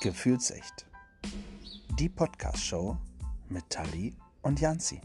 Gefühlsecht. 0.00 0.86
Die 1.98 2.08
Podcast-Show 2.08 2.96
mit 3.50 3.68
Tali 3.68 4.14
und 4.40 4.58
Janzi. 4.58 4.98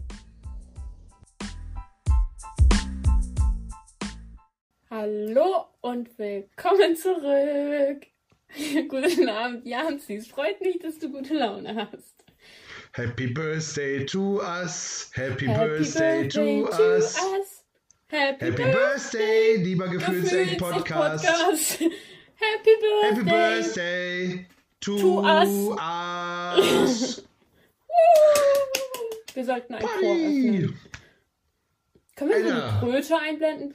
Hallo 4.90 5.66
und 5.82 6.18
willkommen 6.18 6.96
zurück. 6.96 8.08
Guten 8.88 9.28
Abend, 9.28 9.66
Janzi. 9.66 10.16
Es 10.16 10.28
freut 10.28 10.62
mich, 10.62 10.80
dass 10.80 10.98
du 10.98 11.12
gute 11.12 11.34
Laune 11.34 11.76
hast. 11.76 12.24
Happy 12.94 13.28
Birthday 13.28 14.06
to 14.06 14.40
us. 14.40 15.12
Happy, 15.14 15.46
Happy 15.46 15.68
birthday, 15.68 16.24
birthday, 16.24 16.30
to, 16.30 16.68
to 16.70 16.96
us. 16.96 17.18
us. 17.18 17.64
Happy, 18.08 18.46
Happy 18.46 18.64
birthday, 18.64 19.56
lieber 19.58 19.90
Gefühlsecht 19.90 20.58
Podcast. 20.58 21.26
Podcast. 21.28 21.80
Happy 21.82 22.76
Birthday. 22.80 23.10
Happy 23.10 23.24
Birthday 23.24 24.55
to, 24.82 24.98
to 24.98 25.20
us. 25.22 25.50
us. 25.78 27.24
Wir 29.34 29.46
sollten 29.46 29.74
ein 29.74 29.82
Chor 29.82 30.16
öffnen. 30.16 30.80
Können 32.16 32.30
wir 32.32 32.44
so 32.44 32.50
eine 32.54 32.80
Kröte 32.80 33.18
einblenden? 33.18 33.74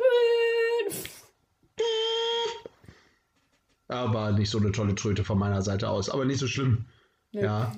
Aber 3.88 4.32
nicht 4.32 4.48
so 4.48 4.58
eine 4.58 4.72
tolle 4.72 4.94
Tröte 4.94 5.24
von 5.24 5.38
meiner 5.38 5.60
Seite 5.60 5.90
aus. 5.90 6.08
Aber 6.08 6.24
nicht 6.24 6.38
so 6.38 6.46
schlimm. 6.46 6.86
Nee. 7.32 7.42
Ja. 7.42 7.76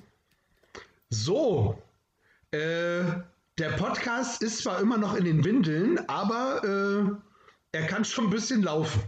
So. 1.10 1.82
Äh, 2.52 3.02
der 3.58 3.70
Podcast 3.76 4.42
ist 4.42 4.58
zwar 4.58 4.80
immer 4.80 4.98
noch 4.98 5.14
in 5.14 5.24
den 5.24 5.44
Windeln, 5.44 5.98
aber 6.08 6.62
äh, 6.62 7.78
er 7.78 7.86
kann 7.86 8.04
schon 8.04 8.26
ein 8.26 8.30
bisschen 8.30 8.62
laufen. 8.62 9.02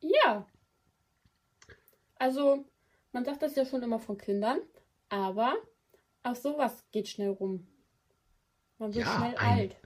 Ja. 0.00 0.46
Also, 2.16 2.64
man 3.12 3.24
sagt 3.24 3.42
das 3.42 3.56
ja 3.56 3.64
schon 3.64 3.82
immer 3.82 3.98
von 3.98 4.18
Kindern, 4.18 4.60
aber 5.08 5.54
auch 6.22 6.36
sowas 6.36 6.84
geht 6.92 7.08
schnell 7.08 7.30
rum. 7.30 7.66
Man 8.78 8.94
wird 8.94 9.06
ja, 9.06 9.16
schnell 9.16 9.36
ein, 9.36 9.58
alt. 9.58 9.76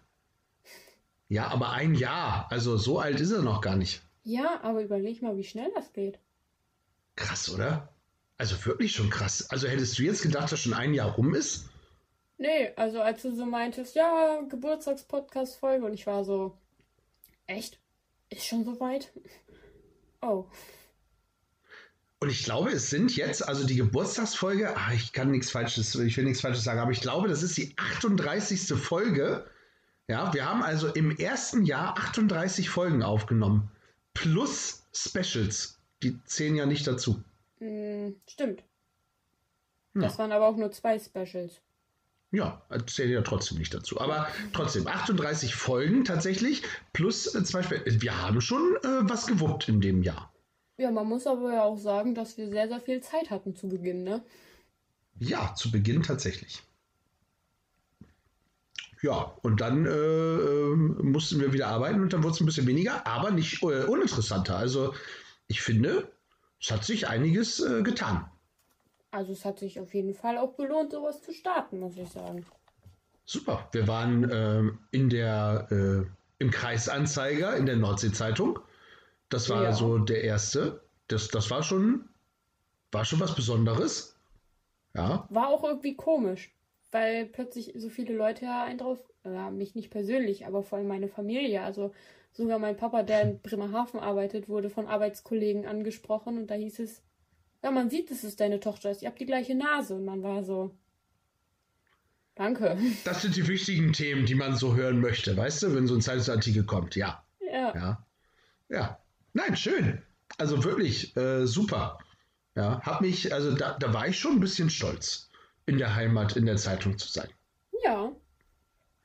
Ja, 1.28 1.48
aber 1.48 1.70
ein 1.70 1.94
Jahr. 1.94 2.47
Also 2.50 2.77
so 2.77 2.98
alt 2.98 3.20
ist 3.20 3.30
er 3.30 3.42
noch 3.42 3.60
gar 3.60 3.77
nicht. 3.77 4.02
Ja, 4.24 4.60
aber 4.62 4.82
überleg 4.82 5.22
mal, 5.22 5.36
wie 5.36 5.44
schnell 5.44 5.70
das 5.74 5.92
geht. 5.92 6.19
Krass, 7.16 7.52
oder? 7.52 7.88
Also 8.38 8.64
wirklich 8.66 8.92
schon 8.92 9.10
krass. 9.10 9.48
Also 9.50 9.69
hättest 9.69 9.98
du 9.98 10.02
jetzt 10.02 10.22
gedacht, 10.22 10.52
dass 10.52 10.60
schon 10.60 10.75
ein 10.75 10.94
Jahr 10.94 11.12
rum 11.12 11.34
ist? 11.34 11.69
Nee, 12.38 12.72
also 12.77 13.00
als 13.00 13.22
du 13.22 13.34
so 13.34 13.47
meintest, 13.47 13.94
ja, 13.94 14.41
Geburtstagspodcast-Folge 14.48 15.86
und 15.86 15.94
ich 15.94 16.06
war 16.06 16.25
so, 16.25 16.58
echt? 17.47 17.78
Ist 18.30 18.47
schon 18.47 18.64
so 18.64 18.78
weit? 18.80 19.12
Oh. 20.25 20.47
Und 22.23 22.31
ich 22.31 22.45
glaube, 22.45 22.70
es 22.70 22.89
sind 22.89 23.17
jetzt, 23.17 23.48
also 23.48 23.67
die 23.67 23.75
Geburtstagsfolge, 23.75 24.77
ach, 24.77 24.92
ich 24.92 25.12
kann 25.12 25.33
nichts 25.33 25.51
Falsches, 25.51 25.92
ich 25.97 26.17
will 26.17 26.23
nichts 26.23 26.41
Falsches 26.41 26.62
sagen, 26.62 26.78
aber 26.78 26.92
ich 26.92 27.01
glaube, 27.01 27.27
das 27.27 27.42
ist 27.42 27.56
die 27.56 27.75
38. 27.77 28.78
Folge. 28.78 29.45
Ja, 30.06 30.33
wir 30.33 30.48
haben 30.48 30.62
also 30.62 30.87
im 30.87 31.11
ersten 31.17 31.65
Jahr 31.65 31.98
38 31.98 32.70
Folgen 32.70 33.03
aufgenommen. 33.03 33.73
Plus 34.15 34.87
Specials. 34.95 35.81
Die 36.05 36.17
zählen 36.25 36.55
ja 36.55 36.65
nicht 36.65 36.87
dazu. 36.87 37.25
Mm, 37.59 38.11
stimmt. 38.31 38.62
Ja. 39.95 40.03
Das 40.03 40.17
waren 40.17 40.31
aber 40.31 40.47
auch 40.47 40.56
nur 40.56 40.70
zwei 40.70 41.00
Specials. 41.00 41.61
Ja, 42.31 42.62
zählen 42.87 43.11
ja 43.11 43.23
trotzdem 43.23 43.59
nicht 43.59 43.75
dazu. 43.75 44.00
Aber 44.00 44.28
trotzdem, 44.53 44.87
38 44.87 45.56
Folgen 45.56 46.05
tatsächlich, 46.05 46.62
plus 46.93 47.34
äh, 47.34 47.43
zum 47.43 47.62
Beispiel, 47.62 47.83
wir 47.84 48.23
haben 48.23 48.41
schon 48.41 48.77
äh, 48.84 49.11
was 49.11 49.27
gewuppt 49.27 49.69
in 49.69 49.81
dem 49.81 50.05
Jahr. 50.05 50.31
Ja, 50.83 50.91
man 50.91 51.06
muss 51.06 51.28
aber 51.28 51.52
ja 51.52 51.62
auch 51.62 51.78
sagen, 51.78 52.12
dass 52.12 52.36
wir 52.36 52.48
sehr, 52.48 52.66
sehr 52.66 52.80
viel 52.80 53.00
Zeit 53.00 53.30
hatten 53.30 53.55
zu 53.55 53.69
Beginn, 53.69 54.02
ne? 54.02 54.20
Ja, 55.20 55.55
zu 55.55 55.70
Beginn 55.70 56.02
tatsächlich. 56.02 56.61
Ja, 59.00 59.32
und 59.43 59.60
dann 59.60 59.87
äh, 59.87 59.91
äh, 59.91 60.75
mussten 60.75 61.41
wir 61.41 61.53
wieder 61.53 61.69
arbeiten 61.69 62.03
und 62.03 62.12
dann 62.12 62.25
wurde 62.25 62.34
es 62.34 62.41
ein 62.41 62.47
bisschen 62.47 62.66
weniger, 62.66 63.06
aber 63.06 63.31
nicht 63.31 63.62
äh, 63.62 63.84
uninteressanter. 63.84 64.56
Also 64.56 64.93
ich 65.47 65.62
finde, 65.62 66.10
es 66.60 66.72
hat 66.72 66.84
sich 66.84 67.06
einiges 67.06 67.60
äh, 67.60 67.84
getan. 67.84 68.28
Also 69.12 69.32
es 69.34 69.44
hat 69.44 69.60
sich 69.60 69.78
auf 69.78 69.94
jeden 69.94 70.14
Fall 70.14 70.37
auch 70.37 70.56
gelohnt, 70.56 70.91
sowas 70.91 71.22
zu 71.22 71.32
starten, 71.32 71.78
muss 71.78 71.97
ich 71.97 72.09
sagen. 72.09 72.44
Super. 73.25 73.69
Wir 73.70 73.87
waren 73.87 74.28
ähm, 74.32 74.78
in 74.91 75.09
der, 75.09 75.69
äh, 75.70 76.04
im 76.41 76.50
Kreisanzeiger 76.50 77.56
in 77.56 77.66
der 77.66 77.76
Nordsee-Zeitung 77.76 78.59
das 79.32 79.48
war 79.48 79.62
ja. 79.62 79.72
so 79.72 79.98
der 79.98 80.22
erste. 80.22 80.82
Das, 81.09 81.28
das 81.28 81.50
war 81.50 81.62
schon, 81.62 82.09
war 82.91 83.04
schon 83.04 83.20
was 83.20 83.34
Besonderes. 83.34 84.16
Ja. 84.94 85.26
War 85.31 85.48
auch 85.48 85.65
irgendwie 85.65 85.97
komisch, 85.97 86.54
weil 86.91 87.26
plötzlich 87.26 87.72
so 87.76 87.88
viele 87.88 88.15
Leute 88.15 88.44
ja 88.44 88.65
einen 88.65 88.78
drauf, 88.78 88.98
ja, 89.25 89.50
mich 89.50 89.75
nicht 89.75 89.91
persönlich, 89.91 90.47
aber 90.47 90.62
vor 90.62 90.78
allem 90.78 90.88
meine 90.88 91.09
Familie. 91.09 91.62
Also 91.62 91.94
sogar 92.32 92.59
mein 92.59 92.76
Papa, 92.76 93.03
der 93.03 93.22
in 93.22 93.38
Bremerhaven 93.43 94.00
arbeitet, 94.00 94.48
wurde 94.48 94.69
von 94.69 94.87
Arbeitskollegen 94.87 95.66
angesprochen 95.66 96.37
und 96.37 96.50
da 96.50 96.54
hieß 96.54 96.81
es, 96.81 97.03
ja, 97.62 97.70
man 97.70 97.88
sieht, 97.91 98.10
dass 98.10 98.25
es 98.25 98.37
deine 98.37 98.60
Tochter 98.60 98.91
ist, 98.91 99.03
ihr 99.03 99.09
habt 99.09 99.20
die 99.20 99.26
gleiche 99.26 99.54
Nase. 99.54 99.94
Und 99.94 100.04
man 100.04 100.22
war 100.22 100.43
so, 100.44 100.76
danke. 102.34 102.76
Das 103.04 103.22
sind 103.22 103.37
die 103.37 103.49
wichtigen 103.49 103.93
Themen, 103.94 104.26
die 104.26 104.34
man 104.34 104.56
so 104.56 104.75
hören 104.75 105.00
möchte, 105.00 105.34
weißt 105.37 105.62
du, 105.62 105.75
wenn 105.75 105.87
so 105.87 105.94
ein 105.94 106.03
Zeitungsartikel 106.03 106.64
kommt, 106.64 106.97
ja. 106.97 107.25
Ja. 107.41 107.75
Ja. 107.75 108.06
Ja. 108.69 109.01
Nein, 109.32 109.56
schön. 109.56 110.03
Also 110.38 110.65
wirklich 110.65 111.16
äh, 111.16 111.47
super. 111.47 111.98
Ja, 112.54 112.81
hab 112.82 113.00
mich, 113.00 113.32
also 113.32 113.54
da, 113.54 113.76
da 113.78 113.94
war 113.94 114.09
ich 114.09 114.19
schon 114.19 114.32
ein 114.32 114.41
bisschen 114.41 114.69
stolz, 114.69 115.31
in 115.66 115.78
der 115.78 115.94
Heimat, 115.94 116.37
in 116.37 116.44
der 116.44 116.56
Zeitung 116.56 116.98
zu 116.98 117.09
sein. 117.09 117.28
Ja. 117.84 118.12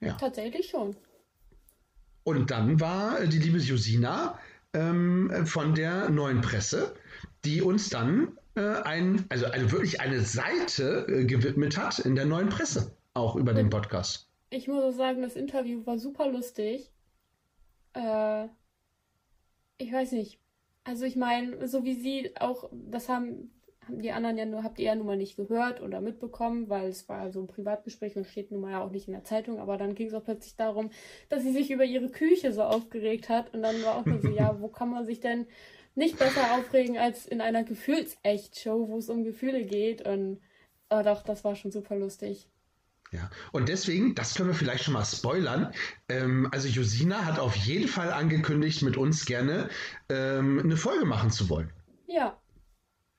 Ja. 0.02 0.14
Tatsächlich 0.14 0.70
schon. 0.70 0.96
Und 2.24 2.52
dann 2.52 2.80
war 2.82 3.26
die 3.26 3.40
liebe 3.40 3.58
Josina 3.58 4.38
ähm, 4.74 5.46
von 5.46 5.76
der 5.76 6.10
neuen 6.10 6.42
Presse, 6.42 6.94
die 7.46 7.62
uns 7.62 7.90
dann 7.90 8.38
äh, 8.56 8.82
ein, 8.82 9.26
also 9.30 9.46
eine, 9.46 9.72
wirklich 9.72 10.02
eine 10.02 10.22
Seite 10.22 11.06
äh, 11.08 11.26
gewidmet 11.26 11.78
hat 11.78 12.00
in 12.00 12.16
der 12.16 12.26
neuen 12.26 12.50
Presse, 12.50 12.98
auch 13.14 13.38
über 13.38 13.54
den 13.54 13.70
Podcast. 13.70 14.30
Ich 14.50 14.68
muss 14.68 14.84
auch 14.84 14.98
sagen, 14.98 15.22
das 15.22 15.36
Interview 15.36 15.86
war 15.86 15.98
super 15.98 16.30
lustig. 16.30 16.92
Äh, 17.94 18.48
ich 19.78 19.92
weiß 19.92 20.12
nicht. 20.14 20.40
Also 20.84 21.06
ich 21.06 21.16
meine, 21.16 21.68
so 21.68 21.84
wie 21.84 21.96
sie 21.96 22.32
auch, 22.40 22.70
das 22.72 23.10
haben, 23.10 23.52
haben 23.86 24.02
die 24.02 24.12
anderen 24.12 24.38
ja 24.38 24.46
nur, 24.46 24.64
habt 24.64 24.80
ihr 24.80 24.86
ja 24.86 24.96
nun 24.96 25.06
mal 25.08 25.18
nicht 25.18 25.36
gehört 25.36 25.82
oder 25.82 26.02
mitbekommen, 26.02 26.70
weil 26.70 26.88
es 26.88 27.10
war 27.10 27.32
so 27.32 27.42
ein 27.42 27.48
Privatgespräch 27.48 28.16
und 28.16 28.26
steht 28.26 28.52
nun 28.52 28.62
mal 28.62 28.72
ja 28.72 28.84
auch 28.84 28.92
nicht 28.92 29.08
in 29.08 29.14
der 29.14 29.24
Zeitung, 29.24 29.60
aber 29.60 29.78
dann 29.78 29.96
ging 29.96 30.08
es 30.08 30.14
auch 30.14 30.24
plötzlich 30.24 30.56
darum, 30.56 30.90
dass 31.30 31.44
sie 31.44 31.52
sich 31.52 31.72
über 31.72 31.84
ihre 31.84 32.10
Küche 32.10 32.54
so 32.54 32.64
aufgeregt 32.64 33.30
hat 33.30 33.54
und 33.54 33.64
dann 33.64 33.84
war 33.84 33.98
auch 33.98 34.06
nur 34.06 34.22
so, 34.22 34.30
ja, 34.36 34.60
wo 34.62 34.70
kann 34.70 34.90
man 34.90 35.06
sich 35.06 35.20
denn 35.20 35.48
nicht 35.96 36.18
besser 36.20 36.54
aufregen 36.54 36.98
als 36.98 37.26
in 37.26 37.42
einer 37.42 37.64
Gefühlsecht-Show, 37.64 38.88
wo 38.88 38.98
es 38.98 39.10
um 39.10 39.24
Gefühle 39.24 39.66
geht 39.66 40.08
und 40.08 40.40
oh 40.90 41.02
doch, 41.04 41.24
das 41.24 41.44
war 41.44 41.56
schon 41.56 41.72
super 41.72 41.96
lustig. 41.96 42.48
Ja, 43.12 43.30
und 43.54 43.70
deswegen, 43.70 44.16
das 44.16 44.36
können 44.36 44.50
wir 44.50 44.56
vielleicht 44.56 44.84
schon 44.84 44.94
mal 44.94 45.06
spoilern. 45.06 45.74
Ähm, 46.10 46.48
also 46.52 46.68
Josina 46.68 47.26
hat 47.26 47.40
auf 47.40 47.56
jeden 47.56 47.88
Fall 47.88 48.12
angekündigt, 48.12 48.82
mit 48.82 48.98
uns 48.98 49.26
gerne 49.26 49.70
ähm, 50.10 50.60
eine 50.60 50.76
Folge 50.76 51.06
machen 51.06 51.32
zu 51.32 51.50
wollen. 51.50 51.72
Ja. 52.08 52.38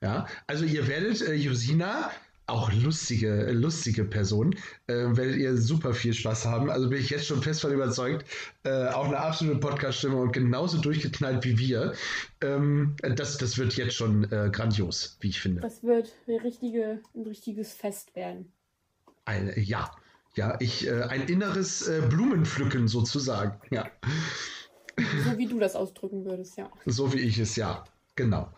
Ja, 0.03 0.27
also 0.47 0.65
ihr 0.65 0.87
werdet 0.87 1.23
äh, 1.23 1.35
Josina, 1.35 2.11
auch 2.47 2.73
lustige, 2.73 3.51
lustige 3.51 4.05
Person, 4.05 4.55
äh, 4.87 4.95
werdet 4.95 5.37
ihr 5.37 5.57
super 5.57 5.93
viel 5.93 6.15
Spaß 6.15 6.47
haben. 6.47 6.71
Also 6.71 6.89
bin 6.89 7.01
ich 7.01 7.11
jetzt 7.11 7.27
schon 7.27 7.43
fest 7.43 7.61
von 7.61 7.73
überzeugt. 7.73 8.25
Äh, 8.65 8.89
auch 8.89 9.07
eine 9.07 9.19
absolute 9.19 9.59
Podcast-Stimme 9.59 10.17
und 10.17 10.33
genauso 10.33 10.79
durchgeknallt 10.79 11.45
wie 11.45 11.59
wir. 11.59 11.95
Ähm, 12.41 12.97
das, 13.03 13.39
das 13.39 13.59
wird 13.59 13.77
jetzt 13.77 13.95
schon 13.95 14.25
äh, 14.33 14.51
grandios, 14.51 15.19
wie 15.21 15.29
ich 15.29 15.41
finde. 15.41 15.61
Das 15.61 15.83
wird 15.83 16.13
eine 16.27 16.43
richtige, 16.43 17.01
ein 17.15 17.23
richtiges 17.27 17.75
Fest 17.75 18.15
werden. 18.17 18.53
Ein, 19.29 19.53
ja, 19.57 19.91
ja, 20.37 20.57
ich, 20.59 20.87
äh, 20.87 21.03
ein 21.03 21.29
inneres 21.29 21.87
äh, 21.87 22.01
Blumenpflücken 22.09 22.89
sozusagen, 22.89 23.61
ja. 23.71 23.91
So 24.97 25.37
wie 25.37 25.47
du 25.47 25.61
das 25.61 25.77
ausdrücken 25.77 26.25
würdest, 26.25 26.57
ja. 26.57 26.71
So 26.87 27.13
wie 27.13 27.19
ich 27.19 27.39
es, 27.39 27.55
ja, 27.55 27.85
genau. 28.17 28.51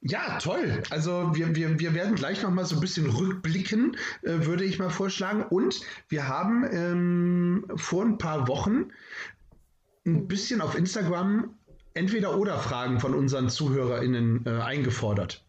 Ja, 0.00 0.38
toll. 0.38 0.82
Also 0.90 1.30
wir, 1.36 1.54
wir, 1.54 1.78
wir 1.78 1.94
werden 1.94 2.16
gleich 2.16 2.42
noch 2.42 2.50
mal 2.50 2.66
so 2.66 2.74
ein 2.74 2.80
bisschen 2.80 3.08
rückblicken, 3.08 3.96
äh, 4.22 4.44
würde 4.44 4.64
ich 4.64 4.80
mal 4.80 4.90
vorschlagen. 4.90 5.44
Und 5.44 5.80
wir 6.08 6.26
haben 6.26 6.64
ähm, 6.72 7.66
vor 7.76 8.04
ein 8.04 8.18
paar 8.18 8.48
Wochen 8.48 8.90
ein 10.04 10.26
bisschen 10.26 10.60
auf 10.60 10.76
Instagram 10.76 11.54
entweder 11.94 12.36
oder 12.36 12.58
Fragen 12.58 12.98
von 12.98 13.14
unseren 13.14 13.48
ZuhörerInnen 13.48 14.44
äh, 14.44 14.60
eingefordert. 14.60 15.44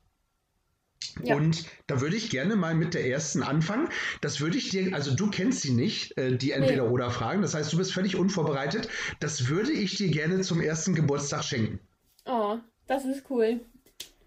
Ja. 1.24 1.36
Und 1.36 1.66
da 1.88 2.02
würde 2.02 2.16
ich 2.16 2.30
gerne 2.30 2.56
mal 2.56 2.76
mit 2.76 2.94
der 2.94 3.08
ersten 3.08 3.42
anfangen. 3.42 3.88
Das 4.22 4.42
würde 4.42 4.58
ich 4.58 4.70
dir, 4.70 4.94
also 4.94 5.16
du 5.16 5.30
kennst 5.30 5.62
sie 5.62 5.72
nicht, 5.72 6.18
äh, 6.18 6.36
die 6.38 6.52
Entweder-Oder-Fragen. 6.52 7.42
Das 7.42 7.54
heißt, 7.54 7.72
du 7.72 7.78
bist 7.78 7.94
völlig 7.94 8.16
unvorbereitet. 8.16 8.90
Das 9.20 9.48
würde 9.48 9.72
ich 9.72 9.96
dir 9.96 10.10
gerne 10.10 10.42
zum 10.42 10.60
ersten 10.60 10.94
Geburtstag 10.94 11.44
schenken. 11.44 11.80
Oh, 12.26 12.58
das 12.88 13.06
ist 13.06 13.24
cool. 13.30 13.62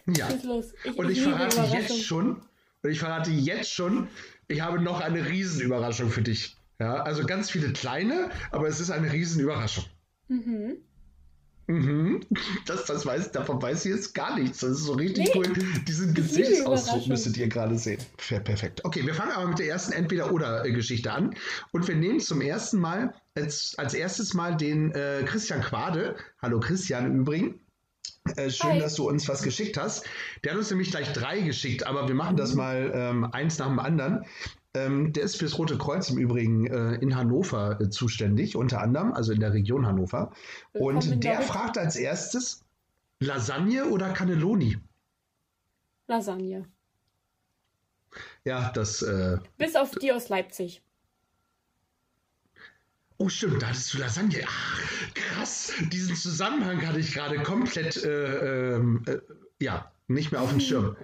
Ja. 0.06 0.28
Ich, 0.30 0.96
Und 0.96 1.10
ich 1.10 1.18
liebe 1.18 1.30
verrate 1.30 1.62
jetzt 1.76 2.02
schon, 2.04 2.40
und 2.82 2.90
ich 2.90 2.98
verrate 2.98 3.30
jetzt 3.30 3.70
schon, 3.70 4.08
ich 4.46 4.62
habe 4.62 4.80
noch 4.80 5.00
eine 5.00 5.28
Riesenüberraschung 5.28 6.10
für 6.10 6.22
dich. 6.22 6.56
Ja, 6.80 7.02
also 7.02 7.26
ganz 7.26 7.50
viele 7.50 7.72
kleine, 7.72 8.30
aber 8.50 8.68
es 8.68 8.80
ist 8.80 8.90
eine 8.90 9.12
Riesenüberraschung. 9.12 9.84
Mhm. 10.28 10.78
Mhm. 11.68 12.20
Das, 12.64 12.86
das 12.86 13.04
weiß, 13.04 13.30
davon 13.32 13.60
weiß 13.60 13.84
ich 13.84 13.92
jetzt 13.92 14.14
gar 14.14 14.38
nichts. 14.38 14.60
Das 14.60 14.70
ist 14.70 14.84
so 14.84 14.94
richtig 14.94 15.26
Nee, 15.26 15.32
cool. 15.34 15.52
Diesen 15.86 16.14
Gesichtsausdruck 16.14 17.06
müsstet 17.08 17.36
ihr 17.36 17.48
gerade 17.48 17.76
sehen. 17.76 18.00
Perfekt. 18.16 18.84
Okay, 18.84 19.04
wir 19.04 19.12
fangen 19.14 19.32
aber 19.32 19.48
mit 19.48 19.58
der 19.58 19.68
ersten 19.68 19.92
Entweder-Oder-Geschichte 19.92 21.12
an. 21.12 21.34
Und 21.70 21.86
wir 21.86 21.94
nehmen 21.94 22.20
zum 22.20 22.40
ersten 22.40 22.78
Mal, 22.78 23.12
als, 23.34 23.74
als 23.76 23.92
erstes 23.92 24.32
Mal 24.32 24.56
den 24.56 24.92
äh, 24.92 25.22
Christian 25.26 25.60
Quade. 25.60 26.16
Hallo 26.40 26.58
Christian 26.58 27.04
im 27.04 27.20
Übrigen. 27.20 27.60
Äh, 28.36 28.50
schön, 28.50 28.72
Hi. 28.72 28.78
dass 28.78 28.94
du 28.94 29.06
uns 29.06 29.28
was 29.28 29.42
geschickt 29.42 29.76
hast. 29.76 30.06
Der 30.44 30.52
hat 30.52 30.58
uns 30.58 30.70
nämlich 30.70 30.90
gleich 30.90 31.12
drei 31.12 31.40
geschickt, 31.40 31.86
aber 31.86 32.08
wir 32.08 32.14
machen 32.14 32.36
das 32.36 32.54
mal 32.54 32.92
ähm, 32.94 33.24
eins 33.32 33.58
nach 33.58 33.68
dem 33.68 33.78
anderen. 33.78 34.24
Ähm, 34.74 35.12
der 35.12 35.22
ist 35.24 35.36
fürs 35.36 35.58
Rote 35.58 35.78
Kreuz 35.78 36.10
im 36.10 36.18
Übrigen 36.18 36.66
äh, 36.66 36.94
in 36.96 37.16
Hannover 37.16 37.80
äh, 37.80 37.88
zuständig, 37.88 38.54
unter 38.54 38.80
anderem, 38.82 39.12
also 39.12 39.32
in 39.32 39.40
der 39.40 39.52
Region 39.54 39.86
Hannover. 39.86 40.32
Willkommen 40.72 40.96
Und 40.98 41.24
der 41.24 41.38
der- 41.38 41.42
fragt 41.42 41.78
als 41.78 41.96
erstes: 41.96 42.64
Lasagne 43.18 43.86
oder 43.86 44.10
Cannelloni? 44.12 44.78
Lasagne. 46.06 46.66
Ja, 48.44 48.70
das. 48.72 49.02
Äh, 49.02 49.38
Bis 49.56 49.74
auf 49.74 49.90
die 49.92 50.12
aus 50.12 50.28
Leipzig. 50.28 50.82
oh, 53.16 53.28
stimmt, 53.28 53.62
da 53.62 53.68
hattest 53.68 53.92
du 53.94 53.98
Lasagne. 53.98 54.42
Ach, 54.46 54.80
krass. 55.14 55.72
Diesen 55.92 56.14
Zusammenhang 56.14 56.86
hatte 56.86 57.00
ich 57.00 57.12
gerade 57.14 57.38
komplett. 57.42 57.96
Äh, 58.04 58.74
ähm, 58.76 59.02
äh, 59.06 59.18
ja, 59.60 59.90
nicht 60.08 60.30
mehr 60.30 60.40
auf 60.42 60.50
dem 60.50 60.60
Schirm. 60.60 60.96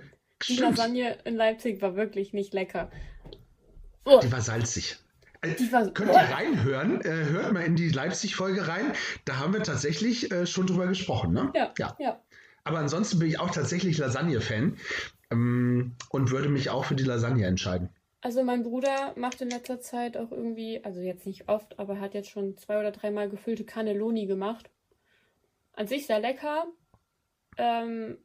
Die 0.48 0.54
Stimmt, 0.54 0.76
Lasagne 0.76 1.18
in 1.24 1.34
Leipzig 1.34 1.80
war 1.82 1.96
wirklich 1.96 2.32
nicht 2.34 2.52
lecker. 2.54 2.90
Oh, 4.04 4.20
die 4.22 4.30
war 4.30 4.40
salzig. 4.40 4.98
Äh, 5.40 5.54
die 5.54 5.70
war 5.72 5.88
Könnt 5.90 6.12
ihr 6.12 6.16
reinhören? 6.16 7.00
Äh, 7.00 7.24
hört 7.30 7.52
mal 7.52 7.62
in 7.62 7.76
die 7.76 7.88
Leipzig-Folge 7.88 8.68
rein. 8.68 8.92
Da 9.24 9.38
haben 9.38 9.52
wir 9.52 9.62
tatsächlich 9.62 10.30
äh, 10.30 10.46
schon 10.46 10.66
drüber 10.66 10.86
gesprochen, 10.86 11.32
ne? 11.32 11.50
Ja, 11.54 11.72
ja. 11.78 11.96
ja. 11.98 12.20
Aber 12.64 12.78
ansonsten 12.78 13.18
bin 13.18 13.28
ich 13.28 13.40
auch 13.40 13.50
tatsächlich 13.50 13.98
Lasagne-Fan 13.98 14.78
ähm, 15.30 15.92
und 16.10 16.30
würde 16.30 16.48
mich 16.48 16.70
auch 16.70 16.86
für 16.86 16.94
die 16.94 17.04
Lasagne 17.04 17.46
entscheiden. 17.46 17.90
Also 18.22 18.42
mein 18.42 18.62
Bruder 18.62 19.12
macht 19.16 19.42
in 19.42 19.50
letzter 19.50 19.80
Zeit 19.80 20.16
auch 20.16 20.32
irgendwie, 20.32 20.82
also 20.82 21.00
jetzt 21.00 21.26
nicht 21.26 21.50
oft, 21.50 21.78
aber 21.78 22.00
hat 22.00 22.14
jetzt 22.14 22.30
schon 22.30 22.56
zwei 22.56 22.80
oder 22.80 22.90
dreimal 22.90 23.28
gefüllte 23.28 23.64
Cannelloni 23.64 24.24
gemacht. 24.24 24.70
An 25.74 25.86
sich 25.88 26.06
sehr 26.06 26.20
lecker. 26.20 26.64
Ähm, 27.58 28.16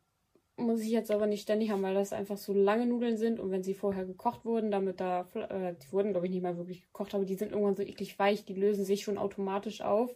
muss 0.59 0.81
ich 0.81 0.89
jetzt 0.89 1.11
aber 1.11 1.27
nicht 1.27 1.41
ständig 1.41 1.71
haben, 1.71 1.81
weil 1.81 1.93
das 1.93 2.13
einfach 2.13 2.37
so 2.37 2.53
lange 2.53 2.85
Nudeln 2.85 3.17
sind 3.17 3.39
und 3.39 3.51
wenn 3.51 3.63
sie 3.63 3.73
vorher 3.73 4.05
gekocht 4.05 4.45
wurden, 4.45 4.71
damit 4.71 4.99
da, 4.99 5.27
äh, 5.33 5.73
die 5.73 5.91
wurden 5.91 6.11
glaube 6.11 6.27
ich 6.27 6.31
nicht 6.31 6.43
mal 6.43 6.57
wirklich 6.57 6.81
gekocht, 6.81 7.15
aber 7.15 7.25
die 7.25 7.35
sind 7.35 7.51
irgendwann 7.51 7.75
so 7.75 7.83
eklig 7.83 8.17
weich, 8.19 8.45
die 8.45 8.53
lösen 8.53 8.85
sich 8.85 9.03
schon 9.03 9.17
automatisch 9.17 9.81
auf, 9.81 10.15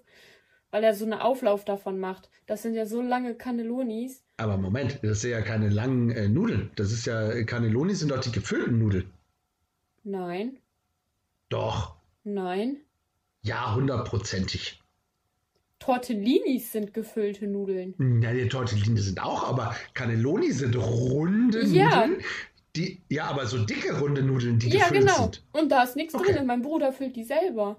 weil 0.72 0.84
er 0.84 0.94
so 0.94 1.06
einen 1.06 1.14
Auflauf 1.20 1.66
davon 1.66 2.00
macht. 2.00 2.30
Das 2.46 2.62
sind 2.62 2.76
ja 2.76 2.86
so 2.86 3.02
lange 3.02 3.36
Cannellonis. 3.36 4.24
Aber 4.38 4.58
Moment, 4.58 5.00
das 5.04 5.22
sind 5.22 5.32
ja 5.32 5.42
keine 5.42 5.70
langen 5.70 6.12
äh, 6.12 6.28
Nudeln. 6.28 6.72
Das 6.76 6.92
ist 6.92 7.06
ja, 7.06 7.44
Cannelloni 7.44 7.96
sind 7.96 8.12
doch 8.12 8.20
die 8.20 8.32
gefüllten 8.32 8.80
Nudeln. 8.80 9.10
Nein, 10.04 10.58
Doch. 11.50 11.96
nein. 12.24 12.78
Ja, 13.42 13.76
hundertprozentig. 13.76 14.83
Tortellinis 15.84 16.72
sind 16.72 16.94
gefüllte 16.94 17.48
Nudeln. 17.48 18.22
Ja, 18.22 18.32
die 18.32 18.48
Tortellini 18.48 19.00
sind 19.00 19.22
auch, 19.22 19.44
aber 19.48 19.76
Cannelloni 19.94 20.52
sind 20.52 20.76
runde 20.78 21.66
Ja. 21.66 22.06
Nudeln. 22.08 22.24
Die, 22.76 23.02
ja, 23.10 23.26
aber 23.26 23.46
so 23.46 23.64
dicke 23.66 24.00
runde 24.00 24.24
Nudeln, 24.24 24.58
die 24.60 24.70
Ja, 24.70 24.86
gefüllt 24.88 25.02
genau. 25.02 25.16
sind. 25.24 25.44
Und 25.52 25.72
da 25.72 25.84
ist 25.84 25.96
nichts 25.96 26.16
Okay. 26.16 26.34
drin. 26.34 26.48
Mein 26.48 26.62
Bruder 26.62 26.92
füllt 26.94 27.16
die 27.16 27.24
selber. 27.24 27.78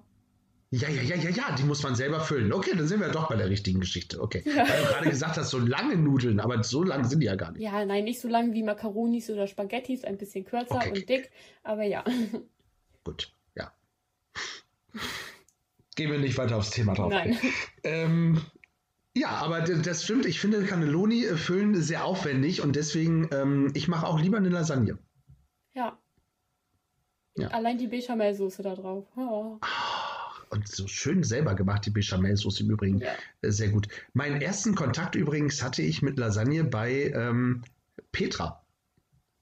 Ja, 0.71 0.89
ja, 0.89 1.03
ja, 1.03 1.17
ja, 1.17 1.31
ja, 1.31 1.55
die 1.57 1.63
muss 1.65 1.83
man 1.83 1.95
selber 1.95 2.21
füllen. 2.21 2.53
Okay, 2.53 2.73
dann 2.77 2.87
sind 2.87 3.01
wir 3.01 3.09
doch 3.09 3.29
bei 3.29 3.37
der 3.37 3.49
richtigen 3.49 3.81
Geschichte. 3.81 4.21
Okay. 4.21 4.43
Ja. 4.45 4.57
Weil 4.69 4.83
du 4.83 4.89
gerade 4.89 5.11
gesagt 5.11 5.37
hast, 5.37 5.51
so 5.51 5.59
lange 5.59 5.97
Nudeln, 5.97 6.41
aber 6.41 6.63
so 6.63 6.83
lang 6.83 7.05
sind 7.05 7.21
die 7.21 7.27
ja 7.27 7.37
gar 7.37 7.53
nicht. 7.53 7.63
Ja, 7.63 7.85
nein, 7.85 8.05
nicht 8.05 8.21
so 8.21 8.29
lang 8.29 8.53
wie 8.53 8.63
Makaronis 8.63 9.31
oder 9.31 9.47
Spaghettis, 9.47 10.05
ein 10.05 10.19
bisschen 10.19 10.45
kürzer 10.45 10.77
Okay. 10.77 10.91
und 10.91 11.09
dick. 11.09 11.31
Aber 11.63 11.85
ja. 11.85 12.05
Gut, 13.05 13.33
ja. 13.57 13.73
Gehen 15.97 16.11
wir 16.11 16.19
nicht 16.19 16.37
weiter 16.39 16.57
aufs 16.57 16.71
Thema 16.71 16.95
drauf. 16.95 17.11
Nein. 17.11 17.39
ein. 17.41 17.53
Ähm, 17.85 18.41
ja, 19.17 19.29
aber 19.29 19.61
das 19.61 20.05
stimmt. 20.05 20.27
Ich 20.27 20.41
finde 20.41 20.65
Cannelloni 20.65 21.25
äh, 21.25 21.37
füllen 21.37 21.75
sehr 21.81 22.05
aufwendig 22.05 22.63
und 22.63 22.75
deswegen, 22.75 23.29
ähm, 23.33 23.71
ich 23.75 23.87
mache 23.87 24.07
auch 24.07 24.21
lieber 24.21 24.39
eine 24.39 24.49
Lasagne. 24.49 24.99
Ja. 25.75 25.99
Ja. 27.37 27.49
Allein 27.49 27.79
die 27.79 27.87
Bechamelsoße 27.87 28.63
da 28.63 28.75
drauf. 28.75 29.07
Oh. 29.17 29.59
Und 30.51 30.69
so 30.69 30.87
schön 30.87 31.23
selber 31.23 31.55
gemacht, 31.55 31.87
die 31.87 31.91
Bechamelsoße 31.91 32.63
im 32.65 32.71
Übrigen. 32.71 32.99
Ja. 32.99 33.13
Äh, 33.43 33.51
Sehr 33.51 33.69
gut. 33.69 33.89
Meinen 34.13 34.41
ersten 34.41 34.75
Kontakt 34.75 35.15
übrigens 35.15 35.63
hatte 35.63 35.83
ich 35.83 36.03
mit 36.03 36.19
Lasagne 36.19 36.65
bei 36.65 37.13
ähm, 37.15 37.63
Petra. 38.11 38.64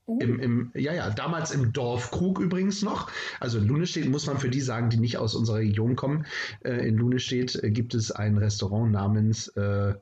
Uh, 0.04 0.19
Im, 0.19 0.40
im, 0.40 0.72
ja, 0.75 0.93
ja, 0.93 1.10
damals 1.10 1.52
im 1.52 1.72
Dorfkrug 1.72 2.40
übrigens 2.40 2.82
noch. 2.82 3.08
Also 3.38 3.58
in 3.58 3.69
Lunestedt 3.69 4.08
muss 4.08 4.26
man 4.26 4.38
für 4.38 4.50
die 4.50 4.60
sagen, 4.60 4.90
die 4.90 4.96
nicht 4.96 5.16
aus 5.16 5.37
unserer 5.37 5.58
Region 5.58 5.94
kommen. 5.94 6.26
Äh, 6.64 6.88
in 6.88 6.96
Lunestedt 6.96 7.62
äh, 7.62 7.70
gibt 7.70 7.94
es 7.94 8.10
ein 8.10 8.37
Restaurant 8.37 8.90
namens 8.90 9.46
äh, 9.49 9.94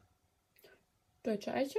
Deutsche 1.22 1.52
Eiche? 1.52 1.78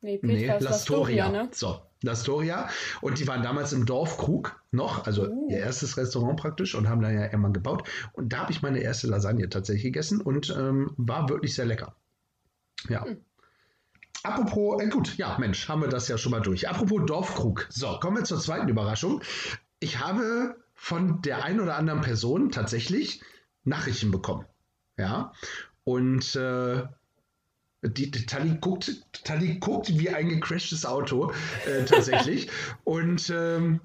Nee, 0.00 0.20
nee, 0.22 0.46
Petra 0.46 0.56
ist 0.58 0.62
Lastoria. 0.62 1.24
Lastoria, 1.24 1.44
ne? 1.44 1.50
So, 1.52 1.82
Lastoria. 2.02 2.68
Und 3.00 3.18
die 3.18 3.26
waren 3.26 3.42
damals 3.42 3.72
im 3.72 3.84
Dorfkrug 3.84 4.62
noch, 4.70 5.04
also 5.06 5.28
Uh. 5.28 5.50
ihr 5.50 5.58
erstes 5.58 5.96
Restaurant 5.96 6.38
praktisch 6.38 6.76
und 6.76 6.88
haben 6.88 7.02
da 7.02 7.10
ja 7.10 7.24
irgendwann 7.24 7.52
gebaut. 7.52 7.88
Und 8.12 8.32
da 8.32 8.38
habe 8.42 8.52
ich 8.52 8.62
meine 8.62 8.78
erste 8.78 9.08
Lasagne 9.08 9.48
tatsächlich 9.48 9.82
gegessen 9.82 10.20
und 10.20 10.54
ähm, 10.56 10.92
war 10.96 11.28
wirklich 11.28 11.54
sehr 11.54 11.66
lecker. 11.66 11.96
Ja. 12.88 13.04
Hm. 13.04 13.24
Apropos, 14.22 14.82
äh, 14.82 14.88
gut, 14.88 15.16
ja, 15.16 15.36
Mensch, 15.38 15.68
haben 15.68 15.82
wir 15.82 15.88
das 15.88 16.08
ja 16.08 16.18
schon 16.18 16.32
mal 16.32 16.40
durch. 16.40 16.68
Apropos 16.68 17.02
Dorfkrug. 17.06 17.66
So, 17.70 17.98
kommen 18.00 18.16
wir 18.16 18.24
zur 18.24 18.40
zweiten 18.40 18.68
Überraschung. 18.68 19.22
Ich 19.80 20.00
habe 20.00 20.56
von 20.74 21.22
der 21.22 21.44
einen 21.44 21.60
oder 21.60 21.76
anderen 21.76 22.00
Person 22.00 22.50
tatsächlich 22.50 23.20
Nachrichten 23.64 24.10
bekommen. 24.10 24.44
Ja. 24.96 25.32
Und 25.84 26.34
äh, 26.36 26.82
die, 27.82 28.10
die 28.10 28.26
Tali 28.26 28.58
guckt, 28.60 28.90
Tali 29.24 29.58
guckt 29.58 29.88
wie 29.98 30.10
ein 30.10 30.28
gecrashtes 30.28 30.84
Auto, 30.84 31.32
äh, 31.66 31.84
tatsächlich. 31.84 32.50
Und 32.84 33.30
ähm, 33.30 33.80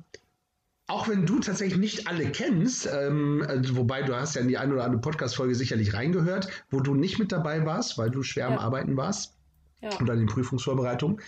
auch 0.88 1.08
wenn 1.08 1.26
du 1.26 1.40
tatsächlich 1.40 1.80
nicht 1.80 2.08
alle 2.08 2.30
kennst, 2.32 2.90
ähm, 2.92 3.46
also 3.48 3.78
wobei 3.78 4.02
du 4.02 4.16
hast 4.16 4.36
ja 4.36 4.42
in 4.42 4.48
die 4.48 4.58
eine 4.58 4.74
oder 4.74 4.84
andere 4.84 5.02
Podcast-Folge 5.02 5.56
sicherlich 5.56 5.94
reingehört, 5.94 6.50
wo 6.72 6.80
du 6.80 6.96
nicht 6.96 7.20
mit 7.20 7.32
dabei 7.32 7.66
warst, 7.66 7.98
weil 7.98 8.10
du 8.10 8.24
schwer 8.24 8.48
am 8.48 8.54
Ja. 8.54 8.60
Arbeiten 8.60 8.98
warst 8.98 9.36
Ja. 9.84 10.00
oder 10.02 10.14
in 10.14 10.20
den 10.20 10.28
Prüfungsvorbereitungen. 10.28 11.20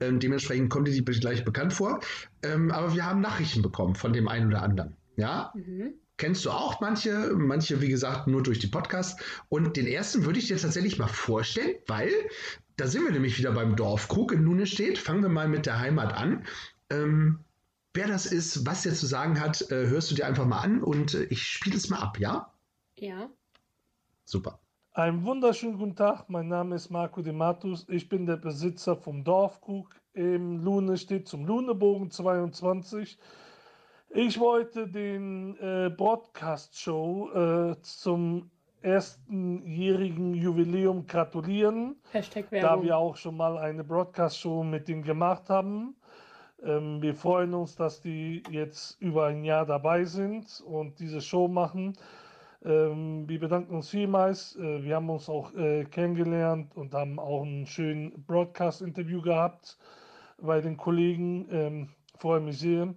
Ähm, 0.00 0.20
dementsprechend 0.20 0.70
kommt 0.70 0.86
die 0.88 1.04
gleich 1.04 1.44
bekannt 1.44 1.72
vor. 1.72 2.00
Ähm, 2.42 2.70
aber 2.70 2.94
wir 2.94 3.04
haben 3.04 3.20
Nachrichten 3.20 3.60
bekommen 3.60 3.94
von 3.96 4.12
dem 4.12 4.28
einen 4.28 4.46
oder 4.48 4.62
anderen. 4.62 4.96
Ja, 5.16 5.52
Mhm. 5.54 5.94
kennst 6.16 6.44
du 6.44 6.50
auch 6.50 6.80
manche, 6.80 7.32
manche 7.36 7.80
wie 7.80 7.88
gesagt 7.88 8.28
nur 8.28 8.42
durch 8.42 8.60
die 8.60 8.68
Podcasts. 8.68 9.20
Und 9.48 9.76
den 9.76 9.86
ersten 9.86 10.24
würde 10.24 10.38
ich 10.38 10.46
dir 10.46 10.56
tatsächlich 10.56 10.98
mal 10.98 11.08
vorstellen, 11.08 11.74
weil 11.88 12.12
da 12.76 12.86
sind 12.86 13.04
wir 13.04 13.12
nämlich 13.12 13.38
wieder 13.38 13.52
beim 13.52 13.76
Dorfkrug 13.76 14.32
in 14.32 14.42
Lunestedt. 14.44 14.98
Fangen 14.98 15.22
wir 15.22 15.28
mal 15.28 15.48
mit 15.48 15.66
der 15.66 15.80
Heimat 15.80 16.12
an. 16.14 16.44
Ähm, 16.90 17.40
wer 17.94 18.06
das 18.08 18.26
ist, 18.26 18.66
was 18.66 18.82
der 18.82 18.94
zu 18.94 19.06
sagen 19.06 19.40
hat, 19.40 19.70
äh, 19.70 19.86
hörst 19.88 20.10
du 20.10 20.14
dir 20.14 20.26
einfach 20.26 20.46
mal 20.46 20.60
an 20.60 20.82
und 20.82 21.14
äh, 21.14 21.24
ich 21.24 21.42
spiele 21.42 21.76
es 21.76 21.88
mal 21.88 21.98
ab, 21.98 22.18
ja? 22.18 22.52
Ja. 22.98 23.30
Super. 24.24 24.58
Einen 24.96 25.24
wunderschönen 25.24 25.76
guten 25.76 25.96
Tag, 25.96 26.30
mein 26.30 26.46
Name 26.46 26.76
ist 26.76 26.88
Marco 26.88 27.20
de 27.20 27.32
Matus. 27.32 27.84
Ich 27.88 28.08
bin 28.08 28.26
der 28.26 28.36
Besitzer 28.36 28.94
vom 28.94 29.24
Dorfkrug 29.24 29.90
im 30.12 30.62
Lune 30.62 30.96
steht 30.96 31.26
zum 31.26 31.44
Lunebogen 31.46 32.12
22. 32.12 33.18
Ich 34.10 34.38
wollte 34.38 34.86
den 34.86 35.56
äh, 35.56 35.90
Broadcast 35.90 36.78
Show 36.78 37.28
äh, 37.32 37.82
zum 37.82 38.52
erstenjährigen 38.82 40.32
Jubiläum 40.32 41.08
gratulieren, 41.08 41.96
Hashtag 42.12 42.44
da 42.50 42.52
Werbung. 42.52 42.84
wir 42.84 42.96
auch 42.96 43.16
schon 43.16 43.36
mal 43.36 43.58
eine 43.58 43.82
Broadcast 43.82 44.38
Show 44.38 44.62
mit 44.62 44.86
denen 44.86 45.02
gemacht 45.02 45.50
haben. 45.50 45.96
Ähm, 46.62 47.02
wir 47.02 47.16
freuen 47.16 47.52
uns, 47.52 47.74
dass 47.74 48.00
die 48.00 48.44
jetzt 48.48 49.00
über 49.00 49.26
ein 49.26 49.42
Jahr 49.42 49.66
dabei 49.66 50.04
sind 50.04 50.62
und 50.64 51.00
diese 51.00 51.20
Show 51.20 51.48
machen. 51.48 51.98
Ähm, 52.64 53.28
wir 53.28 53.40
bedanken 53.40 53.74
uns 53.74 53.90
vielmals. 53.90 54.56
Äh, 54.56 54.82
wir 54.82 54.96
haben 54.96 55.10
uns 55.10 55.28
auch 55.28 55.52
äh, 55.54 55.84
kennengelernt 55.84 56.74
und 56.76 56.94
haben 56.94 57.18
auch 57.18 57.42
einen 57.42 57.66
schönen 57.66 58.24
Broadcast-Interview 58.26 59.20
gehabt 59.20 59.76
bei 60.40 60.60
den 60.60 60.76
Kollegen. 60.76 61.46
Ähm, 61.50 61.88
freue 62.18 62.40
mich 62.40 62.58
sehr. 62.58 62.94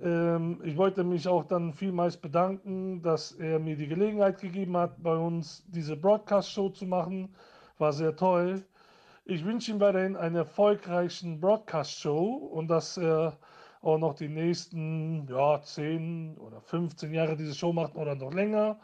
Ähm, 0.00 0.60
ich 0.62 0.76
wollte 0.76 1.04
mich 1.04 1.26
auch 1.26 1.44
dann 1.44 1.72
vielmals 1.72 2.18
bedanken, 2.18 3.02
dass 3.02 3.32
er 3.32 3.58
mir 3.58 3.76
die 3.76 3.88
Gelegenheit 3.88 4.40
gegeben 4.40 4.76
hat, 4.76 5.02
bei 5.02 5.16
uns 5.16 5.64
diese 5.68 5.96
Broadcast-Show 5.96 6.68
zu 6.70 6.84
machen. 6.84 7.34
War 7.78 7.92
sehr 7.92 8.14
toll. 8.14 8.62
Ich 9.24 9.44
wünsche 9.44 9.72
ihm 9.72 9.80
weiterhin 9.80 10.16
eine 10.16 10.38
erfolgreiche 10.38 11.26
Broadcast-Show 11.36 12.50
und 12.52 12.68
dass 12.68 12.98
er 12.98 13.38
auch 13.82 13.98
noch 13.98 14.14
die 14.14 14.28
nächsten 14.28 15.26
ja, 15.28 15.60
10 15.60 16.36
oder 16.38 16.60
15 16.60 17.12
Jahre 17.12 17.36
diese 17.36 17.54
Show 17.54 17.72
macht 17.72 17.94
oder 17.96 18.14
noch 18.14 18.32
länger. 18.32 18.78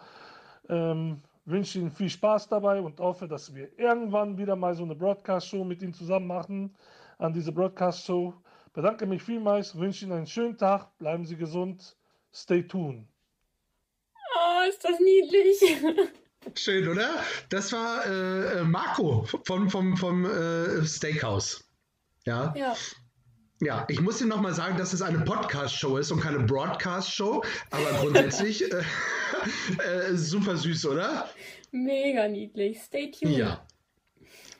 Ähm, 0.68 1.22
wünsche 1.44 1.78
ihm 1.78 1.90
viel 1.90 2.08
Spaß 2.08 2.48
dabei 2.48 2.80
und 2.80 3.00
hoffe, 3.00 3.28
dass 3.28 3.54
wir 3.54 3.78
irgendwann 3.78 4.38
wieder 4.38 4.56
mal 4.56 4.74
so 4.74 4.84
eine 4.84 4.94
Broadcast-Show 4.94 5.64
mit 5.64 5.82
ihm 5.82 5.92
zusammen 5.92 6.26
machen 6.26 6.74
an 7.18 7.32
diese 7.32 7.52
Broadcast-Show. 7.52 8.34
Bedanke 8.72 9.06
mich 9.06 9.22
vielmals, 9.22 9.76
wünsche 9.76 10.04
Ihnen 10.04 10.14
einen 10.14 10.26
schönen 10.26 10.56
Tag, 10.56 10.96
bleiben 10.98 11.24
Sie 11.24 11.36
gesund, 11.36 11.96
stay 12.32 12.62
tuned. 12.62 13.06
Oh, 14.36 14.68
ist 14.68 14.84
das 14.84 14.98
niedlich. 14.98 16.10
Schön, 16.54 16.88
oder? 16.88 17.08
Das 17.48 17.72
war 17.72 18.04
äh, 18.04 18.58
äh, 18.58 18.64
Marco 18.64 19.26
vom, 19.44 19.70
vom, 19.70 19.96
vom 19.96 20.26
äh, 20.26 20.84
Steakhouse. 20.84 21.64
Ja. 22.26 22.52
Ja. 22.56 22.74
Ja, 23.64 23.86
ich 23.88 24.00
muss 24.00 24.20
Ihnen 24.20 24.28
nochmal 24.30 24.52
sagen, 24.52 24.76
dass 24.76 24.92
es 24.92 25.00
eine 25.02 25.20
Podcast-Show 25.20 25.96
ist 25.96 26.10
und 26.12 26.20
keine 26.20 26.40
Broadcast-Show, 26.40 27.42
aber 27.70 27.98
grundsätzlich 28.00 28.62
äh, 28.72 28.82
äh, 30.12 30.16
super 30.16 30.56
süß, 30.56 30.86
oder? 30.86 31.28
Mega 31.72 32.28
niedlich. 32.28 32.78
Stay 32.82 33.10
tuned. 33.10 33.36
Ja. 33.36 33.66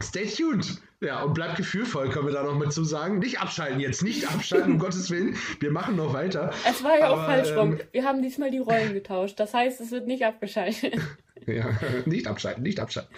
Stay 0.03 0.27
tuned. 0.27 0.81
Ja, 1.01 1.23
und 1.23 1.35
bleibt 1.35 1.57
gefühlvoll, 1.57 2.09
können 2.09 2.27
wir 2.27 2.33
da 2.33 2.43
noch 2.45 2.57
mit 2.59 2.73
zu 2.73 2.83
sagen. 2.83 3.19
Nicht 3.19 3.39
abschalten 3.41 3.79
jetzt, 3.79 4.03
nicht 4.03 4.27
abschalten, 4.33 4.73
um 4.73 4.79
Gottes 4.81 5.11
Willen. 5.11 5.37
Wir 5.61 5.71
machen 5.71 5.97
noch 5.97 6.15
weiter. 6.15 6.51
Es 6.67 6.83
war 6.83 6.99
ja 6.99 7.09
Aber, 7.11 7.23
auch 7.23 7.27
falsch 7.27 7.55
rum. 7.55 7.73
ähm, 7.73 7.81
Wir 7.93 8.05
haben 8.05 8.23
diesmal 8.23 8.51
die 8.51 8.59
Rollen 8.59 8.95
getauscht. 8.95 9.39
Das 9.39 9.53
heißt, 9.53 9.81
es 9.83 9.91
wird 9.91 10.07
nicht 10.07 10.25
abgeschaltet. 10.25 10.95
Ja, 11.47 11.69
nicht 12.07 12.27
abschalten, 12.27 12.63
nicht 12.63 12.81
abschalten. 12.81 13.15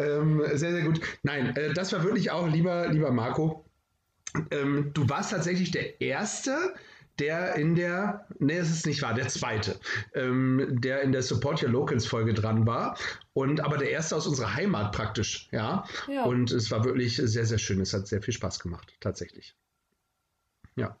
ähm, 0.00 0.42
sehr, 0.54 0.72
sehr 0.72 0.82
gut. 0.82 1.00
Nein, 1.22 1.54
äh, 1.54 1.72
das 1.72 1.92
war 1.92 2.02
wirklich 2.02 2.32
auch, 2.32 2.48
lieber, 2.48 2.88
lieber 2.88 3.12
Marco, 3.12 3.64
ähm, 4.50 4.90
du 4.94 5.08
warst 5.08 5.30
tatsächlich 5.30 5.70
der 5.70 6.00
Erste, 6.00 6.74
der 7.18 7.54
in 7.56 7.74
der, 7.74 8.26
nee, 8.38 8.56
es 8.56 8.70
ist 8.70 8.86
nicht 8.86 9.02
wahr, 9.02 9.14
der 9.14 9.28
Zweite, 9.28 9.78
ähm, 10.14 10.80
der 10.80 11.02
in 11.02 11.12
der 11.12 11.22
Support 11.22 11.62
Your 11.62 11.68
Locals 11.70 12.06
Folge 12.06 12.32
dran 12.32 12.66
war. 12.66 12.96
Und 13.34 13.60
aber 13.60 13.76
der 13.76 13.90
Erste 13.90 14.16
aus 14.16 14.26
unserer 14.26 14.54
Heimat 14.54 14.92
praktisch, 14.92 15.48
ja. 15.52 15.84
Ja. 16.08 16.24
Und 16.24 16.50
es 16.50 16.70
war 16.70 16.84
wirklich 16.84 17.16
sehr, 17.16 17.44
sehr 17.44 17.58
schön. 17.58 17.80
Es 17.80 17.92
hat 17.92 18.06
sehr 18.06 18.22
viel 18.22 18.34
Spaß 18.34 18.60
gemacht, 18.60 18.94
tatsächlich. 19.00 19.54
Ja. 20.76 20.96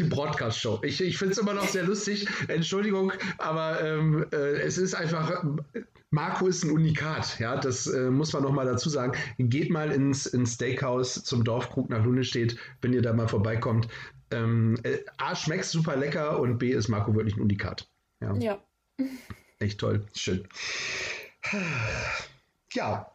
Die 0.00 0.08
Broadcast-Show. 0.08 0.80
Ich, 0.82 1.00
ich 1.00 1.18
finde 1.18 1.32
es 1.32 1.38
immer 1.38 1.54
noch 1.54 1.68
sehr 1.68 1.84
lustig. 1.84 2.26
Entschuldigung, 2.48 3.12
aber 3.38 3.82
ähm, 3.82 4.26
äh, 4.32 4.36
es 4.60 4.78
ist 4.78 4.94
einfach. 4.94 5.44
Marco 6.12 6.48
ist 6.48 6.64
ein 6.64 6.72
Unikat, 6.72 7.38
ja, 7.38 7.56
das 7.56 7.86
äh, 7.86 8.10
muss 8.10 8.32
man 8.32 8.42
nochmal 8.42 8.66
dazu 8.66 8.88
sagen. 8.88 9.12
Geht 9.38 9.70
mal 9.70 9.92
ins, 9.92 10.26
ins 10.26 10.54
Steakhouse 10.54 11.22
zum 11.22 11.44
Dorfkrug 11.44 11.88
nach 11.88 12.04
Lunestedt, 12.04 12.56
wenn 12.80 12.92
ihr 12.92 13.02
da 13.02 13.12
mal 13.12 13.28
vorbeikommt. 13.28 13.86
Ähm, 14.32 14.76
äh, 14.82 14.98
A, 15.18 15.36
schmeckt 15.36 15.66
super 15.66 15.96
lecker 15.96 16.40
und 16.40 16.58
B, 16.58 16.70
ist 16.70 16.88
Marco 16.88 17.14
wirklich 17.14 17.36
ein 17.36 17.42
Unikat. 17.42 17.88
Ja, 18.20 18.34
ja. 18.36 18.58
echt 19.60 19.78
toll, 19.78 20.06
schön. 20.14 20.48
Ja, 22.72 23.12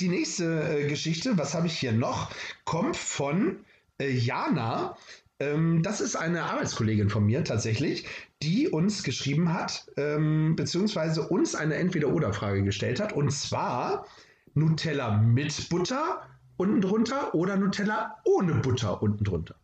die 0.00 0.08
nächste 0.08 0.44
äh, 0.44 0.88
Geschichte, 0.88 1.36
was 1.38 1.54
habe 1.54 1.66
ich 1.66 1.78
hier 1.78 1.92
noch, 1.92 2.30
kommt 2.64 2.96
von 2.96 3.64
äh, 4.00 4.10
Jana. 4.10 4.96
Ähm, 5.40 5.82
das 5.82 6.00
ist 6.00 6.16
eine 6.16 6.44
Arbeitskollegin 6.44 7.10
von 7.10 7.24
mir 7.24 7.44
tatsächlich, 7.44 8.06
die 8.42 8.68
uns 8.68 9.02
geschrieben 9.02 9.52
hat, 9.52 9.86
ähm, 9.96 10.56
beziehungsweise 10.56 11.28
uns 11.28 11.54
eine 11.54 11.76
Entweder-Oder-Frage 11.76 12.62
gestellt 12.64 13.00
hat. 13.00 13.12
Und 13.12 13.30
zwar 13.30 14.06
Nutella 14.54 15.18
mit 15.18 15.68
Butter 15.68 16.22
unten 16.56 16.80
drunter 16.80 17.34
oder 17.34 17.56
Nutella 17.56 18.16
ohne 18.24 18.56
Butter 18.56 19.00
unten 19.02 19.24
drunter. 19.24 19.54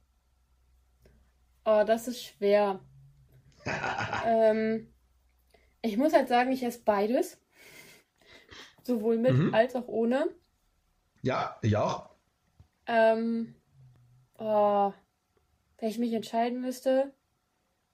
Oh, 1.64 1.83
das 1.87 2.09
ist 2.09 2.23
schwer. 2.25 2.81
ähm, 4.25 4.93
ich 5.83 5.97
muss 5.97 6.12
halt 6.12 6.28
sagen, 6.28 6.52
ich 6.52 6.62
esse 6.62 6.83
beides. 6.85 7.38
Sowohl 8.83 9.19
mit 9.19 9.35
Mhm. 9.35 9.54
als 9.54 9.75
auch 9.75 9.88
ohne. 9.88 10.28
Ja, 11.23 11.57
ich 11.62 11.76
auch. 11.76 12.11
Ähm, 12.87 13.54
oh, 14.38 14.93
wenn 15.78 15.88
ich 15.88 15.99
mich 15.99 16.12
entscheiden 16.12 16.61
müsste, 16.61 17.12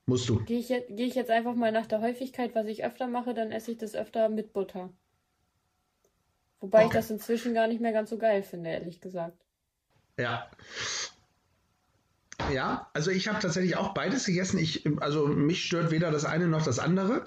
Musst 0.06 0.28
du. 0.28 0.42
gehe 0.44 0.58
ich, 0.58 0.68
jetzt- 0.68 0.88
gehe 0.88 1.06
ich 1.06 1.14
jetzt 1.14 1.30
einfach 1.30 1.54
mal 1.54 1.72
nach 1.72 1.86
der 1.86 2.00
Häufigkeit, 2.00 2.54
was 2.54 2.66
ich 2.66 2.84
öfter 2.84 3.06
mache, 3.06 3.34
dann 3.34 3.52
esse 3.52 3.70
ich 3.72 3.78
das 3.78 3.94
öfter 3.94 4.28
mit 4.28 4.52
Butter. 4.52 4.90
Wobei 6.60 6.80
ich 6.80 6.86
Okay. 6.86 6.96
das 6.98 7.10
inzwischen 7.10 7.54
gar 7.54 7.66
nicht 7.68 7.80
mehr 7.80 7.92
ganz 7.92 8.10
so 8.10 8.18
geil 8.18 8.42
finde, 8.42 8.70
ehrlich 8.70 9.00
gesagt. 9.00 9.38
Ja. 10.18 10.50
Ja, 12.52 12.90
also 12.94 13.10
ich 13.10 13.28
habe 13.28 13.38
tatsächlich 13.38 13.76
auch 13.76 13.94
beides 13.94 14.26
gegessen. 14.26 14.58
Ich, 14.58 14.84
also 15.00 15.26
mich 15.26 15.64
stört 15.64 15.90
weder 15.90 16.10
das 16.10 16.24
eine 16.24 16.48
noch 16.48 16.64
das 16.64 16.78
andere. 16.78 17.24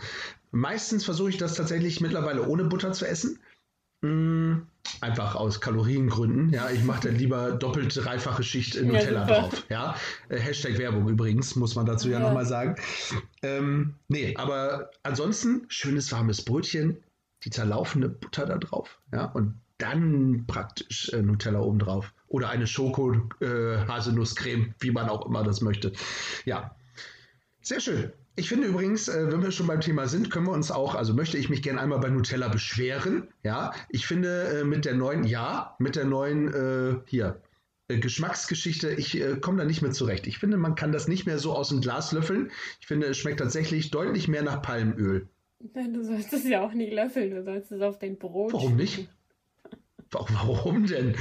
Meistens 0.52 1.06
versuche 1.06 1.30
ich 1.30 1.38
das 1.38 1.56
tatsächlich 1.56 2.02
mittlerweile 2.02 2.48
ohne 2.48 2.66
Butter 2.66 2.92
zu 2.94 3.06
essen. 3.08 3.40
Mm, 4.04 4.68
Einfach 5.00 5.36
aus 5.36 5.62
Kaloriengründen. 5.62 6.50
Ja, 6.52 6.70
ich 6.70 6.84
mache 6.84 7.08
dann 7.08 7.16
lieber 7.16 7.54
doppelt 7.54 7.96
dreifache 7.96 8.44
Schicht 8.44 8.76
in 8.76 8.88
Ja, 8.88 8.92
Nutella 9.00 9.26
super. 9.26 9.40
drauf. 9.42 9.64
Ja, 9.70 9.96
Äh, 10.30 10.40
Hashtag 10.40 10.78
Werbung 10.78 11.08
übrigens, 11.08 11.56
muss 11.56 11.76
man 11.76 11.86
dazu 11.86 12.10
ja, 12.10 12.20
Ja. 12.20 12.26
nochmal 12.26 12.46
sagen. 12.46 12.76
Ähm, 13.42 13.96
nee, 14.10 14.36
aber 14.36 14.92
ansonsten 15.04 15.64
schönes 15.70 16.12
warmes 16.12 16.44
Brötchen, 16.44 16.98
die 17.46 17.50
zerlaufende 17.50 18.10
Butter 18.10 18.46
da 18.46 18.58
drauf. 18.58 19.00
Ja, 19.14 19.24
und 19.26 19.56
dann 19.78 20.46
praktisch 20.48 21.12
äh, 21.14 21.22
Nutella 21.22 21.62
oben 21.62 21.80
drauf. 21.80 22.14
Oder 22.28 22.50
eine 22.50 22.68
Schoko-Haselnusscreme, 22.68 24.74
wie 24.80 24.92
man 24.92 25.08
auch 25.10 25.26
immer 25.26 25.44
das 25.44 25.62
möchte. 25.62 25.94
Ja, 26.46 26.76
sehr 27.62 27.80
schön. 27.80 28.12
Ich 28.36 28.50
finde 28.50 28.68
übrigens, 28.68 29.08
äh, 29.08 29.32
wenn 29.32 29.44
wir 29.44 29.52
schon 29.52 29.68
beim 29.68 29.82
Thema 29.82 30.08
sind, 30.08 30.32
können 30.32 30.48
wir 30.48 30.54
uns 30.54 30.72
auch, 30.72 30.96
also 30.96 31.13
möchte 31.13 31.38
ich 31.38 31.50
mich 31.50 31.62
gerne 31.62 31.80
einmal 31.80 32.00
bei 32.00 32.10
Nutella 32.10 32.48
beschweren. 32.48 33.28
Ja, 33.44 33.74
ich 33.90 34.08
finde 34.08 34.62
äh, 34.62 34.63
mit 34.63 34.86
der 34.86 34.96
neuen, 34.96 35.24
ja, 35.24 35.75
mit 35.78 35.96
der 35.96 36.06
neuen, 36.06 36.52
äh, 36.52 36.96
hier, 37.06 37.42
äh, 37.90 38.00
Geschmacksgeschichte, 38.00 38.92
ich 38.92 39.24
komme 39.42 39.60
da 39.60 39.66
nicht 39.66 39.84
mehr 39.84 39.92
zurecht. 39.92 40.25
Ich 40.25 40.40
finde, 40.40 40.58
man 40.58 40.74
kann 40.74 40.92
das 40.92 41.08
nicht 41.08 41.28
mehr 41.28 41.38
so 41.38 41.54
aus 41.54 41.70
dem 41.70 41.82
Glas 41.82 42.12
löffeln. 42.12 42.52
Ich 42.80 42.88
finde, 42.88 43.08
es 43.08 43.18
schmeckt 43.18 43.40
tatsächlich 43.40 43.92
deutlich 43.92 44.28
mehr 44.28 44.42
nach 44.42 44.62
Palmöl. 44.62 45.28
Nein, 45.74 45.94
du 45.94 46.04
sollst 46.04 46.34
es 46.34 46.48
ja 46.48 46.62
auch 46.62 46.74
nicht 46.74 46.92
löffeln, 46.92 47.32
du 47.32 47.44
sollst 47.44 47.72
es 47.72 47.82
auf 47.82 48.00
dein 48.00 48.18
Brot 48.18 48.54
Warum 48.54 48.75
nicht? 48.75 49.08
warum 50.12 50.86
denn? 50.86 51.16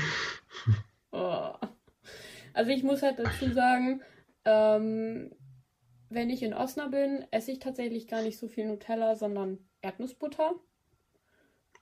Oh. 1.13 1.53
Also 2.55 2.71
ich 2.71 2.83
muss 2.83 3.03
halt 3.03 3.19
dazu 3.19 3.51
sagen, 3.53 4.03
ähm, 4.45 5.31
wenn 6.15 6.31
ich 6.31 6.43
in 6.43 6.55
Osnabrück 6.55 6.93
bin, 6.93 7.27
esse 7.31 7.53
ich 7.53 7.59
tatsächlich 7.59 8.07
gar 8.07 8.23
nicht 8.23 8.39
so 8.39 8.49
viel 8.49 8.67
Nutella, 8.67 9.15
sondern 9.15 9.59
Erdnussbutter. 9.81 10.55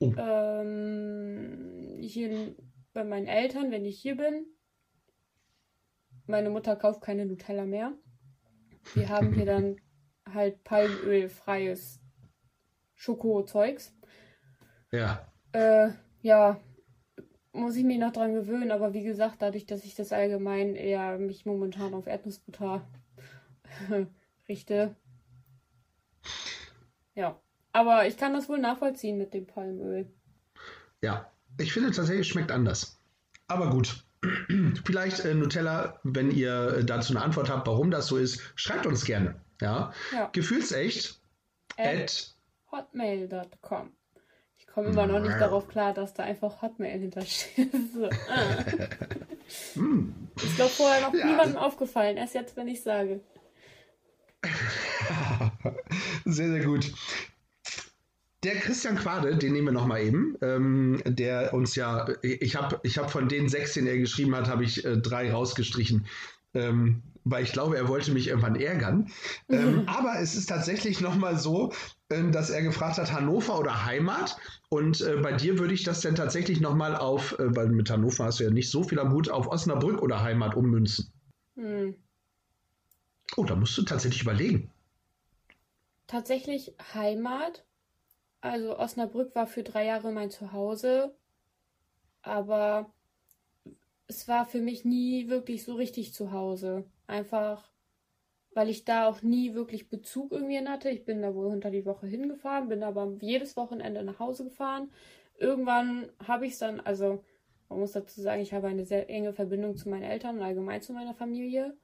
Oh. 0.01 0.13
Ähm, 0.17 1.99
hier 2.01 2.55
bei 2.93 3.05
meinen 3.05 3.27
Eltern, 3.27 3.71
wenn 3.71 3.85
ich 3.85 4.01
hier 4.01 4.17
bin, 4.17 4.47
meine 6.27 6.51
Mutter 6.51 6.77
kauft 6.77 7.03
keine 7.03 7.27
Nutella 7.27 7.65
mehr. 7.67 7.93
Wir 8.95 9.09
haben 9.09 9.33
hier 9.35 9.47
dann 9.47 9.77
halt 10.33 10.63
palmölfreies 10.65 12.01
Schokozeugs. 12.95 13.95
Ja, 14.93 15.27
Äh, 15.53 15.91
ja, 16.23 16.61
muss 17.53 17.77
ich 17.77 17.85
mich 17.85 17.99
noch 17.99 18.13
dran 18.13 18.35
gewöhnen, 18.35 18.71
aber 18.71 18.93
wie 18.93 19.03
gesagt, 19.03 19.43
dadurch, 19.43 19.67
dass 19.67 19.85
ich 19.85 19.95
das 19.95 20.13
allgemein 20.13 20.77
eher 20.77 21.19
mich 21.19 21.45
momentan 21.47 21.95
auf 21.95 22.07
Erdnussbutter 22.07 22.87
richte. 24.51 24.95
Ja, 27.15 27.41
aber 27.73 28.07
ich 28.07 28.17
kann 28.17 28.35
das 28.35 28.49
wohl 28.49 28.59
nachvollziehen 28.59 29.17
mit 29.17 29.33
dem 29.33 29.47
Palmöl. 29.47 30.07
ja. 31.01 31.31
Ich 31.59 31.73
finde 31.75 31.91
tatsächlich, 31.91 32.27
es 32.27 32.29
schmeckt 32.29 32.53
anders. 32.53 32.99
Aber 33.49 33.69
gut. 33.71 34.05
Vielleicht 34.87 35.25
äh, 35.27 35.35
Nutella, 35.35 35.99
wenn 36.05 36.31
ihr 36.31 36.77
äh, 36.79 36.85
dazu 36.85 37.13
eine 37.13 37.23
Antwort 37.23 37.51
habt, 37.51 37.67
warum 37.67 37.91
das 37.91 38.07
so 38.07 38.17
ist, 38.17 38.41
schreibt 38.55 38.87
uns 38.87 39.05
gerne. 39.05 39.35
Ja. 39.61 39.93
Ja, 40.13 40.31
Gefühlsecht 40.33 41.21
at 41.77 41.87
at 41.87 42.35
hotmail.com. 42.73 43.93
Ich 44.57 44.67
komme 44.69 44.89
immer 44.89 45.07
noch 45.07 45.19
nicht 45.21 45.39
darauf 45.39 45.69
klar, 45.69 45.93
dass 45.93 46.15
da 46.15 46.23
einfach 46.23 46.63
Hotmail 46.63 46.99
hintersteht. 47.01 47.73
so, 47.95 48.07
ah. 48.07 48.65
Ist 50.37 50.59
doch 50.61 50.71
vorher 50.71 51.03
noch 51.03 51.13
Ja. 51.13 51.27
niemandem 51.27 51.57
aufgefallen, 51.59 52.17
erst 52.17 52.35
jetzt, 52.35 52.57
wenn 52.57 52.69
ich 52.69 52.83
sage. 52.83 53.21
Sehr, 56.31 56.49
sehr 56.49 56.65
gut. 56.65 56.93
Der 58.43 58.57
Christian 58.57 58.97
Quade, 58.97 59.37
den 59.37 59.53
nehmen 59.53 59.69
wir 59.69 59.73
noch 59.73 59.87
mal 59.87 60.01
eben, 60.01 60.35
ähm, 60.41 61.03
der 61.05 61.53
uns 61.53 61.75
ja, 61.75 62.09
ich 62.23 62.57
habe 62.57 62.81
ich 62.83 62.97
hab 62.97 63.11
von 63.11 63.29
den 63.29 63.49
sechs, 63.51 63.75
den 63.75 63.87
er 63.87 63.99
geschrieben 63.99 64.35
hat, 64.35 64.49
habe 64.49 64.65
ich 64.65 64.85
äh, 64.85 64.97
drei 64.97 65.31
rausgestrichen. 65.31 66.07
Ähm, 66.55 67.03
weil 67.25 67.45
ich 67.45 67.53
glaube, 67.53 67.77
er 67.77 67.89
wollte 67.89 68.13
mich 68.13 68.29
irgendwann 68.29 68.57
ärgern. 68.57 69.11
Ähm, 69.49 69.85
aber 69.87 70.21
es 70.21 70.35
ist 70.35 70.47
tatsächlich 70.47 71.01
nochmal 71.01 71.39
so, 71.39 71.73
äh, 72.09 72.31
dass 72.31 72.51
er 72.51 72.63
gefragt 72.63 72.99
hat, 72.99 73.13
Hannover 73.13 73.59
oder 73.59 73.85
Heimat. 73.85 74.37
Und 74.71 75.01
äh, 75.03 75.17
bei 75.17 75.33
dir 75.33 75.59
würde 75.59 75.75
ich 75.75 75.85
das 75.85 76.01
dann 76.01 76.15
tatsächlich 76.15 76.61
nochmal 76.61 76.97
auf, 76.97 77.39
äh, 77.39 77.55
weil 77.55 77.69
mit 77.69 77.91
Hannover 77.91 78.25
hast 78.25 78.41
du 78.41 78.45
ja 78.45 78.51
nicht 78.51 78.71
so 78.71 78.83
viel 78.83 78.99
am 78.99 79.13
Hut, 79.13 79.29
auf 79.29 79.49
Osnabrück 79.49 80.03
oder 80.03 80.23
Heimat 80.23 80.55
ummünzen. 80.57 81.13
Hm. 81.57 81.95
Oh, 83.37 83.45
da 83.45 83.55
musst 83.55 83.77
du 83.79 83.83
tatsächlich 83.83 84.23
überlegen. 84.23 84.71
Tatsächlich 86.11 86.75
Heimat. 86.93 87.65
Also 88.41 88.77
Osnabrück 88.77 89.33
war 89.37 89.47
für 89.47 89.63
drei 89.63 89.87
Jahre 89.87 90.11
mein 90.11 90.29
Zuhause. 90.29 91.15
Aber 92.21 92.93
es 94.09 94.27
war 94.27 94.45
für 94.45 94.61
mich 94.61 94.85
nie 94.85 95.29
wirklich 95.29 95.63
so 95.65 95.75
richtig 95.75 96.13
zu 96.13 96.33
Hause. 96.33 96.85
Einfach, 97.07 97.71
weil 98.55 98.69
ich 98.69 98.85
da 98.85 99.07
auch 99.07 99.23
nie 99.23 99.55
wirklich 99.55 99.89
Bezug 99.89 100.33
irgendwie 100.33 100.59
hatte. 100.67 100.91
Ich 100.91 101.05
bin 101.05 101.23
da 101.23 101.33
wohl 101.33 101.47
unter 101.47 101.71
die 101.71 101.87
Woche 101.87 102.09
hingefahren, 102.09 102.69
bin 102.69 102.83
aber 102.83 103.17
jedes 103.21 103.57
Wochenende 103.57 104.03
nach 104.03 104.19
Hause 104.19 104.43
gefahren. 104.43 104.91
Irgendwann 105.39 106.11
habe 106.27 106.45
ich 106.45 106.55
es 106.55 106.59
dann, 106.59 106.81
also 106.81 107.23
man 107.69 107.79
muss 107.79 107.93
dazu 107.93 108.21
sagen, 108.21 108.43
ich 108.43 108.53
habe 108.53 108.67
eine 108.67 108.85
sehr 108.85 109.09
enge 109.09 109.33
Verbindung 109.33 109.77
zu 109.77 109.89
meinen 109.89 110.03
Eltern 110.03 110.39
und 110.39 110.43
allgemein 110.43 110.83
zu 110.83 110.93
meiner 110.93 111.15
Familie. 111.15 111.77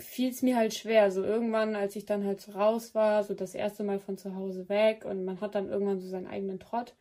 Fiel 0.00 0.30
es 0.30 0.42
mir 0.42 0.56
halt 0.56 0.74
schwer. 0.74 1.10
So 1.10 1.22
irgendwann, 1.24 1.76
als 1.76 1.96
ich 1.96 2.04
dann 2.06 2.24
halt 2.24 2.40
so 2.40 2.52
raus 2.52 2.94
war, 2.94 3.24
so 3.24 3.34
das 3.34 3.54
erste 3.54 3.84
Mal 3.84 3.98
von 3.98 4.18
zu 4.18 4.34
Hause 4.34 4.68
weg 4.68 5.04
und 5.04 5.24
man 5.24 5.40
hat 5.40 5.54
dann 5.54 5.68
irgendwann 5.68 6.00
so 6.00 6.08
seinen 6.08 6.26
eigenen 6.26 6.60
Trott, 6.60 6.94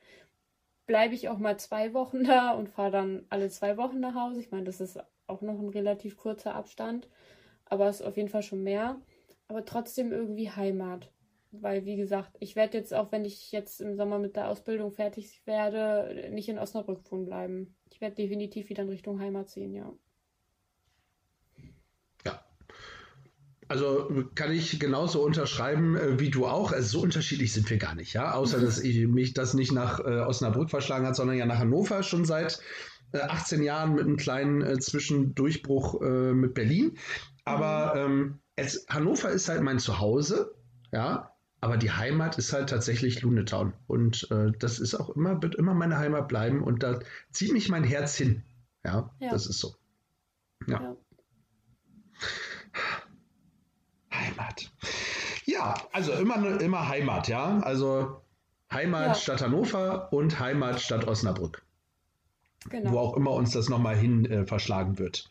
bleibe 0.87 1.15
ich 1.15 1.29
auch 1.29 1.37
mal 1.37 1.57
zwei 1.59 1.93
Wochen 1.93 2.23
da 2.25 2.51
und 2.51 2.69
fahre 2.69 2.91
dann 2.91 3.25
alle 3.29 3.49
zwei 3.49 3.77
Wochen 3.77 3.99
nach 3.99 4.15
Hause. 4.15 4.39
Ich 4.39 4.51
meine, 4.51 4.65
das 4.65 4.81
ist 4.81 4.99
auch 5.27 5.41
noch 5.41 5.59
ein 5.59 5.69
relativ 5.69 6.17
kurzer 6.17 6.55
Abstand, 6.55 7.09
aber 7.65 7.87
es 7.89 8.01
ist 8.01 8.05
auf 8.05 8.17
jeden 8.17 8.29
Fall 8.29 8.43
schon 8.43 8.63
mehr. 8.63 9.01
Aber 9.47 9.65
trotzdem 9.65 10.11
irgendwie 10.11 10.49
Heimat. 10.51 11.11
Weil, 11.51 11.85
wie 11.85 11.95
gesagt, 11.95 12.35
ich 12.39 12.55
werde 12.55 12.77
jetzt, 12.77 12.93
auch 12.93 13.11
wenn 13.11 13.23
ich 13.25 13.51
jetzt 13.51 13.79
im 13.81 13.95
Sommer 13.95 14.19
mit 14.19 14.35
der 14.35 14.49
Ausbildung 14.49 14.91
fertig 14.91 15.41
werde, 15.45 16.29
nicht 16.31 16.49
in 16.49 16.59
Osnabrück 16.59 17.09
wohnen 17.11 17.25
bleiben. 17.25 17.75
Ich 17.91 18.01
werde 18.01 18.15
definitiv 18.15 18.69
wieder 18.69 18.83
in 18.83 18.89
Richtung 18.89 19.19
Heimat 19.19 19.49
ziehen, 19.49 19.73
ja. 19.73 19.83
Ja. 19.85 19.93
Also 23.69 24.09
kann 24.35 24.51
ich 24.51 24.79
genauso 24.79 25.21
unterschreiben 25.23 25.95
äh, 25.97 26.19
wie 26.19 26.29
du 26.29 26.45
auch. 26.47 26.71
Also 26.71 26.99
so 26.99 27.03
unterschiedlich 27.03 27.53
sind 27.53 27.69
wir 27.69 27.77
gar 27.77 27.95
nicht, 27.95 28.13
ja. 28.13 28.33
Außer 28.33 28.59
dass 28.59 28.79
ich 28.79 29.07
mich 29.07 29.33
das 29.33 29.53
nicht 29.53 29.71
nach 29.71 29.99
äh, 29.99 30.19
Osnabrück 30.21 30.69
verschlagen 30.69 31.05
hat, 31.05 31.15
sondern 31.15 31.37
ja 31.37 31.45
nach 31.45 31.59
Hannover 31.59 32.03
schon 32.03 32.23
seit 32.25 32.59
äh, 33.11 33.19
18 33.19 33.63
Jahren 33.63 33.95
mit 33.95 34.05
einem 34.05 34.17
kleinen 34.17 34.61
äh, 34.61 34.79
Zwischendurchbruch 34.79 36.01
äh, 36.01 36.33
mit 36.33 36.53
Berlin. 36.53 36.97
Aber 37.43 37.93
ähm, 37.95 38.39
es, 38.55 38.85
Hannover 38.89 39.29
ist 39.29 39.49
halt 39.49 39.61
mein 39.61 39.79
Zuhause, 39.79 40.55
ja. 40.91 41.31
Aber 41.59 41.77
die 41.77 41.91
Heimat 41.91 42.37
ist 42.37 42.53
halt 42.53 42.69
tatsächlich 42.69 43.21
Lunetown. 43.23 43.73
Und 43.87 44.29
äh, 44.29 44.51
das 44.59 44.77
ist 44.79 44.93
auch 44.93 45.09
immer, 45.09 45.41
wird 45.41 45.55
immer 45.55 45.73
meine 45.73 45.97
Heimat 45.97 46.27
bleiben. 46.27 46.61
Und 46.63 46.83
da 46.83 46.99
zieht 47.31 47.51
mich 47.51 47.67
mein 47.67 47.83
Herz 47.83 48.15
hin. 48.15 48.43
Ja, 48.85 49.09
Ja. 49.19 49.31
das 49.31 49.47
ist 49.47 49.59
so. 49.59 49.73
Ja. 50.67 50.81
Ja. 50.81 50.97
Heimat. 54.37 54.71
Ja, 55.45 55.75
also 55.91 56.13
immer, 56.13 56.59
immer 56.61 56.87
Heimat, 56.87 57.27
ja. 57.27 57.59
Also 57.59 58.21
Heimat 58.71 59.07
Ja. 59.07 59.15
statt 59.15 59.41
Hannover 59.41 60.11
und 60.11 60.39
Heimat 60.39 60.81
statt 60.81 61.07
Osnabrück. 61.07 61.63
Genau. 62.69 62.91
Wo 62.91 62.99
auch 62.99 63.15
immer 63.15 63.31
uns 63.31 63.51
das 63.51 63.69
nochmal 63.69 63.95
hin 63.95 64.25
äh, 64.25 64.45
verschlagen 64.45 64.99
wird. 64.99 65.29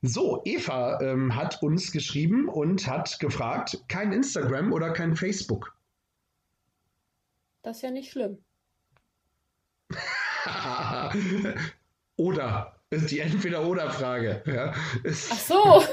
So, 0.00 0.42
Eva 0.44 1.00
ähm, 1.00 1.36
hat 1.36 1.62
uns 1.62 1.92
geschrieben 1.92 2.48
und 2.48 2.86
hat 2.88 3.20
gefragt, 3.20 3.84
kein 3.88 4.12
Instagram 4.12 4.72
oder 4.72 4.92
kein 4.92 5.14
Facebook. 5.14 5.76
Das 7.62 7.76
ist 7.76 7.82
ja 7.82 7.90
nicht 7.90 8.10
schlimm. 8.10 8.38
oder, 12.16 12.74
ist 12.90 13.10
die 13.10 13.20
Entweder-Oder-Frage. 13.20 14.42
Ja. 14.46 14.74
Ach 15.30 15.38
so. 15.38 15.84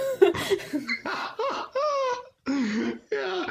ja, 3.11 3.47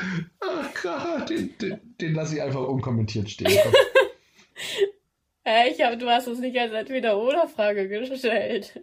den, 1.28 1.56
den, 1.58 1.80
den 2.00 2.14
lasse 2.14 2.36
ich 2.36 2.42
einfach 2.42 2.66
unkommentiert 2.66 3.30
stehen. 3.30 3.50
Äh, 5.44 5.70
ich 5.70 5.80
hab, 5.80 5.98
du 5.98 6.06
hast 6.10 6.26
es 6.26 6.40
nicht 6.40 6.58
als 6.58 6.72
Entweder-Oder-Frage 6.72 7.88
gestellt. 7.88 8.78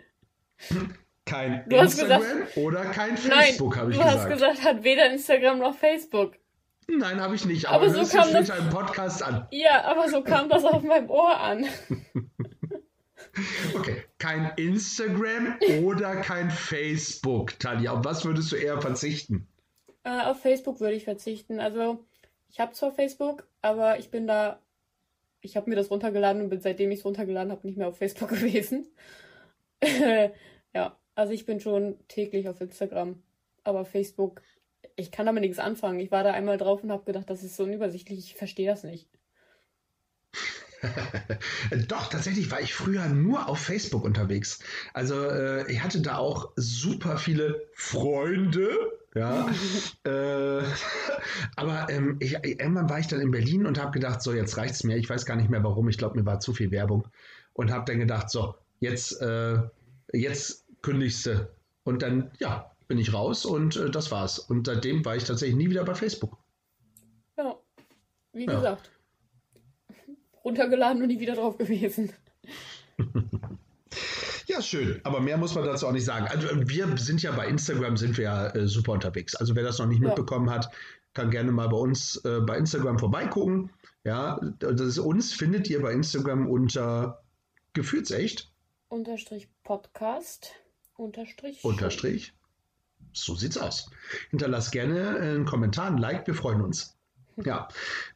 Kein 1.25 1.63
Du 1.69 1.78
hast 1.78 1.99
Instagram 1.99 2.23
oder 2.56 2.86
kein 2.86 3.17
Facebook, 3.17 3.78
habe 3.78 3.91
ich 3.91 3.97
du 3.97 4.04
gesagt. 4.04 4.19
hast 4.23 4.30
gesagt, 4.32 4.63
hat 4.63 4.84
weder 4.84 5.12
Instagram 5.12 5.60
noch 5.60 5.78
Facebook. 5.78 6.34
Nein, 6.88 7.19
habe 7.21 7.36
ich 7.36 7.45
nicht. 7.45 7.67
Aber, 7.67 7.86
Aber 7.86 7.89
so 7.89 8.01
du 8.04 8.10
kam 8.10 8.34
das- 8.34 8.49
im 8.49 8.69
Podcast 8.69 9.21
an. 9.21 9.47
Ja, 9.51 9.84
aber 9.84 10.10
so 10.10 10.23
kam 10.23 10.49
das 10.49 10.63
auf 10.65 10.82
meinem 10.82 11.10
Ohr 11.12 11.39
an. 11.39 11.65
Okay, 13.75 14.01
kein 14.17 14.54
Instagram 14.56 15.58
oder 15.84 16.15
kein 16.15 16.49
Facebook, 16.49 17.60
Tanja. 17.60 17.91
Auf 17.91 18.06
was 18.06 18.23
würdest 18.23 18.51
du 18.54 18.56
eher 18.56 18.80
verzichten? 18.82 19.45
Äh, 20.06 20.22
auf 20.22 20.39
Facebook 20.39 20.80
würde 20.80 20.96
ich 20.96 21.04
verzichten. 21.04 21.60
Also, 21.60 22.06
ich 22.50 22.60
habe 22.60 22.74
zwar 22.74 22.91
Facebook, 22.94 23.48
aber 23.62 24.00
ich 24.00 24.12
bin 24.12 24.28
da. 24.28 24.62
Ich 25.41 25.58
habe 25.58 25.70
mir 25.70 25.76
das 25.76 25.91
runtergeladen 25.91 26.41
und 26.41 26.50
bin 26.50 26.62
seitdem 26.62 26.89
ich 26.91 27.00
es 27.00 27.06
runtergeladen 27.06 27.52
habe, 27.52 27.68
nicht 27.68 27.78
mehr 27.78 27.88
auf 27.88 27.98
Facebook 27.98 28.30
gewesen. 28.30 28.88
ja, 30.74 30.98
also 31.15 31.34
ich 31.34 31.46
bin 31.46 31.60
schon 31.60 31.98
täglich 32.08 32.48
auf 32.48 32.62
Instagram. 32.62 33.22
Aber 33.63 33.84
Facebook, 33.84 34.41
ich 34.96 35.12
kann 35.12 35.26
damit 35.26 35.41
nichts 35.41 35.60
anfangen. 35.60 36.00
Ich 36.00 36.12
war 36.12 36.24
da 36.24 36.32
einmal 36.32 36.58
drauf 36.58 36.84
und 36.84 36.91
habe 36.91 37.04
gedacht, 37.04 37.30
das 37.30 37.44
ist 37.44 37.56
so 37.56 37.63
unübersichtlich, 37.63 38.20
ich 38.20 38.36
verstehe 38.36 38.70
das 38.70 38.84
nicht. 38.84 39.10
Doch, 41.88 42.10
tatsächlich 42.10 42.52
war 42.52 42.62
ich 42.62 42.74
früher 42.74 43.08
nur 43.08 43.50
auf 43.50 43.60
Facebook 43.60 44.04
unterwegs. 44.04 44.60
Also 44.94 45.30
äh, 45.30 45.72
ich 45.72 45.82
hatte 45.84 46.02
da 46.02 46.18
auch 46.18 46.52
super 46.56 47.18
viele 47.18 47.68
Freunde. 47.74 48.70
Ja, 49.15 49.47
äh, 50.06 50.62
aber 51.56 51.89
ähm, 51.89 52.17
ich, 52.19 52.34
irgendwann 52.43 52.89
war 52.89 52.99
ich 52.99 53.08
dann 53.08 53.21
in 53.21 53.32
Berlin 53.32 53.65
und 53.65 53.80
habe 53.80 53.91
gedacht, 53.91 54.21
so 54.21 54.34
jetzt 54.34 54.58
reicht's 54.58 54.84
mir. 54.84 54.97
Ich 54.97 55.10
weiß 55.10 55.25
gar 55.25 55.36
nicht 55.38 55.49
mehr 55.49 55.63
warum. 55.63 55.88
Ich 55.89 55.97
glaube, 55.97 56.19
mir 56.19 56.25
war 56.25 56.39
zu 56.39 56.54
viel 56.54 56.69
Werbung 56.71 57.08
und 57.54 57.71
habe 57.71 57.86
dann 57.86 57.99
gedacht, 57.99 58.30
so 58.30 58.56
jetzt, 58.80 59.21
äh, 59.21 59.58
jetzt 60.13 60.65
kündigst 60.82 61.25
du. 61.25 61.49
Und 61.84 62.01
dann, 62.01 62.32
ja, 62.39 62.71
bin 62.88 62.97
ich 62.97 63.13
raus 63.13 63.45
und 63.45 63.78
äh, 63.78 63.89
das 63.89 64.12
war's. 64.12 64.38
Und 64.38 64.67
seitdem 64.67 65.06
war 65.06 65.15
ich 65.15 65.23
tatsächlich 65.23 65.58
nie 65.58 65.69
wieder 65.69 65.86
bei 65.86 65.95
Facebook. 65.95 66.38
Ja, 67.38 67.56
wie 68.34 68.45
Ja. 68.45 68.56
gesagt. 68.56 68.91
Runtergeladen 70.43 71.01
und 71.01 71.08
nie 71.08 71.19
wieder 71.19 71.36
drauf 71.36 71.58
gewesen. 71.58 72.12
Ja, 74.48 74.62
schön. 74.62 75.00
Aber 75.04 75.19
mehr 75.19 75.38
muss 75.38 75.56
man 75.56 75.65
dazu 75.65 75.88
auch 75.88 75.91
nicht 75.91 76.06
sagen. 76.06 76.28
Also 76.28 76.48
wir 76.52 76.98
sind 76.98 77.21
ja 77.21 77.32
bei 77.32 77.48
Instagram 77.48 77.98
sind 77.98 78.17
wir 78.17 78.24
ja 78.26 78.48
äh, 78.50 78.67
super 78.67 78.91
unterwegs. 78.93 79.36
Also 79.36 79.56
wer 79.56 79.63
das 79.63 79.80
noch 79.80 79.88
nicht 79.88 80.02
Ja. 80.02 80.08
mitbekommen 80.08 80.50
hat, 80.50 80.69
kann 81.13 81.32
gerne 81.32 81.52
mal 81.52 81.69
bei 81.69 81.78
uns 81.78 82.17
äh, 82.26 82.41
bei 82.41 82.58
Instagram 82.58 83.00
vorbeigucken. 83.00 83.71
Ja, 84.04 84.39
das 84.60 84.82
ist, 84.82 85.00
uns 85.00 85.34
findet 85.34 85.69
ihr 85.69 85.82
bei 85.82 85.93
Instagram 85.93 86.48
unter 86.48 87.24
Gefühlsecht 87.74 88.52
Unterstrich 88.88 89.50
Podcast. 89.63 90.52
Unterstrich. 90.95 91.63
Unterstrich. 91.63 92.34
So 93.13 93.36
sieht's 93.36 93.58
aus. 93.58 93.89
Hinterlasst 94.30 94.71
gerne 94.71 95.17
äh, 95.17 95.21
einen 95.21 95.45
Kommentar, 95.45 95.88
ein 95.88 95.98
Like, 95.98 96.28
wir 96.28 96.36
freuen 96.36 96.62
uns. 96.62 96.95
Ja, 97.43 97.67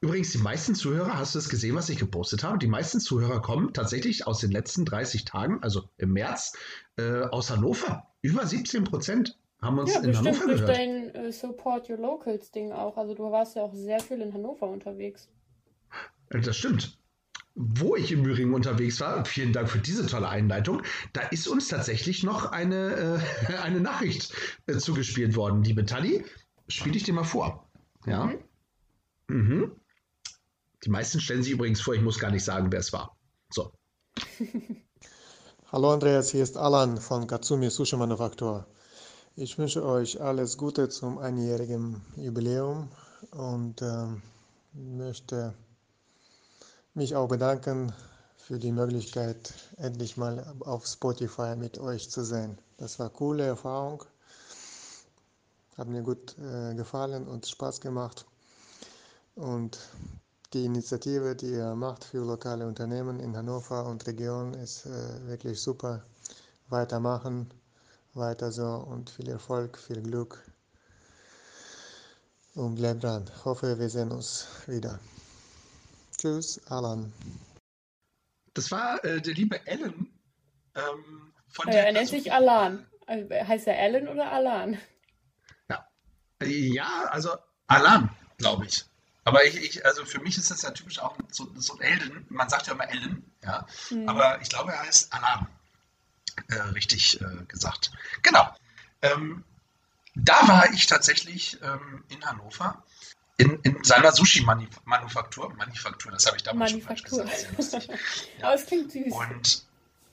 übrigens, 0.02 0.32
die 0.32 0.38
meisten 0.38 0.76
Zuhörer, 0.76 1.18
hast 1.18 1.36
du 1.36 1.40
es 1.40 1.50
gesehen, 1.50 1.76
was 1.76 1.90
ich 1.90 1.98
gepostet 2.00 2.44
habe? 2.44 2.58
Die 2.58 2.68
meisten 2.68 3.00
Zuhörer 3.02 3.42
kommen 3.42 3.74
tatsächlich 3.74 4.26
aus 4.28 4.40
den 4.40 4.52
letzten 4.52 4.86
30 4.86 5.26
Tagen, 5.26 5.62
also 5.62 5.90
im 5.98 6.14
März, 6.14 6.54
äh, 6.98 7.24
aus 7.24 7.50
Hannover. 7.52 8.08
Über 8.22 8.46
17 8.46 8.86
Prozent 8.86 9.38
haben 9.62 9.78
uns 9.78 9.94
Ja, 9.94 10.00
in 10.00 10.08
bestimmt 10.08 10.28
Hannover 10.40 10.46
durch 10.48 10.62
gehört. 10.62 10.78
dein 10.78 11.16
äh, 11.16 11.32
Support 11.34 11.90
Your 11.90 11.98
Locals 11.98 12.52
Ding 12.52 12.72
auch. 12.72 12.96
Also 12.98 13.14
du 13.14 13.30
warst 13.30 13.58
ja 13.58 13.64
auch 13.64 13.74
sehr 13.74 14.00
viel 14.00 14.22
in 14.22 14.34
Hannover 14.34 14.68
unterwegs. 14.68 15.28
Äh, 16.30 16.40
Das 16.40 16.56
stimmt. 16.56 16.98
Wo 17.56 17.98
ich 17.98 18.14
im 18.14 18.24
Übrigen 18.24 18.54
unterwegs 18.54 19.02
war, 19.02 19.26
vielen 19.26 19.52
Dank 19.52 19.70
für 19.70 19.80
diese 19.80 20.06
tolle 20.06 20.30
Einleitung, 20.30 20.82
da 21.12 21.22
ist 21.24 21.46
uns 21.48 21.68
tatsächlich 21.68 22.24
noch 22.24 22.54
eine, 22.54 23.20
äh, 23.50 23.54
eine 23.64 23.82
Nachricht 23.82 24.34
äh, 24.68 24.78
zugespielt 24.78 25.36
worden. 25.36 25.62
Liebe 25.64 25.86
Tali, 25.86 26.24
spiele 26.70 26.96
ich 26.96 27.04
dir 27.04 27.14
mal 27.14 27.26
vor. 27.26 27.70
Ja. 28.06 28.28
Mhm. 28.28 28.38
Mhm. 29.30 29.80
Die 30.84 30.90
meisten 30.90 31.20
stellen 31.20 31.44
sich 31.44 31.54
übrigens 31.54 31.82
vor, 31.82 31.94
ich 31.94 32.02
muss 32.02 32.20
gar 32.20 32.32
nicht 32.32 32.44
sagen, 32.44 32.72
wer 32.72 32.80
es 32.80 32.92
war. 32.92 33.16
So. 33.52 33.72
Hallo 35.72 35.94
Andreas, 35.94 36.32
hier 36.32 36.44
ist 36.44 36.58
Alan 36.58 36.98
von 36.98 37.28
Katsumi 37.28 37.70
Sushi 37.70 37.96
Manufaktur. 37.96 38.66
Ich 39.36 39.58
wünsche 39.58 39.86
euch 39.86 40.20
alles 40.20 40.58
Gute 40.58 40.90
zum 40.90 41.20
einjährigen 41.20 42.02
Jubiläum 42.16 42.90
und 43.32 43.82
ähm, 43.82 44.22
möchte 44.74 45.54
mich 46.96 47.16
auch 47.16 47.28
bedanken 47.28 47.94
für 48.38 48.58
die 48.58 48.72
Möglichkeit, 48.72 49.54
endlich 49.78 50.18
mal 50.18 50.56
auf 50.62 50.88
Spotify 50.88 51.56
mit 51.56 51.78
euch 51.78 52.10
zu 52.10 52.24
sein. 52.24 52.58
Das 52.78 52.98
war 52.98 53.08
eine 53.08 53.16
coole 53.16 53.46
Erfahrung 53.46 54.04
hat 55.80 55.88
mir 55.88 56.04
gut 56.04 56.36
äh, 56.40 56.76
gefallen 56.76 57.26
und 57.26 57.48
Spaß 57.48 57.80
gemacht. 57.80 58.26
Und 59.40 59.80
die 60.54 60.66
Initiative, 60.66 61.34
die 61.34 61.52
ihr 61.52 61.74
macht 61.74 62.04
für 62.04 62.26
lokale 62.26 62.68
Unternehmen 62.68 63.22
in 63.22 63.38
Hannover 63.38 63.86
und 63.86 64.06
Region, 64.06 64.54
ist 64.54 64.86
äh, 64.86 65.28
wirklich 65.28 65.62
super. 65.62 66.04
Weitermachen, 66.68 67.50
weiter 68.14 68.52
so 68.52 68.66
und 68.66 69.10
viel 69.10 69.30
Erfolg, 69.30 69.78
viel 69.78 70.02
Glück. 70.02 70.44
Und 72.54 72.76
bleibt 72.76 73.04
dran. 73.04 73.32
Hoffe, 73.46 73.80
wir 73.80 73.90
sehen 73.90 74.12
uns 74.12 74.46
wieder. 74.68 75.00
Tschüss, 76.18 76.60
Alan. 76.68 77.14
Das 78.54 78.70
war 78.72 79.02
äh, 79.06 79.22
der 79.22 79.34
liebe 79.36 79.62
Alan. 79.66 80.06
Ähm, 80.76 81.34
von 81.48 81.68
ja, 81.68 81.80
er 81.80 81.94
nennt 81.94 82.10
sich 82.10 82.34
Alan. 82.34 82.86
Also, 83.06 83.30
heißt 83.30 83.68
er 83.68 83.80
Alan 83.80 84.10
oder 84.10 84.30
Alan? 84.34 84.78
Ja, 85.70 85.88
ja 86.42 87.06
also 87.10 87.38
Alan, 87.68 88.10
glaube 88.38 88.66
ich. 88.66 88.90
Aber 89.26 89.46
ich, 89.46 89.56
ich, 89.56 89.86
also 89.86 90.06
für 90.06 90.20
mich 90.20 90.38
ist 90.38 90.50
das 90.50 90.62
ja 90.62 90.72
typisch 90.72 91.00
auch 91.00 91.16
so, 91.30 91.52
so 91.56 91.74
ein 91.76 91.82
Elden. 91.82 92.26
Man 92.30 92.50
sagt 92.50 92.68
ja 92.68 92.74
immer 92.74 92.90
Ellen, 92.90 93.24
ja. 93.44 93.68
Mhm. 93.90 94.10
Aber 94.10 94.42
ich 94.42 94.50
glaube, 94.50 94.72
er 94.72 94.82
heißt 94.82 95.14
Alan. 95.14 95.48
Äh, 96.48 96.56
richtig 96.74 97.20
äh, 97.22 97.44
gesagt. 97.48 97.92
Genau. 98.22 98.54
Ähm, 99.02 99.44
da 100.16 100.48
war 100.48 100.72
ich 100.74 100.88
tatsächlich 100.88 101.58
ähm, 101.62 102.04
in 102.10 102.26
Hannover 102.26 102.84
in, 103.38 103.58
in 103.64 103.84
seiner 103.84 104.12
Sushi-Manufaktur. 104.12 105.54
Manufaktur, 105.56 106.12
das 106.12 106.26
habe 106.26 106.38
ich 106.38 106.44
damals 106.44 106.72
Manufaktur. 106.72 107.20
schon 107.20 107.28
falsch 107.28 107.56
gesagt. 107.56 107.88
Ja. 108.38 108.46
Aber 108.46 108.54
es 108.56 108.66
klingt 108.68 108.92
süß. 108.92 109.14
Und 109.14 109.64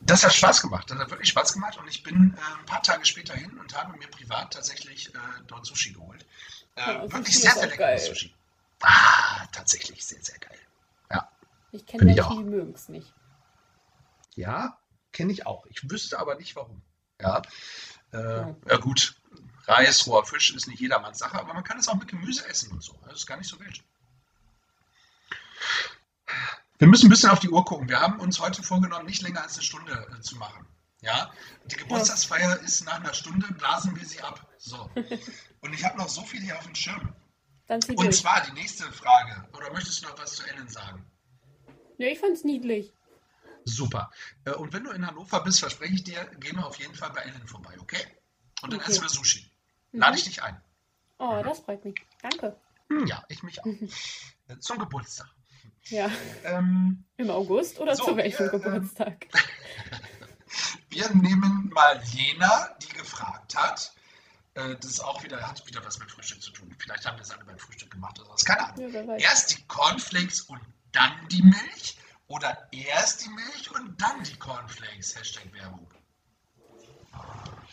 das 0.01 0.25
hat 0.25 0.35
Spaß 0.35 0.63
gemacht. 0.63 0.91
Das 0.91 0.99
hat 0.99 1.11
wirklich 1.11 1.29
Spaß 1.31 1.53
gemacht. 1.55 1.77
Und 1.79 1.89
ich 1.89 2.03
bin 2.03 2.37
äh, 2.37 2.59
ein 2.61 2.67
paar 2.67 2.83
Tage 2.83 3.05
später 3.05 3.35
hin 3.35 3.51
und 3.59 3.77
habe 3.77 3.97
mir 3.99 4.07
privat 4.09 4.53
tatsächlich 4.53 5.13
äh, 5.15 5.19
dort 5.49 5.67
Sushi 5.67 5.93
geholt. 5.93 6.25
Äh, 6.77 6.81
ja, 6.81 7.13
wirklich 7.13 7.41
sehr, 7.41 7.53
sehr 7.53 7.67
leckeres 7.67 8.07
Sushi. 8.07 8.33
Ah, 8.81 9.47
tatsächlich 9.53 10.05
sehr, 10.05 10.23
sehr 10.23 10.39
geil. 10.39 10.59
Ja. 11.11 11.31
Ich 11.73 11.87
kenne 11.87 12.05
Menschen, 12.05 12.39
die 12.39 12.45
mögen 12.45 12.75
es 12.75 12.89
nicht. 12.89 13.15
Ja, 14.35 14.79
kenne 15.13 15.33
ich 15.33 15.47
auch. 15.47 15.67
Ich 15.67 15.91
wüsste 15.91 16.19
aber 16.19 16.35
nicht 16.37 16.57
warum. 16.57 16.83
Ja. 17.21 17.43
Äh, 18.13 18.19
ja. 18.19 18.57
ja. 18.69 18.77
gut. 18.77 19.17
Reis, 19.67 20.07
roher 20.07 20.25
Fisch 20.25 20.55
ist 20.55 20.69
nicht 20.69 20.81
jedermanns 20.81 21.19
Sache, 21.19 21.39
aber 21.41 21.53
man 21.53 21.65
kann 21.65 21.79
es 21.79 21.89
auch 21.89 21.97
mit 21.97 22.09
Gemüse 22.09 22.47
essen 22.49 22.71
und 22.71 22.83
so. 22.83 22.97
Das 23.07 23.15
ist 23.15 23.27
gar 23.27 23.37
nicht 23.37 23.49
so 23.49 23.59
wild. 23.59 23.83
Wir 26.79 26.87
müssen 26.87 27.07
ein 27.07 27.11
bisschen 27.11 27.31
auf 27.31 27.41
die 27.41 27.49
Uhr 27.49 27.65
gucken. 27.65 27.89
Wir 27.89 28.01
haben 28.01 28.21
uns 28.21 28.39
heute 28.39 28.63
vorgenommen, 28.63 29.07
nicht 29.07 29.23
länger 29.23 29.43
als 29.43 29.55
eine 29.55 29.63
Stunde 29.63 30.07
äh, 30.17 30.21
zu 30.21 30.37
machen. 30.37 30.67
Ja, 31.01 31.33
die 31.67 31.77
Geburtstagsfeier 31.77 32.61
ist 32.61 32.85
nach 32.85 33.01
einer 33.01 33.15
Stunde, 33.15 33.47
blasen 33.55 33.97
wir 33.97 34.07
sie 34.07 34.21
ab. 34.21 34.47
So. 34.59 34.91
Und 35.61 35.73
ich 35.73 35.85
habe 35.85 35.99
noch 35.99 36.09
so 36.09 36.23
viel 36.23 36.41
hier 36.41 36.59
auf 36.59 36.65
dem 36.65 36.75
Schirm. 36.75 37.15
Und 37.69 37.89
durch. 37.89 38.21
zwar 38.21 38.43
die 38.43 38.53
nächste 38.53 38.85
Frage. 38.93 39.49
Oder 39.57 39.73
möchtest 39.73 40.03
du 40.03 40.09
noch 40.09 40.19
was 40.19 40.35
zu 40.37 40.47
Ellen 40.47 40.69
sagen? 40.69 41.05
Ja, 41.99 42.09
ich 42.09 42.19
fand's 42.19 42.45
niedlich. 42.45 42.93
Super. 43.65 44.11
Äh, 44.45 44.53
und 44.53 44.73
wenn 44.73 44.85
du 44.85 44.91
in 44.93 45.07
Hannover 45.07 45.43
bist, 45.43 45.61
verspreche 45.61 45.95
ich 45.95 46.05
dir, 46.05 46.25
gehen 46.39 46.57
wir 46.57 46.67
auf 46.67 46.79
jeden 46.79 46.95
Fall 46.95 47.11
bei 47.11 47.23
Ellen 47.23 47.47
vorbei, 47.47 47.75
okay? 47.81 48.05
Und 48.63 48.73
dann 48.73 48.81
okay. 48.81 48.93
essen 48.93 49.03
wir 49.03 49.09
Sushi. 49.09 49.51
Mhm. 49.93 50.01
Lade 50.01 50.17
ich 50.17 50.25
dich 50.25 50.43
ein. 50.43 50.61
Oh, 51.19 51.43
das 51.45 51.61
freut 51.61 51.85
mich. 51.85 51.97
Danke. 52.23 52.57
Hm, 52.89 53.07
ja, 53.07 53.25
ich 53.29 53.43
mich 53.43 53.61
auch. 53.61 53.67
Äh, 53.67 54.59
zum 54.61 54.79
Geburtstag. 54.79 55.29
Ja. 55.85 56.11
Ähm, 56.45 57.05
Im 57.17 57.31
August 57.31 57.81
oder 57.81 57.97
so, 57.97 58.05
zu 58.05 58.17
welchem 58.17 58.45
wir, 58.45 58.51
Geburtstag? 58.51 59.27
wir 60.91 61.11
nehmen 61.15 61.71
mal 61.73 62.01
Lena, 62.15 62.77
die 62.83 62.89
gefragt 62.89 63.57
hat, 63.57 63.93
äh, 63.96 63.96
das 64.57 64.91
ist 64.91 65.01
auch 65.01 65.23
wieder, 65.23 65.47
hat 65.47 65.67
wieder 65.67 65.85
was 65.85 65.99
mit 65.99 66.11
Frühstück 66.11 66.43
zu 66.43 66.51
tun. 66.51 66.75
Vielleicht 66.79 67.05
haben 67.05 67.19
wir 67.19 67.23
es 67.23 67.31
alle 67.31 67.45
beim 67.45 67.59
Frühstück 67.59 67.91
gemacht 67.91 68.19
oder 68.19 68.31
was. 68.31 68.45
Keine 68.45 68.73
Ahnung. 68.73 68.91
Ja, 68.93 69.17
erst 69.17 69.57
die 69.57 69.63
Cornflakes 69.69 70.43
und 70.43 70.61
dann 70.93 71.13
die 71.31 71.43
Milch 71.43 71.99
oder 72.29 72.69
erst 72.73 73.25
die 73.25 73.31
Milch 73.31 73.71
und 73.75 74.01
dann 74.01 74.23
die 74.25 74.37
Cornflakes? 74.37 75.17
Hashtag 75.19 75.53
Werbung. 75.53 75.87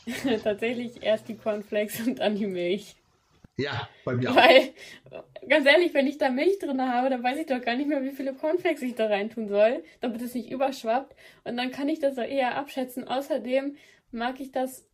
Tatsächlich 0.43 1.01
erst 1.01 1.29
die 1.29 1.37
Cornflakes 1.37 2.01
und 2.01 2.19
dann 2.19 2.35
die 2.35 2.47
Milch. 2.47 2.95
Ja, 3.55 3.87
bei 4.03 4.15
mir 4.15 4.31
auch. 4.31 4.35
Weil, 4.35 4.73
ganz 5.47 5.65
ehrlich, 5.65 5.93
wenn 5.93 6.07
ich 6.07 6.17
da 6.17 6.29
Milch 6.29 6.59
drin 6.59 6.81
habe, 6.81 7.09
dann 7.09 7.23
weiß 7.23 7.37
ich 7.37 7.45
doch 7.45 7.61
gar 7.61 7.75
nicht 7.75 7.87
mehr, 7.87 8.03
wie 8.03 8.11
viele 8.11 8.33
Cornflakes 8.33 8.81
ich 8.81 8.95
da 8.95 9.07
reintun 9.07 9.47
soll, 9.47 9.83
damit 10.01 10.21
es 10.21 10.33
nicht 10.33 10.49
überschwappt. 10.49 11.15
Und 11.43 11.55
dann 11.57 11.71
kann 11.71 11.87
ich 11.87 11.99
das 11.99 12.17
auch 12.17 12.23
eher 12.23 12.55
abschätzen. 12.55 13.07
Außerdem 13.07 13.77
mag 14.11 14.39
ich 14.39 14.51
das 14.51 14.85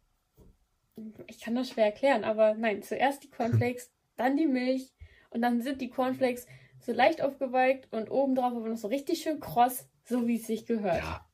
ich 1.28 1.40
kann 1.40 1.56
das 1.56 1.70
schwer 1.70 1.86
erklären, 1.86 2.24
aber 2.24 2.54
nein, 2.56 2.84
zuerst 2.84 3.24
die 3.24 3.30
Cornflakes, 3.30 3.92
dann 4.16 4.38
die 4.38 4.48
Milch 4.48 4.92
und 5.30 5.42
dann 5.42 5.62
sind 5.62 5.82
die 5.82 5.90
Cornflakes 5.90 6.48
so 6.82 6.92
leicht 6.94 7.22
aufgeweicht 7.22 7.92
und 7.92 8.10
obendrauf 8.10 8.54
aber 8.54 8.70
noch 8.70 8.78
so 8.78 8.88
richtig 8.88 9.22
schön 9.22 9.40
kross, 9.40 9.88
so 10.06 10.28
wie 10.28 10.38
es 10.38 10.48
sich 10.48 10.66
gehört. 10.66 10.98
Ja, 10.98 11.30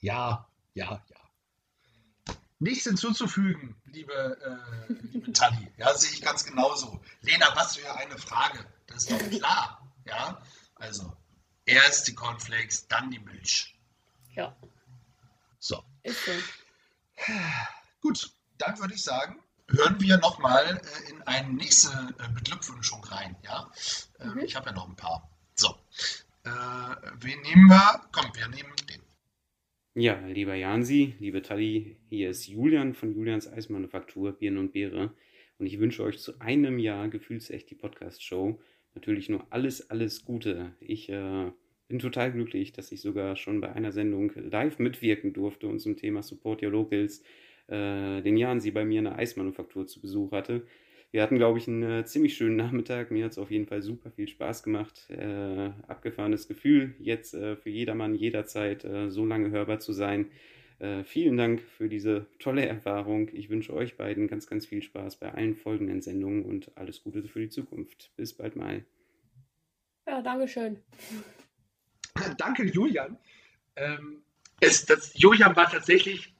ja, 0.00 0.48
ja, 0.74 1.04
ja. 1.08 2.34
Nichts 2.60 2.84
hinzuzufügen, 2.84 3.76
liebe, 3.84 4.12
äh, 4.88 4.92
liebe 5.12 5.32
Tali. 5.32 5.70
Ja, 5.76 5.94
sehe 5.94 6.10
ich 6.10 6.22
ganz 6.22 6.44
genauso. 6.44 7.00
Lena, 7.20 7.46
was 7.54 7.76
für 7.76 7.94
eine 7.94 8.18
Frage. 8.18 8.66
Das 8.88 9.04
ist 9.04 9.12
doch 9.12 9.30
klar. 9.30 9.92
Ja, 10.06 10.42
also 10.74 11.12
erst 11.66 12.08
die 12.08 12.14
Cornflakes, 12.14 12.88
dann 12.88 13.10
die 13.10 13.20
Milch. 13.20 13.78
Ja. 14.34 14.56
So. 15.60 15.84
Ist 16.02 16.24
so. 16.24 16.32
Gut, 18.00 18.32
dann 18.58 18.78
würde 18.78 18.94
ich 18.94 19.02
sagen, 19.02 19.38
hören 19.70 20.00
wir 20.00 20.18
nochmal 20.18 20.64
äh, 20.64 21.10
in 21.10 21.22
eine 21.22 21.52
nächste 21.52 21.90
äh, 22.18 22.32
Beglückwünschung 22.34 23.02
rein. 23.04 23.36
Ja? 23.44 23.70
Äh, 24.18 24.26
mhm. 24.26 24.38
Ich 24.40 24.56
habe 24.56 24.66
ja 24.66 24.72
noch 24.74 24.88
ein 24.88 24.96
paar. 24.96 25.30
So. 25.54 25.74
Äh, 26.44 26.50
wen 27.20 27.40
nehmen 27.42 27.68
wir? 27.68 28.02
Komm, 28.12 28.30
wir 28.34 28.48
nehmen 28.48 28.72
den. 28.88 29.02
Ja, 29.94 30.14
lieber 30.26 30.54
Jansi, 30.54 31.16
liebe 31.18 31.42
Tali, 31.42 31.96
hier 32.08 32.30
ist 32.30 32.46
Julian 32.46 32.94
von 32.94 33.12
Julians 33.12 33.48
Eismanufaktur, 33.48 34.32
Birnen 34.32 34.58
und 34.58 34.72
Beere. 34.72 35.12
Und 35.58 35.66
ich 35.66 35.80
wünsche 35.80 36.04
euch 36.04 36.20
zu 36.20 36.40
einem 36.40 36.78
Jahr 36.78 37.08
Gefühlsecht 37.08 37.68
die 37.68 37.74
Podcast-Show 37.74 38.60
natürlich 38.94 39.28
nur 39.28 39.46
alles, 39.50 39.90
alles 39.90 40.24
Gute. 40.24 40.72
Ich 40.80 41.08
äh, 41.08 41.50
bin 41.88 41.98
total 41.98 42.32
glücklich, 42.32 42.72
dass 42.72 42.92
ich 42.92 43.00
sogar 43.00 43.36
schon 43.36 43.60
bei 43.60 43.72
einer 43.72 43.92
Sendung 43.92 44.32
live 44.34 44.78
mitwirken 44.78 45.32
durfte 45.32 45.66
und 45.66 45.80
zum 45.80 45.96
Thema 45.96 46.22
Support 46.22 46.62
Your 46.62 46.70
Locals 46.70 47.22
äh, 47.68 48.20
den 48.22 48.36
Jahren 48.36 48.60
sie 48.60 48.70
bei 48.70 48.84
mir 48.84 48.98
in 48.98 49.04
der 49.04 49.16
Eismanufaktur 49.16 49.86
zu 49.86 50.00
Besuch 50.00 50.32
hatte. 50.32 50.66
Wir 51.10 51.22
hatten, 51.22 51.36
glaube 51.36 51.58
ich, 51.58 51.66
einen 51.68 51.82
äh, 51.82 52.04
ziemlich 52.04 52.36
schönen 52.36 52.56
Nachmittag. 52.56 53.10
Mir 53.10 53.24
hat 53.24 53.32
es 53.32 53.38
auf 53.38 53.50
jeden 53.50 53.66
Fall 53.66 53.80
super 53.80 54.10
viel 54.10 54.28
Spaß 54.28 54.62
gemacht. 54.62 55.08
Äh, 55.08 55.70
abgefahrenes 55.86 56.48
Gefühl, 56.48 56.94
jetzt 56.98 57.32
äh, 57.32 57.56
für 57.56 57.70
jedermann 57.70 58.14
jederzeit 58.14 58.84
äh, 58.84 59.10
so 59.10 59.24
lange 59.24 59.50
hörbar 59.50 59.78
zu 59.78 59.92
sein. 59.92 60.30
Äh, 60.80 61.04
vielen 61.04 61.36
Dank 61.36 61.62
für 61.62 61.88
diese 61.88 62.26
tolle 62.38 62.66
Erfahrung. 62.66 63.30
Ich 63.32 63.48
wünsche 63.48 63.72
euch 63.72 63.96
beiden 63.96 64.28
ganz, 64.28 64.46
ganz 64.46 64.66
viel 64.66 64.82
Spaß 64.82 65.16
bei 65.16 65.32
allen 65.32 65.56
folgenden 65.56 66.02
Sendungen 66.02 66.44
und 66.44 66.76
alles 66.76 67.02
Gute 67.02 67.26
für 67.26 67.40
die 67.40 67.48
Zukunft. 67.48 68.12
Bis 68.16 68.34
bald 68.34 68.54
mal. 68.54 68.84
Ja, 70.06 70.20
Dankeschön. 70.20 70.78
Danke, 72.36 72.64
Julian. 72.64 73.16
Ähm, 73.76 74.22
es, 74.60 74.84
das, 74.86 75.12
Julian 75.14 75.56
war 75.56 75.70
tatsächlich 75.70 76.34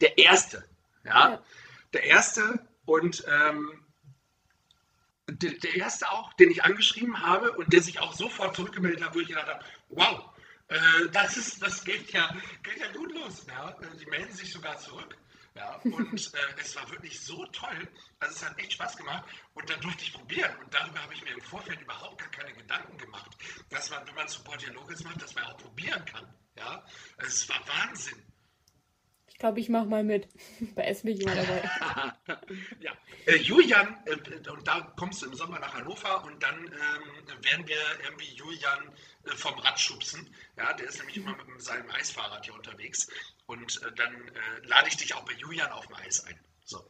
der 0.00 0.18
Erste. 0.18 0.68
Ja, 1.04 1.30
ja. 1.30 1.42
der 1.92 2.04
Erste 2.04 2.66
und 2.84 3.24
ähm, 3.28 3.84
der, 5.28 5.52
der, 5.52 5.74
Erste 5.74 6.10
auch, 6.10 6.32
den 6.34 6.50
ich 6.50 6.64
angeschrieben 6.64 7.20
habe 7.20 7.52
und 7.52 7.72
der 7.72 7.82
sich 7.82 7.98
auch 7.98 8.12
sofort 8.12 8.54
zurückgemeldet 8.56 9.04
hat, 9.04 9.14
wo 9.14 9.20
ich 9.20 9.28
gedacht 9.28 9.48
habe, 9.48 9.64
wow, 9.88 10.30
äh, 10.68 11.08
das, 11.12 11.36
ist, 11.36 11.62
das 11.62 11.84
geht, 11.84 12.10
ja, 12.12 12.34
geht 12.62 12.78
ja 12.78 12.90
gut 12.92 13.12
los. 13.12 13.44
Ja? 13.48 13.70
Äh, 13.70 13.96
die 13.98 14.06
melden 14.06 14.32
sich 14.32 14.52
sogar 14.52 14.78
zurück. 14.78 15.16
Ja, 15.54 15.76
und 15.84 16.12
äh, 16.34 16.60
es 16.60 16.76
war 16.76 16.88
wirklich 16.90 17.20
so 17.20 17.44
toll. 17.46 17.88
Also 18.20 18.34
es 18.34 18.44
hat 18.44 18.58
echt 18.58 18.74
Spaß 18.74 18.96
gemacht 18.96 19.24
und 19.54 19.68
dann 19.68 19.80
durfte 19.80 20.04
ich 20.04 20.12
probieren. 20.12 20.52
Und 20.62 20.72
darüber 20.72 21.02
habe 21.02 21.14
ich 21.14 21.24
mir 21.24 21.32
im 21.32 21.40
Vorfeld 21.40 21.80
überhaupt 21.80 22.18
gar 22.18 22.30
keine 22.30 22.52
Gedanken 22.52 22.98
gemacht, 22.98 23.36
dass 23.70 23.90
man, 23.90 24.06
wenn 24.06 24.14
man 24.14 24.28
Support 24.28 24.62
Dialoges 24.62 25.02
macht, 25.04 25.22
dass 25.22 25.34
man 25.34 25.44
auch 25.44 25.56
probieren 25.56 26.04
kann. 26.04 26.26
Ja, 26.56 26.84
es 27.18 27.48
war 27.48 27.60
Wahnsinn. 27.66 28.22
Ich 29.36 29.40
glaube, 29.40 29.60
ich 29.60 29.68
mache 29.68 29.84
mal 29.84 30.02
mit. 30.02 30.28
Bei 30.74 30.84
SB 30.84 31.10
jemand 31.10 31.36
dabei. 31.36 31.62
ja. 32.80 32.92
Äh, 33.26 33.36
Julian, 33.36 33.94
äh, 34.06 34.48
und 34.48 34.66
da 34.66 34.80
kommst 34.96 35.20
du 35.20 35.26
im 35.26 35.34
Sommer 35.34 35.58
nach 35.58 35.74
Hannover 35.74 36.24
und 36.24 36.42
dann 36.42 36.54
ähm, 36.64 37.44
werden 37.44 37.68
wir 37.68 37.76
irgendwie 38.02 38.32
Julian 38.32 38.90
äh, 39.26 39.32
vom 39.32 39.52
Rad 39.58 39.78
schubsen. 39.78 40.34
Ja, 40.56 40.72
der 40.72 40.88
ist 40.88 40.96
nämlich 41.00 41.18
immer 41.18 41.36
mit 41.36 41.60
seinem 41.60 41.90
Eisfahrrad 41.90 42.46
hier 42.46 42.54
unterwegs. 42.54 43.08
Und 43.44 43.82
äh, 43.82 43.92
dann 43.94 44.14
äh, 44.14 44.66
lade 44.66 44.88
ich 44.88 44.96
dich 44.96 45.14
auch 45.14 45.26
bei 45.26 45.34
Julian 45.34 45.70
auf 45.70 45.86
dem 45.86 45.96
Eis 45.96 46.24
ein. 46.24 46.40
So. 46.64 46.82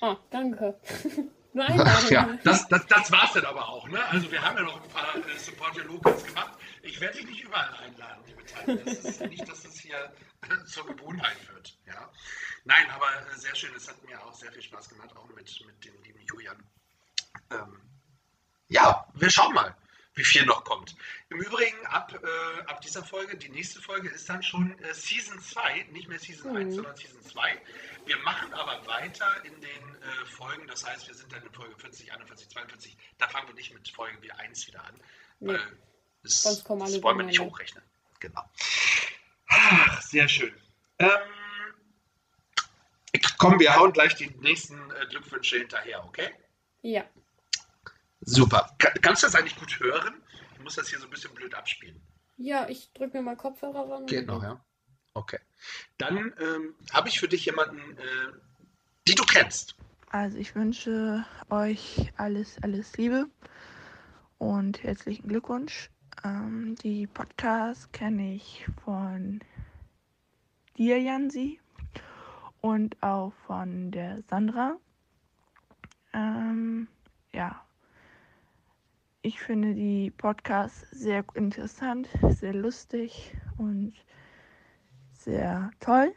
Oh, 0.00 0.16
danke. 0.30 0.80
Nur 1.52 1.66
Ach, 1.68 2.10
ja, 2.10 2.38
das, 2.44 2.66
das, 2.68 2.86
das 2.86 3.12
war 3.12 3.24
es 3.24 3.32
dann 3.32 3.44
aber 3.44 3.68
auch. 3.68 3.86
Ne? 3.88 4.02
Also 4.06 4.32
wir 4.32 4.40
haben 4.40 4.56
ja 4.56 4.62
noch 4.62 4.82
ein 4.82 4.88
paar 4.88 5.16
äh, 5.16 5.38
Support 5.38 5.76
Your 5.76 5.84
Locals 5.84 6.24
gemacht. 6.24 6.52
Ich 6.80 6.98
werde 6.98 7.18
dich 7.18 7.26
nicht 7.26 7.42
überall 7.42 7.74
einladen, 7.84 8.22
liebe 8.26 8.46
Teile. 8.46 8.78
Das 8.86 9.04
ist 9.04 9.20
nicht, 9.20 9.46
dass 9.46 9.64
das 9.64 9.78
hier 9.78 10.10
zur 10.66 10.86
Gewohnheit 10.86 11.36
wird. 11.52 11.76
Ja? 11.86 12.10
Nein, 12.64 12.90
aber 12.90 13.06
äh, 13.30 13.38
sehr 13.38 13.54
schön. 13.54 13.74
Es 13.74 13.88
hat 13.88 14.02
mir 14.04 14.20
auch 14.24 14.34
sehr 14.34 14.52
viel 14.52 14.62
Spaß 14.62 14.88
gemacht, 14.88 15.14
auch 15.16 15.28
mit, 15.28 15.64
mit 15.66 15.84
dem 15.84 16.02
lieben 16.02 16.20
Julian. 16.26 16.62
Ähm, 17.50 17.80
ja, 18.68 19.06
wir 19.14 19.30
schauen 19.30 19.52
mal, 19.54 19.76
wie 20.14 20.24
viel 20.24 20.44
noch 20.44 20.64
kommt. 20.64 20.96
Im 21.28 21.40
Übrigen, 21.40 21.86
ab, 21.86 22.12
äh, 22.12 22.60
ab 22.66 22.80
dieser 22.80 23.04
Folge, 23.04 23.36
die 23.36 23.48
nächste 23.48 23.80
Folge 23.80 24.08
ist 24.08 24.28
dann 24.28 24.42
schon 24.42 24.78
äh, 24.80 24.94
Season 24.94 25.40
2, 25.40 25.88
nicht 25.92 26.08
mehr 26.08 26.18
Season 26.18 26.52
Mhm. 26.52 26.58
1, 26.58 26.74
sondern 26.74 26.96
Season 26.96 27.22
2. 27.22 27.62
Wir 28.06 28.16
machen 28.18 28.52
aber 28.54 28.86
weiter 28.86 29.44
in 29.44 29.60
den 29.60 29.94
äh, 30.02 30.26
Folgen, 30.26 30.66
das 30.66 30.84
heißt, 30.86 31.06
wir 31.06 31.14
sind 31.14 31.32
dann 31.32 31.42
in 31.42 31.52
Folge 31.52 31.76
40, 31.76 32.12
41, 32.12 32.48
42. 32.48 32.96
Da 33.18 33.28
fangen 33.28 33.48
wir 33.48 33.54
nicht 33.54 33.72
mit 33.72 33.88
Folge 33.88 34.18
1 34.38 34.66
wieder 34.66 34.84
an. 34.84 34.94
Nee. 35.40 35.52
Weil 35.52 35.78
das, 36.22 36.68
wollen 36.68 37.18
wir 37.18 37.24
nicht 37.24 37.40
hochrechnen. 37.40 37.82
Genau. 38.20 38.44
Ach, 39.72 40.02
sehr 40.02 40.26
schön. 40.28 40.52
Ähm, 40.98 41.08
komm, 43.38 43.58
wir 43.60 43.74
hauen 43.76 43.92
gleich 43.92 44.14
die 44.16 44.28
nächsten 44.40 44.74
äh, 44.90 45.06
Glückwünsche 45.08 45.58
hinterher, 45.58 46.04
okay? 46.04 46.30
Ja. 46.82 47.04
Super. 48.22 48.74
Ka- 48.78 48.92
kannst 49.00 49.22
du 49.22 49.26
das 49.28 49.34
eigentlich 49.36 49.56
gut 49.56 49.78
hören? 49.80 50.22
Ich 50.54 50.60
muss 50.60 50.74
das 50.74 50.88
hier 50.88 50.98
so 50.98 51.04
ein 51.06 51.10
bisschen 51.10 51.32
blöd 51.34 51.54
abspielen. 51.54 52.00
Ja, 52.36 52.68
ich 52.68 52.92
drücke 52.92 53.18
mir 53.18 53.22
mal 53.22 53.36
Kopfhörer 53.36 53.88
ran. 53.88 54.06
noch, 54.26 54.42
ja? 54.42 54.64
Okay. 55.14 55.38
Dann 55.98 56.32
ähm, 56.40 56.74
habe 56.92 57.08
ich 57.08 57.20
für 57.20 57.28
dich 57.28 57.44
jemanden, 57.44 57.78
äh, 57.98 58.32
die 59.06 59.14
du 59.14 59.24
kennst. 59.24 59.74
Also 60.10 60.38
ich 60.38 60.54
wünsche 60.54 61.24
euch 61.50 62.12
alles, 62.16 62.56
alles 62.62 62.96
Liebe 62.96 63.26
und 64.38 64.82
herzlichen 64.82 65.28
Glückwunsch. 65.28 65.90
Ähm, 66.24 66.76
die 66.82 67.06
Podcasts 67.06 67.90
kenne 67.92 68.34
ich 68.34 68.66
von 68.84 69.40
dir, 70.80 70.98
Jansi, 70.98 71.60
und 72.62 73.02
auch 73.02 73.34
von 73.46 73.90
der 73.90 74.22
Sandra. 74.22 74.78
Ähm, 76.14 76.88
ja, 77.34 77.62
ich 79.20 79.40
finde 79.40 79.74
die 79.74 80.10
Podcasts 80.10 80.90
sehr 80.90 81.22
interessant, 81.34 82.08
sehr 82.30 82.54
lustig 82.54 83.36
und 83.58 83.92
sehr 85.12 85.70
toll. 85.80 86.14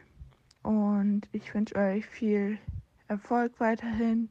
Und 0.62 1.28
ich 1.32 1.52
wünsche 1.52 1.76
euch 1.76 2.06
viel 2.06 2.58
Erfolg 3.06 3.60
weiterhin 3.60 4.30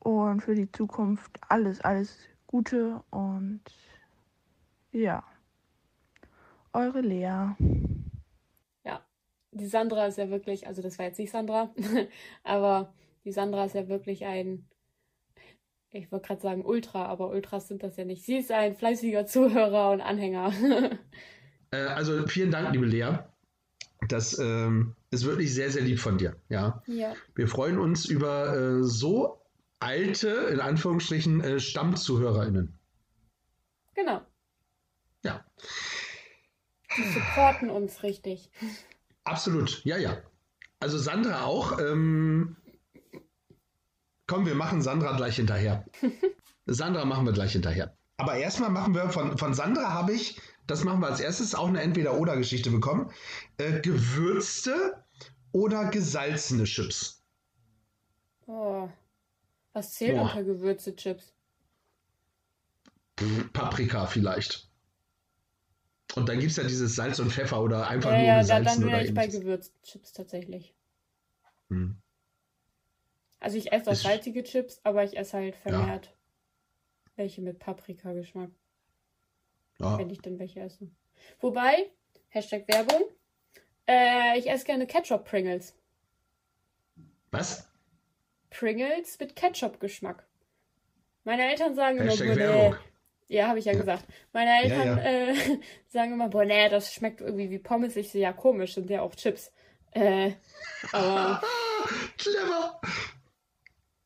und 0.00 0.42
für 0.42 0.54
die 0.54 0.70
Zukunft 0.70 1.40
alles, 1.48 1.80
alles 1.80 2.14
Gute 2.46 3.02
und 3.08 3.62
ja, 4.92 5.24
eure 6.74 7.00
Lea. 7.00 7.54
Die 9.52 9.66
Sandra 9.66 10.06
ist 10.06 10.18
ja 10.18 10.30
wirklich, 10.30 10.66
also 10.66 10.80
das 10.80 10.98
war 10.98 11.06
jetzt 11.06 11.18
nicht 11.18 11.30
Sandra, 11.30 11.74
aber 12.44 12.92
die 13.24 13.32
Sandra 13.32 13.64
ist 13.64 13.74
ja 13.74 13.88
wirklich 13.88 14.24
ein, 14.24 14.68
ich 15.90 16.10
wollte 16.12 16.28
gerade 16.28 16.40
sagen 16.40 16.64
Ultra, 16.64 17.06
aber 17.06 17.30
Ultras 17.30 17.68
sind 17.68 17.82
das 17.82 17.96
ja 17.96 18.04
nicht. 18.04 18.24
Sie 18.24 18.38
ist 18.38 18.52
ein 18.52 18.76
fleißiger 18.76 19.26
Zuhörer 19.26 19.90
und 19.90 20.00
Anhänger. 20.00 20.52
Äh, 21.72 21.82
also 21.82 22.26
vielen 22.26 22.50
Dank, 22.50 22.72
liebe 22.72 22.84
Lea. 22.84 23.20
Das 24.08 24.36
ähm, 24.40 24.96
ist 25.12 25.24
wirklich 25.24 25.54
sehr, 25.54 25.70
sehr 25.70 25.82
lieb 25.82 26.00
von 26.00 26.18
dir. 26.18 26.34
Ja. 26.48 26.82
ja, 26.88 27.14
Wir 27.36 27.46
freuen 27.46 27.78
uns 27.78 28.06
über 28.06 28.56
äh, 28.56 28.82
so 28.82 29.40
alte, 29.78 30.28
in 30.52 30.58
Anführungsstrichen, 30.58 31.40
äh, 31.42 31.60
StammzuhörerInnen. 31.60 32.76
genau. 33.94 34.20
Ja. 35.22 35.44
Die 36.96 37.04
supporten 37.12 37.70
uns 37.70 38.02
richtig. 38.02 38.50
Absolut, 39.24 39.84
ja, 39.84 39.96
ja. 39.96 40.18
Also 40.80 40.98
Sandra 40.98 41.44
auch. 41.44 41.78
Ähm, 41.78 42.56
komm, 44.26 44.46
wir 44.46 44.54
machen 44.54 44.82
Sandra 44.82 45.16
gleich 45.16 45.36
hinterher. 45.36 45.84
Sandra 46.66 47.04
machen 47.04 47.26
wir 47.26 47.32
gleich 47.32 47.52
hinterher. 47.52 47.96
Aber 48.16 48.34
erstmal 48.34 48.70
machen 48.70 48.94
wir 48.94 49.10
von, 49.10 49.38
von 49.38 49.54
Sandra 49.54 49.92
habe 49.92 50.12
ich, 50.12 50.40
das 50.66 50.84
machen 50.84 51.00
wir 51.00 51.08
als 51.08 51.20
erstes, 51.20 51.54
auch 51.54 51.68
eine 51.68 51.80
Entweder-Oder-Geschichte 51.80 52.70
bekommen. 52.70 53.10
Äh, 53.56 53.80
gewürzte 53.80 55.04
oder 55.52 55.86
gesalzene 55.86 56.64
Chips. 56.64 57.22
Oh. 58.46 58.88
Was 59.72 59.94
zählt 59.94 60.16
Boah. 60.16 60.22
unter 60.22 60.44
Gewürze 60.44 60.94
Chips? 60.96 61.32
Paprika 63.52 64.06
vielleicht. 64.06 64.69
Und 66.16 66.28
dann 66.28 66.40
gibt 66.40 66.50
es 66.50 66.56
ja 66.56 66.64
dieses 66.64 66.96
Salz 66.96 67.18
und 67.20 67.30
Pfeffer 67.32 67.62
oder 67.62 67.88
einfach 67.88 68.10
Ja, 68.10 68.16
nur 68.18 68.26
ja, 68.26 68.34
da, 68.34 68.40
gesalzen 68.40 68.82
dann 68.82 68.90
wäre 68.90 69.04
ich 69.04 69.14
bei. 69.14 69.26
Gewürzchips 69.28 70.12
tatsächlich. 70.12 70.74
Hm. 71.68 71.96
Also 73.38 73.56
ich 73.56 73.72
esse 73.72 73.88
auch 73.88 73.92
Ist- 73.92 74.02
salzige 74.02 74.42
Chips, 74.42 74.80
aber 74.82 75.04
ich 75.04 75.16
esse 75.16 75.36
halt 75.38 75.56
vermehrt 75.56 76.14
welche 77.16 77.42
mit 77.42 77.58
Paprika-Geschmack, 77.58 78.50
Ja. 79.78 79.98
wenn 79.98 80.08
ich 80.10 80.20
dann 80.20 80.38
welche 80.38 80.60
esse. 80.60 80.90
Wobei, 81.40 81.90
Hashtag 82.30 82.66
Werbung, 82.66 83.02
äh, 83.86 84.38
ich 84.38 84.48
esse 84.50 84.64
gerne 84.64 84.86
Ketchup-Pringles. 84.86 85.74
Was? 87.30 87.68
Pringles 88.48 89.18
mit 89.20 89.36
Ketchup-Geschmack. 89.36 90.26
Meine 91.24 91.48
Eltern 91.50 91.74
sagen 91.74 91.98
immer, 91.98 92.10
Hashtag 92.10 92.28
nee. 92.30 92.36
Werbung. 92.36 92.76
Ja, 93.30 93.46
habe 93.46 93.60
ich 93.60 93.64
ja, 93.64 93.72
Ja. 93.72 93.78
gesagt. 93.78 94.04
Meine 94.32 94.50
Eltern 94.62 94.86
ja. 94.86 94.98
Äh, 94.98 95.34
sagen 95.86 96.12
immer, 96.12 96.28
boah, 96.28 96.44
nee, 96.44 96.68
das 96.68 96.92
schmeckt 96.92 97.20
irgendwie 97.20 97.48
wie 97.48 97.60
Pommes. 97.60 97.94
Ich 97.94 98.10
sehe 98.10 98.22
ja 98.22 98.32
komisch, 98.32 98.74
sind 98.74 98.90
ja 98.90 99.02
auch 99.02 99.14
Chips. 99.14 99.52
Äh, 99.92 100.32
aber 100.92 101.40
Clever. 102.18 102.80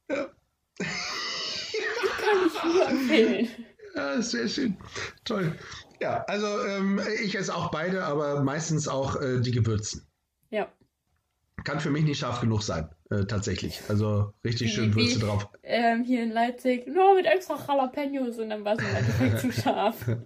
kann 0.09 0.29
ich 2.47 2.65
nur 2.65 2.89
empfehlen. 2.89 3.49
Ja, 3.95 4.21
sehr 4.21 4.47
schön. 4.49 4.77
Toll. 5.25 5.59
Ja, 6.01 6.23
also 6.25 6.63
ähm, 6.67 7.01
ich 7.23 7.35
esse 7.35 7.55
auch 7.55 7.71
beide, 7.71 8.05
aber 8.05 8.43
meistens 8.43 8.89
auch 8.89 9.21
äh, 9.23 9.41
die 9.41 9.53
Gewürzen. 9.53 10.07
Ja. 10.51 10.71
Kann 11.65 11.81
für 11.81 11.91
mich 11.91 12.05
nicht 12.05 12.19
scharf 12.19 12.41
genug 12.41 12.63
sein, 12.63 12.91
äh, 13.21 13.27
tatsächlich. 13.27 13.81
Also 13.89 14.33
richtig 14.45 14.73
schön 14.73 14.95
wie- 14.95 15.03
Würze 15.07 15.19
drauf. 15.21 15.49
Ähm, 15.63 16.05
hier 16.05 16.23
in 16.23 16.33
Leipzig, 16.33 16.87
nur 16.87 17.15
mit 17.15 17.27
extra 17.27 17.57
Jalapenos 17.67 18.39
und 18.39 18.51
dann 18.51 18.65
war 18.65 18.75
es 18.75 18.81
im 18.81 18.97
Endeffekt 18.97 19.41
zu 19.41 19.53
scharf. 19.53 19.97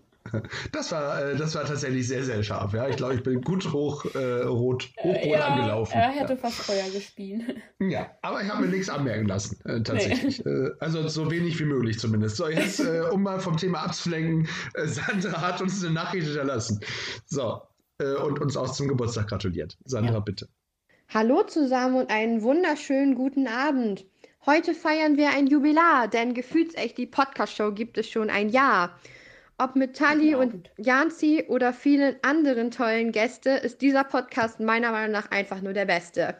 Das 0.72 0.92
war, 0.92 1.22
äh, 1.24 1.36
das 1.36 1.54
war 1.54 1.64
tatsächlich 1.64 2.06
sehr, 2.06 2.22
sehr 2.22 2.42
scharf. 2.42 2.74
Ja, 2.74 2.86
ich 2.86 2.96
glaube, 2.96 3.14
ich 3.14 3.22
bin 3.22 3.40
gut 3.40 3.72
hoch 3.72 4.04
äh, 4.14 4.42
rot, 4.42 4.90
hochrot 5.00 5.16
Äh, 5.24 5.30
ja, 5.30 5.46
angelaufen. 5.46 5.94
er 5.96 6.10
hätte 6.10 6.36
fast 6.36 6.56
Feuer 6.56 6.84
gespielt. 6.92 7.42
Ja, 7.80 8.10
aber 8.20 8.42
ich 8.42 8.50
habe 8.50 8.66
mir 8.66 8.68
nichts 8.68 8.90
anmerken 8.90 9.26
lassen, 9.26 9.58
äh, 9.64 9.82
tatsächlich. 9.82 10.44
Äh, 10.44 10.72
also 10.80 11.08
so 11.08 11.30
wenig 11.30 11.58
wie 11.60 11.64
möglich 11.64 11.98
zumindest. 11.98 12.36
So, 12.36 12.46
jetzt, 12.46 12.78
äh, 12.80 13.04
um 13.10 13.22
mal 13.22 13.40
vom 13.40 13.56
Thema 13.56 13.78
abzulenken, 13.84 14.46
Sandra 14.84 15.40
hat 15.40 15.62
uns 15.62 15.82
eine 15.82 15.94
Nachricht 15.94 16.26
hinterlassen. 16.26 16.80
So, 17.24 17.62
und 17.98 18.38
uns 18.38 18.54
auch 18.58 18.70
zum 18.70 18.86
Geburtstag 18.88 19.28
gratuliert. 19.28 19.78
Sandra, 19.86 20.12
Ja. 20.12 20.20
bitte. 20.20 20.48
Hallo 21.14 21.42
zusammen 21.42 21.96
und 21.96 22.10
einen 22.10 22.42
wunderschönen 22.42 23.14
guten 23.14 23.48
Abend. 23.48 24.04
Heute 24.44 24.74
feiern 24.74 25.16
wir 25.16 25.30
ein 25.30 25.46
Jubilar, 25.46 26.06
denn 26.06 26.34
Gefühlsecht, 26.34 26.98
die 26.98 27.06
Podcast-Show 27.06 27.72
gibt 27.72 27.96
es 27.96 28.10
schon 28.10 28.28
ein 28.28 28.50
Jahr. 28.50 29.00
Ob 29.56 29.74
mit 29.74 29.96
Tali 29.96 30.34
und. 30.34 30.70
Janzi 30.76 31.46
oder 31.48 31.72
vielen 31.72 32.16
anderen 32.20 32.70
tollen 32.70 33.10
Gäste 33.10 33.52
ist 33.52 33.80
dieser 33.80 34.04
Podcast 34.04 34.60
meiner 34.60 34.90
Meinung 34.90 35.12
nach 35.12 35.30
einfach 35.30 35.62
nur 35.62 35.72
der 35.72 35.86
beste. 35.86 36.36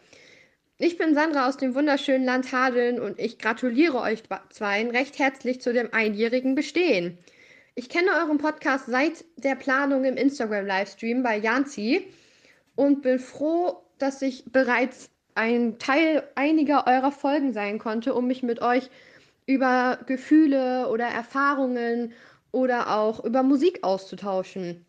Ich 0.77 0.99
bin 0.99 1.15
Sandra 1.15 1.49
aus 1.49 1.57
dem 1.57 1.75
wunderschönen 1.75 2.27
Land 2.27 2.53
Hadeln 2.53 3.01
und 3.01 3.19
ich 3.19 3.39
gratuliere 3.39 4.03
euch 4.03 4.23
zweien 4.51 4.91
recht 4.91 5.19
herzlich 5.19 5.63
zu 5.63 5.73
dem 5.73 5.95
einjährigen 5.95 6.55
Bestehen. 6.55 7.17
Ich 7.75 7.89
kenne 7.89 8.11
euren 8.23 8.37
Podcast 8.37 8.85
seit 8.85 9.25
der 9.39 9.55
Planung 9.55 10.05
im 10.05 10.19
Instagram-Livestream 10.19 11.23
bei 11.23 11.39
Janzi 11.39 12.07
und 12.77 13.01
bin 13.01 13.19
froh, 13.19 13.83
dass 13.99 14.23
ich 14.23 14.45
bereits 14.47 15.11
ein 15.35 15.79
Teil 15.79 16.23
einiger 16.35 16.87
eurer 16.87 17.13
Folgen 17.13 17.53
sein 17.53 17.79
konnte, 17.79 18.15
um 18.15 18.27
mich 18.27 18.43
mit 18.43 18.61
euch 18.61 18.91
über 19.47 19.99
Gefühle 20.07 20.89
oder 20.89 21.07
Erfahrungen 21.07 22.13
oder 22.53 22.97
auch 22.97 23.25
über 23.25 23.43
Musik 23.43 23.85
auszutauschen. 23.85 24.85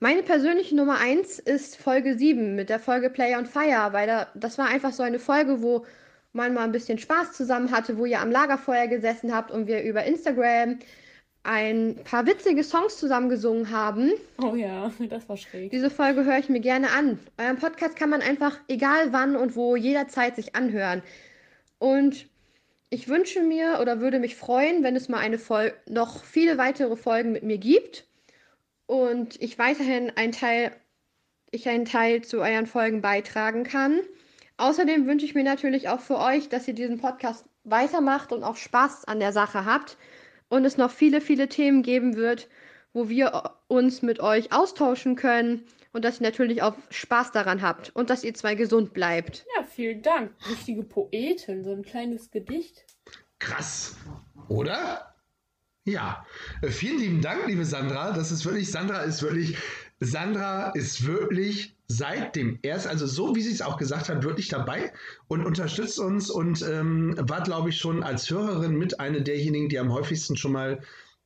Meine 0.00 0.22
persönliche 0.22 0.76
Nummer 0.76 0.98
1 0.98 1.38
ist 1.38 1.76
Folge 1.76 2.18
7 2.18 2.56
mit 2.56 2.68
der 2.68 2.80
Folge 2.80 3.10
Play 3.10 3.36
on 3.36 3.46
Fire, 3.46 3.92
weil 3.92 4.06
da, 4.06 4.28
das 4.34 4.58
war 4.58 4.66
einfach 4.66 4.92
so 4.92 5.02
eine 5.02 5.18
Folge, 5.18 5.62
wo 5.62 5.86
man 6.32 6.52
mal 6.52 6.64
ein 6.64 6.72
bisschen 6.72 6.98
Spaß 6.98 7.32
zusammen 7.32 7.70
hatte, 7.70 7.96
wo 7.96 8.04
ihr 8.04 8.20
am 8.20 8.30
Lagerfeuer 8.30 8.88
gesessen 8.88 9.34
habt 9.34 9.50
und 9.50 9.66
wir 9.66 9.82
über 9.82 10.04
Instagram 10.04 10.78
ein 11.44 11.96
paar 12.04 12.26
witzige 12.26 12.64
Songs 12.64 12.96
zusammen 12.96 13.28
gesungen 13.28 13.70
haben. 13.70 14.12
Oh 14.42 14.54
ja, 14.56 14.90
das 15.08 15.28
war 15.28 15.36
schräg. 15.36 15.70
Diese 15.70 15.90
Folge 15.90 16.24
höre 16.24 16.38
ich 16.38 16.48
mir 16.48 16.60
gerne 16.60 16.90
an. 16.90 17.18
Euren 17.38 17.58
Podcast 17.58 17.96
kann 17.96 18.10
man 18.10 18.22
einfach 18.22 18.58
egal 18.66 19.12
wann 19.12 19.36
und 19.36 19.54
wo 19.54 19.76
jederzeit 19.76 20.34
sich 20.36 20.56
anhören. 20.56 21.02
Und 21.78 22.26
ich 22.88 23.08
wünsche 23.08 23.42
mir 23.42 23.78
oder 23.80 24.00
würde 24.00 24.18
mich 24.18 24.36
freuen, 24.36 24.82
wenn 24.82 24.96
es 24.96 25.08
mal 25.08 25.18
eine 25.18 25.38
Fol 25.38 25.74
noch 25.86 26.24
viele 26.24 26.58
weitere 26.58 26.96
Folgen 26.96 27.32
mit 27.32 27.42
mir 27.42 27.58
gibt 27.58 28.06
und 28.86 29.40
ich 29.42 29.58
weiterhin 29.58 30.12
ein 30.16 30.32
Teil, 30.32 30.72
ich 31.50 31.68
einen 31.68 31.84
Teil 31.84 32.22
zu 32.22 32.40
euren 32.40 32.66
Folgen 32.66 33.02
beitragen 33.02 33.64
kann. 33.64 34.00
Außerdem 34.56 35.06
wünsche 35.06 35.26
ich 35.26 35.34
mir 35.34 35.44
natürlich 35.44 35.88
auch 35.88 36.00
für 36.00 36.18
euch, 36.18 36.48
dass 36.48 36.66
ihr 36.68 36.74
diesen 36.74 37.00
Podcast 37.00 37.44
weitermacht 37.64 38.32
und 38.32 38.44
auch 38.44 38.56
Spaß 38.56 39.04
an 39.06 39.20
der 39.20 39.32
Sache 39.32 39.66
habt 39.66 39.98
und 40.48 40.64
es 40.64 40.76
noch 40.76 40.90
viele, 40.90 41.20
viele 41.20 41.48
Themen 41.48 41.82
geben 41.82 42.16
wird, 42.16 42.48
wo 42.92 43.08
wir 43.08 43.54
uns 43.66 44.02
mit 44.02 44.20
euch 44.20 44.52
austauschen 44.52 45.16
können 45.16 45.64
und 45.92 46.04
dass 46.04 46.20
ihr 46.20 46.24
natürlich 46.24 46.62
auch 46.62 46.76
Spaß 46.90 47.32
daran 47.32 47.62
habt 47.62 47.90
und 47.94 48.10
dass 48.10 48.24
ihr 48.24 48.34
zwei 48.34 48.54
gesund 48.54 48.92
bleibt. 48.92 49.46
Ja, 49.56 49.64
vielen 49.64 50.02
Dank. 50.02 50.32
Richtige 50.48 50.82
Poetin, 50.82 51.64
so 51.64 51.72
ein 51.72 51.82
kleines 51.82 52.30
Gedicht. 52.30 52.84
Krass, 53.38 53.96
oder? 54.48 55.14
Ja, 55.84 56.24
äh, 56.62 56.68
vielen 56.68 56.98
lieben 56.98 57.20
Dank, 57.20 57.46
liebe 57.46 57.64
Sandra. 57.64 58.12
Das 58.12 58.32
ist 58.32 58.44
wirklich, 58.44 58.70
Sandra 58.70 59.02
ist 59.02 59.22
wirklich, 59.22 59.56
Sandra 60.00 60.70
ist 60.70 61.06
wirklich 61.06 61.73
seit 61.96 62.36
dem 62.36 62.58
ersten, 62.62 62.88
also 62.88 63.06
so 63.06 63.34
wie 63.34 63.42
sie 63.42 63.52
es 63.52 63.62
auch 63.62 63.76
gesagt 63.76 64.08
hat, 64.08 64.24
wirklich 64.24 64.48
dabei 64.48 64.92
und 65.28 65.44
unterstützt 65.44 65.98
uns 65.98 66.30
und 66.30 66.62
ähm, 66.62 67.14
war, 67.18 67.42
glaube 67.42 67.70
ich, 67.70 67.78
schon 67.78 68.02
als 68.02 68.30
Hörerin 68.30 68.76
mit 68.76 69.00
einer 69.00 69.20
derjenigen, 69.20 69.68
die 69.68 69.78
am 69.78 69.92
häufigsten 69.92 70.36
schon 70.36 70.52
mal 70.52 70.80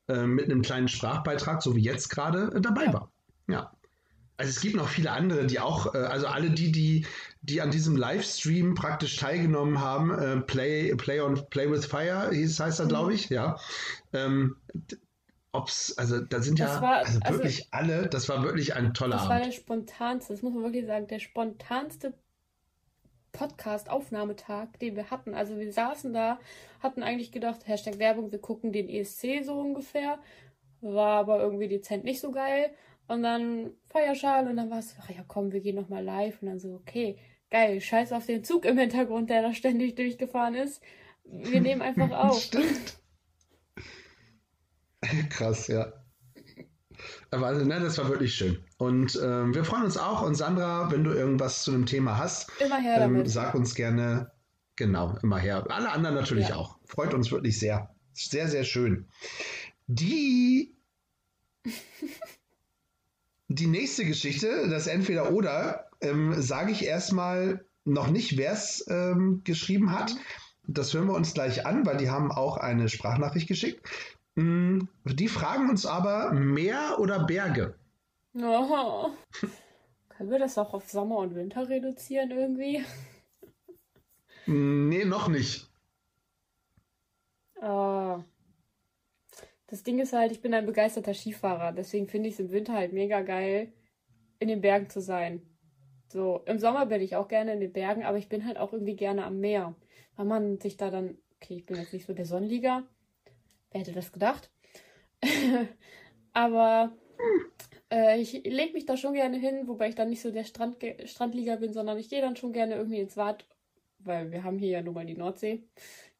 äh, 0.07 0.25
mit 0.25 0.45
einem 0.45 0.61
kleinen 0.61 0.87
Sprachbeitrag, 0.87 1.61
so 1.61 1.75
wie 1.75 1.81
jetzt 1.81 2.09
gerade, 2.09 2.51
äh, 2.55 2.61
dabei 2.61 2.91
war. 2.93 3.11
Ja. 3.47 3.71
Also 4.37 4.51
es 4.51 4.61
gibt 4.61 4.75
noch 4.75 4.87
viele 4.87 5.11
andere, 5.11 5.45
die 5.45 5.59
auch, 5.59 5.93
äh, 5.93 5.97
also 5.97 6.27
alle 6.27 6.49
die, 6.49 6.71
die, 6.71 7.05
die 7.41 7.61
an 7.61 7.71
diesem 7.71 7.97
Livestream 7.97 8.73
praktisch 8.73 9.17
teilgenommen 9.17 9.81
haben, 9.81 10.11
äh, 10.11 10.37
Play, 10.41 10.95
Play 10.95 11.19
on 11.19 11.49
Play 11.49 11.69
with 11.69 11.85
Fire, 11.85 12.29
hieß, 12.31 12.59
heißt 12.59 12.79
er, 12.79 12.85
glaube 12.85 13.13
ich, 13.13 13.29
ja. 13.29 13.59
Ähm, 14.13 14.55
ob's, 15.51 15.97
also 15.97 16.19
da 16.19 16.41
sind 16.41 16.59
Das 16.59 16.75
ja 16.75 16.81
war- 16.81 16.97
also 16.97 17.19
also- 17.21 17.39
wirklich 17.39 17.67
alle, 17.71 18.07
das 18.07 18.29
war 18.29 18.43
wirklich 18.43 18.75
ein 18.75 18.93
toller 18.93 19.15
Das 19.17 19.25
war 19.25 19.31
Abend. 19.37 19.45
der 19.47 19.51
spontanste, 19.51 20.33
das 20.33 20.41
muss 20.41 20.53
man 20.53 20.63
wirklich 20.63 20.85
sagen, 20.85 21.07
der 21.07 21.19
spontanste 21.19 22.13
Podcast-Aufnahmetag, 23.31 24.77
den 24.81 24.95
wir 24.95 25.09
hatten. 25.11 25.33
Also 25.33 25.57
wir 25.59 25.71
saßen 25.71 26.13
da, 26.13 26.39
hatten 26.81 27.03
eigentlich 27.03 27.31
gedacht, 27.31 27.67
Hashtag 27.67 27.99
Werbung, 27.99 28.31
wir 28.31 28.39
gucken 28.39 28.71
den 28.71 28.89
ESC 28.89 29.43
so 29.43 29.53
ungefähr. 29.59 30.19
War 30.81 31.19
aber 31.19 31.39
irgendwie 31.39 31.67
dezent 31.67 32.03
nicht 32.03 32.21
so 32.21 32.31
geil. 32.31 32.71
Und 33.07 33.23
dann 33.23 33.71
Feuerschal 33.89 34.47
und 34.47 34.57
dann 34.57 34.69
war 34.69 34.79
es, 34.79 34.95
ach 35.01 35.09
ja 35.09 35.23
komm, 35.27 35.51
wir 35.51 35.61
gehen 35.61 35.75
nochmal 35.75 36.03
live. 36.03 36.41
Und 36.41 36.47
dann 36.47 36.59
so, 36.59 36.73
okay, 36.75 37.17
geil, 37.49 37.81
scheiß 37.81 38.13
auf 38.13 38.25
den 38.25 38.43
Zug 38.43 38.65
im 38.65 38.77
Hintergrund, 38.77 39.29
der 39.29 39.41
da 39.41 39.53
ständig 39.53 39.95
durchgefahren 39.95 40.55
ist. 40.55 40.81
Wir 41.23 41.61
nehmen 41.61 41.81
einfach 41.81 42.09
auf. 42.29 42.39
Stimmt. 42.41 42.97
Krass, 45.29 45.67
ja. 45.67 45.93
Aber 47.31 47.47
also, 47.47 47.63
ne, 47.65 47.79
das 47.79 47.97
war 47.97 48.09
wirklich 48.09 48.33
schön. 48.35 48.59
Und 48.77 49.17
ähm, 49.23 49.53
wir 49.53 49.63
freuen 49.63 49.83
uns 49.83 49.97
auch. 49.97 50.21
Und 50.21 50.35
Sandra, 50.35 50.91
wenn 50.91 51.03
du 51.03 51.11
irgendwas 51.11 51.63
zu 51.63 51.71
dem 51.71 51.85
Thema 51.85 52.17
hast, 52.17 52.51
Immer 52.59 52.79
her 52.81 53.01
ähm, 53.01 53.25
sag 53.25 53.55
uns 53.55 53.75
gerne, 53.75 54.31
genau, 54.75 55.17
immer 55.23 55.37
her. 55.37 55.65
Alle 55.69 55.91
anderen 55.91 56.15
natürlich 56.15 56.49
Ja. 56.49 56.55
auch. 56.55 56.77
Freut 56.85 57.13
uns 57.13 57.31
wirklich 57.31 57.59
sehr. 57.59 57.95
Sehr, 58.13 58.47
sehr 58.49 58.63
schön. 58.63 59.07
Die, 59.87 60.75
die 63.47 63.67
nächste 63.67 64.05
Geschichte, 64.05 64.67
das 64.69 64.87
Entweder-Oder, 64.87 65.89
ähm, 66.01 66.41
sage 66.41 66.71
ich 66.71 66.83
erstmal 66.83 67.65
noch 67.85 68.09
nicht, 68.09 68.37
wer 68.37 68.51
es 68.53 68.85
ähm, 68.89 69.41
geschrieben 69.43 69.91
hat. 69.91 70.15
Das 70.67 70.93
hören 70.93 71.07
wir 71.07 71.15
uns 71.15 71.33
gleich 71.33 71.65
an, 71.65 71.85
weil 71.85 71.97
die 71.97 72.09
haben 72.09 72.31
auch 72.31 72.57
eine 72.57 72.89
Sprachnachricht 72.89 73.47
geschickt. 73.47 73.81
Mm, 74.39 74.87
Die 75.03 75.27
fragen 75.27 75.69
uns 75.69 75.85
aber 75.85 76.31
Meer 76.31 76.97
oder 76.99 77.25
Berge. 77.25 77.75
Oh. 78.35 79.09
Können 80.09 80.31
wir 80.31 80.39
das 80.39 80.57
auch 80.57 80.73
auf 80.73 80.89
Sommer 80.89 81.17
und 81.17 81.35
Winter 81.35 81.67
reduzieren 81.67 82.31
irgendwie? 82.31 82.85
Mm, 84.45 84.87
Nee, 84.87 85.03
noch 85.05 85.27
nicht. 85.27 85.69
Ah. 87.61 88.23
Das 89.67 89.83
Ding 89.83 89.99
ist 89.99 90.13
halt, 90.13 90.31
ich 90.31 90.41
bin 90.41 90.53
ein 90.53 90.65
begeisterter 90.65 91.13
Skifahrer, 91.13 91.73
deswegen 91.73 92.07
finde 92.07 92.29
ich 92.29 92.35
es 92.35 92.39
im 92.39 92.51
Winter 92.51 92.73
halt 92.73 92.93
mega 92.93 93.21
geil, 93.21 93.73
in 94.39 94.47
den 94.47 94.61
Bergen 94.61 94.89
zu 94.89 95.01
sein. 95.01 95.41
So, 96.07 96.41
im 96.45 96.57
Sommer 96.59 96.85
bin 96.85 97.01
ich 97.01 97.15
auch 97.17 97.27
gerne 97.27 97.53
in 97.53 97.59
den 97.59 97.73
Bergen, 97.73 98.03
aber 98.03 98.17
ich 98.17 98.29
bin 98.29 98.45
halt 98.45 98.57
auch 98.57 98.71
irgendwie 98.73 98.95
gerne 98.95 99.25
am 99.25 99.39
Meer. 99.39 99.75
Weil 100.15 100.25
man 100.25 100.59
sich 100.59 100.77
da 100.77 100.89
dann, 100.89 101.17
okay, 101.35 101.57
ich 101.57 101.65
bin 101.65 101.75
jetzt 101.77 101.93
nicht 101.93 102.05
so 102.07 102.13
der 102.13 102.25
Sonnenliga. 102.25 102.83
Wer 103.71 103.81
hätte 103.81 103.91
das 103.91 104.11
gedacht? 104.11 104.49
aber 106.33 106.91
äh, 107.91 108.19
ich 108.19 108.33
lege 108.33 108.73
mich 108.73 108.85
da 108.85 108.97
schon 108.97 109.13
gerne 109.13 109.37
hin, 109.37 109.67
wobei 109.67 109.89
ich 109.89 109.95
dann 109.95 110.09
nicht 110.09 110.21
so 110.21 110.31
der 110.31 110.43
Strand 110.43 110.77
Strandliga 111.05 111.55
bin, 111.57 111.73
sondern 111.73 111.97
ich 111.97 112.09
gehe 112.09 112.21
dann 112.21 112.35
schon 112.35 112.53
gerne 112.53 112.75
irgendwie 112.75 112.99
ins 112.99 113.15
Bad, 113.15 113.45
weil 113.99 114.31
wir 114.31 114.43
haben 114.43 114.57
hier 114.57 114.69
ja 114.69 114.81
nun 114.81 114.93
mal 114.93 115.05
die 115.05 115.17
Nordsee. 115.17 115.63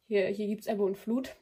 Hier, 0.07 0.27
hier 0.27 0.47
gibt 0.47 0.61
es 0.61 0.67
Ebbe 0.67 0.83
und 0.83 0.97
Flut. 0.97 1.35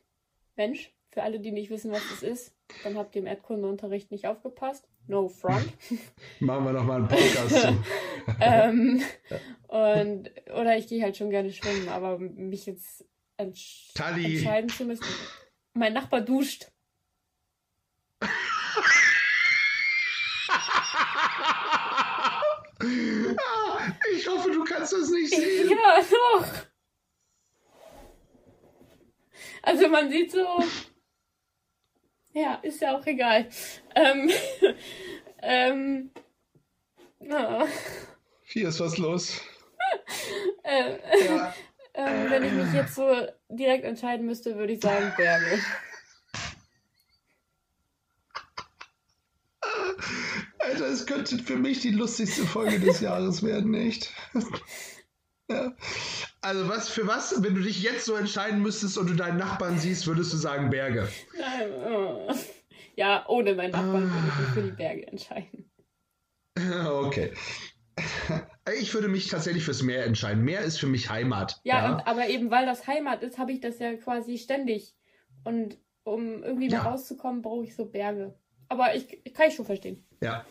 Mensch, 0.56 0.94
für 1.12 1.24
alle, 1.24 1.40
die 1.40 1.52
nicht 1.52 1.70
wissen, 1.70 1.92
was 1.92 2.04
das 2.10 2.24
ist, 2.24 2.56
dann 2.84 2.98
habt 2.98 3.16
ihr 3.16 3.22
im 3.22 3.28
Erdkundeunterricht 3.28 4.12
nicht 4.12 4.28
aufgepasst. 4.28 4.88
No 5.08 5.30
front. 5.30 5.74
Machen 6.40 6.66
wir 6.66 6.74
nochmal 6.74 6.98
einen 6.98 7.08
Podcast 7.08 7.62
zu. 7.62 7.84
ähm, 8.42 9.02
und, 9.68 10.30
oder 10.54 10.78
ich 10.78 10.88
gehe 10.88 11.02
halt 11.02 11.16
schon 11.16 11.30
gerne 11.30 11.52
schwimmen, 11.52 11.88
aber 11.88 12.20
mich 12.20 12.66
jetzt 12.66 13.06
entsch 13.38 13.94
Tali. 13.94 14.36
entscheiden 14.36 14.70
zu 14.70 14.84
müssen. 14.84 15.06
Mein 15.78 15.94
Nachbar 15.94 16.22
duscht. 16.22 16.72
Ich 24.14 24.28
hoffe, 24.28 24.52
du 24.52 24.64
kannst 24.64 24.94
das 24.94 25.10
nicht 25.10 25.34
sehen. 25.34 25.70
Ja, 25.70 26.02
doch. 26.02 26.46
Also 29.64 29.90
man 29.90 30.10
sieht 30.10 30.32
so. 30.32 30.64
Ja, 32.34 32.56
ist 32.62 32.82
ja 32.82 32.96
auch 32.98 33.06
egal. 33.06 33.50
Ähm, 33.96 34.32
ähm, 35.42 36.12
ja, 37.20 37.68
Hier 38.46 38.70
ist 38.70 38.80
was 38.80 38.98
los. 38.98 39.42
äh, 40.64 40.98
Ja. 41.26 41.54
ähm, 41.96 42.30
wenn 42.30 42.44
ich 42.44 42.52
mich 42.54 42.74
jetzt 42.74 42.96
so 42.96 43.28
direkt 43.50 43.86
entscheiden 43.86 44.26
müsste, 44.26 44.56
würde 44.58 44.74
ich 44.74 44.82
sagen 44.82 45.14
Berge. 45.18 45.60
Alter, 50.60 50.88
es 50.88 51.06
könnte 51.06 51.38
für 51.40 51.56
mich 51.56 51.80
die 51.82 51.92
lustigste 51.92 52.44
Folge 52.46 52.80
des 52.80 53.00
Jahres 53.00 53.44
werden, 53.44 53.74
echt. 53.74 54.12
ja. 55.50 55.74
Also 56.42 56.68
was 56.68 56.90
für 56.90 57.08
was, 57.08 57.42
wenn 57.44 57.56
du 57.56 57.62
dich 57.62 57.82
jetzt 57.82 58.06
so 58.06 58.16
entscheiden 58.16 58.62
müsstest 58.62 58.98
und 58.98 59.10
du 59.10 59.16
deinen 59.16 59.38
Nachbarn 59.38 59.78
siehst, 59.78 60.08
würdest 60.08 60.34
du 60.34 60.38
sagen 60.38 60.70
Berge. 60.70 61.08
Ähm, 61.36 62.30
äh, 62.30 62.36
Ja, 62.96 63.26
ohne 63.28 63.54
meinen 63.56 63.72
Nachbarn 63.72 64.12
würde 64.12 64.28
ich 64.28 64.40
mich 64.40 64.50
für 64.50 64.64
die 64.64 64.72
Berge 64.76 65.08
entscheiden. 65.08 65.64
Okay. 66.58 67.34
Ich 68.80 68.94
würde 68.94 69.08
mich 69.08 69.28
tatsächlich 69.28 69.64
fürs 69.64 69.82
Meer 69.82 70.06
entscheiden. 70.06 70.44
Meer 70.44 70.62
ist 70.62 70.80
für 70.80 70.88
mich 70.88 71.10
Heimat. 71.10 71.60
Ja, 71.64 71.94
Und, 71.96 72.08
aber 72.08 72.28
eben 72.28 72.52
weil 72.52 72.66
das 72.66 72.88
Heimat 72.88 73.24
ist, 73.24 73.38
habe 73.38 73.52
ich 73.52 73.62
das 73.62 73.80
ja 73.80 73.96
quasi 73.96 74.38
ständig. 74.38 74.96
Und 75.44 75.78
um 76.04 76.44
irgendwie 76.44 76.70
Ja. 76.70 76.84
mal 76.84 76.90
rauszukommen, 76.92 77.42
brauche 77.42 77.64
ich 77.66 77.76
so 77.76 77.86
Berge. 77.86 78.36
Aber 78.70 78.96
ich, 78.96 79.20
ich 79.24 79.34
kann 79.34 79.48
ich 79.50 79.56
schon 79.56 79.66
verstehen. 79.66 80.04
Ja. 80.22 80.46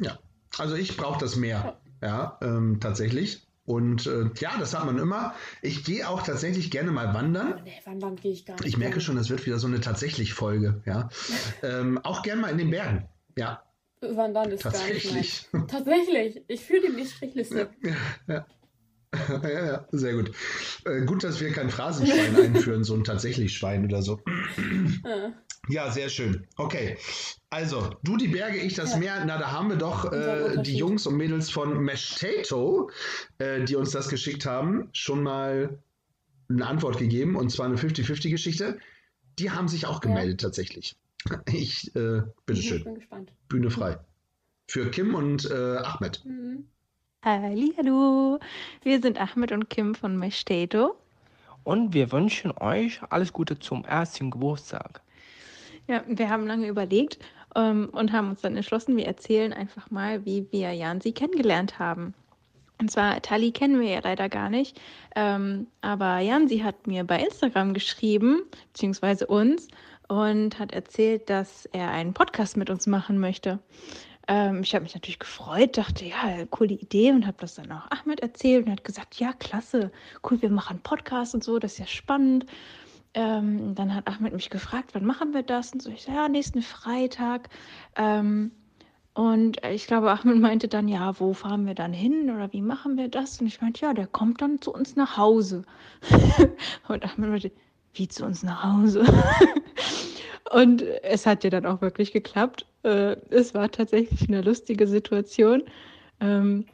Ja. 0.00 0.18
Also 0.58 0.74
ich 0.74 0.96
brauche 0.96 1.20
das 1.20 1.36
Meer. 1.36 1.80
Ja, 2.02 2.38
ähm, 2.42 2.78
tatsächlich. 2.80 3.46
Und 3.64 4.06
äh, 4.06 4.28
ja, 4.40 4.52
das 4.58 4.74
hat 4.76 4.84
man 4.84 4.98
immer. 4.98 5.34
Ich 5.60 5.84
gehe 5.84 6.08
auch 6.08 6.22
tatsächlich 6.22 6.70
gerne 6.70 6.90
mal 6.90 7.14
wandern. 7.14 7.54
Oh 7.58 7.62
nee, 7.62 7.80
wandern 7.84 8.16
gehe 8.16 8.32
ich 8.32 8.44
gar 8.44 8.54
nicht. 8.54 8.66
Ich 8.66 8.76
merke 8.76 8.94
gerne. 8.94 9.02
schon, 9.02 9.16
das 9.16 9.30
wird 9.30 9.46
wieder 9.46 9.58
so 9.58 9.68
eine 9.68 9.80
tatsächlich 9.80 10.34
Folge. 10.34 10.82
Ja. 10.84 11.08
ähm, 11.62 11.98
auch 12.04 12.22
gern 12.22 12.40
mal 12.40 12.50
in 12.50 12.58
den 12.58 12.70
Bergen. 12.70 13.08
Ja, 13.36 13.62
Wandern 14.02 14.50
ist 14.50 14.64
gar 14.64 14.72
tatsächlich. 14.72 15.14
nicht 15.14 15.52
meins. 15.52 15.66
Tatsächlich. 15.70 16.42
Ich 16.48 16.60
fühle 16.60 16.92
die 16.94 17.06
Strichliste. 17.06 17.70
Ja, 17.82 17.96
ja. 18.28 18.46
ja, 19.42 19.66
ja, 19.66 19.88
sehr 19.92 20.14
gut. 20.14 20.32
Äh, 20.86 21.04
gut, 21.04 21.22
dass 21.22 21.40
wir 21.40 21.52
kein 21.52 21.70
Phrasenschwein 21.70 22.36
einführen, 22.54 22.82
so 22.82 22.94
ein 22.94 23.04
tatsächlich 23.04 23.56
Schwein 23.56 23.84
oder 23.84 24.02
so. 24.02 24.20
Ja, 25.68 25.90
sehr 25.90 26.08
schön. 26.08 26.46
Okay. 26.56 26.96
Also, 27.50 27.90
du 28.02 28.16
die 28.16 28.28
Berge, 28.28 28.58
ich 28.58 28.74
das 28.74 28.92
Ja. 28.92 28.98
Meer. 28.98 29.24
Na, 29.26 29.38
da 29.38 29.52
haben 29.52 29.68
wir 29.68 29.76
doch 29.76 30.10
äh, 30.10 30.62
die. 30.62 30.76
Jungs 30.76 31.06
und 31.06 31.16
Mädels 31.16 31.50
von 31.50 31.78
Meshtato, 31.84 32.90
äh, 33.38 33.62
die 33.64 33.76
uns 33.76 33.90
das 33.90 34.08
geschickt 34.08 34.46
haben, 34.46 34.88
schon 34.92 35.22
mal 35.22 35.78
eine 36.48 36.66
Antwort 36.66 36.96
gegeben. 36.98 37.36
Und 37.36 37.50
zwar 37.50 37.66
eine 37.66 37.76
50-50-Geschichte. 37.76 38.78
Die 39.38 39.50
haben 39.50 39.68
sich 39.68 39.86
auch 39.86 40.00
gemeldet, 40.00 40.40
tatsächlich. 40.40 40.96
Ich, 41.46 41.94
äh, 41.94 42.18
Ich 42.18 42.22
bitteschön. 42.46 42.84
bin 42.84 42.94
gespannt. 42.96 43.32
Bühne 43.48 43.70
frei. 43.70 43.98
Für 44.68 44.90
Kim 44.90 45.14
und 45.14 45.50
äh, 45.50 45.76
Ahmed. 45.78 46.24
Mhm. 46.24 46.68
Hallo, 47.24 48.40
wir 48.82 49.00
sind 49.00 49.20
Ahmed 49.20 49.52
und 49.52 49.70
Kim 49.70 49.94
von 49.94 50.18
Mesteto. 50.18 50.96
Und 51.62 51.94
wir 51.94 52.10
wünschen 52.10 52.50
euch 52.58 53.00
alles 53.10 53.32
Gute 53.32 53.58
zum 53.60 53.84
ersten 53.84 54.30
Geburtstag. 54.32 55.00
Ja, 55.86 56.02
wir 56.08 56.28
haben 56.28 56.46
lange 56.46 56.66
überlegt 56.66 57.18
ähm, 57.54 57.90
und 57.92 58.12
haben 58.12 58.30
uns 58.30 58.40
dann 58.40 58.56
entschlossen, 58.56 58.96
wir 58.96 59.06
erzählen 59.06 59.52
einfach 59.52 59.90
mal, 59.90 60.24
wie 60.24 60.48
wir 60.50 60.72
Jansi 60.72 61.12
kennengelernt 61.12 61.78
haben. 61.78 62.14
Und 62.80 62.90
zwar, 62.90 63.22
Tali 63.22 63.52
kennen 63.52 63.80
wir 63.80 63.88
ja 63.88 64.00
leider 64.02 64.28
gar 64.28 64.50
nicht. 64.50 64.80
Ähm, 65.14 65.68
aber 65.82 66.18
Jansi 66.18 66.58
hat 66.58 66.88
mir 66.88 67.04
bei 67.04 67.20
Instagram 67.22 67.74
geschrieben, 67.74 68.42
beziehungsweise 68.72 69.28
uns, 69.28 69.68
und 70.12 70.58
hat 70.58 70.72
erzählt, 70.72 71.30
dass 71.30 71.64
er 71.72 71.90
einen 71.90 72.12
Podcast 72.12 72.58
mit 72.58 72.68
uns 72.68 72.86
machen 72.86 73.18
möchte. 73.18 73.60
Ähm, 74.28 74.60
ich 74.62 74.74
habe 74.74 74.82
mich 74.82 74.94
natürlich 74.94 75.18
gefreut, 75.18 75.78
dachte, 75.78 76.04
ja, 76.04 76.44
coole 76.50 76.74
Idee 76.74 77.12
und 77.12 77.26
habe 77.26 77.38
das 77.40 77.54
dann 77.54 77.72
auch 77.72 77.90
Ahmed 77.90 78.20
erzählt 78.20 78.66
und 78.66 78.72
hat 78.72 78.84
gesagt, 78.84 79.14
ja, 79.14 79.32
klasse, 79.32 79.90
cool, 80.28 80.42
wir 80.42 80.50
machen 80.50 80.80
Podcast 80.82 81.34
und 81.34 81.42
so, 81.42 81.58
das 81.58 81.72
ist 81.72 81.78
ja 81.78 81.86
spannend. 81.86 82.44
Ähm, 83.14 83.74
dann 83.74 83.94
hat 83.94 84.06
Ahmed 84.06 84.34
mich 84.34 84.50
gefragt, 84.50 84.90
wann 84.92 85.06
machen 85.06 85.32
wir 85.32 85.42
das? 85.42 85.72
Und 85.72 85.80
so, 85.80 85.90
ich 85.90 86.02
so, 86.02 86.12
ja, 86.12 86.28
nächsten 86.28 86.60
Freitag. 86.60 87.48
Ähm, 87.96 88.50
und 89.14 89.64
ich 89.64 89.86
glaube, 89.86 90.10
Ahmed 90.10 90.40
meinte 90.40 90.68
dann, 90.68 90.88
ja, 90.88 91.18
wo 91.20 91.32
fahren 91.32 91.64
wir 91.64 91.74
dann 91.74 91.94
hin 91.94 92.30
oder 92.30 92.52
wie 92.52 92.62
machen 92.62 92.98
wir 92.98 93.08
das? 93.08 93.40
Und 93.40 93.46
ich 93.46 93.62
meinte, 93.62 93.80
ja, 93.80 93.94
der 93.94 94.08
kommt 94.08 94.42
dann 94.42 94.60
zu 94.60 94.74
uns 94.74 94.94
nach 94.94 95.16
Hause. 95.16 95.64
und 96.88 97.02
Ahmed 97.02 97.30
meinte, 97.30 97.52
wie 97.94 98.08
zu 98.08 98.26
uns 98.26 98.42
nach 98.42 98.62
Hause? 98.62 99.04
und 100.52 100.82
es 100.82 101.26
hat 101.26 101.44
ja 101.44 101.50
dann 101.50 101.66
auch 101.66 101.80
wirklich 101.80 102.12
geklappt. 102.12 102.66
Äh, 102.82 103.16
es 103.30 103.54
war 103.54 103.70
tatsächlich 103.70 104.28
eine 104.28 104.42
lustige 104.42 104.86
Situation. 104.86 105.62
Ähm, 106.20 106.66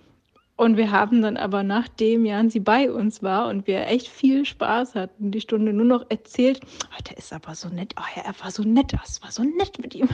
und 0.57 0.77
wir 0.77 0.91
haben 0.91 1.23
dann 1.23 1.37
aber, 1.37 1.63
nachdem 1.63 2.27
Jansi 2.27 2.59
bei 2.59 2.91
uns 2.91 3.23
war 3.23 3.47
und 3.47 3.69
wir 3.69 3.87
echt 3.87 4.09
viel 4.09 4.45
Spaß 4.45 4.97
hatten, 4.97 5.31
die 5.31 5.41
Stunde 5.41 5.73
nur 5.73 5.87
noch 5.87 6.11
erzählt, 6.11 6.61
oh, 6.91 7.03
der 7.09 7.17
ist 7.17 7.33
aber 7.33 7.55
so 7.55 7.69
nett, 7.69 7.95
oh, 7.97 8.03
ja, 8.17 8.25
er 8.25 8.35
war 8.41 8.51
so 8.51 8.65
nett, 8.65 8.93
es 9.05 9.23
war 9.23 9.31
so 9.31 9.45
nett 9.45 9.79
mit 9.79 9.95
ihm. 9.95 10.09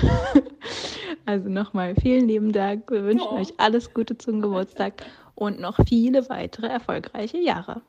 also 1.24 1.48
nochmal 1.48 1.94
vielen 1.94 2.28
lieben 2.28 2.52
Dank. 2.52 2.90
Wir 2.90 3.04
wünschen 3.04 3.28
oh. 3.30 3.36
euch 3.36 3.54
alles 3.56 3.94
Gute 3.94 4.18
zum 4.18 4.42
Geburtstag 4.42 5.06
und 5.34 5.58
noch 5.58 5.78
viele 5.88 6.28
weitere 6.28 6.66
erfolgreiche 6.66 7.38
Jahre. 7.38 7.80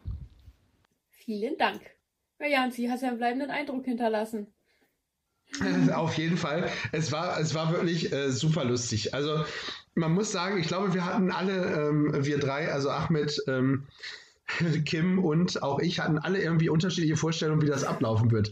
Vielen 1.10 1.58
Dank. 1.58 1.82
Ja, 2.40 2.48
Jansi, 2.48 2.88
hast 2.88 3.02
ja 3.02 3.10
einen 3.10 3.18
bleibenden 3.18 3.50
Eindruck 3.50 3.84
hinterlassen. 3.84 4.48
Auf 5.94 6.18
jeden 6.18 6.38
Fall. 6.38 6.70
Es 6.92 7.12
war, 7.12 7.40
es 7.40 7.54
war 7.54 7.72
wirklich 7.72 8.12
äh, 8.12 8.32
super 8.32 8.66
lustig. 8.66 9.14
Also 9.14 9.44
man 9.94 10.12
muss 10.12 10.32
sagen, 10.32 10.60
ich 10.60 10.68
glaube, 10.68 10.94
wir 10.94 11.06
hatten 11.06 11.32
alle, 11.32 11.88
ähm, 11.90 12.14
wir 12.26 12.40
drei, 12.40 12.72
also 12.72 12.90
Ahmed, 12.90 13.42
ähm, 13.48 13.86
Kim 14.86 15.24
und 15.24 15.64
auch 15.64 15.80
ich, 15.80 16.00
hatten 16.00 16.20
alle 16.20 16.42
irgendwie 16.42 16.70
unterschiedliche 16.70 17.18
Vorstellungen, 17.18 17.62
wie 17.62 17.68
das 17.68 17.84
ablaufen 17.84 18.32
wird. 18.32 18.52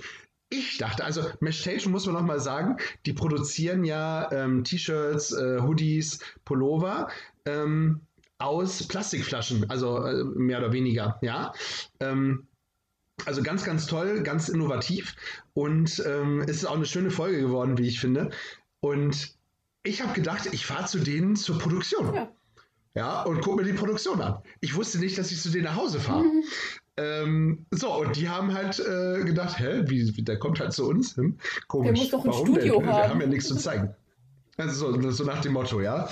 Ich 0.49 0.77
dachte, 0.77 1.03
also 1.03 1.23
Meshtation 1.39 1.91
muss 1.91 2.05
man 2.05 2.15
nochmal 2.15 2.39
sagen, 2.39 2.77
die 3.05 3.13
produzieren 3.13 3.83
ja 3.85 4.31
ähm, 4.31 4.63
T-Shirts, 4.63 5.33
äh, 5.33 5.59
Hoodies, 5.61 6.19
Pullover 6.45 7.09
ähm, 7.45 8.01
aus 8.37 8.87
Plastikflaschen, 8.87 9.69
also 9.69 10.05
äh, 10.05 10.23
mehr 10.23 10.59
oder 10.59 10.71
weniger, 10.71 11.17
ja. 11.21 11.53
Ähm, 11.99 12.47
also 13.25 13.43
ganz, 13.43 13.63
ganz 13.63 13.87
toll, 13.87 14.21
ganz 14.23 14.49
innovativ 14.49 15.15
und 15.53 16.03
ähm, 16.05 16.41
es 16.41 16.57
ist 16.57 16.65
auch 16.65 16.75
eine 16.75 16.85
schöne 16.85 17.11
Folge 17.11 17.39
geworden, 17.39 17.77
wie 17.77 17.87
ich 17.87 17.99
finde. 17.99 18.31
Und 18.79 19.35
ich 19.83 20.01
habe 20.01 20.13
gedacht, 20.13 20.49
ich 20.51 20.65
fahre 20.65 20.85
zu 20.85 20.99
denen 20.99 21.35
zur 21.35 21.57
Produktion. 21.59 22.13
Ja. 22.13 22.31
Ja, 22.95 23.23
und 23.23 23.41
guck 23.41 23.55
mir 23.55 23.63
die 23.63 23.73
Produktion 23.73 24.21
an. 24.21 24.37
Ich 24.61 24.75
wusste 24.75 24.99
nicht, 24.99 25.17
dass 25.17 25.31
ich 25.31 25.41
zu 25.41 25.49
denen 25.49 25.63
nach 25.63 25.75
Hause 25.75 25.99
fahre. 25.99 26.23
Mhm. 26.23 26.43
Ähm, 26.95 27.65
so, 27.71 27.91
und 27.91 28.15
die 28.15 28.29
haben 28.29 28.53
halt 28.53 28.79
äh, 28.79 29.23
gedacht, 29.23 29.57
hä, 29.57 29.83
wie, 29.87 30.11
der 30.21 30.37
kommt 30.37 30.59
halt 30.59 30.73
zu 30.73 30.87
uns. 30.87 31.17
Hm? 31.17 31.39
Komisch. 31.67 31.87
Der 31.87 31.97
muss 31.97 32.11
doch 32.11 32.23
ein 32.23 32.31
Warum 32.31 32.47
Studio 32.47 32.79
denn? 32.79 32.87
haben. 32.87 32.97
Wir 32.97 33.09
haben 33.09 33.21
ja 33.21 33.27
nichts 33.27 33.47
zu 33.47 33.55
zeigen. 33.55 33.95
Also 34.57 34.91
so, 34.91 35.11
so 35.11 35.23
nach 35.23 35.41
dem 35.41 35.53
Motto, 35.53 35.81
ja. 35.81 36.07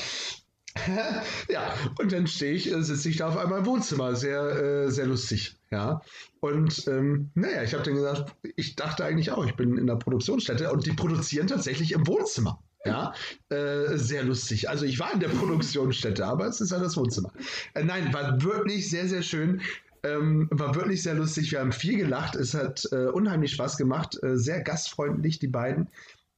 ja, 1.50 1.74
und 2.00 2.12
dann 2.12 2.26
stehe 2.26 2.54
ich, 2.54 2.72
äh, 2.72 2.82
sitze 2.82 3.10
ich 3.10 3.18
da 3.18 3.28
auf 3.28 3.38
einmal 3.38 3.60
im 3.60 3.66
Wohnzimmer. 3.68 4.16
Sehr, 4.16 4.42
äh, 4.42 4.90
sehr 4.90 5.06
lustig, 5.06 5.56
ja. 5.72 6.02
Und 6.42 6.88
ähm, 6.88 7.32
naja, 7.34 7.64
ich 7.64 7.74
habe 7.74 7.84
dann 7.84 7.96
gesagt, 7.96 8.36
ich 8.56 8.76
dachte 8.76 9.06
eigentlich 9.06 9.32
auch, 9.32 9.46
ich 9.46 9.56
bin 9.56 9.78
in 9.78 9.88
der 9.88 9.96
Produktionsstätte 9.96 10.72
und 10.72 10.86
die 10.86 10.94
produzieren 10.94 11.48
tatsächlich 11.48 11.94
im 11.94 12.06
Wohnzimmer. 12.08 12.62
Ja, 12.84 13.14
äh, 13.50 13.96
sehr 13.96 14.24
lustig. 14.24 14.70
Also 14.70 14.86
ich 14.86 15.00
war 15.00 15.14
in 15.14 15.20
der 15.20 15.30
Produktionsstätte, 15.30 16.26
aber 16.26 16.48
es 16.48 16.62
ist 16.62 16.72
ja 16.72 16.80
das 16.80 16.98
Wohnzimmer. 16.98 17.32
Äh, 17.76 17.84
nein, 17.84 18.12
war 18.12 18.42
wirklich 18.42 18.90
sehr, 18.90 19.08
sehr 19.08 19.22
schön. 19.22 19.62
Ähm, 20.04 20.48
war 20.50 20.74
wirklich 20.74 21.04
sehr 21.04 21.14
lustig. 21.14 21.52
Wir 21.52 21.60
haben 21.60 21.72
viel 21.72 21.98
gelacht. 21.98 22.36
Es 22.36 22.56
hat 22.56 22.88
äh, 22.92 23.06
unheimlich 23.06 23.52
Spaß 23.52 23.78
gemacht. 23.78 24.22
Äh, 24.24 24.36
sehr 24.36 24.62
gastfreundlich, 24.62 25.38
die 25.38 25.48
beiden. 25.48 25.90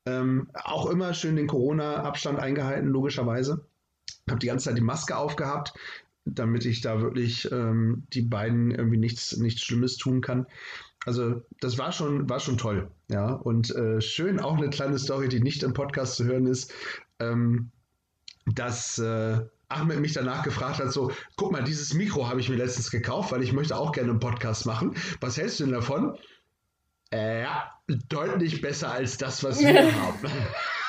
Ähm, 0.06 0.50
auch 0.54 0.90
immer 0.90 1.14
schön 1.14 1.38
den 1.38 1.48
Corona-Abstand 1.48 2.40
eingehalten, 2.40 2.90
logischerweise. 2.90 3.66
Habe 4.30 4.40
die 4.40 4.48
ganze 4.48 4.66
Zeit 4.66 4.78
die 4.78 4.82
Maske 4.82 5.16
aufgehabt, 5.16 5.74
damit 6.26 6.66
ich 6.66 6.82
da 6.82 7.02
wirklich 7.02 7.52
ähm, 7.52 8.04
die 8.14 8.22
beiden 8.22 8.72
irgendwie 8.72 8.98
nichts, 8.98 9.38
nichts 9.38 9.62
Schlimmes 9.62 9.98
tun 9.98 10.22
kann 10.22 10.48
also 11.06 11.42
das 11.60 11.78
war 11.78 11.92
schon, 11.92 12.30
war 12.30 12.40
schon 12.40 12.58
toll, 12.58 12.92
ja. 13.10 13.34
Und 13.34 13.76
äh, 13.76 14.02
schön 14.02 14.40
auch 14.40 14.58
eine 14.58 14.70
kleine 14.70 14.98
Story, 14.98 15.28
die 15.28 15.42
nicht 15.42 15.64
im 15.64 15.74
Podcast 15.74 16.16
zu 16.16 16.26
hören 16.26 16.48
ist, 16.48 16.74
ähm, 17.20 17.72
dass 18.46 19.00
äh, 19.00 19.42
Ahmed 19.68 20.00
mich 20.00 20.14
danach 20.14 20.44
gefragt 20.44 20.80
hat: 20.80 20.92
so, 20.92 21.12
guck 21.36 21.52
mal, 21.52 21.64
dieses 21.64 21.94
Mikro 21.94 22.30
habe 22.30 22.40
ich 22.40 22.50
mir 22.50 22.56
letztens 22.56 22.92
gekauft, 22.92 23.32
weil 23.32 23.44
ich 23.44 23.54
möchte 23.54 23.76
auch 23.76 23.92
gerne 23.92 24.12
einen 24.12 24.20
Podcast 24.20 24.66
machen. 24.66 24.96
Was 25.20 25.38
hältst 25.38 25.60
du 25.60 25.66
denn 25.66 25.74
davon? 25.74 26.18
Äh, 27.12 27.44
ja, 27.44 27.72
deutlich 28.10 28.62
besser 28.62 28.92
als 28.92 29.18
das, 29.18 29.44
was 29.44 29.60
wir 29.60 29.94
haben. 30.02 30.18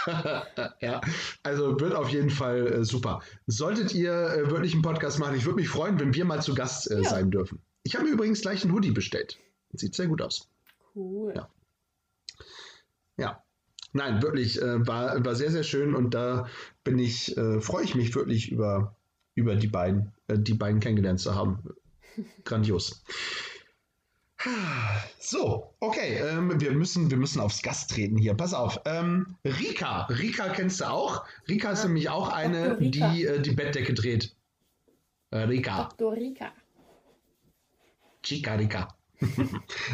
ja, 0.80 1.00
also 1.42 1.78
wird 1.80 1.94
auf 1.94 2.08
jeden 2.10 2.30
Fall 2.30 2.66
äh, 2.66 2.84
super. 2.84 3.22
Solltet 3.46 3.94
ihr 3.94 4.12
äh, 4.12 4.50
wirklich 4.50 4.72
einen 4.72 4.82
Podcast 4.82 5.18
machen, 5.18 5.36
ich 5.36 5.44
würde 5.44 5.56
mich 5.56 5.68
freuen, 5.68 5.98
wenn 6.00 6.14
wir 6.14 6.24
mal 6.24 6.42
zu 6.42 6.54
Gast 6.54 6.90
äh, 6.90 7.00
ja. 7.00 7.08
sein 7.08 7.30
dürfen. 7.30 7.60
Ich 7.82 7.94
habe 7.94 8.04
mir 8.04 8.12
übrigens 8.12 8.40
gleich 8.40 8.64
einen 8.64 8.72
Hoodie 8.72 8.90
bestellt. 8.90 9.38
Sieht 9.72 9.94
sehr 9.94 10.06
gut 10.06 10.22
aus. 10.22 10.48
Cool. 10.94 11.34
Ja. 11.34 11.48
ja. 13.16 13.44
Nein, 13.92 14.22
wirklich, 14.22 14.60
äh, 14.60 14.86
war, 14.86 15.24
war 15.24 15.34
sehr, 15.36 15.50
sehr 15.50 15.62
schön 15.62 15.94
und 15.94 16.14
da 16.14 16.48
bin 16.82 16.98
ich, 16.98 17.36
äh, 17.36 17.60
freue 17.60 17.84
ich 17.84 17.94
mich 17.94 18.14
wirklich 18.14 18.50
über, 18.50 18.96
über 19.34 19.54
die 19.54 19.68
beiden, 19.68 20.12
äh, 20.26 20.38
die 20.38 20.54
beiden 20.54 20.80
kennengelernt 20.80 21.20
zu 21.20 21.34
haben. 21.34 21.62
Grandios. 22.44 23.04
So, 25.18 25.74
okay, 25.80 26.18
ähm, 26.18 26.60
wir, 26.60 26.72
müssen, 26.72 27.10
wir 27.10 27.16
müssen 27.16 27.40
aufs 27.40 27.62
Gast 27.62 27.90
treten 27.90 28.18
hier. 28.18 28.34
Pass 28.34 28.52
auf. 28.52 28.80
Ähm, 28.84 29.36
Rika, 29.44 30.02
Rika 30.06 30.50
kennst 30.50 30.80
du 30.80 30.90
auch. 30.90 31.24
Rika 31.48 31.70
ist 31.70 31.84
nämlich 31.84 32.10
auch 32.10 32.28
eine, 32.28 32.76
die 32.78 33.24
äh, 33.24 33.40
die 33.40 33.52
Bettdecke 33.52 33.94
dreht. 33.94 34.36
Äh, 35.30 35.38
Rika. 35.38 35.88
Dr. 35.96 36.12
Rika. 36.12 36.52
Chica 38.22 38.54
Rika. 38.54 38.88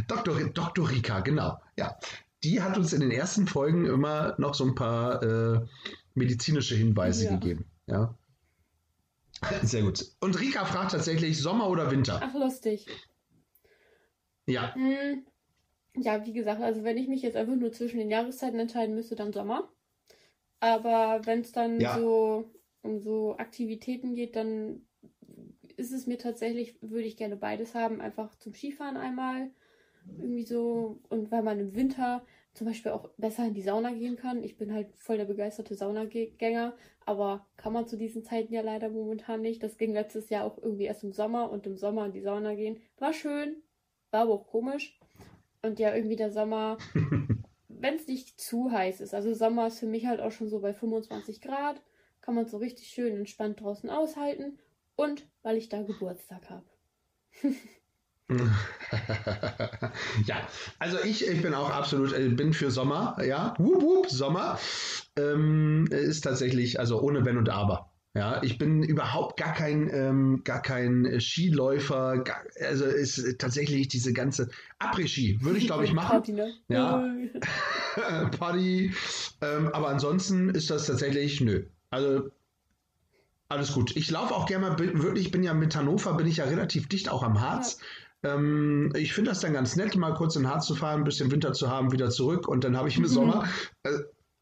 Dr. 0.09 0.40
Dr. 0.51 0.90
Rika, 0.90 1.20
genau. 1.20 1.59
Ja. 1.76 1.96
Die 2.42 2.62
hat 2.62 2.76
uns 2.76 2.92
in 2.92 3.01
den 3.01 3.11
ersten 3.11 3.46
Folgen 3.46 3.84
immer 3.86 4.34
noch 4.38 4.55
so 4.55 4.64
ein 4.64 4.74
paar 4.74 5.22
äh, 5.22 5.61
medizinische 6.14 6.74
Hinweise 6.74 7.26
ja. 7.26 7.30
gegeben. 7.32 7.66
Ja. 7.86 8.14
Sehr 9.62 9.82
gut. 9.82 10.05
Und 10.20 10.38
Rika 10.38 10.64
fragt 10.64 10.92
tatsächlich 10.92 11.40
Sommer 11.40 11.68
oder 11.68 11.90
Winter? 11.90 12.20
Ach, 12.22 12.34
lustig. 12.34 12.86
Ja. 14.47 14.74
Hm, 14.74 15.24
ja, 15.97 16.24
wie 16.24 16.32
gesagt, 16.32 16.62
also 16.62 16.84
wenn 16.84 16.97
ich 16.97 17.09
mich 17.09 17.22
jetzt 17.22 17.36
einfach 17.36 17.57
nur 17.57 17.72
zwischen 17.72 17.99
den 17.99 18.11
Jahreszeiten 18.11 18.59
entscheiden 18.59 18.95
müsste, 18.95 19.16
dann 19.16 19.32
Sommer. 19.32 19.70
Aber 20.61 21.20
wenn 21.24 21.41
es 21.41 21.53
dann 21.53 21.80
ja. 21.80 21.99
so 21.99 22.51
um 22.82 23.01
so 23.01 23.36
Aktivitäten 23.36 24.14
geht, 24.14 24.36
dann 24.36 24.86
ist 25.76 25.93
es 25.93 26.07
mir 26.07 26.18
tatsächlich, 26.18 26.76
würde 26.82 27.07
ich 27.07 27.16
gerne 27.16 27.36
beides 27.36 27.74
haben, 27.74 28.01
einfach 28.01 28.34
zum 28.36 28.55
Skifahren 28.55 28.97
einmal. 28.97 29.51
Irgendwie 30.18 30.45
so. 30.45 31.01
Und 31.09 31.30
weil 31.30 31.43
man 31.43 31.59
im 31.59 31.74
Winter 31.74 32.24
zum 32.53 32.66
Beispiel 32.66 32.93
auch 32.93 33.09
besser 33.16 33.47
in 33.47 33.55
die 33.55 33.62
Sauna 33.62 33.93
gehen 33.93 34.16
kann. 34.16 34.43
Ich 34.43 34.57
bin 34.57 34.72
halt 34.74 34.88
voll 34.97 35.16
der 35.16 35.24
begeisterte 35.24 35.74
Saunagänger, 35.74 36.74
aber 37.07 37.47
kann 37.57 37.72
man 37.72 37.86
zu 37.86 37.97
diesen 37.97 38.24
Zeiten 38.24 38.53
ja 38.53 38.61
leider 38.61 38.88
momentan 38.88 39.41
nicht. 39.41 39.62
Das 39.62 39.78
ging 39.78 39.93
letztes 39.93 40.30
Jahr 40.30 40.45
auch 40.45 40.59
irgendwie 40.59 40.84
erst 40.84 41.05
im 41.05 41.12
Sommer 41.12 41.51
und 41.51 41.66
im 41.66 41.76
Sommer 41.76 42.07
in 42.07 42.12
die 42.12 42.22
Sauna 42.22 42.55
gehen. 42.55 42.78
War 42.99 43.12
schön, 43.12 43.62
war 44.11 44.22
aber 44.22 44.34
auch 44.34 44.46
komisch. 44.46 44.98
Und 45.62 45.78
ja, 45.78 45.94
irgendwie 45.94 46.16
der 46.16 46.30
Sommer, 46.30 46.78
wenn 47.68 47.94
es 47.94 48.06
nicht 48.06 48.40
zu 48.40 48.70
heiß 48.70 49.00
ist. 49.00 49.14
Also 49.14 49.34
Sommer 49.34 49.66
ist 49.66 49.78
für 49.78 49.86
mich 49.86 50.06
halt 50.06 50.20
auch 50.20 50.32
schon 50.32 50.48
so 50.48 50.61
bei 50.61 50.72
25 50.72 51.40
Grad. 51.40 51.82
Kann 52.20 52.34
man 52.34 52.46
so 52.46 52.58
richtig 52.58 52.88
schön 52.88 53.16
entspannt 53.16 53.61
draußen 53.61 53.90
aushalten. 53.90 54.58
Und 54.96 55.26
weil 55.42 55.56
ich 55.56 55.68
da 55.68 55.82
Geburtstag 55.82 56.50
habe. 56.50 56.64
ja, 60.26 60.46
also 60.78 60.98
ich, 61.04 61.26
ich 61.26 61.42
bin 61.42 61.54
auch 61.54 61.70
absolut, 61.70 62.12
äh, 62.12 62.28
bin 62.28 62.52
für 62.52 62.70
Sommer, 62.70 63.16
ja, 63.24 63.54
wup, 63.58 63.82
wup, 63.82 64.08
Sommer 64.08 64.58
ähm, 65.16 65.86
ist 65.90 66.20
tatsächlich, 66.22 66.78
also 66.78 67.00
ohne 67.00 67.24
Wenn 67.24 67.38
und 67.38 67.48
Aber. 67.48 67.89
Ja, 68.12 68.42
ich 68.42 68.58
bin 68.58 68.82
überhaupt 68.82 69.38
gar 69.38 69.54
kein, 69.54 69.88
ähm, 69.92 70.42
gar 70.42 70.61
kein 70.62 71.20
Skiläufer, 71.20 72.18
gar, 72.18 72.42
also 72.61 72.84
ist 72.84 73.38
tatsächlich 73.38 73.86
diese 73.86 74.12
ganze 74.12 74.48
Après-Ski, 74.80 75.38
würde 75.42 75.58
ich 75.58 75.66
glaube 75.66 75.84
ich 75.84 75.92
machen. 75.92 76.08
Party, 76.08 76.32
ne? 76.32 76.52
Ja. 76.66 77.04
Party, 78.38 78.92
ähm, 79.40 79.68
aber 79.68 79.88
ansonsten 79.88 80.48
ist 80.48 80.70
das 80.70 80.86
tatsächlich, 80.86 81.40
nö. 81.40 81.66
Also 81.90 82.30
alles 83.48 83.72
gut. 83.72 83.94
Ich 83.96 84.11
laufe 84.11 84.34
auch 84.34 84.46
gerne 84.46 84.70
mal, 84.70 84.78
wirklich, 84.78 85.26
ich 85.26 85.32
bin 85.32 85.44
ja 85.44 85.54
mit 85.54 85.76
Hannover, 85.76 86.14
bin 86.14 86.26
ich 86.26 86.38
ja 86.38 86.44
relativ 86.44 86.88
dicht 86.88 87.08
auch 87.08 87.22
am 87.22 87.40
Harz. 87.40 87.78
Ähm, 88.22 88.92
ich 88.96 89.12
finde 89.12 89.30
das 89.30 89.40
dann 89.40 89.52
ganz 89.52 89.76
nett, 89.76 89.96
mal 89.96 90.14
kurz 90.14 90.34
in 90.36 90.42
den 90.42 90.50
Harz 90.50 90.66
zu 90.66 90.74
fahren, 90.74 91.00
ein 91.00 91.04
bisschen 91.04 91.30
Winter 91.30 91.52
zu 91.52 91.70
haben, 91.70 91.92
wieder 91.92 92.11
zurück 92.11 92.48
und 92.48 92.64
dann 92.64 92.76
habe 92.76 92.88
ich 92.88 92.96
im 92.96 93.06
Sommer. 93.06 93.48
Äh, 93.84 93.90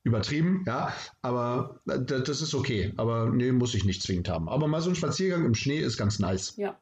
übertrieben, 0.04 0.64
ja, 0.66 0.92
aber 1.22 1.80
äh, 1.88 2.00
das, 2.00 2.40
ist 2.40 2.54
okay. 2.54 2.92
Aber 2.96 3.30
nee, 3.30 3.52
muss 3.52 3.74
ich 3.74 3.84
nicht 3.84 4.02
zwingend 4.02 4.28
haben. 4.28 4.48
Aber 4.48 4.66
mal 4.66 4.80
so 4.80 4.90
ein 4.90 4.96
Spaziergang 4.96 5.44
im 5.44 5.54
Schnee 5.54 5.78
ist 5.78 5.96
ganz 5.96 6.18
nice. 6.18 6.56
Ja. 6.56 6.78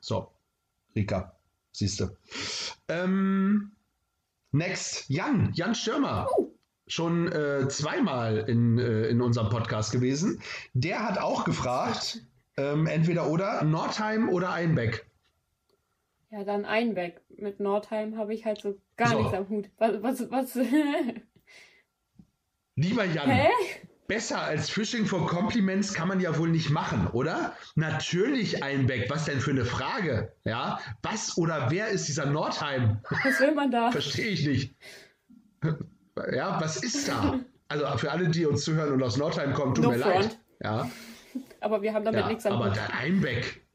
So, 0.00 0.30
Rika, 0.94 1.36
siehst 1.72 2.00
du. 2.00 2.16
Ähm, 2.88 3.72
next, 4.52 5.08
Jan, 5.08 5.52
Jan 5.54 5.74
Stürmer. 5.74 6.28
Schon 6.86 7.30
äh, 7.30 7.68
zweimal 7.68 8.38
in, 8.38 8.78
äh, 8.78 9.08
in 9.08 9.20
unserem 9.20 9.50
Podcast 9.50 9.92
gewesen. 9.92 10.40
Der 10.72 11.06
hat 11.06 11.18
auch 11.18 11.44
gefragt, 11.44 12.22
ähm, 12.56 12.86
entweder 12.86 13.28
oder, 13.28 13.62
Nordheim 13.62 14.30
oder 14.30 14.52
Einbeck. 14.52 15.06
Ja, 16.30 16.44
dann 16.44 16.64
Einbeck. 16.64 17.22
Mit 17.36 17.60
Nordheim 17.60 18.16
habe 18.16 18.34
ich 18.34 18.44
halt 18.44 18.60
so 18.60 18.78
gar 18.96 19.08
So. 19.10 19.18
nichts 19.18 19.34
am 19.34 19.48
Hut. 19.48 19.70
Was, 19.78 20.02
was, 20.02 20.30
was? 20.30 20.56
Lieber 22.80 23.04
Jan, 23.04 23.28
Hä? 23.28 23.48
besser 24.06 24.40
als 24.40 24.70
Fishing 24.70 25.04
for 25.04 25.26
Compliments 25.26 25.92
kann 25.92 26.06
man 26.08 26.20
ja 26.20 26.36
wohl 26.38 26.48
nicht 26.48 26.70
machen, 26.70 27.08
oder? 27.08 27.56
Natürlich 27.74 28.62
Einbeck, 28.62 29.10
was 29.10 29.24
denn 29.24 29.40
für 29.40 29.50
eine 29.50 29.64
Frage? 29.64 30.32
Ja, 30.44 30.78
was 31.02 31.36
oder 31.36 31.70
wer 31.70 31.88
ist 31.88 32.06
dieser 32.06 32.26
Nordheim? 32.26 33.00
Was 33.24 33.40
will 33.40 33.54
man 33.54 33.70
da? 33.72 33.90
Verstehe 33.90 34.28
ich 34.28 34.46
nicht. 34.46 34.74
Ja, 36.32 36.60
was 36.60 36.76
ist 36.82 37.08
da? 37.08 37.40
Also 37.66 37.84
für 37.98 38.12
alle, 38.12 38.28
die 38.28 38.46
uns 38.46 38.62
zuhören 38.64 38.92
und 38.92 39.02
aus 39.02 39.16
Nordheim 39.16 39.52
kommen, 39.54 39.74
tut 39.74 39.84
No 39.84 39.90
mir 39.90 39.98
front. 39.98 40.14
leid. 40.24 40.38
Ja, 40.62 40.90
Aber 41.60 41.82
wir 41.82 41.92
haben 41.92 42.04
damit 42.04 42.20
ja 42.20 42.28
nichts 42.28 42.46
am 42.46 42.54
aber 42.54 42.70
der 42.70 42.94
Einbeck. 42.94 43.66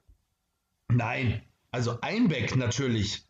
Nein, 0.90 1.42
also 1.72 2.00
Einbeck 2.02 2.56
natürlich. 2.56 3.26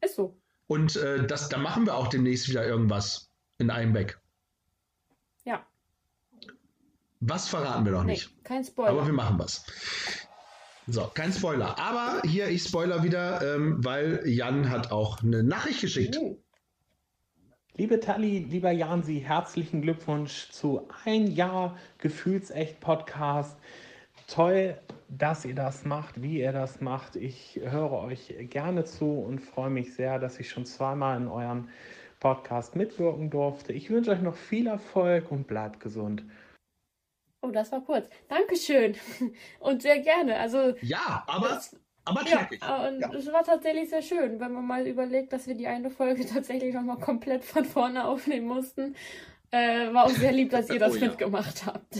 Ist 0.00 0.14
so. 0.16 0.40
Und 0.68 0.96
äh, 0.96 1.26
das, 1.26 1.48
da 1.48 1.58
machen 1.58 1.86
wir 1.86 1.94
auch 1.96 2.06
demnächst 2.08 2.48
wieder 2.48 2.64
irgendwas 2.66 3.30
in 3.58 3.70
Einbeck. 3.70 4.18
Was 7.20 7.48
verraten 7.48 7.84
wir 7.84 7.92
noch 7.92 8.04
Nee, 8.04 8.12
nicht? 8.12 8.44
kein 8.44 8.64
Spoiler. 8.64 8.90
Aber 8.90 9.06
wir 9.06 9.12
machen 9.12 9.38
was. 9.38 9.64
So, 10.86 11.10
kein 11.14 11.32
Spoiler. 11.32 11.78
Aber 11.78 12.20
hier, 12.24 12.48
ich 12.48 12.62
spoiler 12.62 13.02
wieder, 13.02 13.42
ähm, 13.56 13.84
weil 13.84 14.22
Jan 14.24 14.70
hat 14.70 14.92
auch 14.92 15.22
eine 15.22 15.42
Nachricht 15.42 15.80
geschickt. 15.80 16.16
Uh, 16.16 16.38
Liebe 17.78 18.00
Tali, 18.00 18.38
lieber 18.38 18.70
Jansi, 18.70 19.20
herzlichen 19.20 19.82
Glückwunsch 19.82 20.48
zu 20.50 20.88
ein 21.04 21.26
Jahr 21.26 21.76
Gefühlsecht 21.98 22.80
Podcast. 22.80 23.58
Toll, 24.28 24.78
dass 25.08 25.44
ihr 25.44 25.54
das 25.54 25.84
macht, 25.84 26.22
wie 26.22 26.40
ihr 26.40 26.52
das 26.52 26.80
macht. 26.80 27.16
Ich 27.16 27.60
höre 27.62 27.92
euch 27.92 28.34
gerne 28.50 28.84
zu 28.84 29.18
und 29.20 29.40
freue 29.40 29.70
mich 29.70 29.94
sehr, 29.94 30.18
dass 30.18 30.40
ich 30.40 30.48
schon 30.48 30.64
zweimal 30.64 31.18
in 31.20 31.28
eurem 31.28 31.68
Podcast 32.18 32.76
mitwirken 32.76 33.28
durfte. 33.28 33.72
Ich 33.74 33.90
wünsche 33.90 34.10
euch 34.12 34.22
noch 34.22 34.36
viel 34.36 34.68
Erfolg 34.68 35.30
und 35.30 35.46
bleibt 35.46 35.80
gesund. 35.80 36.24
Oh, 37.46 37.50
das 37.50 37.70
war 37.72 37.82
kurz. 37.84 38.08
Dankeschön. 38.28 38.94
Und 39.60 39.82
sehr 39.82 40.00
gerne. 40.00 40.38
Also, 40.38 40.74
Ja, 40.80 41.24
aber, 41.26 41.48
das, 41.50 41.76
aber 42.04 42.22
ja, 42.22 42.44
knackig. 42.44 42.62
und 42.62 43.00
Ja. 43.00 43.12
es 43.14 43.26
war 43.32 43.42
tatsächlich 43.44 43.88
sehr 43.90 44.02
schön, 44.02 44.38
wenn 44.40 44.52
man 44.52 44.66
mal 44.66 44.86
überlegt, 44.86 45.32
dass 45.32 45.46
wir 45.46 45.54
die 45.54 45.66
eine 45.66 45.90
Folge 45.90 46.24
tatsächlich 46.34 46.74
nochmal 46.74 46.98
komplett 46.98 47.44
von 47.44 47.64
vorne 47.64 48.04
aufnehmen 48.06 48.46
mussten. 48.46 48.94
Äh, 49.50 49.92
war 49.92 50.04
auch 50.06 50.10
sehr 50.10 50.32
lieb, 50.32 50.50
dass 50.50 50.68
ihr 50.70 50.78
das 50.80 50.94
Oh 50.94 50.96
ja. 50.96 51.06
mitgemacht 51.08 51.66
habt. 51.66 51.96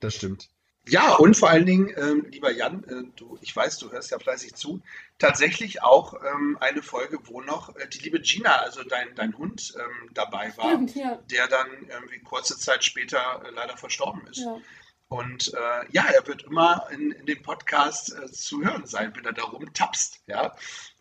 Das 0.00 0.14
stimmt. 0.14 0.48
Ja, 0.86 1.14
und 1.14 1.36
vor 1.36 1.48
allen 1.48 1.64
Dingen, 1.64 1.92
ähm, 1.96 2.26
lieber 2.30 2.52
Jan, 2.52 2.84
äh, 2.84 3.10
du, 3.16 3.38
ich 3.40 3.56
weiß, 3.56 3.78
du 3.78 3.90
hörst 3.90 4.10
ja 4.10 4.18
fleißig 4.18 4.54
zu, 4.54 4.82
tatsächlich 5.18 5.82
auch 5.82 6.14
ähm, 6.22 6.58
eine 6.60 6.82
Folge, 6.82 7.18
wo 7.24 7.40
noch 7.40 7.74
äh, 7.76 7.88
die 7.88 8.00
liebe 8.00 8.20
Gina, 8.20 8.56
also 8.56 8.82
dein, 8.82 9.14
dein 9.14 9.36
Hund, 9.38 9.72
ähm, 9.78 10.10
dabei 10.12 10.54
war, 10.56 10.72
Stimmt, 10.72 10.94
ja. 10.94 11.16
der 11.30 11.48
dann 11.48 11.68
irgendwie 11.88 12.18
kurze 12.20 12.58
Zeit 12.58 12.84
später 12.84 13.42
äh, 13.44 13.50
leider 13.50 13.76
verstorben 13.76 14.26
ist. 14.26 14.40
ja. 14.40 14.58
Und 15.08 15.54
äh, 15.54 15.92
ja, 15.92 16.06
er 16.06 16.26
wird 16.26 16.42
immer 16.44 16.88
in, 16.90 17.12
in 17.12 17.26
dem 17.26 17.42
Podcast 17.42 18.12
äh, 18.14 18.26
zu 18.30 18.64
hören 18.64 18.86
sein, 18.86 19.14
wenn 19.14 19.24
er 19.24 19.32
da 19.32 19.44
rumtapst. 19.44 20.22
Ja? 20.26 20.56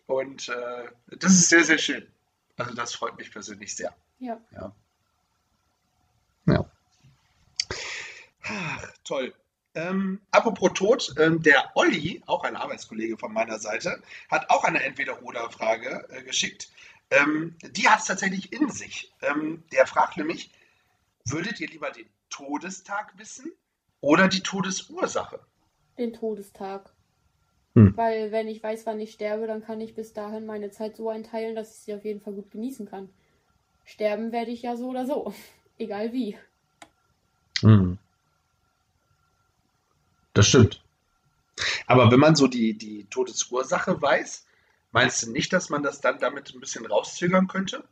Und 0.06 0.50
äh, 0.50 0.90
das 1.18 1.32
ist 1.32 1.50
sehr, 1.50 1.64
sehr 1.64 1.78
schön. 1.78 2.08
Also 2.58 2.74
das 2.74 2.94
freut 2.94 3.18
mich 3.18 3.32
persönlich 3.32 3.76
sehr. 3.76 3.96
Ja. 4.20 4.40
Ja. 4.52 4.76
ja. 6.46 6.72
Ach, 8.44 8.88
toll. 9.04 9.34
Ähm, 9.76 10.22
apropos 10.32 10.74
Tod, 10.74 11.16
ähm, 11.18 11.42
der 11.42 11.72
Olli, 11.76 12.22
auch 12.28 12.44
ein 12.44 12.56
Arbeitskollege 12.56 13.18
von 13.18 13.34
meiner 13.34 13.58
Seite, 13.58 14.02
hat 14.30 14.50
auch 14.50 14.64
eine 14.64 14.84
Entweder-Oder-Frage 14.84 16.08
äh, 16.10 16.24
geschickt. 16.24 16.70
Ähm, 17.10 17.56
die 17.62 17.88
hat 17.90 18.00
es 18.00 18.06
tatsächlich 18.06 18.54
in 18.54 18.70
sich. 18.70 19.12
Ähm, 19.22 19.64
der 19.72 19.88
fragt 19.88 20.18
nämlich, 20.18 20.52
würdet 21.26 21.60
ihr 21.60 21.68
lieber 21.68 21.90
den 21.92 22.06
Todestag 22.30 23.14
wissen 23.18 23.52
oder 24.02 24.28
die 24.28 24.42
Todesursache? 24.42 25.40
Den 25.98 26.14
Todestag. 26.14 26.92
Hm. 27.76 27.98
Weil, 27.98 28.32
wenn 28.32 28.48
ich 28.48 28.62
weiß, 28.62 28.86
wann 28.86 29.00
ich 29.00 29.14
sterbe, 29.14 29.48
dann 29.48 29.64
kann 29.64 29.82
ich 29.82 29.96
bis 29.96 30.14
dahin 30.14 30.46
meine 30.46 30.70
Zeit 30.70 30.96
so 30.96 31.10
einteilen, 31.10 31.56
dass 31.56 31.76
ich 31.76 31.84
sie 31.84 31.94
auf 31.96 32.06
jeden 32.06 32.22
Fall 32.22 32.34
gut 32.34 32.52
genießen 32.52 32.88
kann. 32.88 33.10
Sterben 33.86 34.32
werde 34.32 34.52
ich 34.52 34.62
ja 34.62 34.76
so 34.76 34.90
oder 34.90 35.06
so. 35.06 35.34
Egal 35.80 36.14
wie. 36.14 36.38
Mhm. 37.62 37.98
Das 40.34 40.48
stimmt. 40.48 40.82
Aber 41.88 42.12
wenn 42.12 42.20
man 42.20 42.36
so 42.36 42.48
die, 42.48 42.78
die 42.78 43.06
Todesursache 43.06 44.02
weiß, 44.02 44.46
meinst 44.92 45.24
du 45.24 45.32
nicht, 45.32 45.54
dass 45.54 45.70
man 45.70 45.84
das 45.84 46.02
dann 46.02 46.20
damit 46.20 46.54
ein 46.54 46.60
bisschen 46.60 46.86
rauszögern 46.86 47.48
könnte? 47.48 47.84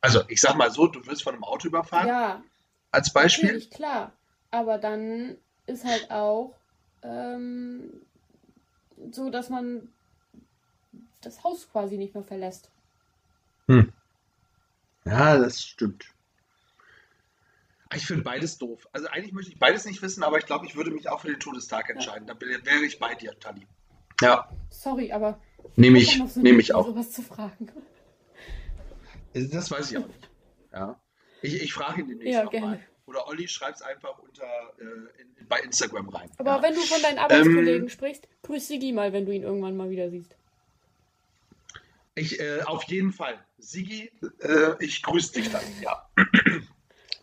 Also, 0.00 0.22
ich 0.28 0.40
sag 0.40 0.56
mal 0.56 0.70
so, 0.70 0.86
du 0.86 1.04
wirst 1.06 1.22
von 1.22 1.34
einem 1.34 1.44
Auto 1.44 1.68
überfahren, 1.68 2.08
Ja, 2.08 2.42
als 2.90 3.12
Beispiel. 3.12 3.46
natürlich, 3.46 3.70
klar. 3.70 4.12
Aber 4.50 4.78
dann 4.78 5.36
ist 5.66 5.84
halt 5.84 6.10
auch 6.10 6.54
ähm, 7.02 7.90
so, 9.10 9.30
dass 9.30 9.48
man 9.48 9.88
das 11.22 11.42
Haus 11.42 11.68
quasi 11.70 11.96
nicht 11.96 12.14
mehr 12.14 12.24
verlässt. 12.24 12.70
Hm. 13.68 13.92
Ja, 15.04 15.38
das 15.38 15.62
stimmt. 15.62 16.13
Ich 17.94 18.06
finde 18.06 18.22
beides 18.22 18.58
doof. 18.58 18.88
Also 18.92 19.08
eigentlich 19.08 19.32
möchte 19.32 19.52
ich 19.52 19.58
beides 19.58 19.84
nicht 19.84 20.00
wissen, 20.02 20.22
aber 20.22 20.38
ich 20.38 20.46
glaube, 20.46 20.66
ich 20.66 20.76
würde 20.76 20.90
mich 20.90 21.08
auch 21.08 21.20
für 21.20 21.28
den 21.28 21.40
Todestag 21.40 21.90
entscheiden. 21.90 22.26
Da 22.26 22.34
bin- 22.34 22.48
wäre 22.64 22.84
ich 22.84 22.98
bei 22.98 23.14
dir, 23.14 23.38
Tali. 23.38 23.66
Ja, 24.20 24.48
Sorry, 24.70 25.12
aber 25.12 25.40
nehme 25.76 25.98
ich 25.98 26.20
so 26.28 26.40
nehme 26.40 26.60
ich 26.60 26.72
auch. 26.74 26.86
sowas 26.86 27.10
zu 27.10 27.22
fragen. 27.22 27.70
Das 29.32 29.70
weiß 29.70 29.90
ich 29.90 29.98
auch 29.98 30.06
nicht. 30.06 30.30
Ja. 30.72 31.00
Ich, 31.42 31.60
ich 31.62 31.72
frage 31.72 32.02
ihn 32.02 32.08
demnächst 32.08 32.32
Ja, 32.32 32.44
nochmal. 32.44 32.80
Oder 33.06 33.26
Olli 33.28 33.48
schreibt 33.48 33.76
es 33.76 33.82
einfach 33.82 34.18
unter, 34.18 34.44
äh, 34.78 35.20
in, 35.20 35.46
bei 35.48 35.58
Instagram 35.60 36.08
rein. 36.08 36.30
Aber 36.38 36.56
ja. 36.56 36.62
wenn 36.62 36.74
du 36.74 36.80
von 36.80 37.02
deinen 37.02 37.18
Arbeitskollegen 37.18 37.82
Ähm, 37.82 37.88
sprichst, 37.88 38.28
grüß 38.42 38.66
Sigi 38.68 38.92
mal, 38.92 39.12
wenn 39.12 39.26
du 39.26 39.32
ihn 39.32 39.42
irgendwann 39.42 39.76
mal 39.76 39.90
wieder 39.90 40.08
siehst. 40.10 40.36
Ich, 42.14 42.38
äh, 42.40 42.62
auf 42.62 42.84
jeden 42.84 43.12
Fall. 43.12 43.44
Sigi, 43.58 44.10
äh, 44.40 44.72
ich 44.78 45.02
grüße 45.02 45.32
dich 45.34 45.50
dann, 45.50 45.64
ja. 45.82 46.08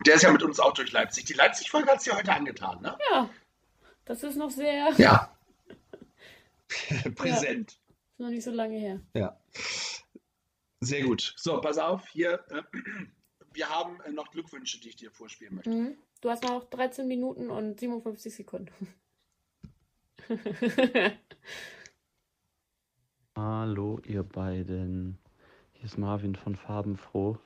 Der 0.05 0.15
ist 0.15 0.23
ja 0.23 0.31
mit 0.31 0.43
uns 0.43 0.59
auch 0.59 0.73
durch 0.73 0.91
Leipzig. 0.91 1.25
Die 1.25 1.33
Leipzig-Folge 1.33 1.89
hat 1.89 1.97
es 1.99 2.03
dir 2.05 2.15
heute 2.15 2.33
angetan, 2.33 2.81
ne? 2.81 2.97
Ja, 3.11 3.29
das 4.05 4.23
ist 4.23 4.35
noch 4.35 4.49
sehr. 4.49 4.91
Ja. 4.97 5.35
Präsent. 7.15 7.71
Ist 7.71 8.19
noch 8.19 8.29
nicht 8.29 8.43
so 8.43 8.51
lange 8.51 8.77
her. 8.77 8.99
Ja. 9.13 9.39
Sehr 10.79 11.03
gut. 11.03 11.33
So, 11.37 11.61
pass 11.61 11.77
auf, 11.77 12.07
hier. 12.09 12.43
Äh, 12.49 12.63
wir 13.53 13.69
haben 13.69 14.01
äh, 14.01 14.11
noch 14.11 14.31
Glückwünsche, 14.31 14.79
die 14.79 14.89
ich 14.89 14.95
dir 14.95 15.11
vorspielen 15.11 15.55
möchte. 15.55 15.69
Mhm. 15.69 15.97
Du 16.21 16.29
hast 16.29 16.43
noch 16.43 16.63
13 16.69 17.07
Minuten 17.07 17.49
und 17.49 17.79
57 17.79 18.35
Sekunden. 18.35 18.93
Hallo, 23.35 23.99
ihr 24.05 24.23
beiden. 24.23 25.17
Hier 25.73 25.85
ist 25.85 25.97
Marvin 25.97 26.35
von 26.35 26.55
Farbenfroh. 26.55 27.39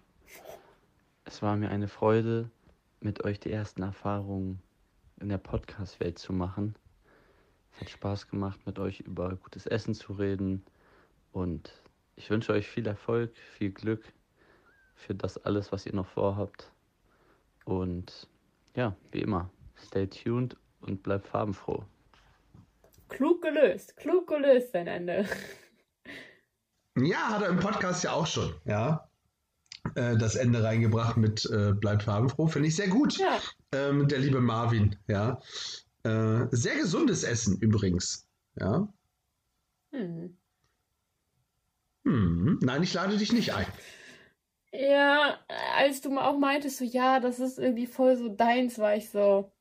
Es 1.27 1.41
war 1.41 1.57
mir 1.57 1.69
eine 1.69 1.87
Freude, 1.87 2.51
mit 2.99 3.23
euch 3.23 3.39
die 3.39 3.51
ersten 3.51 3.81
Erfahrungen 3.81 4.61
in 5.19 5.29
der 5.29 5.39
Podcast-Welt 5.39 6.19
zu 6.19 6.33
machen. 6.33 6.75
Es 7.73 7.81
hat 7.81 7.89
Spaß 7.89 8.27
gemacht, 8.27 8.59
mit 8.67 8.77
euch 8.77 8.99
über 8.99 9.35
gutes 9.35 9.65
Essen 9.65 9.95
zu 9.95 10.13
reden. 10.13 10.63
Und 11.31 11.81
ich 12.15 12.29
wünsche 12.29 12.53
euch 12.53 12.67
viel 12.67 12.85
Erfolg, 12.85 13.35
viel 13.57 13.71
Glück 13.71 14.13
für 14.93 15.15
das 15.15 15.43
alles, 15.43 15.71
was 15.71 15.87
ihr 15.87 15.95
noch 15.95 16.07
vorhabt. 16.07 16.71
Und 17.65 18.27
ja, 18.75 18.95
wie 19.11 19.21
immer, 19.21 19.49
stay 19.75 20.05
tuned 20.05 20.55
und 20.81 21.01
bleibt 21.01 21.25
farbenfroh. 21.25 21.83
Klug 23.09 23.41
gelöst. 23.41 23.97
Klug 23.97 24.27
gelöst, 24.27 24.73
sein 24.73 24.85
Ende. 24.85 25.27
Ja, 26.95 27.29
hat 27.29 27.41
er 27.41 27.49
im 27.49 27.59
Podcast 27.59 28.03
ja 28.03 28.13
auch 28.13 28.27
schon, 28.27 28.53
ja. 28.63 29.09
Äh, 29.95 30.17
das 30.17 30.35
Ende 30.35 30.63
reingebracht 30.63 31.17
mit 31.17 31.45
äh, 31.45 31.73
Bleibt 31.73 32.03
farbenfroh. 32.03 32.47
Finde 32.47 32.67
ich 32.67 32.75
sehr 32.75 32.87
gut. 32.87 33.17
Ja. 33.17 33.39
Ähm, 33.71 34.07
der 34.07 34.19
liebe 34.19 34.41
Marvin, 34.41 34.95
ja. 35.07 35.39
Äh, 36.03 36.47
sehr 36.51 36.75
gesundes 36.75 37.23
Essen 37.23 37.57
übrigens. 37.59 38.27
Ja. 38.59 38.87
Hm. 39.91 40.37
Hm. 42.05 42.59
Nein, 42.61 42.83
ich 42.83 42.93
lade 42.93 43.17
dich 43.17 43.31
nicht 43.31 43.53
ein. 43.53 43.65
Ja, 44.71 45.39
als 45.77 46.01
du 46.01 46.17
auch 46.17 46.37
meintest, 46.37 46.77
so, 46.77 46.85
ja, 46.85 47.19
das 47.19 47.39
ist 47.39 47.59
irgendwie 47.59 47.87
voll 47.87 48.17
so 48.17 48.27
deins, 48.27 48.77
war 48.77 48.95
ich 48.95 49.09
so, 49.09 49.51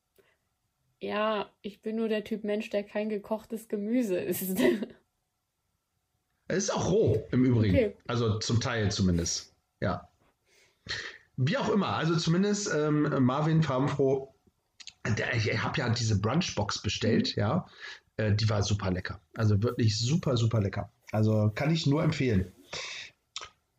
ja, 0.99 1.51
ich 1.63 1.83
bin 1.83 1.97
nur 1.97 2.09
der 2.09 2.25
Typ 2.25 2.45
Mensch, 2.45 2.71
der 2.71 2.83
kein 2.83 3.09
gekochtes 3.09 3.69
Gemüse 3.69 4.17
isst. 4.19 4.59
Es 6.49 6.65
ist 6.65 6.71
auch 6.71 6.91
roh 6.91 7.27
im 7.31 7.45
Übrigen. 7.45 7.75
Okay. 7.75 7.97
Also 8.07 8.39
zum 8.39 8.61
Teil 8.61 8.91
zumindest. 8.91 9.55
Ja. 9.81 10.09
Wie 11.37 11.57
auch 11.57 11.69
immer, 11.69 11.97
also 11.97 12.17
zumindest 12.17 12.73
ähm, 12.73 13.25
Marvin 13.25 13.63
Farbenfroh, 13.63 14.33
der, 15.19 15.35
ich 15.35 15.63
habe 15.63 15.79
ja 15.79 15.89
diese 15.89 16.21
Brunchbox 16.21 16.83
bestellt, 16.83 17.35
ja. 17.37 17.67
Äh, 18.17 18.33
die 18.35 18.49
war 18.49 18.63
super 18.63 18.91
lecker. 18.91 19.21
Also 19.35 19.63
wirklich 19.63 19.99
super, 19.99 20.37
super 20.37 20.61
lecker. 20.61 20.91
Also 21.13 21.51
kann 21.55 21.73
ich 21.73 21.87
nur 21.87 22.03
empfehlen. 22.03 22.53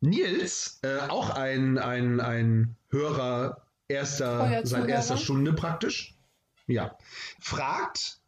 Nils, 0.00 0.78
äh, 0.82 0.98
auch 1.08 1.30
ein, 1.30 1.78
ein, 1.78 2.20
ein 2.20 2.76
Hörer 2.90 3.66
erster, 3.88 4.60
seit 4.64 4.88
erster. 4.88 5.16
Stunde 5.16 5.52
praktisch. 5.52 6.14
Ja. 6.66 6.96
Fragt 7.40 8.20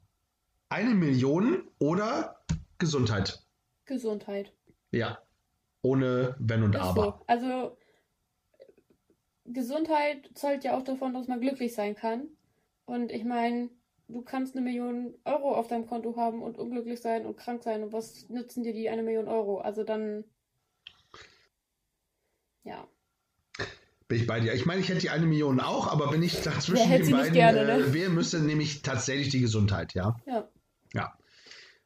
eine 0.69 0.95
Million 0.95 1.65
oder 1.79 2.41
Gesundheit. 2.79 3.43
Gesundheit. 3.85 4.53
Ja. 4.91 5.19
Ohne 5.83 6.37
Wenn 6.39 6.63
und 6.63 6.75
Ist 6.75 6.81
Aber. 6.81 7.03
so. 7.03 7.25
Also, 7.27 7.78
Gesundheit 9.53 10.31
zeugt 10.35 10.65
ja 10.65 10.77
auch 10.77 10.83
davon, 10.83 11.15
dass 11.15 11.29
man 11.29 11.41
glücklich 11.41 11.75
sein 11.75 11.95
kann. 11.95 12.29
Und 12.85 13.13
ich 13.13 13.25
meine, 13.25 13.71
du 14.09 14.23
kannst 14.23 14.55
eine 14.55 14.65
Million 14.65 15.15
Euro 15.25 15.55
auf 15.55 15.69
deinem 15.69 15.87
Konto 15.87 16.17
haben 16.17 16.43
und 16.43 16.59
unglücklich 16.59 17.01
sein 17.01 17.27
und 17.27 17.37
krank 17.37 17.63
sein. 17.63 17.83
Und 17.83 17.93
was 17.93 18.29
nützen 18.29 18.63
dir 18.63 18.73
die 18.73 18.89
eine 18.89 19.03
Million 19.03 19.29
Euro? 19.29 19.59
Also 19.59 19.85
dann, 19.85 20.25
ja. 22.65 22.87
Bin 24.09 24.19
ich 24.19 24.27
bei 24.27 24.41
dir. 24.41 24.55
Ich 24.55 24.65
meine, 24.65 24.81
ich 24.81 24.89
hätte 24.89 25.01
die 25.01 25.11
eine 25.11 25.27
Million 25.27 25.61
auch, 25.61 25.87
aber 25.87 26.13
wenn 26.13 26.23
ich 26.23 26.41
dazwischen 26.41 26.77
Wer 26.77 26.87
hätte 26.87 27.05
den 27.05 27.07
sie 27.07 27.13
nicht 27.13 27.21
beiden 27.21 27.35
gerne, 27.35 27.65
ne? 27.65 27.85
äh, 27.85 27.93
wählen 27.93 28.15
müsste, 28.15 28.41
nehme 28.41 28.63
ich 28.63 28.83
tatsächlich 28.83 29.29
die 29.29 29.41
Gesundheit, 29.41 29.93
ja. 29.95 30.17
Ja. 30.27 30.49
Ja. 30.95 31.19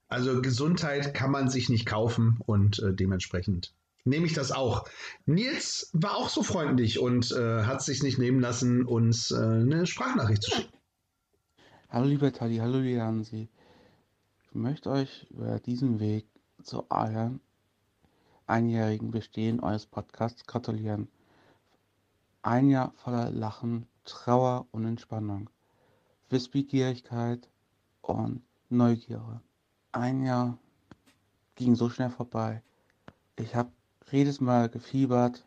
Also 0.09 0.41
Gesundheit 0.41 1.15
kann 1.15 1.31
man 1.31 1.49
sich 1.49 1.69
nicht 1.69 1.87
kaufen 1.87 2.39
und 2.47 2.79
äh, 2.81 2.95
dementsprechend 2.95 3.75
nehme 4.05 4.27
ich 4.27 4.33
das 4.33 4.53
auch. 4.53 4.85
Nils 5.27 5.91
war 5.93 6.17
auch 6.17 6.29
so 6.29 6.43
freundlich 6.43 6.99
und 6.99 7.33
äh, 7.33 7.65
hat 7.65 7.83
sich 7.83 8.03
nicht 8.03 8.19
nehmen 8.19 8.41
lassen, 8.41 8.85
uns 8.85 9.31
äh, 9.31 9.37
eine 9.37 9.87
Sprachnachricht 9.87 10.43
zu 10.43 10.51
schicken. 10.51 10.73
Hallo 11.89 12.07
lieber 12.07 12.33
Tali, 12.33 12.57
hallo 12.57 12.79
lieber 12.79 13.03
Hansi. 13.03 13.49
Ich 14.45 14.55
möchte 14.55 14.91
euch 14.91 15.27
über 15.31 15.61
diesen 15.61 16.01
Weg 16.01 16.27
zu 16.63 16.91
eurem 16.91 17.41
einjährigen 18.47 19.11
Bestehen 19.11 19.61
eures 19.61 19.87
Podcasts 19.87 20.47
gratulieren. 20.47 21.09
Ein 22.43 22.71
Jahr 22.71 22.93
voller 22.97 23.31
Lachen, 23.31 23.87
Trauer 24.05 24.67
und 24.73 24.85
Entspannung, 24.85 25.49
Wissbegierigkeit 26.29 27.49
und 28.01 28.43
Neugierde. 28.69 29.41
Ein 29.93 30.25
Jahr 30.25 30.59
ging 31.55 31.77
so 31.77 31.89
schnell 31.89 32.11
vorbei. 32.11 32.63
Ich 33.37 33.55
habe 33.55 33.71
jedes 34.13 34.41
Mal 34.41 34.69
gefiebert, 34.69 35.47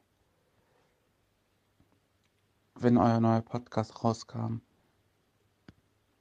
wenn 2.74 2.98
euer 2.98 3.20
neuer 3.20 3.42
Podcast 3.42 4.04
rauskam. 4.04 4.58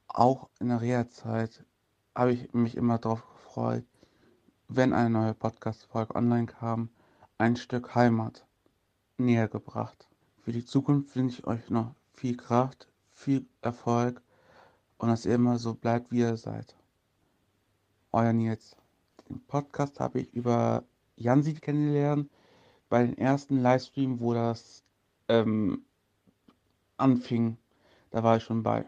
Auch 0.07 0.49
in 0.59 0.69
der 0.69 0.79
Reha-Zeit 0.79 1.65
habe 2.13 2.33
ich 2.33 2.53
mich 2.53 2.77
immer 2.77 2.99
darauf 2.99 3.25
gefreut, 3.27 3.85
wenn 4.67 4.93
eine 4.93 5.09
neue 5.09 5.33
Podcast-Folge 5.33 6.15
online 6.15 6.45
kam, 6.45 6.89
ein 7.37 7.55
Stück 7.55 7.95
Heimat 7.95 8.45
näher 9.17 9.47
gebracht. 9.47 10.07
Für 10.37 10.51
die 10.51 10.65
Zukunft 10.65 11.15
wünsche 11.15 11.39
ich 11.39 11.47
euch 11.47 11.69
noch 11.69 11.95
viel 12.13 12.37
Kraft, 12.37 12.87
viel 13.11 13.47
Erfolg 13.61 14.21
und 14.99 15.09
dass 15.09 15.25
ihr 15.25 15.35
immer 15.35 15.57
so 15.57 15.73
bleibt, 15.73 16.11
wie 16.11 16.19
ihr 16.19 16.37
seid. 16.37 16.75
Euer 18.11 18.33
Nils. 18.33 18.77
Den 19.27 19.43
Podcast 19.45 19.99
habe 19.99 20.19
ich 20.19 20.33
über 20.33 20.83
Jansi 21.17 21.53
kennengelernt, 21.53 22.29
bei 22.89 23.03
den 23.05 23.17
ersten 23.17 23.59
Livestream, 23.61 24.19
wo 24.19 24.33
das 24.33 24.83
ähm, 25.27 25.85
anfing. 26.97 27.57
Da 28.11 28.23
war 28.23 28.37
ich 28.37 28.43
schon 28.43 28.63
bei. 28.63 28.85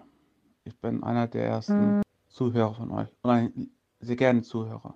Ich 0.64 0.76
bin 0.78 1.04
einer 1.04 1.28
der 1.28 1.46
ersten 1.46 2.02
Zuhörer 2.28 2.76
von 2.76 2.92
euch. 2.92 3.08
Und 3.22 3.30
ein 3.32 3.72
sehr 4.00 4.16
gerne 4.16 4.42
Zuhörer. 4.42 4.96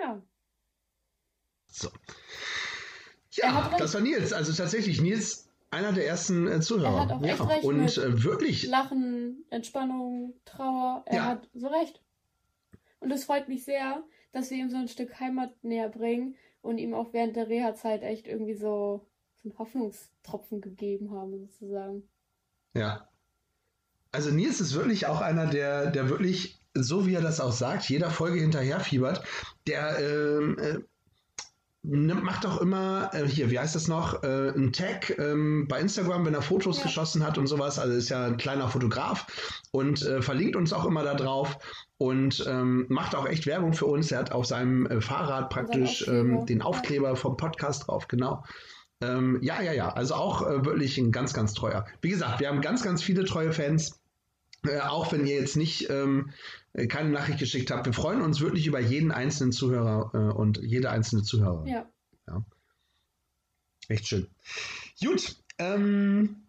Ja. 0.00 0.22
So. 1.66 1.88
Er 3.38 3.48
Ja, 3.48 3.74
das 3.78 3.94
war 3.94 4.00
Nils. 4.00 4.32
Also 4.32 4.52
tatsächlich, 4.52 5.00
Nils, 5.00 5.48
einer 5.70 5.92
der 5.92 6.06
ersten 6.06 6.46
äh, 6.46 6.52
Er 6.52 6.60
Zuhörer. 6.60 7.00
hat 7.00 7.12
auch 7.12 7.22
ja. 7.22 7.32
echt 7.32 7.48
recht 7.48 7.64
und 7.64 7.98
äh, 7.98 8.22
wirklich, 8.22 8.64
Lachen, 8.66 9.44
Entspannung, 9.50 10.34
Trauer. 10.44 11.02
Er 11.06 11.14
Ja. 11.16 11.24
hat 11.26 11.48
so 11.54 11.66
recht. 11.68 12.00
Und 13.00 13.10
es 13.10 13.24
freut 13.24 13.48
mich 13.48 13.64
sehr, 13.64 14.04
dass 14.32 14.50
wir 14.50 14.58
ihm 14.58 14.70
so 14.70 14.76
ein 14.76 14.88
Stück 14.88 15.20
Heimat 15.20 15.52
näher 15.62 15.88
bringen 15.88 16.34
und 16.62 16.78
ihm 16.78 16.94
auch 16.94 17.12
während 17.12 17.36
der 17.36 17.48
Reha-Zeit 17.48 18.02
echt 18.02 18.26
irgendwie 18.26 18.54
so, 18.54 19.06
so 19.42 19.48
einen 19.48 19.58
Hoffnungstropfen 19.58 20.60
gegeben 20.60 21.10
haben, 21.10 21.38
sozusagen. 21.38 22.08
Ja. 22.74 23.08
Also 24.10 24.30
Nils 24.30 24.60
ist 24.60 24.74
wirklich 24.74 25.06
auch 25.06 25.20
einer, 25.20 25.46
der, 25.46 25.90
der 25.90 26.08
wirklich, 26.08 26.60
so 26.74 27.06
wie 27.06 27.14
er 27.14 27.22
das 27.22 27.40
auch 27.40 27.52
sagt, 27.52 27.88
jeder 27.88 28.10
Folge 28.10 28.40
hinterherfiebert. 28.40 29.24
Der 29.66 29.98
ähm, 29.98 30.58
äh, 30.58 30.78
macht 31.82 32.46
auch 32.46 32.60
immer, 32.60 33.10
äh, 33.12 33.26
hier, 33.26 33.50
wie 33.50 33.58
heißt 33.58 33.74
das 33.74 33.88
noch, 33.88 34.22
äh, 34.22 34.50
ein 34.50 34.72
Tag 34.72 35.18
ähm, 35.18 35.66
bei 35.68 35.80
Instagram, 35.80 36.24
wenn 36.24 36.34
er 36.34 36.42
Fotos 36.42 36.78
Ja. 36.78 36.84
geschossen 36.84 37.24
hat 37.26 37.38
und 37.38 37.48
sowas. 37.48 37.78
Also 37.78 37.94
ist 37.96 38.08
ja 38.08 38.26
ein 38.26 38.36
kleiner 38.36 38.68
Fotograf 38.68 39.26
und 39.72 40.02
äh, 40.02 40.22
verlinkt 40.22 40.54
uns 40.54 40.72
auch 40.72 40.84
immer 40.86 41.02
da 41.02 41.14
drauf 41.14 41.58
und 41.98 42.44
ähm, 42.48 42.86
macht 42.88 43.14
auch 43.16 43.26
echt 43.26 43.46
Werbung 43.46 43.74
für 43.74 43.86
uns. 43.86 44.12
Er 44.12 44.20
hat 44.20 44.32
auf 44.32 44.46
seinem 44.46 44.86
äh, 44.86 45.00
Fahrrad 45.00 45.50
praktisch 45.50 46.02
Aufkleber. 46.02 46.18
ähm, 46.40 46.46
den 46.46 46.62
Aufkleber 46.62 47.16
vom 47.16 47.36
Podcast 47.36 47.88
drauf, 47.88 48.06
genau. 48.06 48.44
Ähm, 49.00 49.40
ja, 49.42 49.60
ja, 49.60 49.72
ja. 49.72 49.88
Also 49.88 50.14
auch 50.14 50.42
äh, 50.48 50.64
wirklich 50.64 50.96
ein 50.98 51.10
ganz, 51.10 51.34
ganz 51.34 51.52
treuer. 51.54 51.84
Wie 52.00 52.10
gesagt, 52.10 52.38
wir 52.38 52.48
haben 52.48 52.60
ganz, 52.60 52.84
ganz 52.84 53.02
viele 53.02 53.24
treue 53.24 53.52
Fans. 53.52 53.98
Äh, 54.64 54.78
auch 54.78 55.10
wenn 55.10 55.26
ihr 55.26 55.34
jetzt 55.34 55.56
nicht 55.56 55.90
ähm, 55.90 56.30
äh, 56.30 56.34
keine 56.88 57.10
Nachricht 57.10 57.38
geschickt 57.38 57.70
habt. 57.70 57.86
Wir 57.86 57.92
freuen 57.92 58.22
uns 58.22 58.40
wirklich 58.40 58.66
über 58.66 58.80
jeden 58.80 59.12
einzelnen 59.12 59.52
Zuhörer 59.52 60.10
äh, 60.14 60.32
und 60.32 60.58
jede 60.62 60.90
einzelne 60.90 61.22
Zuhörerin. 61.22 61.66
Ja. 61.66 61.86
Echt 63.88 64.08
schön. 64.08 64.26
Gut. 65.02 65.36
Ähm, 65.58 66.46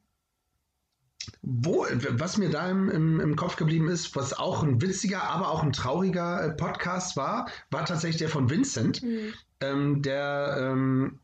wo, 1.42 1.86
was 2.10 2.38
mir 2.38 2.50
da 2.50 2.70
im, 2.70 2.90
im, 2.90 3.20
im 3.20 3.36
Kopf 3.36 3.56
geblieben 3.56 3.90
ist, 3.90 4.16
was 4.16 4.34
auch 4.34 4.64
ein 4.64 4.82
witziger, 4.82 5.24
aber 5.24 5.50
auch 5.50 5.64
ein 5.64 5.74
trauriger 5.74 6.44
äh, 6.44 6.52
Podcast 6.52 7.18
war, 7.18 7.50
war 7.70 7.86
tatsächlich 7.86 8.18
der 8.18 8.30
von 8.30 8.50
Vincent, 8.50 9.02
Hm. 9.02 9.34
ähm, 9.62 10.02
der 10.02 10.58
ähm, 10.60 11.20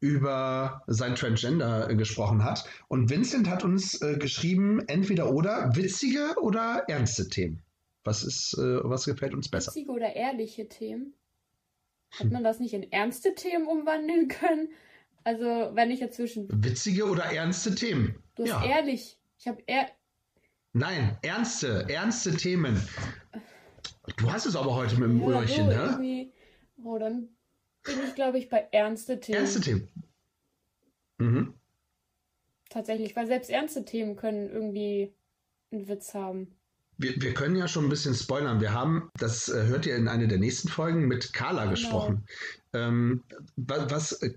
über 0.00 0.82
sein 0.86 1.14
Transgender 1.14 1.88
äh, 1.88 1.96
gesprochen 1.96 2.44
hat. 2.44 2.64
Und 2.88 3.08
Vincent 3.10 3.48
hat 3.48 3.64
uns 3.64 4.00
äh, 4.02 4.18
geschrieben, 4.18 4.80
entweder 4.86 5.30
oder, 5.30 5.74
witzige 5.76 6.34
oder 6.40 6.84
ernste 6.88 7.28
Themen. 7.28 7.62
Was 8.04 8.22
ist, 8.22 8.54
äh, 8.58 8.80
was 8.84 9.06
gefällt 9.06 9.34
uns 9.34 9.48
besser? 9.48 9.70
Witzige 9.72 9.90
oder 9.92 10.14
ehrliche 10.14 10.68
Themen? 10.68 11.14
Hat 12.18 12.30
man 12.30 12.44
das 12.44 12.60
nicht 12.60 12.74
in 12.74 12.92
ernste 12.92 13.34
Themen 13.34 13.66
umwandeln 13.66 14.28
können? 14.28 14.68
Also, 15.24 15.44
wenn 15.74 15.90
ich 15.90 16.00
jetzt 16.00 16.16
zwischen. 16.16 16.46
Witzige 16.62 17.06
oder 17.06 17.24
ernste 17.24 17.74
Themen? 17.74 18.22
Du 18.36 18.42
hast 18.44 18.50
Ja. 18.50 18.64
ehrlich. 18.64 19.18
Ich 19.38 19.48
habe 19.48 19.62
ehr. 19.66 19.88
Nein, 20.74 21.16
ernste, 21.22 21.86
ernste 21.88 22.36
Themen. 22.36 22.80
Du 24.18 24.30
hast 24.30 24.44
es 24.46 24.54
aber 24.54 24.74
heute 24.74 25.00
mit 25.00 25.08
dem 25.08 25.20
Ja, 25.22 25.28
Öhrchen, 25.40 25.64
so 25.64 25.70
ne? 25.70 25.74
irgendwie. 25.74 26.32
Oh, 26.84 26.98
dann 26.98 27.28
bin 27.84 27.94
ich, 28.06 28.14
glaube 28.14 28.38
ich, 28.38 28.48
bei 28.48 28.68
ernste 28.70 29.18
Themen. 29.18 29.38
Ernste 29.38 29.60
Themen. 29.60 29.88
Mhm. 31.18 31.54
Tatsächlich, 32.68 33.14
weil 33.16 33.26
selbst 33.26 33.50
ernste 33.50 33.84
Themen 33.84 34.16
können 34.16 34.50
irgendwie 34.50 35.14
einen 35.72 35.88
Witz 35.88 36.12
haben. 36.14 36.54
Wir, 36.98 37.20
wir 37.20 37.34
können 37.34 37.56
ja 37.56 37.66
schon 37.68 37.84
ein 37.84 37.88
bisschen 37.90 38.14
spoilern. 38.14 38.60
Wir 38.60 38.72
haben, 38.72 39.10
das 39.18 39.48
äh, 39.48 39.66
hört 39.66 39.86
ihr 39.86 39.96
in 39.96 40.06
einer 40.08 40.26
der 40.26 40.38
nächsten 40.38 40.68
Folgen, 40.68 41.06
mit 41.08 41.32
Carla 41.32 41.62
Genau. 41.62 41.70
gesprochen. 41.72 42.24
Ähm, 42.72 43.22
wa- 43.56 43.86
was, 43.88 44.12
äh, 44.22 44.32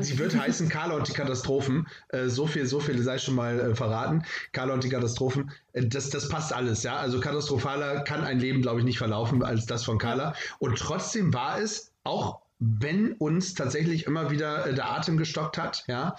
sie 0.00 0.18
wird 0.18 0.34
heißen 0.34 0.68
Carla 0.68 0.94
und 0.96 1.08
die 1.08 1.12
Katastrophen. 1.12 1.86
Äh, 2.08 2.28
so 2.28 2.46
viel, 2.46 2.66
so 2.66 2.80
viel 2.80 3.02
sei 3.02 3.18
schon 3.18 3.34
mal 3.34 3.58
äh, 3.60 3.74
verraten. 3.74 4.24
Carla 4.52 4.74
und 4.74 4.84
die 4.84 4.88
Katastrophen. 4.88 5.50
Äh, 5.72 5.86
das, 5.86 6.10
das 6.10 6.28
passt 6.28 6.52
alles, 6.52 6.82
ja. 6.82 6.96
Also 6.96 7.20
katastrophaler 7.20 8.00
kann 8.04 8.24
ein 8.24 8.40
Leben, 8.40 8.62
glaube 8.62 8.80
ich, 8.80 8.84
nicht 8.84 8.98
verlaufen 8.98 9.42
als 9.42 9.66
das 9.66 9.84
von 9.84 9.98
Carla. 9.98 10.34
Und 10.58 10.78
trotzdem 10.78 11.32
war 11.34 11.58
es 11.60 11.92
auch 12.04 12.40
wenn 12.64 13.14
uns 13.14 13.54
tatsächlich 13.54 14.06
immer 14.06 14.30
wieder 14.30 14.66
äh, 14.68 14.74
der 14.74 14.88
Atem 14.92 15.16
gestockt 15.16 15.58
hat. 15.58 15.82
Ja, 15.88 16.14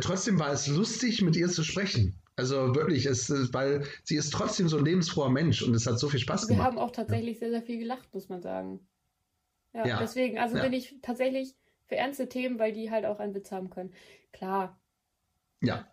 trotzdem 0.00 0.38
war 0.38 0.50
es 0.52 0.68
lustig, 0.68 1.20
mit 1.20 1.34
ihr 1.34 1.48
zu 1.48 1.64
sprechen. 1.64 2.14
Also 2.40 2.74
wirklich, 2.74 3.04
es, 3.04 3.28
weil 3.52 3.84
sie 4.02 4.16
ist 4.16 4.30
trotzdem 4.32 4.66
so 4.66 4.78
ein 4.78 4.84
lebensfroher 4.86 5.28
Mensch 5.28 5.60
und 5.60 5.74
es 5.74 5.86
hat 5.86 5.98
so 5.98 6.08
viel 6.08 6.20
Spaß 6.20 6.48
Wir 6.48 6.56
gemacht. 6.56 6.68
haben 6.68 6.78
auch 6.78 6.90
tatsächlich 6.90 7.38
sehr, 7.38 7.50
sehr 7.50 7.60
viel 7.60 7.78
gelacht, 7.78 8.14
muss 8.14 8.30
man 8.30 8.40
sagen. 8.40 8.80
Ja, 9.74 9.86
Ja. 9.86 9.98
deswegen, 10.00 10.38
also 10.38 10.56
Ja. 10.56 10.62
bin 10.62 10.72
ich 10.72 10.96
tatsächlich 11.02 11.54
für 11.86 11.96
ernste 11.96 12.30
Themen, 12.30 12.58
weil 12.58 12.72
die 12.72 12.90
halt 12.90 13.04
auch 13.04 13.18
einen 13.18 13.34
Witz 13.34 13.52
haben 13.52 13.68
können. 13.68 13.92
Klar, 14.32 14.80
Ja, 15.60 15.86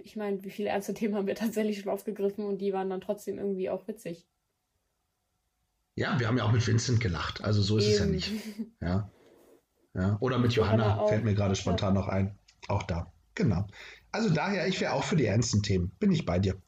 ich 0.00 0.16
meine, 0.16 0.42
wie 0.42 0.50
viele 0.50 0.70
ernste 0.70 0.92
Themen 0.94 1.14
haben 1.14 1.28
wir 1.28 1.36
tatsächlich 1.36 1.78
schon 1.78 1.92
aufgegriffen 1.92 2.44
und 2.46 2.58
die 2.58 2.72
waren 2.72 2.90
dann 2.90 3.00
trotzdem 3.00 3.38
irgendwie 3.38 3.70
auch 3.70 3.86
witzig. 3.86 4.26
ja, 5.94 6.18
wir 6.18 6.26
haben 6.26 6.36
ja 6.38 6.44
auch 6.44 6.52
mit 6.52 6.66
Vincent 6.66 6.98
gelacht. 7.00 7.44
Also 7.44 7.62
so 7.62 7.78
ist 7.78 7.86
es 7.86 7.98
ja 7.98 8.04
Eben. 8.06 8.14
nicht. 8.14 8.32
Ja. 8.80 9.08
ja. 9.94 10.16
Oder 10.20 10.38
mit 10.38 10.52
Johanna 10.54 10.84
Johanna, 10.88 11.06
fällt 11.06 11.22
mir 11.24 11.34
gerade 11.34 11.54
spontan 11.54 11.94
noch 11.94 12.08
ein. 12.08 12.36
Auch 12.68 12.82
da. 12.82 13.12
Genau. 13.36 13.66
Also 14.12 14.28
daher, 14.30 14.68
ich 14.68 14.80
wäre 14.80 14.92
auch 14.92 15.04
für 15.04 15.16
die 15.16 15.26
ernsten 15.26 15.62
Themen. 15.62 15.90
Bin 15.98 16.12
ich 16.12 16.26
bei 16.26 16.38
dir. 16.38 16.60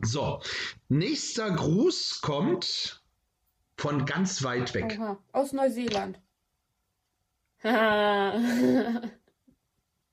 So, 0.00 0.42
nächster 0.88 1.50
Gruß 1.50 2.20
kommt 2.20 3.02
von 3.76 4.04
ganz 4.04 4.42
weit 4.42 4.74
weg. 4.74 4.98
Oha, 5.00 5.18
aus 5.32 5.52
Neuseeland. 5.52 6.20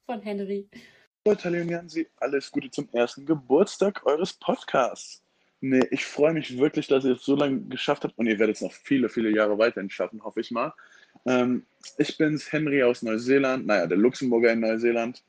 Von 0.08 0.22
Henry. 0.22 0.68
Leute, 1.26 1.42
Tali 1.42 1.62
und 1.62 1.70
Jansi, 1.70 2.08
alles 2.18 2.52
Gute 2.52 2.70
zum 2.70 2.88
ersten 2.92 3.26
Geburtstag 3.26 4.06
eures 4.06 4.34
Podcasts. 4.34 5.24
Nee, 5.62 5.88
ich 5.90 6.06
freue 6.06 6.34
mich 6.34 6.58
wirklich, 6.58 6.88
dass 6.88 7.06
ihr 7.06 7.14
es 7.14 7.24
so 7.24 7.36
lange 7.36 7.62
geschafft 7.62 8.04
habt 8.04 8.18
und 8.18 8.28
ihr 8.28 8.38
werdet 8.38 8.58
es 8.58 8.62
noch 8.62 8.74
viele, 8.74 9.10
viele 9.10 9.32
Jahre 9.32 9.58
weiterhin 9.58 9.90
schaffen, 9.90 10.24
hoffe 10.24 10.42
ich 10.42 10.52
mal. 10.52 10.74
Ähm, 11.26 11.66
ich 11.98 12.18
bin's, 12.18 12.52
Henry 12.52 12.84
aus 12.84 13.02
Neuseeland, 13.02 13.66
naja, 13.66 13.88
der 13.88 13.98
Luxemburger 13.98 14.52
in 14.52 14.60
Neuseeland. 14.60 15.24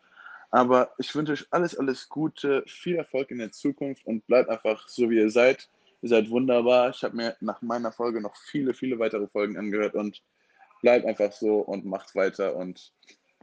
Aber 0.50 0.92
ich 0.98 1.14
wünsche 1.14 1.32
euch 1.32 1.46
alles, 1.50 1.76
alles 1.76 2.08
Gute, 2.08 2.64
viel 2.66 2.96
Erfolg 2.96 3.30
in 3.30 3.38
der 3.38 3.52
Zukunft 3.52 4.06
und 4.06 4.26
bleibt 4.26 4.48
einfach 4.48 4.88
so, 4.88 5.10
wie 5.10 5.16
ihr 5.16 5.30
seid. 5.30 5.68
Ihr 6.02 6.08
seid 6.08 6.30
wunderbar. 6.30 6.90
Ich 6.90 7.02
habe 7.02 7.16
mir 7.16 7.36
nach 7.40 7.62
meiner 7.62 7.92
Folge 7.92 8.20
noch 8.20 8.36
viele, 8.36 8.74
viele 8.74 8.98
weitere 8.98 9.26
Folgen 9.26 9.56
angehört 9.56 9.94
und 9.94 10.22
bleibt 10.82 11.06
einfach 11.06 11.32
so 11.32 11.58
und 11.58 11.84
macht 11.84 12.14
weiter. 12.14 12.54
Und 12.56 12.92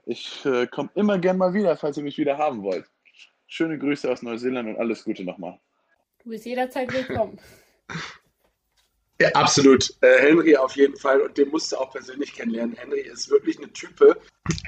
ich 0.05 0.45
äh, 0.45 0.67
komme 0.67 0.89
immer 0.95 1.17
gern 1.17 1.37
mal 1.37 1.53
wieder, 1.53 1.75
falls 1.77 1.97
ihr 1.97 2.03
mich 2.03 2.17
wieder 2.17 2.37
haben 2.37 2.63
wollt. 2.63 2.89
Schöne 3.47 3.77
Grüße 3.77 4.09
aus 4.09 4.21
Neuseeland 4.21 4.69
und 4.69 4.77
alles 4.77 5.03
Gute 5.03 5.23
nochmal. 5.23 5.59
Du 6.23 6.29
bist 6.29 6.45
jederzeit 6.45 6.91
willkommen. 6.91 7.37
Ja, 9.23 9.29
absolut. 9.35 9.93
Äh, 10.01 10.19
Henry 10.19 10.57
auf 10.57 10.75
jeden 10.75 10.97
Fall. 10.97 11.21
Und 11.21 11.37
den 11.37 11.47
musst 11.47 11.71
du 11.71 11.77
auch 11.77 11.91
persönlich 11.91 12.33
kennenlernen. 12.33 12.75
Henry 12.75 12.99
ist 12.99 13.29
wirklich 13.29 13.57
eine 13.57 13.71
Type. 13.71 14.17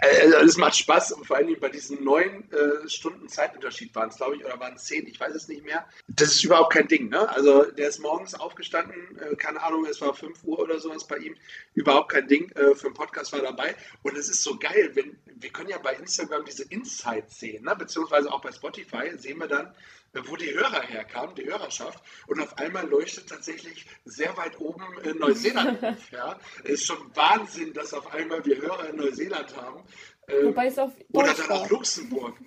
Äh, 0.01 0.31
also 0.33 0.47
es 0.47 0.55
macht 0.55 0.77
Spaß 0.77 1.11
und 1.11 1.27
vor 1.27 1.35
allem 1.35 1.53
bei 1.59 1.67
diesen 1.67 2.01
neun 2.05 2.49
äh, 2.51 2.87
Stunden 2.87 3.27
Zeitunterschied 3.27 3.93
waren 3.95 4.07
es, 4.07 4.15
glaube 4.15 4.37
ich, 4.37 4.45
oder 4.45 4.57
waren 4.57 4.75
es 4.75 4.85
zehn, 4.85 5.05
ich 5.07 5.19
weiß 5.19 5.35
es 5.35 5.49
nicht 5.49 5.65
mehr. 5.65 5.85
Das 6.07 6.29
ist 6.29 6.45
überhaupt 6.45 6.71
kein 6.71 6.87
Ding, 6.87 7.09
ne? 7.09 7.27
Also 7.27 7.63
der 7.63 7.89
ist 7.89 7.99
morgens 7.99 8.33
aufgestanden, 8.33 9.19
äh, 9.19 9.35
keine 9.35 9.61
Ahnung, 9.61 9.85
es 9.89 9.99
war 9.99 10.13
5 10.13 10.45
Uhr 10.45 10.59
oder 10.59 10.79
sowas 10.79 11.05
bei 11.05 11.17
ihm. 11.17 11.35
Überhaupt 11.73 12.13
kein 12.13 12.29
Ding. 12.29 12.49
Äh, 12.51 12.75
für 12.75 12.87
einen 12.87 12.95
Podcast 12.95 13.33
war 13.33 13.41
dabei. 13.41 13.75
Und 14.03 14.17
es 14.17 14.29
ist 14.29 14.41
so 14.41 14.57
geil, 14.57 14.91
wenn 14.93 15.17
wir 15.25 15.49
können 15.49 15.69
ja 15.69 15.79
bei 15.79 15.95
Instagram 15.95 16.45
diese 16.45 16.63
Insights 16.63 17.41
sehen, 17.41 17.65
ne? 17.65 17.75
beziehungsweise 17.75 18.31
auch 18.31 18.41
bei 18.41 18.53
Spotify 18.53 19.11
sehen 19.17 19.37
wir 19.39 19.47
dann, 19.47 19.75
wo 20.23 20.35
die 20.35 20.53
Hörer 20.53 20.81
herkamen, 20.81 21.35
die 21.35 21.45
Hörerschaft. 21.45 22.03
Und 22.27 22.41
auf 22.41 22.57
einmal 22.57 22.87
leuchtet 22.87 23.27
tatsächlich 23.29 23.85
sehr 24.05 24.35
weit 24.37 24.59
oben 24.59 24.83
äh, 25.03 25.13
Neuseeland 25.13 25.83
auf. 25.83 26.11
Ja? 26.11 26.39
Es 26.63 26.71
ist 26.71 26.85
schon 26.85 27.15
Wahnsinn, 27.15 27.73
dass 27.73 27.93
auf 27.93 28.13
einmal 28.13 28.45
wir 28.45 28.57
Hörer 28.61 28.89
in 28.89 28.95
Neuseeland 28.97 29.55
haben. 29.55 29.83
Ähm, 30.27 30.47
Wobei 30.47 30.67
es 30.67 30.77
auf 30.79 30.91
oder 31.11 31.27
Deutsch 31.27 31.37
dann 31.37 31.49
war. 31.49 31.61
auch 31.61 31.69
Luxemburg. 31.69 32.37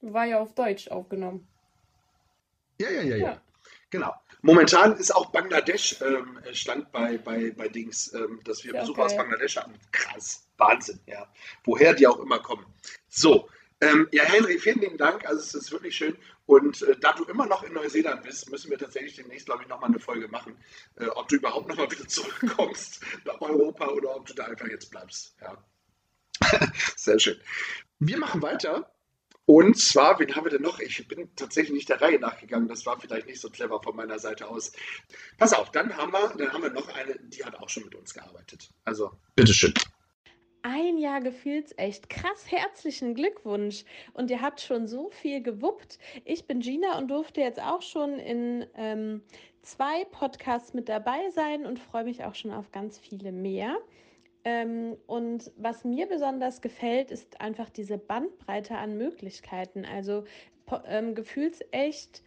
War 0.00 0.24
ja 0.26 0.38
auf 0.40 0.54
Deutsch 0.54 0.88
aufgenommen. 0.88 1.48
Ja, 2.80 2.90
ja, 2.90 3.02
ja, 3.02 3.16
ja. 3.16 3.42
Genau. 3.90 4.12
Momentan 4.42 4.96
ist 4.96 5.10
auch 5.14 5.30
Bangladesch 5.30 6.00
ähm, 6.02 6.38
stand 6.52 6.92
bei, 6.92 7.18
bei, 7.18 7.50
bei 7.52 7.68
Dings, 7.68 8.12
ähm, 8.12 8.40
dass 8.44 8.64
wir 8.64 8.74
Ja, 8.74 8.80
Besucher 8.80 9.04
aus 9.04 9.12
geil. 9.12 9.18
Bangladesch 9.20 9.56
hatten. 9.56 9.74
Krass. 9.92 10.46
Wahnsinn, 10.58 11.00
ja. 11.06 11.26
Woher 11.64 11.94
die 11.94 12.06
auch 12.06 12.18
immer 12.18 12.38
kommen. 12.40 12.66
So. 13.08 13.48
Ähm, 13.80 14.08
ja, 14.10 14.24
Henry, 14.24 14.58
vielen 14.58 14.80
lieben 14.80 14.96
Dank. 14.96 15.26
Also 15.26 15.40
es 15.40 15.54
ist 15.54 15.70
wirklich 15.70 15.96
schön. 15.96 16.16
Und 16.46 16.82
äh, 16.82 16.96
da 16.98 17.12
du 17.12 17.24
immer 17.24 17.46
noch 17.46 17.62
in 17.62 17.74
Neuseeland 17.74 18.22
bist, 18.22 18.50
müssen 18.50 18.70
wir 18.70 18.78
tatsächlich 18.78 19.16
demnächst, 19.16 19.46
glaube 19.46 19.62
ich, 19.62 19.68
nochmal 19.68 19.90
eine 19.90 19.98
Folge 19.98 20.28
machen, 20.28 20.56
äh, 20.96 21.06
ob 21.08 21.28
du 21.28 21.36
überhaupt 21.36 21.68
nochmal 21.68 21.90
wieder 21.90 22.06
zurückkommst 22.08 23.02
nach 23.24 23.40
Europa 23.40 23.88
oder 23.88 24.16
ob 24.16 24.26
du 24.26 24.34
da 24.34 24.44
einfach 24.44 24.68
jetzt 24.68 24.90
bleibst. 24.90 25.36
Ja. 25.40 25.62
Sehr 26.96 27.18
schön. 27.18 27.38
Wir 27.98 28.18
machen 28.18 28.40
weiter. 28.42 28.92
Und 29.44 29.78
zwar, 29.78 30.18
wen 30.18 30.34
haben 30.34 30.44
wir 30.44 30.50
denn 30.50 30.62
noch? 30.62 30.80
Ich 30.80 31.06
bin 31.06 31.30
tatsächlich 31.36 31.72
nicht 31.72 31.88
der 31.88 32.00
Reihe 32.00 32.18
nachgegangen. 32.18 32.66
Das 32.66 32.84
war 32.84 32.98
vielleicht 32.98 33.28
nicht 33.28 33.40
so 33.40 33.48
clever 33.48 33.80
von 33.80 33.94
meiner 33.94 34.18
Seite 34.18 34.48
aus. 34.48 34.72
Pass 35.38 35.52
auf, 35.52 35.70
dann 35.70 35.96
haben 35.96 36.12
wir, 36.12 36.34
dann 36.36 36.52
haben 36.52 36.62
wir 36.62 36.70
noch 36.70 36.88
eine, 36.88 37.16
die 37.20 37.44
hat 37.44 37.54
auch 37.54 37.68
schon 37.68 37.84
mit 37.84 37.94
uns 37.94 38.12
gearbeitet. 38.12 38.70
Also, 38.84 39.12
bitteschön. 39.36 39.72
Ein 40.68 40.98
Jahr 40.98 41.20
gefühlsecht. 41.20 42.10
Krass, 42.10 42.50
herzlichen 42.50 43.14
Glückwunsch. 43.14 43.84
Und 44.14 44.32
ihr 44.32 44.42
habt 44.42 44.60
schon 44.60 44.88
so 44.88 45.10
viel 45.10 45.40
gewuppt. 45.40 46.00
Ich 46.24 46.48
bin 46.48 46.58
Gina 46.58 46.98
und 46.98 47.06
durfte 47.06 47.40
jetzt 47.40 47.62
auch 47.62 47.82
schon 47.82 48.18
in 48.18 48.66
ähm, 48.74 49.22
zwei 49.62 50.04
Podcasts 50.06 50.74
mit 50.74 50.88
dabei 50.88 51.30
sein 51.30 51.66
und 51.66 51.78
freue 51.78 52.02
mich 52.02 52.24
auch 52.24 52.34
schon 52.34 52.50
auf 52.50 52.72
ganz 52.72 52.98
viele 52.98 53.30
mehr. 53.30 53.76
Ähm, 54.42 54.96
und 55.06 55.52
was 55.56 55.84
mir 55.84 56.08
besonders 56.08 56.60
gefällt, 56.60 57.12
ist 57.12 57.40
einfach 57.40 57.70
diese 57.70 57.96
Bandbreite 57.96 58.76
an 58.76 58.98
Möglichkeiten. 58.98 59.84
Also 59.84 60.24
ähm, 60.88 61.14
gefühlsecht 61.14 62.24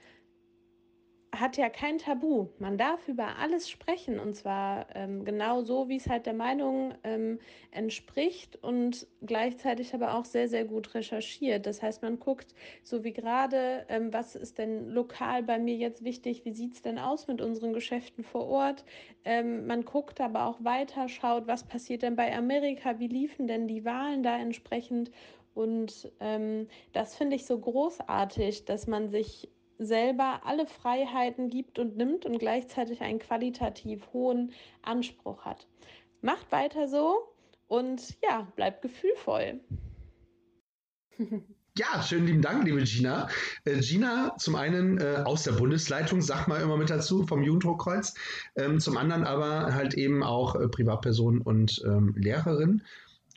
hat 1.31 1.57
ja 1.57 1.69
kein 1.69 1.99
Tabu. 1.99 2.47
Man 2.57 2.77
darf 2.77 3.07
über 3.07 3.37
alles 3.37 3.69
sprechen 3.69 4.19
und 4.19 4.35
zwar 4.35 4.87
ähm, 4.95 5.25
genau 5.25 5.61
so, 5.61 5.87
wie 5.87 5.97
es 5.97 6.09
halt 6.09 6.25
der 6.25 6.33
Meinung 6.33 6.93
ähm, 7.03 7.39
entspricht 7.71 8.57
und 8.63 9.07
gleichzeitig 9.21 9.93
aber 9.93 10.15
auch 10.15 10.25
sehr, 10.25 10.47
sehr 10.47 10.65
gut 10.65 10.95
recherchiert. 10.95 11.65
Das 11.65 11.83
heißt, 11.83 12.01
man 12.01 12.19
guckt, 12.19 12.55
so 12.83 13.03
wie 13.03 13.13
gerade, 13.13 13.85
ähm, 13.89 14.11
was 14.11 14.35
ist 14.35 14.57
denn 14.57 14.89
lokal 14.89 15.43
bei 15.43 15.59
mir 15.59 15.75
jetzt 15.75 16.03
wichtig, 16.03 16.45
wie 16.45 16.53
sieht 16.53 16.73
es 16.73 16.81
denn 16.81 16.97
aus 16.97 17.27
mit 17.27 17.41
unseren 17.41 17.73
Geschäften 17.73 18.23
vor 18.23 18.47
Ort. 18.47 18.83
Ähm, 19.23 19.67
man 19.67 19.85
guckt 19.85 20.21
aber 20.21 20.45
auch 20.45 20.63
weiter, 20.63 21.09
schaut, 21.09 21.47
was 21.47 21.63
passiert 21.63 22.01
denn 22.01 22.15
bei 22.15 22.35
Amerika, 22.35 22.99
wie 22.99 23.07
liefen 23.07 23.47
denn 23.47 23.67
die 23.67 23.85
Wahlen 23.85 24.23
da 24.23 24.37
entsprechend. 24.37 25.11
Und 25.53 26.11
ähm, 26.19 26.67
das 26.93 27.15
finde 27.15 27.35
ich 27.35 27.45
so 27.45 27.59
großartig, 27.59 28.65
dass 28.65 28.87
man 28.87 29.09
sich 29.09 29.49
selber 29.79 30.41
alle 30.43 30.67
Freiheiten 30.67 31.49
gibt 31.49 31.79
und 31.79 31.97
nimmt 31.97 32.25
und 32.25 32.37
gleichzeitig 32.37 33.01
einen 33.01 33.19
qualitativ 33.19 34.01
hohen 34.13 34.51
Anspruch 34.83 35.45
hat. 35.45 35.67
Macht 36.21 36.51
weiter 36.51 36.87
so 36.87 37.33
und 37.67 38.17
ja, 38.21 38.47
bleibt 38.55 38.81
gefühlvoll. 38.81 39.61
Ja, 41.77 42.03
schönen 42.03 42.27
lieben 42.27 42.41
Dank, 42.41 42.65
liebe 42.65 42.83
Gina. 42.83 43.29
Äh, 43.63 43.79
Gina, 43.79 44.35
zum 44.37 44.55
einen 44.55 44.99
äh, 44.99 45.21
aus 45.23 45.43
der 45.43 45.53
Bundesleitung, 45.53 46.21
sag 46.21 46.47
mal 46.47 46.61
immer 46.61 46.75
mit 46.75 46.89
dazu, 46.89 47.25
vom 47.25 47.41
Jugenddruckkreuz. 47.41 48.15
Ähm, 48.57 48.81
zum 48.81 48.97
anderen 48.97 49.23
aber 49.23 49.73
halt 49.73 49.93
eben 49.93 50.21
auch 50.21 50.55
äh, 50.55 50.67
Privatperson 50.67 51.41
und 51.41 51.81
ähm, 51.85 52.15
Lehrerin 52.17 52.83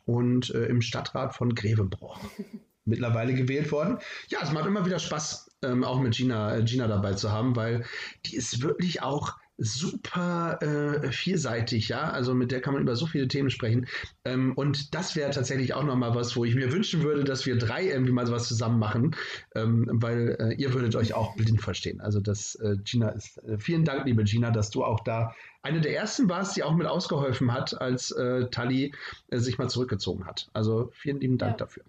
und 0.07 0.51
äh, 0.51 0.65
im 0.65 0.81
Stadtrat 0.81 1.37
von 1.37 1.55
Grevenbroich 1.55 2.19
mittlerweile 2.85 3.35
gewählt 3.35 3.71
worden. 3.71 3.99
Ja, 4.29 4.41
es 4.43 4.51
macht 4.51 4.67
immer 4.67 4.85
wieder 4.85 4.99
Spaß, 4.99 5.52
ähm, 5.63 5.85
auch 5.85 6.01
mit 6.01 6.15
Gina, 6.15 6.57
äh, 6.57 6.63
Gina 6.65 6.87
dabei 6.89 7.15
zu 7.15 7.31
haben, 7.31 7.57
weil 7.57 7.85
die 8.27 8.37
ist 8.37 8.63
wirklich 8.63 9.03
auch 9.03 9.37
super 9.59 10.59
äh, 10.63 11.13
vielseitig, 11.13 11.89
ja. 11.89 12.11
Also 12.11 12.35
mit 12.35 12.51
der 12.51 12.61
kann 12.61 12.73
man 12.75 12.83
über 12.83 12.97
so 12.97 13.07
viele 13.07 13.29
Themen 13.29 13.51
sprechen. 13.51 13.87
Ähm, 14.25 14.55
und 14.57 14.95
das 14.95 15.15
wäre 15.15 15.31
tatsächlich 15.31 15.75
auch 15.75 15.85
nochmal 15.85 16.15
was, 16.15 16.35
wo 16.37 16.45
ich 16.45 16.55
mir 16.55 16.73
wünschen 16.73 17.03
würde, 17.03 17.23
dass 17.23 17.47
wir 17.47 17.57
drei 17.59 17.85
irgendwie 17.87 18.13
mal 18.13 18.27
sowas 18.27 18.49
zusammen 18.49 18.79
machen, 18.79 19.15
ähm, 19.55 19.89
weil 19.93 20.37
äh, 20.41 20.55
ihr 20.55 20.73
würdet 20.75 20.97
euch 20.97 21.15
auch 21.15 21.37
blind 21.37 21.61
verstehen. 21.61 22.01
Also 22.01 22.21
das, 22.21 22.55
äh, 22.57 22.77
Gina 22.83 23.11
ist, 23.11 23.39
äh, 23.45 23.59
vielen 23.59 23.85
Dank, 23.85 24.07
liebe 24.07 24.25
Gina, 24.25 24.51
dass 24.51 24.71
du 24.71 24.85
auch 24.85 25.01
da 25.01 25.35
eine 25.63 25.81
der 25.81 25.95
ersten 25.95 26.29
warst, 26.29 26.57
die 26.57 26.65
auch 26.65 26.75
mit 26.75 26.87
ausgeholfen 26.87 27.53
hat, 27.53 27.81
als 27.81 28.11
äh, 28.11 28.49
Tali 28.51 28.93
sich 29.31 29.59
mal 29.59 29.69
zurückgezogen 29.69 30.27
hat. 30.27 30.49
Also 30.55 30.91
vielen 30.93 31.21
lieben 31.21 31.39
Dank 31.39 31.53
Ja. 31.53 31.57
dafür. 31.59 31.85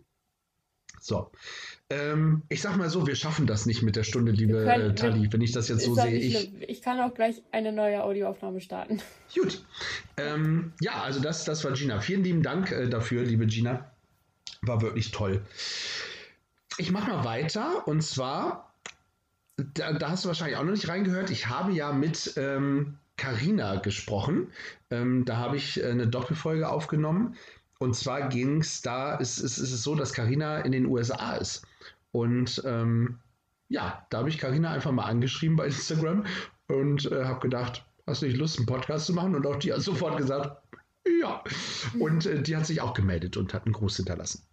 So. 1.04 1.32
Ähm, 1.90 2.44
ich 2.48 2.62
sag 2.62 2.78
mal 2.78 2.90
so, 2.90 3.06
wir 3.06 3.16
schaffen 3.16 3.46
das 3.46 3.66
nicht 3.66 3.84
mit 3.84 3.98
der 3.98 4.04
Stunde, 4.04 4.32
liebe 4.32 4.64
können- 4.64 4.92
äh, 4.92 4.96
Tali, 4.96 5.32
wenn 5.32 5.42
ich 5.42 5.52
das 5.52 5.68
jetzt 5.68 5.84
so 5.84 5.96
sehe. 5.96 6.18
Ich, 6.18 6.40
schlimm. 6.40 6.62
ich 6.66 6.82
kann 6.82 7.00
auch 7.02 7.14
gleich 7.14 7.42
eine 7.52 7.74
neue 7.74 8.04
Audioaufnahme 8.04 8.62
starten. 8.62 9.02
Gut. 9.36 9.64
Ähm, 10.16 10.72
ja, 10.80 11.02
also 11.04 11.20
das, 11.20 11.44
das 11.44 11.64
war 11.66 11.74
Gina. 11.74 12.00
Vielen 12.00 12.24
lieben 12.24 12.42
Dank 12.42 12.72
äh, 12.72 12.88
dafür, 12.88 13.24
liebe 13.24 13.46
Gina. 13.48 13.92
War 14.62 14.82
wirklich 14.82 15.12
toll. 15.12 15.42
Ich 16.78 16.90
mache 16.90 17.12
mal 17.12 17.26
weiter 17.26 17.86
und 17.86 18.02
zwar, 18.02 18.74
da, 19.58 19.92
da 19.92 20.10
hast 20.10 20.24
du 20.24 20.30
wahrscheinlich 20.30 20.58
auch 20.58 20.64
noch 20.64 20.72
nicht 20.72 20.88
reingehört. 20.88 21.32
Ich 21.32 21.50
habe 21.50 21.74
ja 21.74 21.92
mit 21.92 22.34
ähm, 22.38 22.98
Carina 23.18 23.76
gesprochen. 23.76 24.48
Ähm, 24.90 25.26
da 25.26 25.36
habe 25.36 25.58
ich 25.58 25.84
äh, 25.84 25.88
eine 25.88 26.08
Doppelfolge 26.08 26.70
aufgenommen. 26.70 27.36
Und 27.84 27.96
zwar 27.96 28.30
ging 28.30 28.62
es 28.62 28.82
da, 28.82 29.16
ist, 29.16 29.40
ist, 29.40 29.58
ist 29.58 29.74
es 29.74 29.84
so, 29.84 29.94
dass 29.94 30.14
Carina 30.14 30.60
in 30.62 30.72
den 30.72 30.86
USA 30.86 31.34
ist. 31.34 31.68
Und 32.14 32.64
ähm, 32.66 33.20
ja, 33.68 34.08
da 34.10 34.20
habe 34.20 34.30
ich 34.30 34.38
Carina 34.38 34.72
einfach 34.72 34.94
mal 34.94 35.04
angeschrieben 35.04 35.58
bei 35.58 35.66
Instagram 35.66 36.26
und 36.70 37.12
äh, 37.12 37.26
habe 37.26 37.42
gedacht, 37.42 37.86
hast 38.08 38.22
du 38.22 38.28
nicht 38.28 38.38
Lust, 38.38 38.58
einen 38.58 38.68
Podcast 38.68 39.08
zu 39.08 39.14
machen? 39.14 39.36
Und 39.36 39.46
auch 39.46 39.58
die 39.58 39.74
hat 39.74 39.82
sofort 39.82 40.16
gesagt, 40.16 40.64
ja. 41.22 41.44
Und 42.00 42.26
äh, 42.26 42.42
die 42.42 42.56
hat 42.56 42.66
sich 42.66 42.80
auch 42.80 42.94
gemeldet 42.94 43.36
und 43.36 43.54
hat 43.54 43.66
einen 43.66 43.74
Gruß 43.74 43.98
hinterlassen. 43.98 44.48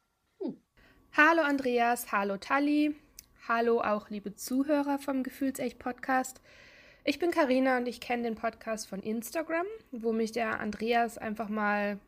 Hallo 1.12 1.43
Andreas, 1.43 2.11
hallo 2.11 2.37
Tali, 2.37 2.97
hallo 3.47 3.81
auch 3.81 4.11
liebe 4.11 4.35
Zuhörer 4.35 4.99
vom 4.99 5.22
Gefühlsecht 5.22 5.78
Podcast. 5.78 6.41
Ich 7.05 7.20
bin 7.20 7.31
Karina 7.31 7.76
und 7.76 7.87
ich 7.87 8.01
kenne 8.01 8.24
den 8.24 8.35
Podcast 8.35 8.89
von 8.89 8.99
Instagram, 8.99 9.66
wo 9.93 10.12
mich 10.12 10.33
der 10.33 10.59
Andreas 10.59 11.16
einfach 11.16 11.49
mal 11.49 12.01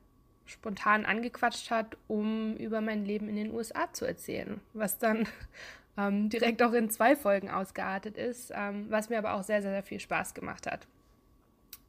spontan 0.47 1.05
angequatscht 1.05 1.71
hat, 1.71 1.97
um 2.09 2.57
über 2.57 2.81
mein 2.81 3.05
Leben 3.05 3.29
in 3.29 3.37
den 3.37 3.53
USA 3.53 3.93
zu 3.93 4.05
erzählen, 4.05 4.61
was 4.73 4.99
dann 4.99 5.27
ähm, 5.97 6.29
direkt 6.29 6.63
auch 6.63 6.73
in 6.73 6.91
zwei 6.91 7.17
Folgen 7.17 7.51
ausgeartet 7.51 8.17
ist, 8.17 8.53
ähm, 8.55 8.87
was 8.89 9.09
mir 9.09 9.19
aber 9.19 9.35
auch 9.35 9.43
sehr, 9.43 9.63
sehr, 9.63 9.73
sehr 9.73 9.83
viel 9.83 10.01
Spaß 10.01 10.35
gemacht 10.35 10.67
hat. 10.67 10.87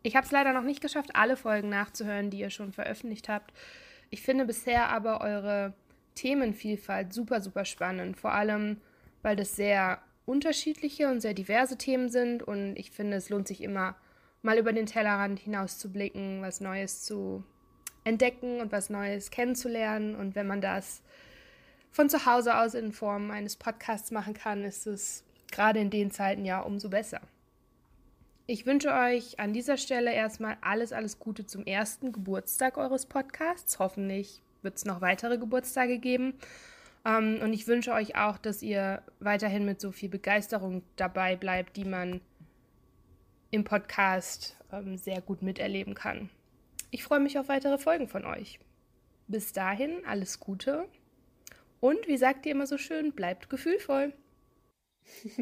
Ich 0.04 0.16
habe 0.16 0.26
es 0.26 0.32
leider 0.32 0.52
noch 0.54 0.64
nicht 0.64 0.82
geschafft, 0.82 1.16
alle 1.16 1.38
Folgen 1.38 1.70
nachzuhören, 1.70 2.30
die 2.30 2.40
ihr 2.40 2.50
schon 2.50 2.74
veröffentlicht 2.74 3.30
habt. 3.30 3.54
Ich 4.10 4.22
finde 4.22 4.46
bisher 4.46 4.90
aber 4.90 5.22
eure 5.22 5.74
Themenvielfalt 6.16 7.14
super, 7.14 7.42
super 7.42 7.66
spannend. 7.66 8.18
Vor 8.18 8.34
allem, 8.34 8.82
weil 9.22 9.36
das 9.36 9.56
sehr 9.56 10.02
unterschiedliche 10.26 11.10
und 11.10 11.22
sehr 11.22 11.34
diverse 11.34 11.78
Themen 11.78 12.10
sind. 12.10 12.44
Und 12.44 12.76
ich 12.76 12.92
finde, 12.92 13.18
es 13.18 13.30
lohnt 13.30 13.48
sich 13.48 13.62
immer, 13.64 13.96
mal 14.42 14.58
über 14.58 14.74
den 14.74 14.86
Tellerrand 14.86 15.40
hinaus 15.40 15.80
zu 15.80 15.92
blicken, 15.92 16.42
was 16.42 16.60
Neues 16.60 17.02
zu 17.02 17.44
entdecken 18.04 18.60
und 18.62 18.72
was 18.72 18.90
Neues 18.90 19.32
kennenzulernen. 19.32 20.16
Und 20.16 20.36
wenn 20.36 20.48
man 20.48 20.62
das 20.62 21.02
von 21.92 22.10
zu 22.10 22.26
Hause 22.26 22.58
aus 22.58 22.74
in 22.74 22.92
Form 22.92 23.32
eines 23.32 23.56
Podcasts 23.56 24.12
machen 24.12 24.34
kann, 24.34 24.64
ist 24.64 24.88
es 24.88 25.24
gerade 25.52 25.80
in 25.80 25.90
den 25.90 26.12
Zeiten 26.12 26.46
ja 26.46 26.62
umso 26.62 26.90
besser. 26.90 27.22
Ich 28.46 28.66
wünsche 28.66 28.92
euch 28.92 29.40
an 29.40 29.54
dieser 29.54 29.78
Stelle 29.78 30.12
erstmal 30.14 30.58
alles, 30.60 30.92
alles 30.92 31.18
Gute 31.18 31.46
zum 31.46 31.66
ersten 31.66 32.12
Geburtstag 32.12 32.78
eures 32.78 33.06
Podcasts. 33.06 33.80
Hoffentlich 33.80 34.42
wird 34.62 34.76
es 34.76 34.86
noch 34.86 35.00
weitere 35.00 35.38
Geburtstage 35.38 35.98
geben. 35.98 36.34
Ähm, 37.06 37.40
und 37.42 37.54
ich 37.54 37.68
wünsche 37.68 37.94
euch 37.94 38.18
auch, 38.18 38.38
dass 38.38 38.62
ihr 38.62 39.02
weiterhin 39.20 39.66
mit 39.66 39.80
so 39.80 39.92
viel 39.92 40.10
Begeisterung 40.10 40.84
dabei 40.96 41.36
bleibt, 41.36 41.78
die 41.78 41.86
man 41.86 42.20
im 43.52 43.64
Podcast 43.64 44.58
ähm, 44.72 44.98
sehr 44.98 45.22
gut 45.22 45.42
miterleben 45.42 45.94
kann. 45.94 46.30
Ich 46.94 47.04
freue 47.04 47.20
mich 47.20 47.40
auf 47.40 47.48
weitere 47.48 47.80
Folgen 47.80 48.08
von 48.08 48.24
euch. 48.24 48.60
Bis 49.28 49.52
dahin 49.52 50.06
alles 50.06 50.40
Gute 50.40 50.88
und 51.80 52.08
wie 52.08 52.18
sagt 52.18 52.46
ihr 52.46 52.52
immer 52.52 52.68
so 52.68 52.78
schön, 52.78 53.14
bleibt 53.14 53.50
gefühlvoll. 53.50 54.14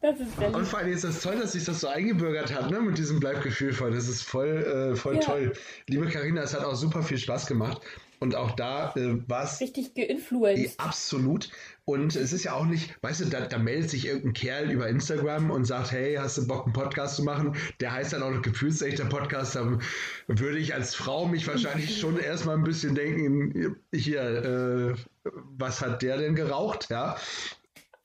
Das 0.00 0.18
ist 0.18 0.36
sehr 0.36 0.52
Und 0.52 0.66
vor 0.66 0.80
allem 0.80 0.92
ist 0.92 1.04
das 1.04 1.20
toll, 1.20 1.38
dass 1.38 1.52
sich 1.52 1.64
das 1.64 1.78
so 1.78 1.86
eingebürgert 1.86 2.52
hat, 2.52 2.72
ne, 2.72 2.80
mit 2.80 2.98
diesem 2.98 3.20
Bleibgefühl 3.20 3.72
voll. 3.72 3.92
Das 3.92 4.08
ist 4.08 4.22
voll, 4.22 4.48
äh, 4.48 4.96
voll 4.96 5.14
ja. 5.14 5.20
toll. 5.20 5.52
Liebe 5.88 6.08
Karina, 6.08 6.42
es 6.42 6.54
hat 6.54 6.64
auch 6.64 6.74
super 6.74 7.04
viel 7.04 7.18
Spaß 7.18 7.46
gemacht. 7.46 7.80
Und 8.22 8.36
auch 8.36 8.52
da 8.52 8.94
äh, 8.94 9.18
war 9.28 9.42
es. 9.42 9.60
Richtig 9.60 9.94
geinfluenced. 9.94 10.78
Absolut. 10.78 11.50
Und 11.84 12.14
es 12.14 12.32
ist 12.32 12.44
ja 12.44 12.52
auch 12.52 12.66
nicht, 12.66 12.94
weißt 13.02 13.22
du, 13.22 13.24
da, 13.24 13.40
da, 13.40 13.58
meldet 13.58 13.90
sich 13.90 14.06
irgendein 14.06 14.32
Kerl 14.32 14.70
über 14.70 14.86
Instagram 14.86 15.50
und 15.50 15.64
sagt, 15.64 15.90
hey, 15.90 16.14
hast 16.14 16.38
du 16.38 16.46
Bock, 16.46 16.66
einen 16.66 16.72
Podcast 16.72 17.16
zu 17.16 17.24
machen? 17.24 17.56
Der 17.80 17.90
heißt 17.90 18.12
dann 18.12 18.22
auch 18.22 18.30
noch 18.30 18.42
gefühlsechter 18.42 19.06
Podcast. 19.06 19.56
Da 19.56 19.76
würde 20.28 20.58
ich 20.58 20.72
als 20.72 20.94
Frau 20.94 21.26
mich 21.26 21.48
wahrscheinlich 21.48 21.98
schon 22.00 22.16
erstmal 22.16 22.56
ein 22.56 22.62
bisschen 22.62 22.94
denken, 22.94 23.74
hier, 23.92 24.22
äh, 24.22 24.94
was 25.58 25.80
hat 25.80 26.02
der 26.02 26.18
denn 26.18 26.36
geraucht? 26.36 26.90
Ja. 26.90 27.16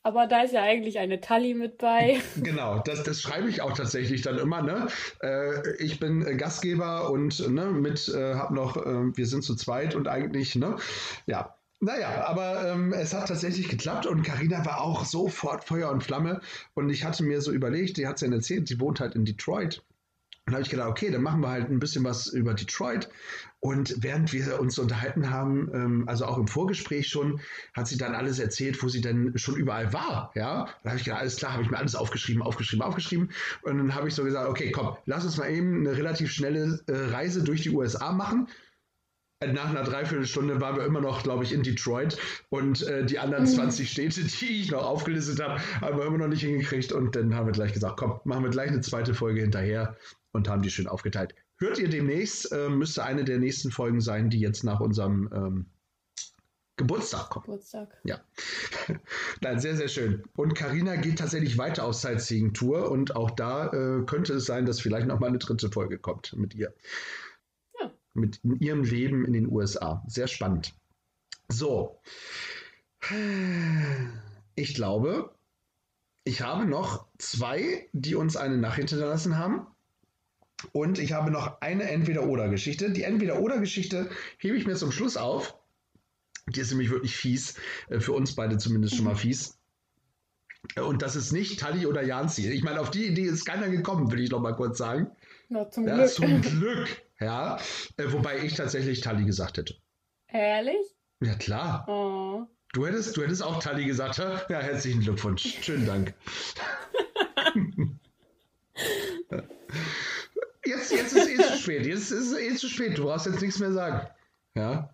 Aber 0.07 0.25
da 0.25 0.43
ist 0.43 0.53
ja 0.53 0.63
eigentlich 0.63 0.99
eine 0.99 1.19
Tally 1.19 1.53
mit 1.53 1.79
bei. 1.79 2.21
Genau, 2.41 2.79
das, 2.79 3.03
das 3.03 3.21
schreibe 3.21 3.49
ich 3.49 3.61
auch 3.61 3.73
tatsächlich 3.73 4.21
dann 4.21 4.37
immer. 4.37 4.61
Ne? 4.61 4.87
Äh, 5.21 5.75
ich 5.83 5.99
bin 5.99 6.23
Gastgeber 6.37 7.11
und 7.11 7.45
ne, 7.49 7.65
mit 7.65 8.07
äh, 8.07 8.35
hab 8.35 8.51
noch, 8.51 8.77
äh, 8.77 9.17
wir 9.17 9.25
sind 9.25 9.43
zu 9.43 9.53
zweit 9.55 9.95
und 9.95 10.07
eigentlich, 10.07 10.55
ne? 10.55 10.77
Ja, 11.25 11.57
naja, 11.81 12.25
aber 12.25 12.71
ähm, 12.71 12.93
es 12.93 13.13
hat 13.13 13.27
tatsächlich 13.27 13.67
geklappt 13.67 14.05
und 14.05 14.23
Karina 14.23 14.65
war 14.65 14.79
auch 14.79 15.03
sofort 15.03 15.65
Feuer 15.65 15.91
und 15.91 16.05
Flamme. 16.05 16.39
Und 16.73 16.89
ich 16.89 17.03
hatte 17.03 17.23
mir 17.23 17.41
so 17.41 17.51
überlegt, 17.51 17.97
die 17.97 18.07
hat 18.07 18.15
es 18.15 18.21
ja 18.21 18.31
erzählt, 18.31 18.69
sie 18.69 18.79
wohnt 18.79 19.01
halt 19.01 19.13
in 19.13 19.25
Detroit. 19.25 19.83
Und 20.47 20.53
habe 20.53 20.63
ich 20.63 20.69
gedacht, 20.69 20.87
okay, 20.87 21.11
dann 21.11 21.23
machen 21.23 21.41
wir 21.41 21.49
halt 21.49 21.69
ein 21.69 21.79
bisschen 21.79 22.05
was 22.05 22.27
über 22.27 22.53
Detroit. 22.53 23.09
Und 23.59 23.95
während 23.99 24.31
wir 24.31 24.61
uns 24.61 24.79
unterhalten 24.79 25.29
haben, 25.29 25.69
ähm, 25.73 26.03
also 26.07 26.25
auch 26.25 26.37
im 26.37 26.47
Vorgespräch 26.47 27.09
schon, 27.09 27.41
hat 27.73 27.87
sie 27.87 27.97
dann 27.97 28.15
alles 28.15 28.39
erzählt, 28.39 28.81
wo 28.81 28.87
sie 28.87 29.01
denn 29.01 29.37
schon 29.37 29.57
überall 29.57 29.91
war. 29.91 30.31
Ja, 30.35 30.69
da 30.83 30.89
habe 30.89 30.99
ich 30.99 31.03
gedacht, 31.03 31.19
alles 31.19 31.35
klar, 31.35 31.51
habe 31.51 31.63
ich 31.63 31.69
mir 31.69 31.77
alles 31.77 31.95
aufgeschrieben, 31.95 32.41
aufgeschrieben, 32.41 32.81
aufgeschrieben. 32.81 33.29
Und 33.63 33.77
dann 33.77 33.93
habe 33.93 34.07
ich 34.07 34.15
so 34.15 34.23
gesagt, 34.23 34.47
okay, 34.47 34.71
komm, 34.71 34.95
lass 35.05 35.25
uns 35.25 35.35
mal 35.35 35.49
eben 35.49 35.81
eine 35.81 35.97
relativ 35.97 36.31
schnelle 36.31 36.79
äh, 36.87 36.93
Reise 36.93 37.43
durch 37.43 37.63
die 37.63 37.71
USA 37.71 38.13
machen. 38.13 38.47
Nach 39.45 39.69
einer 39.69 39.83
Dreiviertelstunde 39.83 40.59
waren 40.61 40.77
wir 40.77 40.85
immer 40.85 40.99
noch, 40.99 41.21
glaube 41.21 41.43
ich, 41.43 41.53
in 41.53 41.61
Detroit 41.61 42.17
und 42.49 42.81
äh, 42.87 43.05
die 43.05 43.19
anderen 43.19 43.43
mhm. 43.43 43.49
20 43.49 43.91
Städte, 43.91 44.23
die 44.23 44.61
ich 44.61 44.71
noch 44.71 44.83
aufgelistet 44.83 45.39
habe, 45.39 45.61
haben 45.79 45.97
wir 45.99 46.07
immer 46.07 46.17
noch 46.17 46.27
nicht 46.27 46.41
hingekriegt. 46.41 46.91
Und 46.91 47.15
dann 47.15 47.35
haben 47.35 47.45
wir 47.45 47.53
gleich 47.53 47.71
gesagt, 47.71 47.97
komm, 47.97 48.19
machen 48.23 48.43
wir 48.43 48.49
gleich 48.49 48.69
eine 48.69 48.81
zweite 48.81 49.13
Folge 49.13 49.41
hinterher 49.41 49.95
und 50.31 50.49
haben 50.49 50.63
die 50.63 50.71
schön 50.71 50.87
aufgeteilt. 50.87 51.35
Hört 51.59 51.77
ihr 51.77 51.87
demnächst, 51.87 52.51
äh, 52.51 52.67
müsste 52.69 53.03
eine 53.03 53.25
der 53.25 53.37
nächsten 53.37 53.69
Folgen 53.69 54.01
sein, 54.01 54.31
die 54.31 54.39
jetzt 54.39 54.63
nach 54.63 54.79
unserem 54.79 55.29
ähm, 55.31 55.65
Geburtstag 56.75 57.29
kommt. 57.29 57.45
Geburtstag. 57.45 57.95
Ja. 58.05 58.19
Nein, 59.41 59.59
sehr, 59.59 59.75
sehr 59.75 59.87
schön. 59.87 60.23
Und 60.35 60.55
Karina 60.55 60.95
geht 60.95 61.19
tatsächlich 61.19 61.59
weiter 61.59 61.85
auf 61.85 61.93
Sightseeing-Tour 61.93 62.89
und 62.89 63.15
auch 63.15 63.29
da 63.29 63.67
äh, 63.67 64.03
könnte 64.05 64.33
es 64.33 64.45
sein, 64.45 64.65
dass 64.65 64.79
vielleicht 64.79 65.07
noch 65.07 65.19
mal 65.19 65.27
eine 65.27 65.37
dritte 65.37 65.69
Folge 65.71 65.99
kommt 65.99 66.35
mit 66.35 66.55
ihr. 66.55 66.73
Mit 68.17 68.39
in 68.43 68.59
ihrem 68.59 68.83
Leben 68.83 69.25
in 69.25 69.33
den 69.33 69.47
USA. 69.47 70.03
Sehr 70.07 70.27
spannend. 70.27 70.73
So. 71.49 72.01
Ich 74.55 74.73
glaube, 74.73 75.31
ich 76.23 76.41
habe 76.41 76.65
noch 76.65 77.07
zwei, 77.19 77.87
die 77.93 78.15
uns 78.15 78.35
eine 78.35 78.57
Nachricht 78.57 78.89
hinterlassen 78.89 79.37
haben. 79.37 79.67
Und 80.71 80.97
ich 80.97 81.13
habe 81.13 81.29
noch 81.29 81.61
eine 81.61 81.83
Entweder-Oder-Geschichte. 81.83 82.91
Die 82.91 83.03
Entweder-Oder-Geschichte 83.03 84.09
hebe 84.39 84.57
ich 84.57 84.65
mir 84.65 84.75
zum 84.75 84.91
Schluss 84.91 85.15
auf. 85.15 85.55
Die 86.47 86.59
ist 86.59 86.71
nämlich 86.71 86.89
wirklich 86.89 87.15
fies. 87.15 87.55
Äh, 87.89 87.99
für 87.99 88.13
uns 88.13 88.35
beide 88.35 88.57
zumindest 88.57 88.95
schon 88.95 89.05
mal 89.05 89.13
mhm. 89.13 89.19
fies. 89.19 89.59
Und 90.75 91.01
das 91.01 91.15
ist 91.15 91.31
nicht 91.31 91.59
Tali 91.59 91.85
oder 91.85 92.03
Janzi. 92.03 92.49
Ich 92.49 92.63
meine, 92.63 92.81
auf 92.81 92.89
die 92.89 93.05
Idee 93.05 93.23
ist 93.23 93.45
keiner 93.45 93.69
gekommen, 93.69 94.11
will 94.11 94.19
ich 94.19 94.31
noch 94.31 94.41
mal 94.41 94.55
kurz 94.55 94.77
sagen. 94.77 95.11
Na, 95.49 95.69
zum 95.69 95.87
ja, 95.87 95.95
Glück. 95.95 96.09
Zum 96.09 96.41
Glück. 96.41 97.06
Ja. 97.19 97.59
Äh, 97.97 98.11
wobei 98.11 98.43
ich 98.43 98.55
tatsächlich 98.55 99.01
Tali 99.01 99.25
gesagt 99.25 99.57
hätte. 99.57 99.75
Ehrlich? 100.27 100.85
Ja, 101.19 101.35
klar. 101.35 101.87
Oh. 101.87 102.45
Du 102.73 102.85
hättest, 102.85 103.17
du 103.17 103.23
hättest 103.23 103.41
auch 103.41 103.61
Tali 103.61 103.85
gesagt, 103.85 104.17
ja, 104.17 104.59
herzlichen 104.59 105.01
Glückwunsch. 105.01 105.57
Schönen 105.61 105.85
Dank. 105.85 106.13
Jetzt, 110.65 110.91
jetzt 110.91 111.13
ist 111.13 111.27
es 111.27 111.27
eh 111.27 111.37
zu 111.37 111.57
spät. 111.57 111.85
Jetzt 111.85 112.11
ist 112.11 112.31
es 112.31 112.37
eh 112.37 112.55
zu 112.55 112.67
spät. 112.67 112.97
Du 112.97 113.03
brauchst 113.03 113.25
jetzt 113.25 113.41
nichts 113.41 113.59
mehr 113.59 113.71
sagen. 113.71 114.05
Ja. 114.53 114.93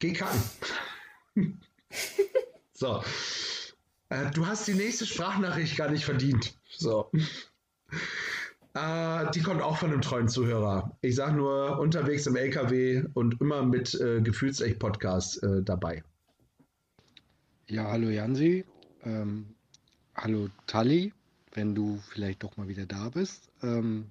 Geh 0.00 0.12
kacken. 0.12 0.42
so. 2.72 3.02
Äh, 4.08 4.30
du 4.32 4.46
hast 4.46 4.66
die 4.66 4.74
nächste 4.74 5.06
Sprachnachricht 5.06 5.76
gar 5.76 5.88
nicht 5.88 6.04
verdient. 6.04 6.58
So. 6.68 7.10
Äh, 8.76 9.30
die 9.30 9.40
kommt 9.40 9.62
auch 9.62 9.78
von 9.78 9.90
einem 9.90 10.02
treuen 10.02 10.28
Zuhörer. 10.28 10.94
Ich 11.00 11.14
sage 11.14 11.34
nur, 11.34 11.78
unterwegs 11.78 12.26
im 12.26 12.36
LKW 12.36 13.04
und 13.14 13.40
immer 13.40 13.62
mit 13.62 13.94
äh, 13.94 14.20
Gefühlsecht-Podcast 14.20 15.42
äh, 15.42 15.62
dabei. 15.62 16.04
Ja, 17.68 17.90
hallo 17.90 18.10
Jansi. 18.10 18.66
Ähm, 19.02 19.54
hallo 20.14 20.50
Tali, 20.66 21.14
wenn 21.54 21.74
du 21.74 22.02
vielleicht 22.10 22.42
doch 22.42 22.58
mal 22.58 22.68
wieder 22.68 22.84
da 22.84 23.08
bist. 23.08 23.50
Ähm, 23.62 24.10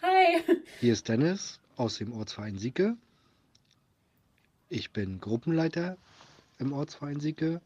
Hi. 0.00 0.42
Hier 0.80 0.94
ist 0.94 1.10
Dennis 1.10 1.60
aus 1.76 1.98
dem 1.98 2.14
Ortsverein 2.14 2.56
Sieke. 2.56 2.96
Ich 4.70 4.94
bin 4.94 5.20
Gruppenleiter 5.20 5.98
im 6.58 6.72
Ortsverein 6.72 7.20
Sieke, 7.20 7.60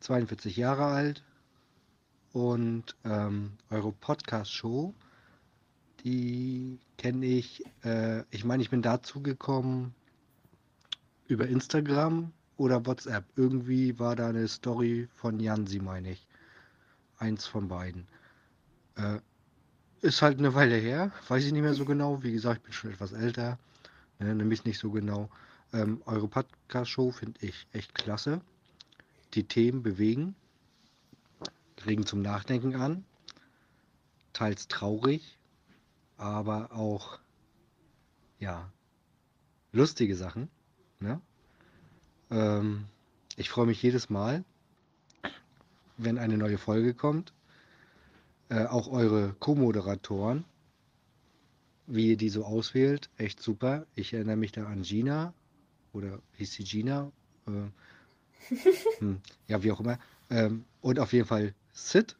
42 0.00 0.58
Jahre 0.58 0.84
alt 0.84 1.24
und 2.34 2.96
ähm, 3.04 3.52
eure 3.70 3.92
Podcast-Show, 3.92 4.94
die 6.04 6.78
kenne 6.98 7.26
ich. 7.26 7.64
Äh, 7.84 8.22
ich 8.30 8.44
meine, 8.44 8.62
ich 8.62 8.70
bin 8.70 8.82
dazu 8.82 9.22
gekommen 9.22 9.94
über 11.26 11.46
Instagram 11.46 12.32
oder 12.56 12.86
WhatsApp. 12.86 13.24
Irgendwie 13.36 13.98
war 13.98 14.16
da 14.16 14.28
eine 14.28 14.48
Story 14.48 15.08
von 15.14 15.40
Jansi, 15.40 15.80
meine 15.80 16.12
ich. 16.12 16.26
Eins 17.18 17.46
von 17.46 17.68
beiden. 17.68 18.06
Äh, 18.96 19.20
ist 20.02 20.20
halt 20.20 20.38
eine 20.38 20.54
Weile 20.54 20.76
her, 20.76 21.12
weiß 21.28 21.44
ich 21.44 21.52
nicht 21.52 21.62
mehr 21.62 21.74
so 21.74 21.84
genau. 21.84 22.22
Wie 22.22 22.32
gesagt, 22.32 22.58
ich 22.58 22.64
bin 22.64 22.72
schon 22.72 22.90
etwas 22.90 23.12
älter, 23.12 23.58
ne, 24.18 24.34
nämlich 24.34 24.64
nicht 24.64 24.78
so 24.78 24.90
genau. 24.90 25.30
Ähm, 25.72 26.02
eure 26.06 26.26
Podcast-Show 26.26 27.12
finde 27.12 27.38
ich 27.46 27.68
echt 27.72 27.94
klasse. 27.94 28.40
Die 29.34 29.44
Themen 29.44 29.82
bewegen, 29.82 30.34
regen 31.86 32.04
zum 32.04 32.20
Nachdenken 32.20 32.74
an, 32.74 33.04
teils 34.32 34.66
traurig, 34.66 35.38
aber 36.22 36.70
auch, 36.72 37.18
ja, 38.38 38.70
lustige 39.72 40.14
Sachen. 40.14 40.48
Ne? 41.00 41.20
Ähm, 42.30 42.84
ich 43.36 43.50
freue 43.50 43.66
mich 43.66 43.82
jedes 43.82 44.08
Mal, 44.08 44.44
wenn 45.96 46.18
eine 46.18 46.38
neue 46.38 46.58
Folge 46.58 46.94
kommt. 46.94 47.32
Äh, 48.50 48.66
auch 48.66 48.86
eure 48.88 49.34
Co-Moderatoren, 49.40 50.44
wie 51.86 52.10
ihr 52.10 52.16
die 52.16 52.28
so 52.28 52.44
auswählt, 52.44 53.10
echt 53.16 53.42
super. 53.42 53.86
Ich 53.96 54.12
erinnere 54.12 54.36
mich 54.36 54.52
da 54.52 54.66
an 54.66 54.82
Gina 54.82 55.34
oder 55.92 56.20
hieß 56.36 56.52
sie 56.52 56.64
Gina? 56.64 57.10
Äh, 57.48 58.54
hm, 58.98 59.20
ja, 59.48 59.62
wie 59.64 59.72
auch 59.72 59.80
immer. 59.80 59.98
Ähm, 60.30 60.66
und 60.82 61.00
auf 61.00 61.12
jeden 61.12 61.26
Fall 61.26 61.52
Sid, 61.72 62.16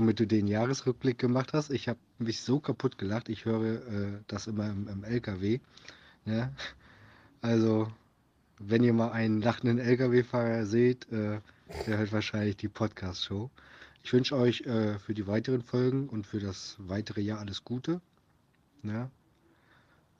womit 0.00 0.18
du 0.18 0.26
den 0.26 0.48
Jahresrückblick 0.48 1.18
gemacht 1.18 1.52
hast. 1.52 1.70
Ich 1.70 1.86
habe 1.86 1.98
mich 2.18 2.40
so 2.40 2.58
kaputt 2.58 2.96
gelacht. 2.96 3.28
Ich 3.28 3.44
höre 3.44 3.86
äh, 3.86 4.18
das 4.28 4.46
immer 4.46 4.70
im, 4.70 4.88
im 4.88 5.04
LKW. 5.04 5.60
Ne? 6.24 6.52
Also, 7.42 7.92
wenn 8.58 8.82
ihr 8.82 8.94
mal 8.94 9.12
einen 9.12 9.42
lachenden 9.42 9.78
LKW-Fahrer 9.78 10.64
seht, 10.64 11.10
äh, 11.12 11.40
der 11.86 11.98
hört 11.98 12.12
wahrscheinlich 12.12 12.56
die 12.56 12.68
Podcast-Show. 12.68 13.50
Ich 14.02 14.12
wünsche 14.14 14.36
euch 14.36 14.62
äh, 14.62 14.98
für 14.98 15.12
die 15.12 15.26
weiteren 15.26 15.62
Folgen 15.62 16.08
und 16.08 16.26
für 16.26 16.40
das 16.40 16.76
weitere 16.78 17.20
Jahr 17.20 17.38
alles 17.38 17.62
Gute. 17.64 18.00
Ja. 18.82 19.10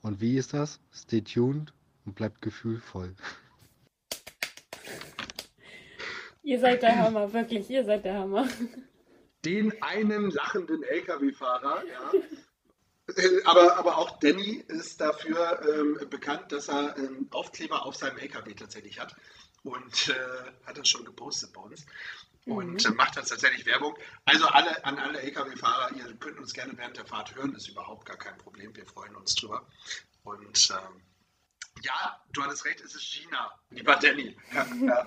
Und 0.03 0.21
wie 0.21 0.37
ist 0.37 0.53
das? 0.53 0.79
Stay 0.93 1.23
tuned 1.23 1.73
und 2.05 2.15
bleibt 2.17 2.43
gefühlvoll. 2.43 3.15
Ihr 6.43 6.61
seid 6.61 6.83
der 6.83 6.99
Hammer, 6.99 7.33
wirklich, 7.33 7.71
ihr 7.71 7.85
seid 7.85 8.05
der 8.05 8.19
Hammer. 8.19 8.47
Den 9.45 9.83
einen 9.83 10.31
lachenden 10.31 10.83
LKW-Fahrer, 10.83 11.85
ja. 11.85 12.13
Äh, 13.17 13.43
Aber, 13.45 13.77
aber 13.77 13.99
auch 13.99 14.19
Danny 14.21 14.63
ist 14.69 15.01
dafür 15.01 15.61
ähm, 15.69 16.09
bekannt, 16.11 16.53
dass 16.53 16.69
er 16.69 16.97
ähm, 16.97 17.27
Aufkleber 17.31 17.85
auf 17.85 17.97
seinem 17.97 18.19
LKW 18.19 18.55
tatsächlich 18.55 19.01
hat 19.01 19.17
und 19.65 20.09
äh, 20.09 20.67
hat 20.67 20.79
das 20.79 20.89
schon 20.89 21.05
gepostet 21.05 21.53
bei 21.53 21.61
uns 21.61 21.87
und 22.47 22.85
äh, 22.85 22.91
macht 22.91 23.17
dann 23.17 23.25
tatsächlich 23.25 23.67
Werbung. 23.67 23.97
Also 24.25 24.47
alle 24.47 24.85
an 24.85 24.99
alle 24.99 25.21
LKW-Fahrer, 25.21 25.97
ihr 25.97 26.15
könnt 26.17 26.39
uns 26.39 26.53
gerne 26.53 26.77
während 26.77 26.97
der 26.97 27.07
Fahrt 27.07 27.35
hören, 27.35 27.55
ist 27.55 27.69
überhaupt 27.69 28.07
gar 28.07 28.17
kein 28.17 28.37
Problem. 28.39 28.75
Wir 28.75 28.87
freuen 28.87 29.17
uns 29.17 29.35
drüber. 29.35 29.67
Und 30.23 30.71
ähm, 30.71 31.03
ja, 31.83 32.21
du 32.33 32.43
hattest 32.43 32.65
recht, 32.65 32.81
es 32.81 32.95
ist 32.95 33.13
Gina, 33.13 33.53
lieber 33.71 33.97
Danny. 33.97 34.37
Ja, 34.53 34.67
ja. 34.81 35.07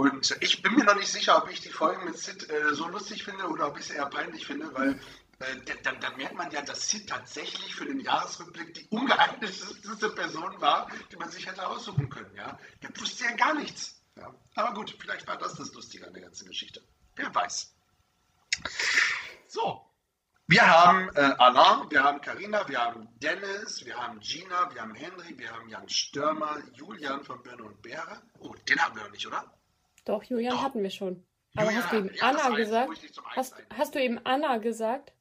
Und 0.00 0.34
ich 0.40 0.62
bin 0.62 0.76
mir 0.76 0.84
noch 0.84 0.94
nicht 0.94 1.12
sicher, 1.12 1.36
ob 1.36 1.50
ich 1.50 1.60
die 1.60 1.68
Folgen 1.68 2.06
mit 2.06 2.16
Sid 2.16 2.48
äh, 2.48 2.74
so 2.74 2.88
lustig 2.88 3.22
finde 3.22 3.46
oder 3.46 3.68
ob 3.68 3.78
ich 3.78 3.84
sie 3.84 3.96
eher 3.96 4.06
peinlich 4.06 4.46
finde, 4.46 4.72
weil 4.72 4.98
äh, 5.40 5.74
dann, 5.82 6.00
dann 6.00 6.16
merkt 6.16 6.36
man 6.36 6.50
ja, 6.50 6.62
dass 6.62 6.88
Sid 6.88 7.06
tatsächlich 7.06 7.74
für 7.74 7.84
den 7.84 8.00
Jahresrückblick 8.00 8.72
die 8.72 8.86
ungeeignetste 8.88 10.08
Person 10.08 10.58
war, 10.58 10.88
die 11.12 11.16
man 11.16 11.30
sich 11.30 11.46
hätte 11.46 11.66
aussuchen 11.66 12.08
können. 12.08 12.34
Ja? 12.34 12.58
Der 12.82 12.98
wusste 12.98 13.24
ja 13.24 13.32
gar 13.32 13.52
nichts. 13.52 14.00
Ja? 14.16 14.34
Aber 14.54 14.72
gut, 14.72 14.96
vielleicht 14.98 15.26
war 15.26 15.36
das 15.36 15.52
das 15.56 15.70
Lustige 15.74 16.06
an 16.06 16.14
der 16.14 16.22
ganzen 16.22 16.48
Geschichte. 16.48 16.80
Wer 17.16 17.34
weiß. 17.34 17.74
So, 19.48 19.84
wir 20.46 20.66
haben 20.66 21.10
äh, 21.14 21.34
Alain, 21.36 21.90
wir 21.90 22.02
haben 22.02 22.22
Karina, 22.22 22.66
wir 22.66 22.80
haben 22.80 23.06
Dennis, 23.18 23.84
wir 23.84 23.98
haben 23.98 24.18
Gina, 24.20 24.72
wir 24.72 24.80
haben 24.80 24.94
Henry, 24.94 25.38
wir 25.38 25.52
haben 25.52 25.68
Jan 25.68 25.90
Stürmer, 25.90 26.56
Julian 26.72 27.22
von 27.22 27.42
Birne 27.42 27.64
und 27.64 27.82
Beere. 27.82 28.22
Oh, 28.38 28.54
den 28.66 28.78
haben 28.82 28.96
wir 28.96 29.02
noch 29.02 29.10
nicht, 29.10 29.26
oder? 29.26 29.44
Doch, 30.04 30.22
Julian 30.24 30.60
hatten 30.62 30.82
wir 30.82 30.90
schon. 30.90 31.24
Aber 31.56 31.66
Julian 31.66 31.82
hast 31.82 31.92
du 31.92 31.96
eben 31.98 32.14
ja, 32.14 32.22
Anna 32.22 32.56
gesagt? 32.56 33.00
Hast, 33.36 33.54
hast 33.70 33.94
du 33.94 34.02
eben 34.02 34.18
Anna 34.24 34.58
gesagt? 34.58 35.12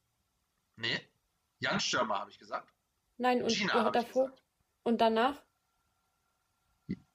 Nee, 0.76 1.00
Jan 1.60 1.80
Stürmer 1.80 2.20
habe 2.20 2.32
ich 2.32 2.40
gesagt. 2.40 2.72
Nein, 3.18 3.44
und 3.44 3.50
Gina 3.50 3.90
davor? 3.92 4.32
Und 4.84 5.02
danach? 5.02 5.44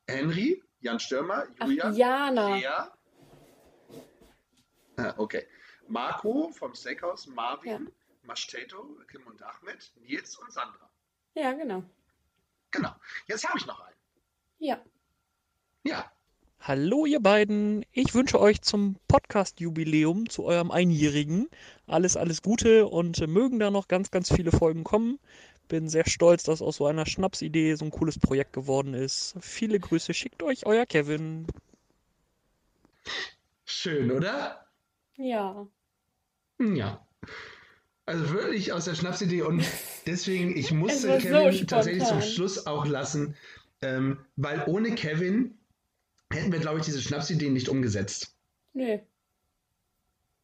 Henry, 0.06 0.62
Jan 0.80 1.00
Stürmer, 1.00 1.46
Ach, 1.58 1.66
Julian, 1.66 1.94
Jana. 1.94 2.56
Lea. 2.56 2.90
Ah, 4.96 5.14
okay. 5.16 5.46
Marco 5.88 6.50
vom 6.52 6.74
Steakhouse, 6.74 7.26
Marvin, 7.26 7.90
Maschteto, 8.22 8.98
Kim 9.10 9.26
und 9.26 9.42
Ahmed, 9.42 9.92
Nils 9.96 10.36
und 10.36 10.52
Sandra. 10.52 10.90
Ja, 11.34 11.52
genau. 11.52 11.82
Genau. 12.70 12.94
Jetzt 13.26 13.48
habe 13.48 13.58
ich 13.58 13.66
noch 13.66 13.80
einen. 13.80 13.96
Ja. 14.58 14.82
Ja. 15.84 16.10
Hallo 16.66 17.04
ihr 17.04 17.20
beiden, 17.20 17.84
ich 17.92 18.14
wünsche 18.14 18.40
euch 18.40 18.62
zum 18.62 18.96
Podcast-Jubiläum, 19.06 20.30
zu 20.30 20.44
eurem 20.44 20.70
Einjährigen, 20.70 21.50
alles, 21.86 22.16
alles 22.16 22.40
Gute 22.40 22.86
und 22.86 23.18
äh, 23.18 23.26
mögen 23.26 23.58
da 23.58 23.70
noch 23.70 23.86
ganz, 23.86 24.10
ganz 24.10 24.32
viele 24.32 24.50
Folgen 24.50 24.82
kommen. 24.82 25.18
Bin 25.68 25.90
sehr 25.90 26.08
stolz, 26.08 26.44
dass 26.44 26.62
aus 26.62 26.76
so 26.76 26.86
einer 26.86 27.04
Schnapsidee 27.04 27.74
so 27.74 27.84
ein 27.84 27.90
cooles 27.90 28.18
Projekt 28.18 28.54
geworden 28.54 28.94
ist. 28.94 29.34
Viele 29.40 29.78
Grüße 29.78 30.14
schickt 30.14 30.42
euch 30.42 30.64
euer 30.64 30.86
Kevin. 30.86 31.46
Schön, 33.66 34.10
oder? 34.10 34.66
Ja. 35.18 35.66
Ja. 36.58 37.06
Also 38.06 38.30
wirklich 38.30 38.72
aus 38.72 38.86
der 38.86 38.94
Schnapsidee 38.94 39.42
und 39.42 39.62
deswegen, 40.06 40.56
ich 40.56 40.72
musste 40.72 41.10
war 41.10 41.20
so 41.20 41.28
Kevin 41.28 41.66
tatsächlich 41.66 42.04
zum. 42.04 42.22
Schluss 42.22 42.66
auch 42.66 42.86
lassen, 42.86 43.36
ähm, 43.82 44.24
weil 44.36 44.64
ohne 44.66 44.94
Kevin 44.94 45.58
hätten 46.32 46.52
wir, 46.52 46.58
glaube 46.60 46.78
ich, 46.80 46.84
diese 46.84 47.00
Schnapsidee 47.02 47.50
nicht 47.50 47.68
umgesetzt. 47.68 48.36
Nö. 48.72 48.98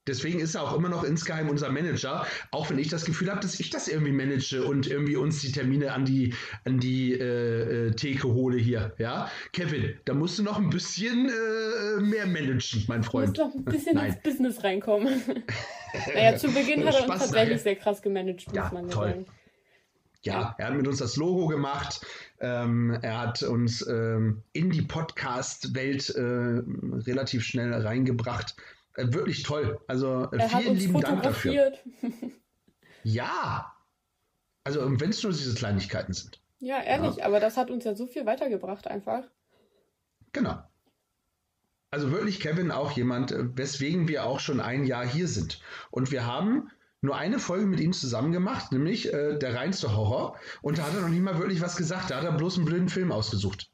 Deswegen 0.06 0.40
ist 0.40 0.54
er 0.54 0.62
auch 0.62 0.74
immer 0.76 0.88
noch 0.88 1.04
insgeheim 1.04 1.50
unser 1.50 1.70
Manager, 1.70 2.26
auch 2.50 2.70
wenn 2.70 2.78
ich 2.78 2.88
das 2.88 3.04
Gefühl 3.04 3.30
habe, 3.30 3.40
dass 3.40 3.60
ich 3.60 3.70
das 3.70 3.86
irgendwie 3.86 4.10
manage 4.12 4.64
und 4.64 4.86
irgendwie 4.88 5.14
uns 5.14 5.40
die 5.42 5.52
Termine 5.52 5.92
an 5.92 6.04
die, 6.04 6.34
an 6.64 6.80
die 6.80 7.12
äh, 7.12 7.88
äh, 7.88 7.90
Theke 7.92 8.26
hole 8.28 8.56
hier. 8.58 8.94
Ja, 8.98 9.30
Kevin, 9.52 10.00
da 10.06 10.14
musst 10.14 10.38
du 10.38 10.42
noch 10.42 10.58
ein 10.58 10.70
bisschen 10.70 11.28
äh, 11.28 12.00
mehr 12.00 12.26
managen, 12.26 12.84
mein 12.88 13.02
Du 13.02 13.06
musst 13.06 13.10
Freund. 13.10 13.38
doch 13.38 13.54
ein 13.54 13.64
bisschen 13.64 13.94
Nein. 13.96 14.12
ins 14.12 14.22
Business 14.22 14.64
reinkommen. 14.64 15.22
naja, 16.14 16.36
zu 16.36 16.48
Beginn 16.48 16.84
hat 16.86 16.94
er 16.94 17.00
uns 17.02 17.04
Spaß, 17.04 17.18
tatsächlich 17.20 17.60
sehr 17.60 17.76
krass 17.76 18.00
gemanagt, 18.02 18.46
muss 18.48 18.56
Ja, 18.56 18.70
man 18.72 18.86
ja 18.86 18.90
toll. 18.90 19.08
sagen. 19.10 19.26
Ja, 20.22 20.54
er 20.58 20.66
hat 20.66 20.74
mit 20.74 20.86
uns 20.86 20.98
das 20.98 21.16
Logo 21.16 21.46
gemacht. 21.46 22.04
Ähm, 22.40 22.98
er 23.02 23.18
hat 23.20 23.42
uns 23.42 23.86
ähm, 23.86 24.42
in 24.52 24.70
die 24.70 24.82
Podcast-Welt 24.82 26.10
äh, 26.10 26.62
relativ 27.10 27.44
schnell 27.44 27.72
reingebracht. 27.72 28.54
Äh, 28.96 29.12
wirklich 29.12 29.42
toll. 29.42 29.80
Also 29.86 30.30
äh, 30.32 30.48
vielen 30.48 30.76
lieben 30.76 31.00
Dank 31.00 31.22
dafür. 31.22 31.52
fotografiert. 31.52 31.84
Ja. 33.02 33.72
Also 34.62 35.00
wenn 35.00 35.08
es 35.08 35.22
nur 35.22 35.32
diese 35.32 35.54
Kleinigkeiten 35.54 36.12
sind. 36.12 36.38
ja, 36.58 36.82
ehrlich, 36.82 37.24
aber 37.24 37.40
das 37.40 37.56
hat 37.56 37.70
uns 37.70 37.84
ja 37.84 37.94
so 37.94 38.06
viel 38.06 38.26
weitergebracht 38.26 38.86
einfach. 38.86 39.24
Genau. 40.32 40.62
Also 41.90 42.12
wirklich, 42.12 42.40
Kevin, 42.40 42.70
auch 42.70 42.92
jemand, 42.92 43.32
äh, 43.32 43.56
weswegen 43.56 44.06
wir 44.06 44.24
auch 44.24 44.38
schon 44.38 44.60
ein 44.60 44.84
Jahr 44.84 45.06
hier 45.06 45.26
sind. 45.26 45.60
Und 45.90 46.12
wir 46.12 46.26
haben 46.26 46.70
nur 47.02 47.16
eine 47.16 47.38
Folge 47.38 47.66
mit 47.66 47.80
ihm 47.80 47.92
zusammen 47.92 48.32
gemacht, 48.32 48.72
nämlich 48.72 49.12
äh, 49.12 49.38
der 49.38 49.54
reinste 49.54 49.96
Horror. 49.96 50.38
Und 50.62 50.78
da 50.78 50.84
hat 50.84 50.94
er 50.94 51.00
noch 51.00 51.08
nicht 51.08 51.22
mal 51.22 51.38
wirklich 51.38 51.60
was 51.62 51.76
gesagt. 51.76 52.10
Da 52.10 52.16
hat 52.16 52.24
er 52.24 52.32
bloß 52.32 52.56
einen 52.56 52.66
blöden 52.66 52.88
Film 52.88 53.12
ausgesucht. 53.12 53.70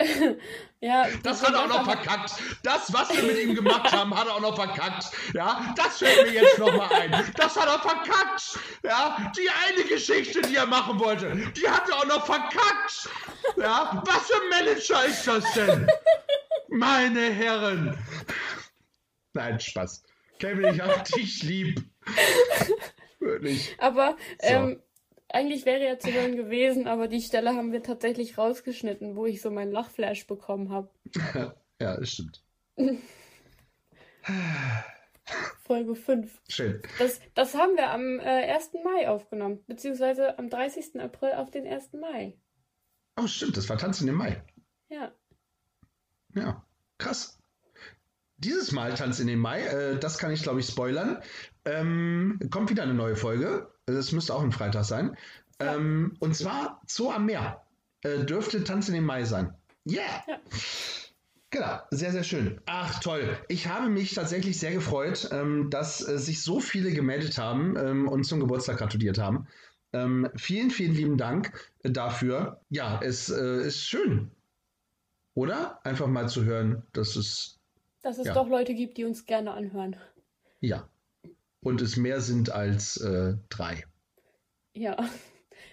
Ja, 0.80 1.08
Das 1.24 1.40
die 1.40 1.46
hat 1.46 1.54
er 1.54 1.64
auch 1.64 1.68
noch 1.68 1.84
verkackt. 1.84 2.34
Das, 2.62 2.92
was 2.92 3.12
wir 3.12 3.24
mit 3.24 3.36
ihm 3.36 3.56
gemacht 3.56 3.90
haben, 3.90 4.16
hat 4.16 4.28
er 4.28 4.34
auch 4.36 4.40
noch 4.40 4.54
verkackt. 4.54 5.06
Ja, 5.34 5.74
das 5.76 5.98
fällt 5.98 6.28
mir 6.28 6.34
jetzt 6.34 6.56
noch 6.56 6.72
mal 6.72 6.88
ein. 6.92 7.10
Das 7.36 7.56
hat 7.56 7.66
er 7.66 7.80
verkackt. 7.80 8.60
Ja, 8.84 9.32
die 9.36 9.48
eine 9.66 9.88
Geschichte, 9.88 10.40
die 10.42 10.54
er 10.54 10.66
machen 10.66 11.00
wollte, 11.00 11.34
die 11.56 11.68
hat 11.68 11.88
er 11.88 11.96
auch 11.96 12.06
noch 12.06 12.24
verkackt. 12.24 13.08
Ja, 13.56 14.00
was 14.06 14.28
für 14.28 14.40
ein 14.40 14.48
Manager 14.50 15.04
ist 15.04 15.26
das 15.26 15.52
denn? 15.54 15.90
Meine 16.68 17.22
Herren. 17.22 17.98
Nein, 19.32 19.58
Spaß. 19.58 20.04
Kevin, 20.38 20.74
ich 20.74 20.80
hab 20.80 21.04
dich 21.06 21.42
lieb. 21.42 21.82
Wirklich. 23.20 23.76
Aber 23.78 24.16
So. 24.40 24.48
ähm, 24.48 24.82
eigentlich 25.28 25.66
wäre 25.66 25.84
ja 25.84 25.98
zu 25.98 26.12
hören 26.12 26.36
gewesen, 26.36 26.86
aber 26.86 27.08
die 27.08 27.20
Stelle 27.20 27.54
haben 27.54 27.72
wir 27.72 27.82
tatsächlich 27.82 28.38
rausgeschnitten, 28.38 29.16
wo 29.16 29.26
ich 29.26 29.40
so 29.42 29.50
meinen 29.50 29.72
Lachflash 29.72 30.26
bekommen 30.26 30.70
habe. 30.70 30.90
Ja, 31.80 31.96
das 31.96 32.10
stimmt. 32.10 32.42
Folge 35.62 35.94
5. 35.94 36.42
Schön. 36.48 36.82
Das, 36.98 37.20
das 37.34 37.54
haben 37.54 37.76
wir 37.76 37.90
am 37.90 38.18
äh, 38.18 38.52
1. 38.52 38.72
Mai 38.82 39.08
aufgenommen, 39.08 39.62
beziehungsweise 39.68 40.36
am 40.40 40.50
30. 40.50 41.00
April 41.00 41.34
auf 41.34 41.52
den 41.52 41.68
1. 41.68 41.92
Mai. 41.92 42.36
Oh, 43.16 43.28
stimmt, 43.28 43.56
das 43.56 43.68
war 43.68 43.78
Tanzen 43.78 44.08
im 44.08 44.16
Mai. 44.16 44.42
Ja. 44.88 45.12
Ja, 46.34 46.66
krass. 46.98 47.37
Dieses 48.38 48.72
Mal 48.72 48.94
Tanz 48.94 49.20
in 49.20 49.26
den 49.26 49.38
Mai, 49.38 49.62
äh, 49.62 49.98
das 49.98 50.18
kann 50.18 50.32
ich 50.32 50.42
glaube 50.42 50.60
ich 50.60 50.66
spoilern, 50.66 51.22
ähm, 51.64 52.38
kommt 52.50 52.70
wieder 52.70 52.82
eine 52.82 52.94
neue 52.94 53.16
Folge. 53.16 53.68
Das 53.86 54.12
müsste 54.12 54.34
auch 54.34 54.42
ein 54.42 54.52
Freitag 54.52 54.84
sein. 54.84 55.16
Ähm, 55.60 56.16
und 56.20 56.34
zwar 56.36 56.80
Zoo 56.86 57.10
am 57.10 57.26
Meer. 57.26 57.62
Äh, 58.02 58.24
dürfte 58.24 58.62
Tanz 58.64 58.88
in 58.88 58.94
den 58.94 59.04
Mai 59.04 59.24
sein. 59.24 59.54
Yeah! 59.86 60.02
Ja. 60.26 60.38
Genau, 61.50 61.78
sehr, 61.90 62.12
sehr 62.12 62.24
schön. 62.24 62.60
Ach, 62.66 63.00
toll. 63.00 63.38
Ich 63.48 63.68
habe 63.68 63.88
mich 63.88 64.14
tatsächlich 64.14 64.58
sehr 64.58 64.72
gefreut, 64.72 65.30
ähm, 65.32 65.70
dass 65.70 66.06
äh, 66.06 66.18
sich 66.18 66.42
so 66.42 66.60
viele 66.60 66.92
gemeldet 66.92 67.38
haben 67.38 67.74
ähm, 67.76 68.06
und 68.06 68.24
zum 68.24 68.40
Geburtstag 68.40 68.78
gratuliert 68.78 69.16
haben. 69.18 69.46
Ähm, 69.94 70.28
vielen, 70.36 70.70
vielen 70.70 70.94
lieben 70.94 71.16
Dank 71.16 71.52
äh, 71.82 71.90
dafür. 71.90 72.60
Ja, 72.68 73.00
es 73.02 73.30
äh, 73.30 73.66
ist 73.66 73.86
schön. 73.86 74.30
Oder? 75.34 75.80
Einfach 75.86 76.06
mal 76.06 76.28
zu 76.28 76.44
hören, 76.44 76.82
dass 76.92 77.16
es. 77.16 77.57
Dass 78.08 78.16
es 78.16 78.28
Ja. 78.28 78.32
doch 78.32 78.48
Leute 78.48 78.72
gibt, 78.74 78.96
die 78.96 79.04
uns 79.04 79.26
gerne 79.26 79.52
anhören. 79.52 79.94
Ja. 80.60 80.88
Und 81.62 81.82
es 81.82 81.98
mehr 81.98 82.22
sind 82.22 82.50
als 82.50 82.96
äh, 82.96 83.34
drei. 83.50 83.84
Ja. 84.72 84.96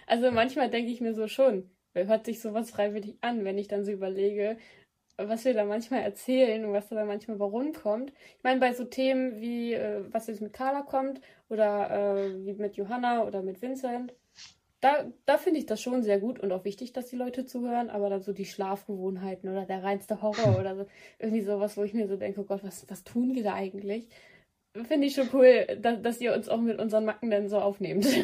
Also 0.08 0.30
manchmal 0.30 0.68
denke 0.70 0.92
ich 0.92 1.00
mir 1.00 1.14
so 1.14 1.26
schon, 1.26 1.68
wer 1.92 2.06
hört 2.06 2.26
sich 2.26 2.40
sowas 2.40 2.70
freiwillig 2.70 3.16
an, 3.22 3.44
wenn 3.44 3.58
ich 3.58 3.66
dann 3.66 3.84
so 3.84 3.90
überlege, 3.90 4.56
was 5.16 5.44
wir 5.44 5.54
da 5.54 5.64
manchmal 5.64 6.02
erzählen 6.02 6.64
und 6.64 6.72
was 6.72 6.88
da 6.88 6.94
dann 6.96 7.08
manchmal 7.08 7.38
bei 7.38 7.44
rumkommt. 7.44 8.12
Ich 8.36 8.44
meine, 8.44 8.60
bei 8.60 8.72
so 8.72 8.84
Themen 8.84 9.40
wie, 9.40 9.72
äh, 9.74 10.04
was 10.12 10.26
jetzt 10.28 10.42
mit 10.42 10.52
Carla 10.52 10.82
kommt 10.82 11.20
oder 11.48 11.90
äh, 11.90 12.44
wie 12.44 12.52
mit 12.54 12.76
Johanna 12.76 13.24
oder 13.24 13.42
mit 13.42 13.62
Vincent, 13.62 14.12
da, 14.86 15.04
da 15.24 15.36
finde 15.36 15.58
ich 15.58 15.66
das 15.66 15.82
schon 15.82 16.04
sehr 16.04 16.20
gut 16.20 16.38
und 16.38 16.52
auch 16.52 16.64
wichtig, 16.64 16.92
dass 16.92 17.06
die 17.08 17.16
Leute 17.16 17.44
zuhören, 17.44 17.90
aber 17.90 18.08
dann 18.08 18.22
so 18.22 18.32
die 18.32 18.44
Schlafgewohnheiten 18.44 19.50
oder 19.50 19.66
der 19.66 19.82
reinste 19.82 20.22
Horror 20.22 20.56
oder 20.60 20.76
so, 20.76 20.86
irgendwie 21.18 21.42
sowas, 21.42 21.76
wo 21.76 21.82
ich 21.82 21.92
mir 21.92 22.06
so 22.06 22.16
denke, 22.16 22.40
oh 22.40 22.44
Gott, 22.44 22.62
was, 22.62 22.88
was 22.88 23.02
tun 23.02 23.34
wir 23.34 23.42
da 23.42 23.54
eigentlich? 23.54 24.06
Finde 24.86 25.06
ich 25.08 25.14
schon 25.14 25.28
cool, 25.32 25.66
dass, 25.80 26.02
dass 26.02 26.20
ihr 26.20 26.34
uns 26.34 26.48
auch 26.48 26.60
mit 26.60 26.78
unseren 26.78 27.04
Macken 27.04 27.30
dann 27.30 27.48
so 27.48 27.58
aufnehmt. 27.58 28.06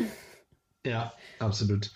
Ja, 0.84 1.12
absolut. 1.38 1.92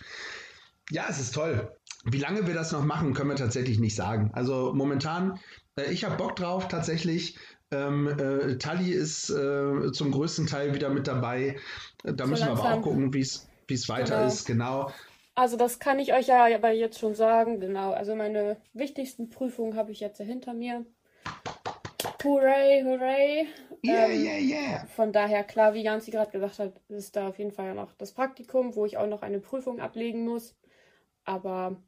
Ja, 0.91 1.07
es 1.11 1.19
ist 1.19 1.35
toll. 1.35 1.77
Wie 2.05 2.19
lange 2.21 2.47
wir 2.47 2.55
das 2.55 2.71
noch 2.71 2.85
machen, 2.85 3.14
können 3.14 3.31
wir 3.31 3.37
tatsächlich 3.37 3.81
nicht 3.81 3.97
sagen. 3.97 4.31
Also 4.33 4.73
momentan, 4.75 5.41
äh, 5.77 5.91
ich 5.93 6.05
habe 6.05 6.17
Bock 6.17 6.37
drauf 6.37 6.69
tatsächlich. 6.69 7.37
Ähm, 7.73 8.07
äh, 8.07 8.59
Tali 8.59 8.93
ist 8.93 9.29
äh, 9.31 9.91
zum 9.91 10.12
größten 10.12 10.47
Teil 10.47 10.73
wieder 10.73 10.91
mit 10.91 11.09
dabei. 11.09 11.59
Da 12.05 12.27
So 12.27 12.31
müssen 12.31 12.47
wir 12.47 12.53
aber 12.53 12.62
langsam. 12.62 12.79
auch 12.79 12.83
gucken, 12.83 13.12
wie 13.12 13.21
es 13.23 13.45
wie 13.67 13.75
es 13.75 13.89
weiter 13.89 14.17
Genau. 14.17 14.27
ist. 14.27 14.45
Genau. 14.47 14.91
Also 15.35 15.57
das 15.57 15.79
kann 15.79 15.99
ich 15.99 16.14
euch 16.14 16.29
ja 16.29 16.47
aber 16.55 16.71
jetzt 16.71 16.99
schon 16.99 17.14
sagen, 17.14 17.61
genau. 17.61 17.93
Also 17.93 18.14
meine 18.14 18.57
wichtigsten 18.73 19.29
Prüfungen 19.29 19.77
habe 19.77 19.93
ich 19.93 20.01
jetzt 20.01 20.19
hinter 20.19 20.55
mir. 20.55 20.87
Hooray, 22.25 22.83
hooray. 22.85 23.47
Yeah, 23.85 24.07
Ähm, 24.09 24.25
yeah, 24.25 24.39
yeah. 24.39 24.87
Von 24.87 25.12
daher, 25.12 25.45
klar, 25.45 25.75
wie 25.75 25.83
Janzi 25.83 26.11
gerade 26.11 26.31
gesagt 26.31 26.59
hat, 26.59 26.81
ist 26.89 27.14
da 27.14 27.29
auf 27.29 27.39
jeden 27.39 27.53
Fall 27.53 27.67
ja 27.67 27.75
noch 27.75 27.93
das 27.95 28.12
Praktikum, 28.12 28.75
wo 28.75 28.85
ich 28.87 28.97
auch 28.97 29.07
noch 29.07 29.23
eine 29.23 29.41
Prüfung 29.41 29.81
ablegen 29.81 30.25
muss. 30.25 30.57
Aber 31.25 31.81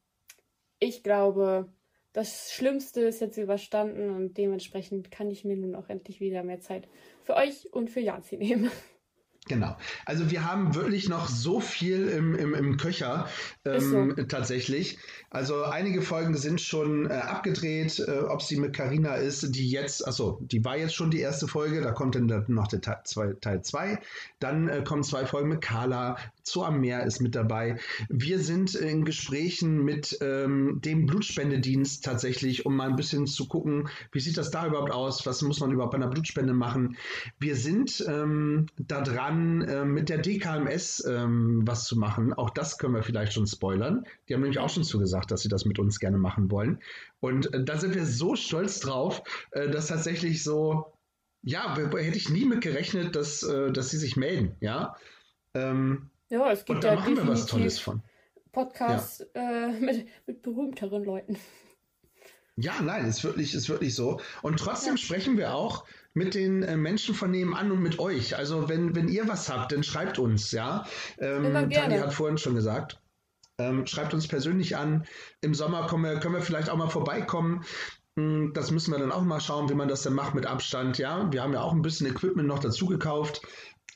ich 0.78 1.02
glaube, 1.02 1.72
das 2.12 2.52
Schlimmste 2.52 3.00
ist 3.00 3.20
jetzt 3.20 3.38
überstanden 3.38 4.10
und 4.10 4.36
dementsprechend 4.36 5.10
kann 5.10 5.30
ich 5.30 5.44
mir 5.44 5.56
nun 5.56 5.74
auch 5.74 5.88
endlich 5.88 6.20
wieder 6.20 6.42
mehr 6.44 6.60
Zeit 6.60 6.88
für 7.22 7.34
euch 7.34 7.72
und 7.72 7.90
für 7.90 8.00
Janzi 8.00 8.36
nehmen. 8.36 8.70
Genau. 9.48 9.76
Also 10.04 10.30
wir 10.30 10.44
haben 10.44 10.74
wirklich 10.74 11.08
noch 11.08 11.28
so 11.28 11.60
viel 11.60 12.08
im, 12.08 12.34
im, 12.34 12.54
im 12.54 12.76
Köcher 12.76 13.28
ähm, 13.64 14.14
so. 14.16 14.22
tatsächlich. 14.24 14.98
Also 15.30 15.64
einige 15.64 16.02
Folgen 16.02 16.36
sind 16.36 16.60
schon 16.60 17.10
äh, 17.10 17.14
abgedreht, 17.14 17.98
äh, 17.98 18.20
ob 18.20 18.42
sie 18.42 18.56
mit 18.56 18.74
Carina 18.74 19.14
ist, 19.14 19.54
die 19.54 19.70
jetzt, 19.70 20.06
achso, 20.06 20.38
die 20.42 20.64
war 20.64 20.76
jetzt 20.76 20.94
schon 20.94 21.10
die 21.10 21.20
erste 21.20 21.48
Folge, 21.48 21.80
da 21.80 21.92
kommt 21.92 22.14
dann 22.14 22.44
noch 22.48 22.68
der 22.68 22.80
Teil 22.80 23.00
2. 23.04 23.34
Teil 23.40 23.62
zwei. 23.62 23.98
Dann 24.38 24.68
äh, 24.68 24.82
kommen 24.82 25.02
zwei 25.02 25.26
Folgen 25.26 25.48
mit 25.48 25.60
Carla, 25.60 26.16
Zoo 26.48 26.62
am 26.62 26.80
Meer 26.80 27.04
ist 27.04 27.20
mit 27.20 27.34
dabei. 27.34 27.78
Wir 28.08 28.38
sind 28.38 28.74
in 28.74 29.04
Gesprächen 29.04 29.84
mit 29.84 30.18
ähm, 30.20 30.80
dem 30.84 31.06
Blutspendedienst 31.06 32.04
tatsächlich, 32.04 32.66
um 32.66 32.76
mal 32.76 32.88
ein 32.88 32.96
bisschen 32.96 33.26
zu 33.26 33.46
gucken, 33.46 33.88
wie 34.12 34.20
sieht 34.20 34.36
das 34.36 34.50
da 34.50 34.66
überhaupt 34.66 34.90
aus, 34.90 35.26
was 35.26 35.42
muss 35.42 35.60
man 35.60 35.72
überhaupt 35.72 35.92
bei 35.92 35.98
einer 35.98 36.08
Blutspende 36.08 36.54
machen. 36.54 36.96
Wir 37.38 37.56
sind 37.56 38.04
ähm, 38.08 38.66
da 38.76 39.00
dran, 39.00 39.62
äh, 39.62 39.84
mit 39.84 40.08
der 40.08 40.18
DKMS 40.18 41.04
ähm, 41.06 41.62
was 41.66 41.84
zu 41.84 41.98
machen. 41.98 42.32
Auch 42.32 42.50
das 42.50 42.78
können 42.78 42.94
wir 42.94 43.02
vielleicht 43.02 43.32
schon 43.32 43.46
spoilern. 43.46 44.04
Die 44.28 44.34
haben 44.34 44.42
nämlich 44.42 44.58
auch 44.58 44.70
schon 44.70 44.84
zugesagt, 44.84 45.30
dass 45.30 45.42
sie 45.42 45.48
das 45.48 45.64
mit 45.64 45.78
uns 45.78 45.98
gerne 45.98 46.18
machen 46.18 46.50
wollen. 46.50 46.78
Und 47.20 47.52
äh, 47.52 47.64
da 47.64 47.78
sind 47.78 47.94
wir 47.94 48.06
so 48.06 48.36
stolz 48.36 48.80
drauf, 48.80 49.22
äh, 49.50 49.68
dass 49.68 49.88
tatsächlich 49.88 50.42
so, 50.42 50.92
ja, 51.42 51.76
hätte 51.76 52.16
ich 52.16 52.28
nie 52.28 52.44
mit 52.44 52.60
gerechnet, 52.60 53.16
dass, 53.16 53.42
äh, 53.42 53.72
dass 53.72 53.90
sie 53.90 53.98
sich 53.98 54.16
melden, 54.16 54.54
ja. 54.60 54.96
Ähm, 55.54 56.10
Ja, 56.28 56.52
es 56.52 56.64
gibt 56.64 56.84
da 56.84 56.94
ja 56.94 56.94
machen 56.96 57.16
wir 57.16 57.26
was 57.26 57.46
definitiv 57.46 57.50
Tolles 57.50 57.78
von. 57.80 58.02
Podcasts 58.52 59.20
äh, 59.34 59.68
mit, 59.80 60.08
mit 60.26 60.42
berühmteren 60.42 61.04
Leuten. 61.04 61.38
Ja, 62.56 62.82
nein, 62.82 63.06
ist 63.06 63.22
wirklich, 63.22 63.54
ist 63.54 63.68
wirklich 63.68 63.94
so. 63.94 64.20
Und 64.42 64.58
trotzdem 64.58 64.96
sprechen 64.96 65.36
wir 65.36 65.54
auch 65.54 65.84
mit 66.12 66.34
den 66.34 66.64
äh, 66.64 66.76
Menschen 66.76 67.14
von 67.14 67.30
nebenan 67.30 67.70
und 67.70 67.80
mit 67.80 68.00
euch. 68.00 68.36
Also 68.36 68.68
wenn, 68.68 68.96
wenn 68.96 69.08
ihr 69.08 69.28
was 69.28 69.48
habt, 69.48 69.70
dann 69.70 69.84
schreibt 69.84 70.18
uns, 70.18 70.50
ja. 70.50 70.84
Ähm. 71.18 71.70
Tanja 71.70 72.02
hat 72.02 72.12
vorhin 72.12 72.36
schon 72.36 72.56
gesagt. 72.56 73.00
Ähm, 73.60 73.86
schreibt 73.86 74.12
uns 74.14 74.26
persönlich 74.26 74.76
an. 74.76 75.06
Im 75.40 75.54
Sommer 75.54 75.86
kommen 75.86 76.04
wir, 76.04 76.20
können 76.20 76.34
wir 76.34 76.42
vielleicht 76.42 76.68
auch 76.68 76.76
mal 76.76 76.88
vorbeikommen. 76.88 77.64
Hm, 78.16 78.52
Das 78.54 78.72
müssen 78.72 78.92
wir 78.92 78.98
dann 78.98 79.12
auch 79.12 79.22
mal 79.22 79.40
schauen, 79.40 79.68
wie 79.68 79.74
man 79.74 79.88
das 79.88 80.02
dann 80.02 80.14
macht 80.14 80.34
mit 80.34 80.46
Abstand. 80.46 80.98
Ja, 80.98 81.30
wir 81.32 81.42
haben 81.42 81.52
ja 81.52 81.62
auch 81.62 81.72
ein 81.72 81.82
bisschen 81.82 82.08
Equipment 82.08 82.48
noch 82.48 82.58
dazu 82.58 82.86
gekauft, 82.86 83.42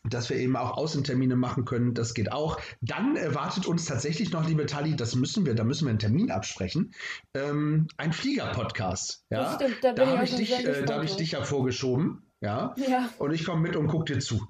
dass 0.08 0.30
wir 0.30 0.36
eben 0.36 0.56
auch 0.56 0.76
Außentermine 0.76 1.36
machen 1.36 1.64
können. 1.64 1.94
Das 1.94 2.14
geht 2.14 2.32
auch. 2.32 2.60
Dann 2.80 3.16
erwartet 3.16 3.66
uns 3.66 3.84
tatsächlich 3.84 4.32
noch, 4.32 4.46
liebe 4.46 4.66
Tali, 4.66 4.96
das 4.96 5.14
müssen 5.14 5.46
wir, 5.46 5.54
da 5.54 5.64
müssen 5.64 5.86
wir 5.86 5.90
einen 5.90 5.98
Termin 5.98 6.30
absprechen. 6.30 6.92
Ähm, 7.34 7.88
ein 7.96 8.12
Flieger-Podcast. 8.12 9.24
Ja, 9.30 9.42
Das 9.42 9.54
stimmt, 9.54 9.78
da 9.82 9.92
bin 9.92 10.04
ich 10.04 10.10
habe 10.10 10.24
ich 10.24 10.34
dich, 10.34 10.66
äh, 10.66 10.84
da 10.84 10.94
habe 10.94 11.04
ich 11.04 11.16
dich 11.16 11.32
ja 11.32 11.42
vorgeschoben. 11.42 12.26
Ja. 12.40 12.74
Ja. 12.76 13.08
Und 13.18 13.32
ich 13.32 13.44
komme 13.44 13.62
mit 13.62 13.76
und 13.76 13.86
guck 13.86 14.06
dir 14.06 14.18
zu. 14.18 14.46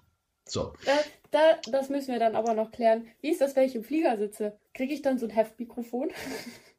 So. 0.49 0.73
Da, 0.85 0.93
da, 1.31 1.71
das 1.71 1.91
müssen 1.91 2.13
wir 2.13 2.19
dann 2.19 2.35
aber 2.35 2.55
noch 2.55 2.71
klären. 2.71 3.07
Wie 3.21 3.31
ist 3.31 3.41
das, 3.41 3.55
wenn 3.55 3.65
ich 3.65 3.75
im 3.75 3.85
Flieger 3.85 4.17
sitze? 4.17 4.59
Kriege 4.75 4.95
ich 4.95 5.03
dann 5.03 5.19
so 5.19 5.27
ein 5.27 5.31
Heftmikrofon? 5.31 6.11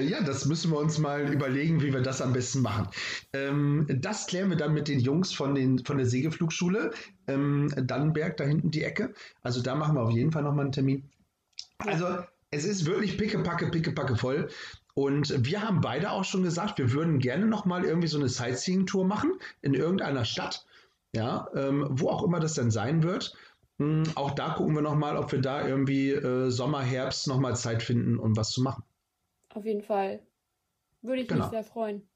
Ja, 0.00 0.22
das 0.22 0.46
müssen 0.46 0.70
wir 0.70 0.78
uns 0.78 0.98
mal 0.98 1.32
überlegen, 1.32 1.82
wie 1.82 1.92
wir 1.92 2.00
das 2.00 2.22
am 2.22 2.32
besten 2.32 2.62
machen. 2.62 2.88
Ähm, 3.32 3.86
das 3.88 4.26
klären 4.26 4.50
wir 4.50 4.56
dann 4.56 4.74
mit 4.74 4.88
den 4.88 5.00
Jungs 5.00 5.32
von, 5.32 5.54
den, 5.54 5.84
von 5.84 5.98
der 5.98 6.06
Segelflugschule 6.06 6.92
ähm, 7.26 7.72
Dannenberg, 7.76 8.36
da 8.36 8.44
hinten 8.44 8.70
die 8.70 8.84
Ecke. 8.84 9.12
Also 9.42 9.62
da 9.62 9.74
machen 9.74 9.96
wir 9.96 10.02
auf 10.02 10.12
jeden 10.12 10.32
Fall 10.32 10.42
nochmal 10.42 10.64
einen 10.64 10.72
Termin. 10.72 11.10
Also 11.78 12.18
es 12.50 12.64
ist 12.64 12.86
wirklich 12.86 13.18
pickepacke, 13.18 13.70
pickepacke 13.70 14.16
voll. 14.16 14.48
Und 14.94 15.44
wir 15.44 15.62
haben 15.62 15.80
beide 15.80 16.10
auch 16.10 16.24
schon 16.24 16.42
gesagt, 16.42 16.78
wir 16.78 16.92
würden 16.92 17.18
gerne 17.18 17.46
nochmal 17.46 17.84
irgendwie 17.84 18.08
so 18.08 18.18
eine 18.18 18.28
Sightseeing-Tour 18.28 19.06
machen 19.06 19.32
in 19.62 19.74
irgendeiner 19.74 20.24
Stadt. 20.24 20.66
Ja, 21.14 21.48
ähm, 21.54 21.86
wo 21.90 22.08
auch 22.08 22.22
immer 22.22 22.40
das 22.40 22.54
dann 22.54 22.70
sein 22.70 23.02
wird. 23.02 23.34
Hm, 23.78 24.04
auch 24.14 24.30
da 24.32 24.50
gucken 24.50 24.74
wir 24.74 24.82
nochmal, 24.82 25.16
ob 25.16 25.32
wir 25.32 25.40
da 25.40 25.66
irgendwie 25.66 26.10
äh, 26.10 26.50
Sommer, 26.50 26.82
Herbst 26.82 27.26
nochmal 27.26 27.56
Zeit 27.56 27.82
finden, 27.82 28.18
um 28.18 28.36
was 28.36 28.50
zu 28.50 28.62
machen. 28.62 28.82
Auf 29.54 29.64
jeden 29.64 29.82
Fall. 29.82 30.20
Würde 31.02 31.22
ich 31.22 31.28
Genau. 31.28 31.42
mich 31.42 31.50
sehr 31.50 31.64
freuen. 31.64 32.08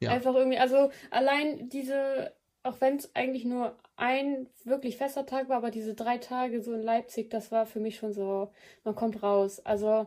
Ja. 0.00 0.10
Einfach 0.12 0.34
irgendwie, 0.34 0.58
also 0.58 0.90
allein 1.10 1.68
diese, 1.68 2.32
auch 2.62 2.80
wenn 2.80 2.96
es 2.96 3.14
eigentlich 3.14 3.44
nur 3.44 3.76
ein 3.96 4.48
wirklich 4.64 4.96
fester 4.96 5.26
Tag 5.26 5.48
war, 5.48 5.58
aber 5.58 5.70
diese 5.70 5.94
drei 5.94 6.18
Tage 6.18 6.62
so 6.62 6.72
in 6.72 6.82
Leipzig, 6.82 7.30
das 7.30 7.50
war 7.52 7.66
für 7.66 7.80
mich 7.80 7.96
schon 7.96 8.12
so, 8.12 8.52
man 8.84 8.94
kommt 8.94 9.22
raus. 9.22 9.60
Also 9.60 10.06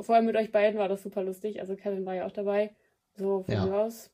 vor 0.00 0.14
allem 0.14 0.26
mit 0.26 0.36
euch 0.36 0.50
beiden 0.52 0.78
war 0.78 0.88
das 0.88 1.02
super 1.02 1.22
lustig. 1.22 1.60
Also 1.60 1.76
Kevin 1.76 2.06
war 2.06 2.14
ja 2.14 2.26
auch 2.26 2.32
dabei. 2.32 2.74
So 3.14 3.42
von 3.42 3.54
Ja. 3.54 3.66
mir 3.66 3.76
aus 3.76 4.10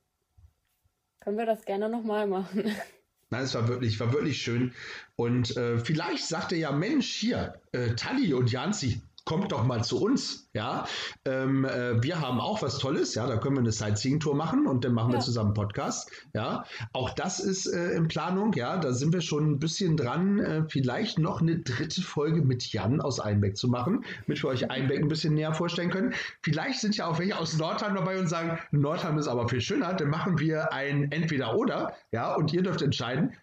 können 1.20 1.38
wir 1.38 1.46
das 1.46 1.64
gerne 1.64 1.88
nochmal 1.88 2.26
machen. 2.26 2.64
Nein, 3.30 3.42
es 3.44 3.54
war 3.54 3.68
wirklich, 3.68 4.00
war 4.00 4.12
wirklich 4.12 4.40
schön. 4.40 4.72
Und 5.14 5.56
äh, 5.56 5.78
vielleicht 5.78 6.24
sagt 6.24 6.52
er 6.52 6.58
ja, 6.58 6.72
Mensch, 6.72 7.12
hier, 7.12 7.60
äh, 7.72 7.94
Tali 7.94 8.32
und 8.32 8.50
Janzi, 8.50 9.02
kommt 9.28 9.52
doch 9.52 9.62
mal 9.62 9.84
zu 9.84 10.00
uns. 10.00 10.48
Ja, 10.54 10.86
ähm, 11.26 11.66
äh, 11.66 12.02
wir 12.02 12.18
haben 12.22 12.40
auch 12.40 12.62
was 12.62 12.78
Tolles. 12.78 13.14
Ja, 13.14 13.26
da 13.26 13.36
können 13.36 13.56
wir 13.56 13.60
eine 13.60 13.72
Sightseeing-Tour 13.72 14.34
machen 14.34 14.66
und 14.66 14.86
dann 14.86 14.94
machen 14.94 15.10
wir 15.12 15.18
Ja. 15.18 15.20
zusammen 15.20 15.48
einen 15.48 15.54
Podcast. 15.54 16.10
Ja, 16.34 16.64
auch 16.94 17.10
das 17.10 17.38
ist 17.38 17.66
äh, 17.66 17.90
in 17.90 18.08
Planung. 18.08 18.54
Ja, 18.54 18.78
da 18.78 18.94
sind 18.94 19.12
wir 19.12 19.20
schon 19.20 19.50
ein 19.50 19.58
bisschen 19.58 19.98
dran, 19.98 20.38
äh, 20.38 20.64
vielleicht 20.70 21.18
noch 21.18 21.42
eine 21.42 21.58
dritte 21.58 22.00
Folge 22.00 22.40
mit 22.40 22.72
Jan 22.72 23.02
aus 23.02 23.20
Einbeck 23.20 23.58
zu 23.58 23.68
machen, 23.68 24.02
damit 24.26 24.42
wir 24.42 24.48
euch 24.48 24.70
Einbeck 24.70 24.98
ein 25.02 25.08
bisschen 25.08 25.34
näher 25.34 25.52
vorstellen 25.52 25.90
können. 25.90 26.14
Vielleicht 26.42 26.80
sind 26.80 26.96
ja 26.96 27.06
auch 27.06 27.18
welche 27.18 27.36
aus 27.38 27.58
Nordheim 27.58 27.94
dabei 27.94 28.18
und 28.18 28.28
sagen, 28.28 28.58
Nordheim 28.70 29.18
ist 29.18 29.28
aber 29.28 29.46
viel 29.46 29.60
schöner. 29.60 29.92
Dann 29.92 30.08
machen 30.08 30.38
wir 30.38 30.72
ein 30.72 31.12
Entweder-Oder. 31.12 31.92
Ja, 32.12 32.34
und 32.34 32.50
ihr 32.54 32.62
dürft 32.62 32.80
entscheiden, 32.80 33.34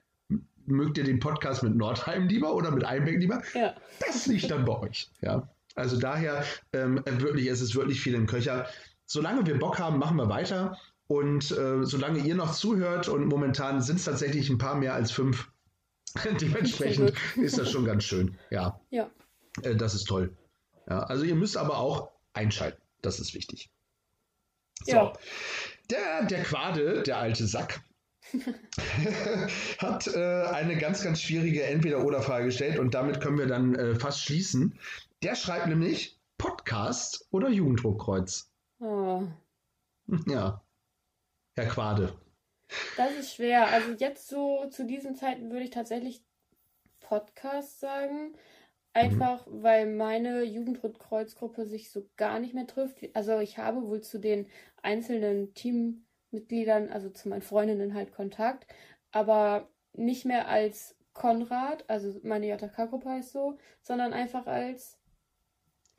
mögt 0.65 0.97
ihr 0.97 1.03
den 1.03 1.19
Podcast 1.19 1.61
mit 1.61 1.75
Nordheim 1.75 2.27
lieber 2.27 2.55
oder 2.55 2.71
mit 2.71 2.83
Einbeck 2.83 3.19
lieber? 3.19 3.43
Ja. 3.53 3.75
Das 3.99 4.25
liegt 4.25 4.49
dann 4.49 4.65
bei 4.65 4.79
euch. 4.79 5.11
Ja. 5.21 5.47
Also 5.75 5.97
daher 5.97 6.43
ähm, 6.73 7.03
wirklich, 7.05 7.47
es 7.47 7.61
ist 7.61 7.75
wirklich 7.75 8.01
viel 8.01 8.13
im 8.15 8.27
Köcher. 8.27 8.67
Solange 9.05 9.45
wir 9.45 9.59
Bock 9.59 9.77
haben, 9.79 9.99
machen 9.99 10.17
wir 10.17 10.29
weiter. 10.29 10.77
Und 11.07 11.51
äh, 11.51 11.85
solange 11.85 12.19
ihr 12.19 12.33
noch 12.35 12.53
zuhört, 12.55 13.07
und 13.07 13.27
momentan 13.27 13.81
sind 13.81 13.97
es 13.97 14.05
tatsächlich 14.05 14.49
ein 14.49 14.57
paar 14.57 14.75
mehr 14.75 14.93
als 14.95 15.11
fünf, 15.11 15.49
dementsprechend 16.41 17.13
ist 17.35 17.57
das 17.57 17.69
schon 17.69 17.85
ganz 17.85 18.03
schön. 18.05 18.37
Ja, 18.49 18.79
Ja. 18.89 19.09
äh, 19.61 19.75
das 19.75 19.93
ist 19.93 20.05
toll. 20.05 20.35
Ja, 20.89 21.03
also 21.03 21.23
ihr 21.23 21.35
müsst 21.35 21.57
aber 21.57 21.77
auch 21.77 22.11
einschalten. 22.33 22.81
Das 23.01 23.19
ist 23.19 23.33
wichtig. 23.35 23.69
So. 24.85 24.91
Ja. 24.93 25.13
Der, 25.91 26.25
der 26.25 26.43
Quade, 26.43 27.03
der 27.03 27.17
alte 27.17 27.45
Sack, 27.45 27.81
hat 29.77 30.07
äh, 30.07 30.43
eine 30.45 30.77
ganz, 30.77 31.03
ganz 31.03 31.21
schwierige 31.21 31.63
Entweder-Oder-Frage 31.63 32.45
gestellt 32.45 32.79
und 32.79 32.93
damit 32.93 33.21
können 33.21 33.37
wir 33.37 33.47
dann 33.47 33.75
äh, 33.75 33.95
fast 33.95 34.21
schließen. 34.21 34.79
Der 35.25 35.33
schreibt 35.33 35.65
nämlich 35.65 36.21
Podcast 36.37 37.27
oder 37.31 37.49
Jugenddruckkreuz. 37.49 38.53
Oh, 38.79 39.23
Ja. 40.27 40.63
Herr 41.55 41.65
Quade. 41.65 42.13
das 42.95 43.11
ist 43.13 43.33
schwer. 43.33 43.65
Also 43.69 43.93
jetzt 43.93 44.27
so 44.27 44.67
zu 44.69 44.85
diesen 44.85 45.15
Zeiten 45.15 45.49
würde 45.49 45.65
ich 45.65 45.71
tatsächlich 45.71 46.23
Podcast 46.99 47.79
sagen. 47.79 48.35
Einfach, 48.93 49.47
weil 49.49 49.91
meine 49.91 50.43
Jugendrotkreuzgruppe 50.43 51.65
sich 51.65 51.89
so 51.89 52.07
gar 52.17 52.39
nicht 52.39 52.53
mehr 52.53 52.67
trifft. 52.67 52.99
Also 53.15 53.39
ich 53.39 53.57
habe 53.57 53.81
wohl 53.87 54.01
zu 54.01 54.19
den 54.19 54.45
einzelnen 54.83 55.55
Teammitgliedern, 55.55 56.91
also 56.91 57.09
zu 57.09 57.29
meinen 57.29 57.41
Freundinnen 57.41 57.95
halt 57.95 58.13
Kontakt, 58.13 58.67
aber 59.11 59.67
nicht 59.93 60.23
mehr 60.25 60.47
als 60.47 60.95
Konrad, 61.13 61.83
also 61.89 62.19
meine 62.21 62.47
JK-Gruppe 62.47 63.09
heißt 63.09 63.31
so, 63.31 63.57
sondern 63.81 64.13
einfach 64.13 64.45
als 64.45 64.99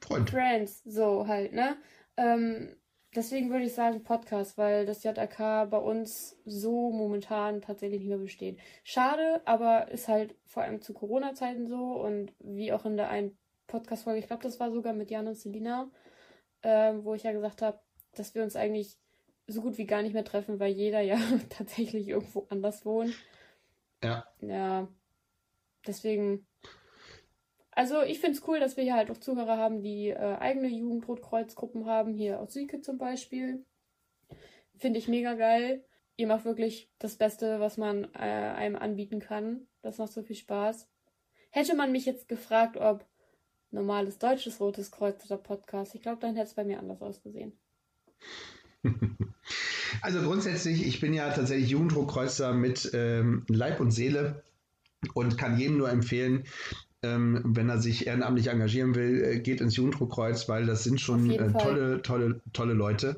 Freund. 0.00 0.30
Friends, 0.30 0.82
so 0.84 1.26
halt, 1.26 1.52
ne? 1.52 1.76
Ähm, 2.16 2.76
deswegen 3.14 3.50
würde 3.50 3.64
ich 3.64 3.74
sagen 3.74 4.04
Podcast, 4.04 4.58
weil 4.58 4.86
das 4.86 5.02
JK 5.02 5.70
bei 5.70 5.78
uns 5.78 6.36
so 6.44 6.90
momentan 6.90 7.60
tatsächlich 7.60 8.00
nicht 8.00 8.08
mehr 8.08 8.18
besteht. 8.18 8.58
Schade, 8.84 9.40
aber 9.44 9.90
ist 9.90 10.08
halt 10.08 10.36
vor 10.44 10.62
allem 10.62 10.80
zu 10.80 10.92
Corona-Zeiten 10.92 11.66
so 11.66 12.00
und 12.00 12.32
wie 12.40 12.72
auch 12.72 12.84
in 12.84 12.96
der 12.96 13.10
einen 13.10 13.36
Podcast-Folge, 13.66 14.20
ich 14.20 14.26
glaube, 14.26 14.42
das 14.42 14.60
war 14.60 14.70
sogar 14.70 14.92
mit 14.92 15.10
Jan 15.10 15.26
und 15.26 15.36
Selina, 15.36 15.90
ähm, 16.62 17.04
wo 17.04 17.14
ich 17.14 17.24
ja 17.24 17.32
gesagt 17.32 17.62
habe, 17.62 17.80
dass 18.14 18.34
wir 18.34 18.42
uns 18.42 18.56
eigentlich 18.56 18.96
so 19.46 19.62
gut 19.62 19.78
wie 19.78 19.86
gar 19.86 20.02
nicht 20.02 20.14
mehr 20.14 20.24
treffen, 20.24 20.58
weil 20.58 20.72
jeder 20.72 21.00
ja 21.00 21.18
tatsächlich 21.48 22.08
irgendwo 22.08 22.46
anders 22.50 22.84
wohnt. 22.84 23.14
Ja. 24.02 24.26
Ja, 24.40 24.88
deswegen. 25.86 26.46
Also 27.76 28.00
ich 28.02 28.20
finde 28.20 28.38
es 28.38 28.48
cool, 28.48 28.58
dass 28.58 28.78
wir 28.78 28.84
hier 28.84 28.94
halt 28.94 29.10
auch 29.10 29.18
Zuhörer 29.18 29.58
haben, 29.58 29.82
die 29.82 30.08
äh, 30.08 30.36
eigene 30.38 30.68
Jugendrotkreuzgruppen 30.68 31.84
haben, 31.84 32.14
hier 32.14 32.40
aus 32.40 32.54
Sieke 32.54 32.80
zum 32.80 32.96
Beispiel. 32.96 33.66
Finde 34.78 34.98
ich 34.98 35.08
mega 35.08 35.34
geil. 35.34 35.84
Ihr 36.16 36.26
macht 36.26 36.46
wirklich 36.46 36.90
das 36.98 37.16
Beste, 37.16 37.60
was 37.60 37.76
man 37.76 38.04
äh, 38.14 38.18
einem 38.18 38.76
anbieten 38.76 39.20
kann. 39.20 39.66
Das 39.82 39.98
macht 39.98 40.10
so 40.10 40.22
viel 40.22 40.36
Spaß. 40.36 40.88
Hätte 41.50 41.76
man 41.76 41.92
mich 41.92 42.06
jetzt 42.06 42.28
gefragt, 42.28 42.78
ob 42.78 43.04
normales 43.70 44.18
deutsches 44.18 44.58
Rotes 44.58 44.90
Kreuz 44.90 45.22
oder 45.26 45.36
Podcast, 45.36 45.94
ich 45.94 46.00
glaube, 46.00 46.20
dann 46.22 46.34
hätte 46.34 46.48
es 46.48 46.54
bei 46.54 46.64
mir 46.64 46.78
anders 46.78 47.02
ausgesehen. 47.02 47.52
Also 50.02 50.20
grundsätzlich, 50.20 50.86
ich 50.86 51.00
bin 51.00 51.14
ja 51.14 51.30
tatsächlich 51.30 51.70
Jugenddruckkreuzer 51.70 52.52
mit 52.52 52.90
ähm, 52.92 53.44
Leib 53.48 53.80
und 53.80 53.92
Seele 53.92 54.42
und 55.14 55.38
kann 55.38 55.58
jedem 55.58 55.78
nur 55.78 55.88
empfehlen, 55.90 56.44
ähm, 57.06 57.42
wenn 57.44 57.68
er 57.68 57.78
sich 57.78 58.06
ehrenamtlich 58.06 58.48
engagieren 58.48 58.94
will, 58.94 59.22
äh, 59.24 59.38
geht 59.40 59.60
ins 59.60 59.76
Jugenddruckkreuz, 59.76 60.48
weil 60.48 60.66
das 60.66 60.84
sind 60.84 61.00
schon 61.00 61.30
äh, 61.30 61.52
tolle, 61.52 62.02
tolle, 62.02 62.40
tolle 62.52 62.74
Leute. 62.74 63.16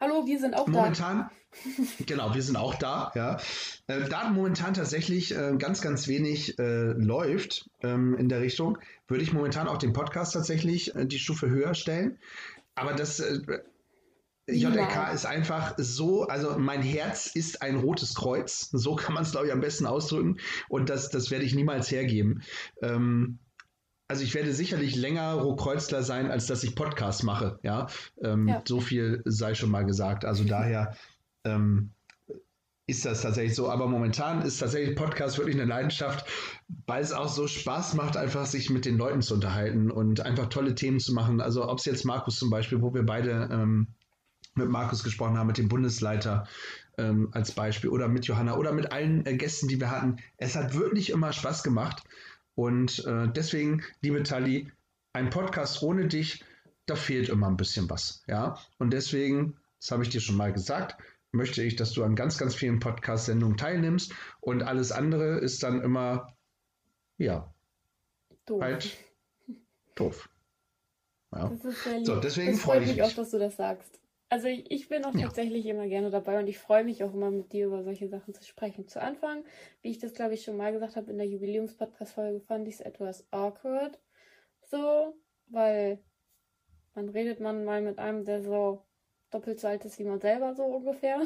Hallo, 0.00 0.26
wir 0.26 0.38
sind 0.38 0.54
auch 0.54 0.66
Momentan, 0.66 1.30
genau, 2.06 2.34
wir 2.34 2.42
sind 2.42 2.56
auch 2.56 2.74
da, 2.74 3.12
ja. 3.14 3.38
Äh, 3.86 4.08
da 4.08 4.30
momentan 4.30 4.74
tatsächlich 4.74 5.34
äh, 5.34 5.54
ganz, 5.58 5.80
ganz 5.80 6.06
wenig 6.08 6.58
äh, 6.58 6.92
läuft 6.92 7.70
ähm, 7.82 8.16
in 8.16 8.28
der 8.28 8.40
Richtung, 8.40 8.78
würde 9.08 9.24
ich 9.24 9.32
momentan 9.32 9.68
auch 9.68 9.78
den 9.78 9.92
Podcast 9.92 10.34
tatsächlich 10.34 10.94
äh, 10.94 11.06
die 11.06 11.18
Stufe 11.18 11.48
höher 11.48 11.74
stellen. 11.74 12.18
Aber 12.74 12.94
das 12.94 13.22
JRK 14.52 14.76
Niemals. 14.80 15.14
ist 15.14 15.26
einfach 15.26 15.74
so, 15.78 16.24
also 16.26 16.58
mein 16.58 16.82
Herz 16.82 17.26
ist 17.34 17.62
ein 17.62 17.76
rotes 17.76 18.14
Kreuz. 18.14 18.68
So 18.72 18.94
kann 18.96 19.14
man 19.14 19.22
es, 19.22 19.32
glaube 19.32 19.46
ich, 19.46 19.52
am 19.52 19.60
besten 19.60 19.86
ausdrücken. 19.86 20.36
Und 20.68 20.88
das, 20.90 21.10
das 21.10 21.30
werde 21.30 21.44
ich 21.44 21.54
niemals 21.54 21.90
hergeben. 21.90 22.42
Ähm, 22.82 23.38
also 24.08 24.24
ich 24.24 24.34
werde 24.34 24.52
sicherlich 24.52 24.96
länger 24.96 25.34
Rohkreuzler 25.34 26.02
sein, 26.02 26.30
als 26.30 26.46
dass 26.46 26.64
ich 26.64 26.74
Podcast 26.74 27.22
mache. 27.22 27.58
Ja, 27.62 27.86
ähm, 28.22 28.48
Ja. 28.48 28.62
so 28.66 28.80
viel 28.80 29.22
sei 29.24 29.54
schon 29.54 29.70
mal 29.70 29.84
gesagt. 29.86 30.24
Also 30.24 30.42
daher 30.44 30.96
ähm, 31.44 31.92
ist 32.88 33.04
das 33.04 33.22
tatsächlich 33.22 33.54
so. 33.54 33.70
Aber 33.70 33.86
momentan 33.86 34.42
ist 34.42 34.58
tatsächlich 34.58 34.96
Podcast 34.96 35.38
wirklich 35.38 35.54
eine 35.54 35.64
Leidenschaft, 35.64 36.26
weil 36.88 37.00
es 37.02 37.12
auch 37.12 37.28
so 37.28 37.46
Spaß 37.46 37.94
macht, 37.94 38.16
einfach 38.16 38.46
sich 38.46 38.68
mit 38.68 38.84
den 38.84 38.96
Leuten 38.98 39.22
zu 39.22 39.34
unterhalten 39.34 39.92
und 39.92 40.20
einfach 40.22 40.48
tolle 40.48 40.74
Themen 40.74 40.98
zu 40.98 41.12
machen. 41.14 41.40
Also 41.40 41.68
ob 41.68 41.78
es 41.78 41.84
jetzt 41.84 42.04
Markus 42.04 42.36
zum 42.36 42.50
Beispiel, 42.50 42.82
wo 42.82 42.92
wir 42.92 43.04
beide 43.06 43.48
ähm, 43.52 43.86
mit 44.60 44.70
Markus 44.70 45.02
gesprochen 45.02 45.38
haben, 45.38 45.46
mit 45.46 45.58
dem 45.58 45.68
Bundesleiter 45.68 46.46
ähm, 46.98 47.28
als 47.32 47.52
Beispiel 47.52 47.90
oder 47.90 48.08
mit 48.08 48.26
Johanna 48.26 48.56
oder 48.56 48.72
mit 48.72 48.92
allen 48.92 49.26
äh, 49.26 49.36
Gästen, 49.36 49.68
die 49.68 49.80
wir 49.80 49.90
hatten. 49.90 50.18
Es 50.36 50.56
hat 50.56 50.74
wirklich 50.74 51.10
immer 51.10 51.32
Spaß 51.32 51.62
gemacht. 51.62 52.04
Und 52.54 53.04
äh, 53.06 53.28
deswegen, 53.28 53.82
liebe 54.02 54.22
Tali, 54.22 54.70
ein 55.12 55.30
Podcast 55.30 55.82
ohne 55.82 56.06
dich, 56.08 56.44
da 56.86 56.96
fehlt 56.96 57.28
immer 57.28 57.48
ein 57.48 57.56
bisschen 57.56 57.88
was. 57.88 58.22
Ja, 58.26 58.58
und 58.78 58.92
deswegen, 58.92 59.56
das 59.80 59.90
habe 59.92 60.02
ich 60.02 60.10
dir 60.10 60.20
schon 60.20 60.36
mal 60.36 60.52
gesagt, 60.52 60.96
möchte 61.32 61.62
ich, 61.62 61.76
dass 61.76 61.92
du 61.92 62.04
an 62.04 62.16
ganz, 62.16 62.38
ganz 62.38 62.54
vielen 62.54 62.80
Podcast-Sendungen 62.80 63.56
teilnimmst 63.56 64.12
und 64.40 64.62
alles 64.62 64.92
andere 64.92 65.38
ist 65.38 65.62
dann 65.62 65.80
immer, 65.80 66.36
ja, 67.18 67.52
Doof. 68.46 68.62
halt 68.62 68.96
doof. 69.94 70.28
Ja. 71.32 71.48
Das 71.48 71.64
ist 71.64 71.84
sehr 71.84 71.98
lieb. 71.98 72.06
So, 72.06 72.16
deswegen 72.16 72.56
freue 72.56 72.82
ich 72.82 72.88
mich 72.88 73.02
auch, 73.02 73.12
dass 73.12 73.30
du 73.30 73.38
das 73.38 73.56
sagst. 73.56 73.99
Also 74.30 74.46
ich, 74.46 74.70
ich 74.70 74.88
bin 74.88 75.04
auch 75.04 75.14
Ja. 75.14 75.22
tatsächlich 75.26 75.66
immer 75.66 75.86
gerne 75.88 76.08
dabei 76.10 76.38
und 76.38 76.46
ich 76.46 76.58
freue 76.58 76.84
mich 76.84 77.02
auch 77.04 77.12
immer 77.12 77.30
mit 77.30 77.52
dir 77.52 77.66
über 77.66 77.82
solche 77.82 78.08
Sachen 78.08 78.32
zu 78.32 78.42
sprechen. 78.44 78.86
Zu 78.86 79.02
Anfang, 79.02 79.44
wie 79.82 79.90
ich 79.90 79.98
das 79.98 80.14
glaube 80.14 80.34
ich 80.34 80.44
schon 80.44 80.56
mal 80.56 80.72
gesagt 80.72 80.94
habe 80.96 81.10
in 81.10 81.18
der 81.18 81.26
Jubiläums-Podcast-Folge, 81.26 82.40
fand 82.40 82.68
ich 82.68 82.74
es 82.74 82.80
etwas 82.80 83.26
awkward. 83.32 83.98
So, 84.70 85.14
weil 85.48 85.98
man 86.94 87.08
redet 87.08 87.40
man 87.40 87.64
mal 87.64 87.82
mit 87.82 87.98
einem, 87.98 88.24
der 88.24 88.40
so 88.42 88.84
doppelt 89.30 89.58
so 89.60 89.66
alt 89.68 89.84
ist 89.84 89.98
wie 89.98 90.04
man 90.04 90.20
selber, 90.20 90.54
so 90.54 90.62
ungefähr. 90.64 91.20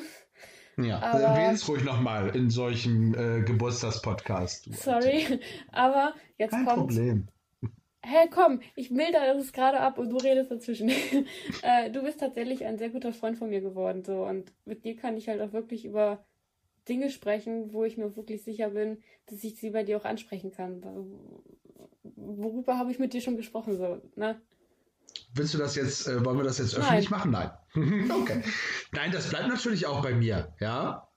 Ja, 0.78 0.98
Aber- 1.00 1.20
erwähn 1.20 1.54
es 1.54 1.68
ruhig 1.68 1.84
nochmal 1.84 2.34
in 2.34 2.48
solchen 2.48 3.14
äh, 3.14 3.42
Geburtstagspodcast. 3.42 4.74
Sorry, 4.74 5.40
aber 5.72 6.14
jetzt 6.38 6.52
Kein 6.52 6.64
kommt. 6.64 6.88
Problem. 6.88 7.28
Hey, 8.06 8.28
komm, 8.30 8.60
ich 8.74 8.90
mildere 8.90 9.38
es 9.38 9.52
gerade 9.52 9.80
ab 9.80 9.98
und 9.98 10.10
du 10.10 10.18
redest 10.18 10.50
dazwischen. 10.50 10.88
äh, 11.62 11.90
du 11.90 12.02
bist 12.02 12.20
tatsächlich 12.20 12.64
ein 12.66 12.76
sehr 12.76 12.90
guter 12.90 13.14
Freund 13.14 13.38
von 13.38 13.48
mir 13.48 13.62
geworden, 13.62 14.04
so 14.04 14.26
und 14.26 14.52
mit 14.66 14.84
dir 14.84 14.94
kann 14.94 15.16
ich 15.16 15.28
halt 15.28 15.40
auch 15.40 15.54
wirklich 15.54 15.86
über 15.86 16.22
Dinge 16.86 17.10
sprechen, 17.10 17.72
wo 17.72 17.84
ich 17.84 17.96
mir 17.96 18.14
wirklich 18.14 18.44
sicher 18.44 18.70
bin, 18.70 19.02
dass 19.26 19.42
ich 19.42 19.56
sie 19.56 19.70
bei 19.70 19.84
dir 19.84 19.96
auch 19.96 20.04
ansprechen 20.04 20.52
kann. 20.52 20.82
Worüber 22.02 22.76
habe 22.76 22.90
ich 22.90 22.98
mit 22.98 23.14
dir 23.14 23.22
schon 23.22 23.38
gesprochen, 23.38 23.78
so, 23.78 24.02
ne? 24.16 24.38
Willst 25.32 25.54
du 25.54 25.58
das 25.58 25.74
jetzt, 25.74 26.06
äh, 26.06 26.22
wollen 26.24 26.36
wir 26.36 26.44
das 26.44 26.58
jetzt 26.58 26.74
Nein. 26.74 26.82
öffentlich 26.82 27.10
machen? 27.10 27.30
Nein. 27.30 27.50
okay. 28.10 28.42
Nein, 28.92 29.12
das 29.12 29.30
bleibt 29.30 29.48
natürlich 29.48 29.86
auch 29.86 30.02
bei 30.02 30.12
mir, 30.12 30.54
ja. 30.60 31.08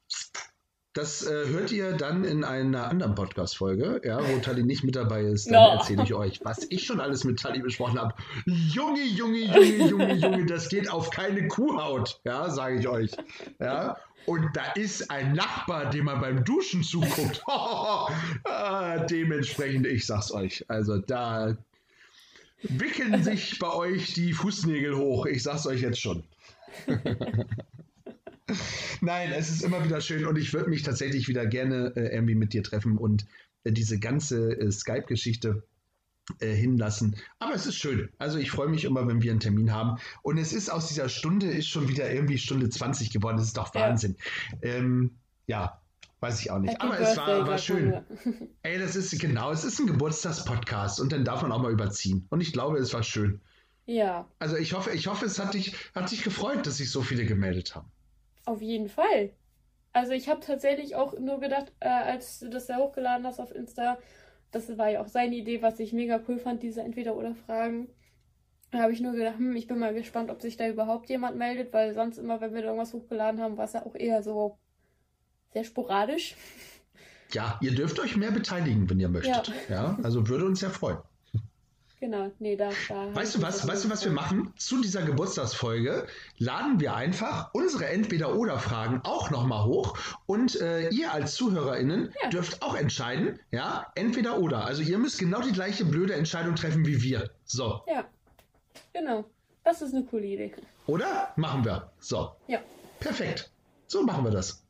Das 0.97 1.21
äh, 1.27 1.47
hört 1.49 1.71
ihr 1.71 1.93
dann 1.93 2.23
in 2.23 2.43
einer 2.43 2.87
anderen 2.87 3.13
Podcast-Folge, 3.13 4.01
ja, 4.03 4.17
wo 4.19 4.39
Tali 4.39 4.63
nicht 4.63 4.83
mit 4.83 4.95
dabei 4.95 5.21
ist. 5.21 5.45
Dann 5.45 5.53
No. 5.53 5.77
erzähle 5.77 6.01
ich 6.01 6.15
euch, 6.15 6.39
was 6.43 6.65
ich 6.71 6.85
schon 6.85 6.99
alles 6.99 7.23
mit 7.23 7.39
Tali 7.39 7.59
besprochen 7.59 7.99
habe. 7.99 8.15
Junge, 8.47 9.03
Junge, 9.03 9.37
Junge, 9.45 9.89
Junge, 9.89 10.13
Junge, 10.15 10.45
das 10.47 10.69
geht 10.69 10.89
auf 10.89 11.11
keine 11.11 11.47
Kuhhaut, 11.49 12.19
ja, 12.23 12.49
sage 12.49 12.79
ich 12.79 12.87
euch. 12.87 13.11
Ja. 13.59 13.97
Und 14.25 14.49
da 14.55 14.71
ist 14.73 15.11
ein 15.11 15.33
Nachbar, 15.33 15.91
dem 15.91 16.05
man 16.05 16.19
beim 16.19 16.43
Duschen 16.43 16.81
zuguckt. 16.81 17.43
ah, 17.47 19.05
dementsprechend, 19.07 19.85
ich 19.85 20.03
sag's 20.07 20.31
euch. 20.31 20.65
Also 20.67 20.97
da 20.97 21.55
wickeln 22.63 23.23
sich 23.23 23.59
bei 23.59 23.71
euch 23.71 24.15
die 24.15 24.33
Fußnägel 24.33 24.97
hoch. 24.97 25.27
Ich 25.27 25.43
sag's 25.43 25.67
euch 25.67 25.81
jetzt 25.81 26.01
schon. 26.01 26.23
Nein, 29.01 29.31
es 29.31 29.49
ist 29.49 29.61
immer 29.63 29.83
wieder 29.83 30.01
schön 30.01 30.25
und 30.25 30.37
ich 30.37 30.53
würde 30.53 30.69
mich 30.69 30.83
tatsächlich 30.83 31.27
wieder 31.27 31.45
gerne 31.45 31.93
äh, 31.95 32.13
irgendwie 32.15 32.35
mit 32.35 32.53
dir 32.53 32.63
treffen 32.63 32.97
und 32.97 33.25
äh, 33.63 33.71
diese 33.71 33.99
ganze 33.99 34.51
äh, 34.59 34.71
Skype-Geschichte 34.71 35.63
äh, 36.39 36.53
hinlassen. 36.53 37.15
Aber 37.39 37.53
es 37.53 37.65
ist 37.65 37.75
schön. 37.75 38.09
Also 38.17 38.37
ich 38.37 38.51
freue 38.51 38.67
mich 38.67 38.85
immer, 38.85 39.07
wenn 39.07 39.21
wir 39.21 39.31
einen 39.31 39.39
Termin 39.39 39.73
haben. 39.73 39.97
Und 40.23 40.37
es 40.37 40.53
ist 40.53 40.69
aus 40.69 40.87
dieser 40.87 41.09
Stunde 41.09 41.47
ist 41.47 41.67
schon 41.67 41.87
wieder 41.87 42.11
irgendwie 42.11 42.37
Stunde 42.37 42.69
20 42.69 43.11
geworden. 43.11 43.37
Das 43.37 43.47
ist 43.47 43.57
doch 43.57 43.73
Ja. 43.73 43.81
Wahnsinn. 43.81 44.15
Ähm, 44.61 45.17
ja, 45.47 45.81
weiß 46.19 46.41
ich 46.41 46.51
auch 46.51 46.59
nicht. 46.59 46.73
Happy 46.73 46.81
Aber 46.85 46.99
es 46.99 47.15
Birthday, 47.15 47.33
war, 47.33 47.39
war 47.39 47.45
grad 47.45 47.61
schön. 47.61 47.93
Ey, 48.63 48.79
das 48.79 48.95
ist 48.95 49.17
genau, 49.19 49.51
es 49.51 49.63
ist 49.63 49.79
ein 49.79 49.87
Geburtstagspodcast 49.87 50.99
und 50.99 51.11
dann 51.11 51.23
darf 51.23 51.41
man 51.41 51.51
auch 51.51 51.61
mal 51.61 51.71
überziehen. 51.71 52.25
Und 52.29 52.41
ich 52.41 52.51
glaube, 52.53 52.77
es 52.77 52.93
war 52.93 53.03
schön. 53.03 53.41
Ja, 53.85 54.27
Also 54.39 54.57
ich 54.57 54.73
hoffe, 54.73 54.91
ich 54.91 55.07
hoffe, 55.07 55.25
es 55.25 55.39
hat 55.39 55.53
dich, 55.53 55.73
hat 55.95 56.11
dich 56.11 56.23
gefreut, 56.23 56.67
dass 56.67 56.77
sich 56.77 56.91
so 56.91 57.01
viele 57.01 57.25
gemeldet 57.25 57.73
haben. 57.73 57.89
Auf 58.47 58.61
jeden 58.61 58.87
Fall. 58.87 59.31
Also 59.91 60.13
ich 60.13 60.29
habe 60.29 60.39
tatsächlich 60.39 60.95
auch 60.95 61.19
nur 61.19 61.41
gedacht, 61.41 61.73
äh, 61.81 61.89
als 61.89 62.39
du 62.39 62.49
das 62.49 62.67
da 62.67 62.77
hochgeladen 62.77 63.27
hast 63.27 63.41
auf 63.41 63.53
Insta, 63.53 63.97
das 64.51 64.77
war 64.77 64.89
ja 64.89 65.01
auch 65.01 65.09
seine 65.09 65.35
Idee, 65.35 65.61
was 65.61 65.81
ich 65.81 65.91
mega 65.91 66.21
cool 66.29 66.39
fand, 66.39 66.63
diese 66.63 66.81
Entweder-Oder-Fragen. 66.81 67.89
Da 68.71 68.79
habe 68.79 68.93
ich 68.93 69.01
nur 69.01 69.11
gedacht, 69.11 69.37
hm, 69.37 69.53
ich 69.57 69.67
bin 69.67 69.79
mal 69.79 69.93
gespannt, 69.93 70.31
ob 70.31 70.41
sich 70.41 70.55
da 70.55 70.65
überhaupt 70.65 71.09
jemand 71.09 71.35
meldet, 71.37 71.73
weil 71.73 71.93
sonst 71.93 72.17
immer, 72.19 72.39
wenn 72.39 72.53
wir 72.53 72.61
da 72.61 72.67
irgendwas 72.67 72.93
hochgeladen 72.93 73.41
haben, 73.41 73.57
war 73.57 73.65
es 73.65 73.73
ja 73.73 73.85
auch 73.85 73.95
eher 73.95 74.23
so 74.23 74.57
sehr 75.51 75.65
sporadisch. 75.65 76.35
Ja, 77.33 77.59
ihr 77.61 77.75
dürft 77.75 77.99
euch 77.99 78.15
mehr 78.15 78.31
beteiligen, 78.31 78.89
wenn 78.89 79.01
ihr 79.01 79.09
möchtet. 79.09 79.51
Ja, 79.67 79.75
Ja. 79.75 79.99
also 80.03 80.29
würde 80.29 80.45
uns 80.45 80.61
ja 80.61 80.69
freuen. 80.69 80.99
Genau, 81.99 82.31
nee, 82.37 82.55
da, 82.55 82.69
da 82.89 83.15
Weißt 83.15 83.35
du 83.35 83.41
was, 83.41 83.67
weißt 83.67 83.85
du, 83.85 83.89
was 83.89 84.05
wir 84.05 84.11
machen? 84.11 84.53
Zu 84.55 84.81
dieser 84.81 85.01
Geburtstagsfolge 85.01 86.05
laden 86.37 86.79
wir 86.79 86.93
einfach 86.95 87.49
unsere 87.53 87.87
Entweder-Oder-Fragen 87.87 89.01
auch 89.03 89.31
nochmal 89.31 89.65
hoch 89.65 89.97
und 90.27 90.61
äh, 90.61 90.89
ihr 90.89 91.11
als 91.11 91.33
ZuhörerInnen 91.33 92.13
dürft 92.31 92.61
auch 92.61 92.75
entscheiden, 92.75 93.39
ja, 93.49 93.87
entweder 93.95 94.37
oder. 94.39 94.63
Also 94.65 94.83
ihr 94.83 94.99
müsst 94.99 95.17
genau 95.17 95.41
die 95.41 95.51
gleiche 95.51 95.85
blöde 95.85 96.13
Entscheidung 96.13 96.55
treffen 96.55 96.85
wie 96.85 97.01
wir. 97.01 97.31
So, 97.45 97.81
Ja, 97.87 98.05
genau. 98.93 99.25
Das 99.63 99.81
ist 99.81 99.93
eine 99.95 100.03
coole 100.05 100.25
Idee. 100.27 100.53
oder? 100.85 101.33
Machen 101.35 101.65
wir. 101.65 101.91
So, 101.99 102.31
Ja. 102.47 102.59
perfekt. 102.99 103.49
So 103.87 104.03
machen 104.03 104.23
wir 104.23 104.31
das. 104.31 104.63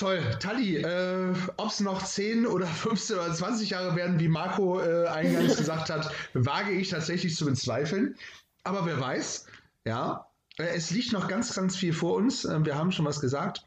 Toll. 0.00 0.22
Tali, 0.40 0.78
äh, 0.78 1.34
ob 1.58 1.68
es 1.68 1.80
noch 1.80 2.02
10 2.02 2.46
oder 2.46 2.66
15 2.66 3.16
oder 3.16 3.34
20 3.34 3.68
Jahre 3.68 3.96
werden, 3.96 4.18
wie 4.18 4.28
Marco 4.28 4.80
äh, 4.80 5.06
eingangs 5.06 5.58
gesagt 5.58 5.90
hat, 5.90 6.10
wage 6.32 6.72
ich 6.72 6.88
tatsächlich 6.88 7.36
zu 7.36 7.44
bezweifeln. 7.44 8.16
Aber 8.64 8.86
wer 8.86 8.98
weiß, 8.98 9.46
ja, 9.84 10.26
äh, 10.56 10.68
es 10.74 10.90
liegt 10.90 11.12
noch 11.12 11.28
ganz, 11.28 11.54
ganz 11.54 11.76
viel 11.76 11.92
vor 11.92 12.14
uns. 12.16 12.46
Äh, 12.46 12.64
wir 12.64 12.76
haben 12.76 12.92
schon 12.92 13.04
was 13.04 13.20
gesagt. 13.20 13.66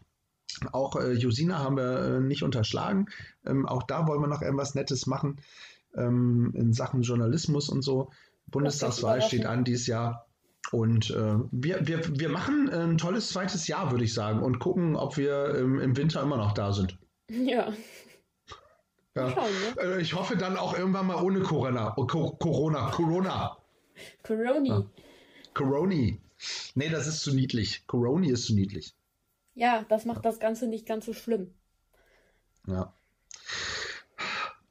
Auch 0.72 0.95
äh, 0.95 1.14
Josina 1.14 1.60
haben 1.60 1.77
wir 1.77 1.99
äh, 1.99 2.19
nicht 2.19 2.41
unterschlagen. 2.41 3.10
Ähm, 3.45 3.68
auch 3.68 3.84
da 3.84 4.07
wollen 4.07 4.22
wir 4.22 4.27
noch 4.27 4.41
irgendwas 4.41 4.73
Nettes 4.73 5.05
machen 5.05 5.39
ähm, 5.95 6.51
in 6.55 6.73
Sachen 6.73 7.03
Journalismus 7.03 7.69
und 7.69 7.84
so. 7.84 8.11
Bundestagswahl 8.47 9.22
steht 9.22 9.45
an 9.45 9.64
dieses 9.64 9.85
Jahr. 9.85 10.27
Und 10.72 11.11
äh, 11.11 11.35
wir, 11.52 11.88
wir, 11.88 12.19
wir 12.19 12.30
machen 12.30 12.69
ein 12.69 12.98
tolles 12.98 13.30
zweites 13.30 13.68
Jahr, 13.68 13.91
würde 13.91 14.03
ich 14.06 14.14
sagen, 14.14 14.41
und 14.41 14.60
gucken, 14.60 14.95
ob 14.95 15.18
wir 15.18 15.56
ähm, 15.56 15.80
im 15.80 15.95
Winter 15.98 16.22
immer 16.22 16.38
noch 16.38 16.53
da 16.53 16.73
sind. 16.73 16.98
Ja. 17.30 17.72
Ja. 19.15 19.30
Schauen, 19.30 19.52
Äh, 19.80 20.02
ich 20.02 20.14
hoffe 20.15 20.35
dann 20.38 20.57
auch 20.57 20.77
irgendwann 20.77 21.06
mal 21.06 21.22
ohne 21.22 21.41
Corona. 21.41 21.94
Oh, 21.98 22.07
Co 22.07 22.31
Corona. 22.31 22.90
Corona. 22.91 23.57
Coroni. 24.23 24.69
Ja. 24.69 24.84
Coroni. 25.53 26.19
Nee, 26.73 26.90
das 26.90 27.06
ist 27.07 27.22
zu 27.22 27.34
niedlich. 27.35 27.85
Coroni 27.85 28.30
ist 28.31 28.45
zu 28.45 28.56
niedlich. 28.56 28.95
Ja, 29.53 29.85
das 29.90 30.06
macht 30.06 30.26
das 30.26 30.40
Ganze 30.40 30.65
nicht 30.68 30.88
ganz 30.88 31.06
so 31.06 31.14
schlimm. 31.14 31.53
Ja. 32.65 32.91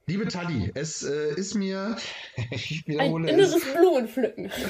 Liebe 0.07 0.27
Tali, 0.27 0.73
es 0.75 1.05
äh, 1.05 1.35
ist 1.37 1.55
mir, 1.55 1.97
ich 2.51 2.85
Ein 2.89 2.93
wiederhole 2.95 3.31
inneres 3.31 3.55
es. 3.55 3.73
Blumenpflücken. 3.73 4.51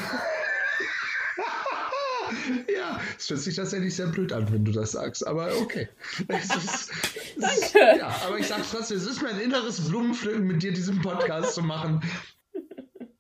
Ja, 2.76 3.00
es 3.18 3.28
hört 3.30 3.40
sich 3.40 3.56
tatsächlich 3.56 3.94
sehr 3.94 4.06
blöd 4.08 4.32
an, 4.32 4.52
wenn 4.52 4.64
du 4.64 4.72
das 4.72 4.92
sagst, 4.92 5.26
aber 5.26 5.50
okay. 5.60 5.88
Es 6.28 6.44
ist, 6.54 6.90
Danke. 7.38 7.56
Ist, 7.56 7.74
ja, 7.74 8.14
aber 8.26 8.38
ich 8.38 8.46
sag's 8.46 8.70
trotzdem, 8.70 8.96
es 8.98 9.06
ist 9.06 9.22
mir 9.22 9.30
ein 9.30 9.40
inneres 9.40 9.80
Blumenpflücken, 9.88 10.46
mit 10.46 10.62
dir 10.62 10.72
diesen 10.72 11.00
Podcast 11.02 11.54
zu 11.54 11.62
machen. 11.62 12.02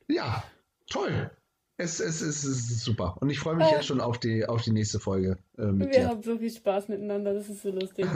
Ja, 0.08 0.44
toll. 0.90 1.30
Es, 1.78 1.98
es, 2.00 2.20
es 2.20 2.44
ist 2.44 2.80
super. 2.84 3.16
Und 3.20 3.30
ich 3.30 3.40
freue 3.40 3.56
mich 3.56 3.66
Äh. 3.66 3.76
jetzt 3.76 3.86
schon 3.86 4.00
auf 4.00 4.18
die, 4.20 4.46
auf 4.46 4.62
die 4.62 4.70
nächste 4.72 5.00
Folge 5.00 5.38
äh, 5.56 5.62
Wir 5.62 5.86
dir. 5.88 6.08
haben 6.08 6.22
so 6.22 6.36
viel 6.38 6.50
Spaß 6.50 6.88
miteinander, 6.88 7.34
das 7.34 7.48
ist 7.48 7.62
so 7.62 7.70
lustig. 7.70 8.06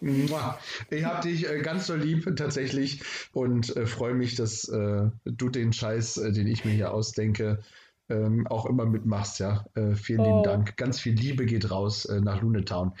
Ich 0.00 1.04
habe 1.04 1.22
dich 1.22 1.48
äh, 1.48 1.60
ganz 1.60 1.86
so 1.86 1.94
lieb 1.94 2.34
tatsächlich 2.36 3.02
und 3.32 3.76
äh, 3.76 3.86
freue 3.86 4.14
mich, 4.14 4.34
dass 4.34 4.66
äh, 4.68 5.10
du 5.24 5.48
den 5.50 5.72
Scheiß, 5.72 6.16
äh, 6.16 6.32
den 6.32 6.46
ich 6.48 6.64
mir 6.64 6.72
hier 6.72 6.92
ausdenke, 6.92 7.60
ähm, 8.08 8.46
auch 8.48 8.66
immer 8.66 8.84
mitmachst. 8.86 9.38
Ja, 9.40 9.64
äh, 9.74 9.94
vielen 9.94 10.20
Oh. 10.20 10.24
lieben 10.24 10.42
Dank. 10.42 10.76
Ganz 10.76 11.00
viel 11.00 11.14
Liebe 11.14 11.46
geht 11.46 11.70
raus 11.70 12.04
äh, 12.04 12.20
nach 12.20 12.40
Lunetown. 12.42 12.92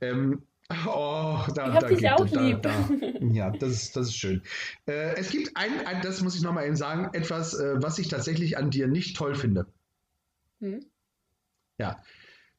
Ähm, 0.00 0.42
oh, 0.86 1.38
da, 1.54 1.74
Ich 1.74 1.78
da 1.80 1.86
dich 1.88 1.98
geht- 2.00 2.12
auch 2.12 2.28
da, 2.28 2.40
lieb. 2.40 2.62
Da, 2.62 2.72
ja, 3.32 3.50
das 3.50 3.70
ist, 3.70 3.96
das 3.96 4.08
ist 4.08 4.16
schön. 4.16 4.42
Äh, 4.86 5.14
es 5.16 5.30
gibt 5.30 5.56
ein, 5.56 5.86
ein, 5.86 6.02
das 6.02 6.20
muss 6.22 6.36
ich 6.36 6.42
nochmal 6.42 6.66
eben 6.66 6.76
sagen, 6.76 7.08
etwas, 7.14 7.54
äh, 7.54 7.82
was 7.82 7.98
ich 7.98 8.08
tatsächlich 8.08 8.58
an 8.58 8.70
dir 8.70 8.88
nicht 8.88 9.16
toll 9.16 9.34
finde. 9.34 9.66
Hm? 10.60 10.84
Ja. 11.78 11.96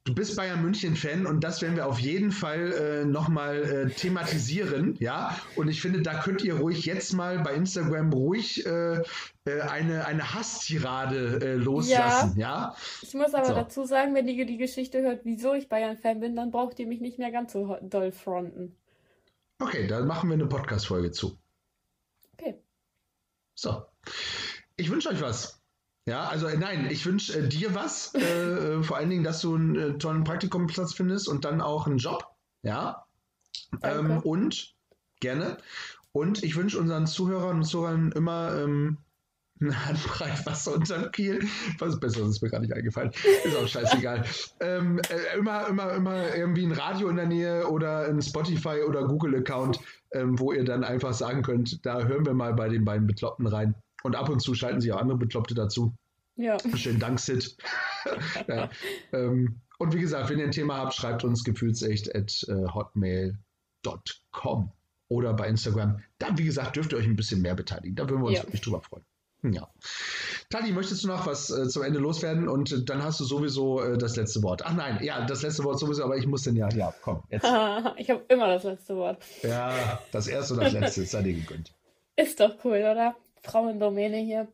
Du 0.04 0.14
bist 0.14 0.34
Bayern 0.34 0.62
München-Fan 0.62 1.26
und 1.26 1.44
das 1.44 1.60
werden 1.60 1.76
wir 1.76 1.86
auf 1.86 1.98
jeden 1.98 2.32
Fall 2.32 2.72
äh, 2.72 3.04
nochmal 3.04 3.62
äh, 3.62 3.90
thematisieren, 3.90 4.96
ja. 4.98 5.38
Und 5.56 5.68
ich 5.68 5.82
finde, 5.82 6.00
da 6.00 6.22
könnt 6.22 6.42
ihr 6.42 6.54
ruhig 6.54 6.86
jetzt 6.86 7.12
mal 7.12 7.40
bei 7.40 7.52
Instagram 7.52 8.10
ruhig 8.10 8.64
äh, 8.64 9.02
äh, 9.44 9.60
eine, 9.60 10.06
eine 10.06 10.32
Hasstirade 10.34 11.40
äh, 11.42 11.54
loslassen, 11.56 12.38
ja. 12.38 12.74
Ich 13.02 13.12
muss 13.12 13.34
aber 13.34 13.44
So. 13.44 13.54
dazu 13.54 13.84
sagen, 13.84 14.14
wenn 14.14 14.26
ihr 14.26 14.46
die 14.46 14.56
Geschichte 14.56 15.02
hört, 15.02 15.20
wieso 15.24 15.52
ich 15.52 15.68
Bayern-Fan 15.68 16.18
bin, 16.20 16.34
dann 16.34 16.50
braucht 16.50 16.78
ihr 16.78 16.86
mich 16.86 17.02
nicht 17.02 17.18
mehr 17.18 17.30
ganz 17.30 17.52
so 17.52 17.76
doll 17.82 18.10
fronten. 18.10 18.74
Okay, 19.58 19.86
dann 19.86 20.06
machen 20.06 20.30
wir 20.30 20.34
eine 20.34 20.46
Podcast-Folge 20.46 21.10
zu. 21.10 21.38
Okay. 22.38 22.58
So. 23.54 23.84
Ich 24.76 24.90
wünsche 24.90 25.10
euch 25.10 25.20
was. 25.20 25.59
Ja, 26.06 26.24
also 26.24 26.46
äh, 26.46 26.56
nein, 26.56 26.88
ich 26.90 27.04
wünsche 27.06 27.38
äh, 27.38 27.48
dir 27.48 27.74
was. 27.74 28.14
Äh, 28.14 28.20
äh, 28.20 28.82
vor 28.82 28.96
allen 28.96 29.10
Dingen, 29.10 29.24
dass 29.24 29.40
du 29.40 29.54
einen 29.54 29.76
äh, 29.76 29.98
tollen 29.98 30.24
Praktikumplatz 30.24 30.94
findest 30.94 31.28
und 31.28 31.44
dann 31.44 31.60
auch 31.60 31.86
einen 31.86 31.98
Job. 31.98 32.26
Ja. 32.62 33.04
Ähm, 33.82 34.18
und 34.18 34.74
gerne. 35.20 35.58
Und 36.12 36.42
ich 36.42 36.56
wünsche 36.56 36.78
unseren 36.78 37.06
Zuhörern 37.06 37.58
und 37.58 37.64
Zuhörern 37.64 38.12
immer 38.12 38.56
ähm, 38.56 38.98
eine 39.60 39.86
Handbreit 39.86 40.46
Wasser 40.46 40.74
unterm 40.74 41.12
Kiel. 41.12 41.46
Was 41.78 42.00
Besseres 42.00 42.30
ist 42.30 42.42
mir 42.42 42.48
gar 42.48 42.60
nicht 42.60 42.72
eingefallen. 42.72 43.12
Ist 43.44 43.56
auch 43.56 43.68
scheißegal. 43.68 44.24
ähm, 44.60 44.98
äh, 45.10 45.38
immer, 45.38 45.68
immer, 45.68 45.92
immer 45.92 46.34
irgendwie 46.34 46.64
ein 46.64 46.72
Radio 46.72 47.08
in 47.10 47.16
der 47.16 47.26
Nähe 47.26 47.68
oder 47.68 48.06
ein 48.08 48.22
Spotify 48.22 48.82
oder 48.88 49.06
Google-Account, 49.06 49.78
ähm, 50.12 50.38
wo 50.38 50.52
ihr 50.52 50.64
dann 50.64 50.82
einfach 50.82 51.12
sagen 51.12 51.42
könnt, 51.42 51.84
da 51.84 52.04
hören 52.04 52.24
wir 52.24 52.32
mal 52.32 52.54
bei 52.54 52.70
den 52.70 52.86
beiden 52.86 53.06
Bekloppten 53.06 53.46
rein. 53.46 53.74
Und 54.02 54.16
ab 54.16 54.28
und 54.28 54.40
zu 54.40 54.54
schalten 54.54 54.80
sich 54.80 54.92
auch 54.92 55.00
andere 55.00 55.18
Bekloppte 55.18 55.54
dazu. 55.54 55.94
Ja. 56.36 56.56
Schönen 56.74 56.98
Dank, 57.00 57.20
Sid. 57.20 57.56
ja. 58.48 58.70
ähm, 59.12 59.60
und 59.78 59.94
wie 59.94 60.00
gesagt, 60.00 60.30
wenn 60.30 60.38
ihr 60.38 60.44
ein 60.46 60.52
Thema 60.52 60.78
habt, 60.78 60.94
schreibt 60.94 61.24
uns 61.24 61.44
gefühlsecht 61.44 62.14
at 62.14 62.44
äh, 62.48 62.66
hotmail.com 63.84 64.72
oder 65.08 65.34
bei 65.34 65.48
Instagram. 65.48 66.00
Da, 66.18 66.28
wie 66.36 66.44
gesagt, 66.44 66.76
dürft 66.76 66.92
ihr 66.92 66.98
euch 66.98 67.06
ein 67.06 67.16
bisschen 67.16 67.42
mehr 67.42 67.54
beteiligen. 67.54 67.96
Da 67.96 68.08
würden 68.08 68.22
wir 68.22 68.28
uns 68.28 68.38
Ja. 68.38 68.44
wirklich 68.44 68.60
drüber 68.60 68.80
freuen. 68.80 69.04
Ja. 69.42 69.68
Tali, 70.50 70.70
möchtest 70.72 71.04
du 71.04 71.08
noch 71.08 71.26
was 71.26 71.48
äh, 71.50 71.66
zum 71.68 71.82
Ende 71.82 71.98
loswerden? 71.98 72.46
Und 72.48 72.72
äh, 72.72 72.84
dann 72.84 73.02
hast 73.02 73.20
du 73.20 73.24
sowieso 73.24 73.82
äh, 73.82 73.96
das 73.96 74.16
letzte 74.16 74.42
Wort. 74.42 74.62
Ach 74.66 74.74
nein, 74.74 74.98
ja, 75.02 75.24
das 75.24 75.40
letzte 75.42 75.64
Wort 75.64 75.78
sowieso, 75.78 76.04
aber 76.04 76.18
ich 76.18 76.26
muss 76.26 76.42
denn 76.42 76.56
ja, 76.56 76.68
ja, 76.70 76.92
komm, 77.02 77.22
jetzt. 77.30 77.44
ich 77.96 78.10
habe 78.10 78.22
immer 78.28 78.48
das 78.48 78.64
letzte 78.64 78.96
Wort. 78.96 79.22
Ja, 79.42 79.98
das 80.12 80.26
erste 80.28 80.54
und 80.54 80.60
das 80.62 80.72
letzte, 80.74 81.06
sei 81.06 81.22
dir 81.22 81.32
gegönnt. 81.34 81.72
Ist 82.16 82.38
doch 82.38 82.54
cool, 82.64 82.76
oder? 82.78 83.16
Frauendomäne 83.42 84.18
hier. 84.18 84.48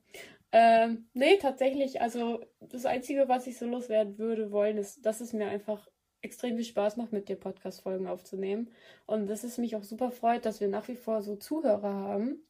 Ähm, 0.53 1.09
nee, 1.13 1.37
tatsächlich, 1.37 2.01
also 2.01 2.41
das 2.61 2.87
Einzige, 2.87 3.29
was 3.29 3.47
ich 3.47 3.59
so 3.59 3.67
loswerden 3.67 4.19
würde 4.19 4.51
wollen, 4.53 4.79
ist, 4.79 5.05
dass 5.05 5.21
es 5.21 5.33
mir 5.33 5.49
einfach 5.49 5.89
extrem 6.23 6.57
viel 6.57 6.65
Spaß 6.65 6.97
macht, 6.97 7.13
mit 7.13 7.29
dir 7.29 7.37
Podcast-Folgen 7.37 8.07
aufzunehmen. 8.07 8.71
Und 9.07 9.29
dass 9.29 9.45
es 9.45 9.59
mich 9.59 9.77
auch 9.77 9.85
super 9.85 10.11
freut, 10.11 10.45
dass 10.47 10.61
wir 10.61 10.69
nach 10.69 10.89
wie 10.89 10.97
vor 10.97 11.23
so 11.23 11.37
Zuhörer 11.37 11.93
haben, 11.93 12.43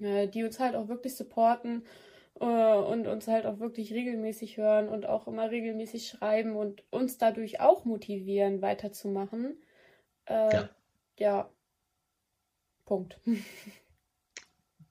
äh, 0.00 0.28
die 0.28 0.44
uns 0.44 0.60
halt 0.60 0.74
auch 0.76 0.88
wirklich 0.88 1.16
supporten 1.16 1.84
äh, 2.40 2.44
und 2.44 3.06
uns 3.06 3.26
halt 3.26 3.46
auch 3.46 3.58
wirklich 3.58 3.92
regelmäßig 3.92 4.56
hören 4.56 4.88
und 4.88 5.06
auch 5.06 5.26
immer 5.26 5.50
regelmäßig 5.50 6.08
schreiben 6.08 6.56
und 6.56 6.84
uns 6.90 7.18
dadurch 7.18 7.60
auch 7.60 7.84
motivieren, 7.84 8.62
weiterzumachen. 8.62 9.60
Äh, 10.26 10.52
Ja. 10.54 10.68
ja. 11.18 11.50
Punkt. 12.84 13.20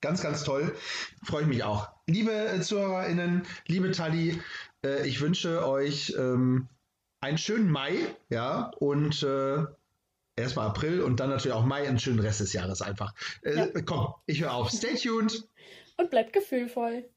Ganz, 0.01 0.21
ganz 0.21 0.43
toll. 0.43 0.75
Freue 1.23 1.43
ich 1.43 1.47
mich 1.47 1.63
auch. 1.63 1.89
Liebe 2.07 2.31
äh, 2.31 2.61
ZuhörerInnen, 2.61 3.45
liebe 3.67 3.91
Tali, 3.91 4.41
äh, 4.85 5.07
ich 5.07 5.19
wünsche 5.21 5.67
euch 5.67 6.13
ähm, 6.17 6.67
einen 7.21 7.37
schönen 7.37 7.69
Mai, 7.69 7.93
ja, 8.29 8.71
und 8.79 9.23
äh, 9.23 9.65
erstmal 10.37 10.67
April 10.67 11.01
und 11.01 11.19
dann 11.19 11.29
natürlich 11.29 11.55
auch 11.55 11.65
Mai, 11.65 11.87
einen 11.87 11.99
schönen 11.99 12.19
Rest 12.19 12.39
des 12.39 12.53
Jahres 12.53 12.81
einfach. 12.81 13.13
Äh, 13.41 13.81
Komm, 13.85 14.13
ich 14.25 14.41
höre 14.41 14.53
auf. 14.53 14.71
Stay 14.71 14.95
tuned. 14.95 15.47
Und 15.97 16.09
bleibt 16.09 16.31
gefühlvoll. 16.31 17.09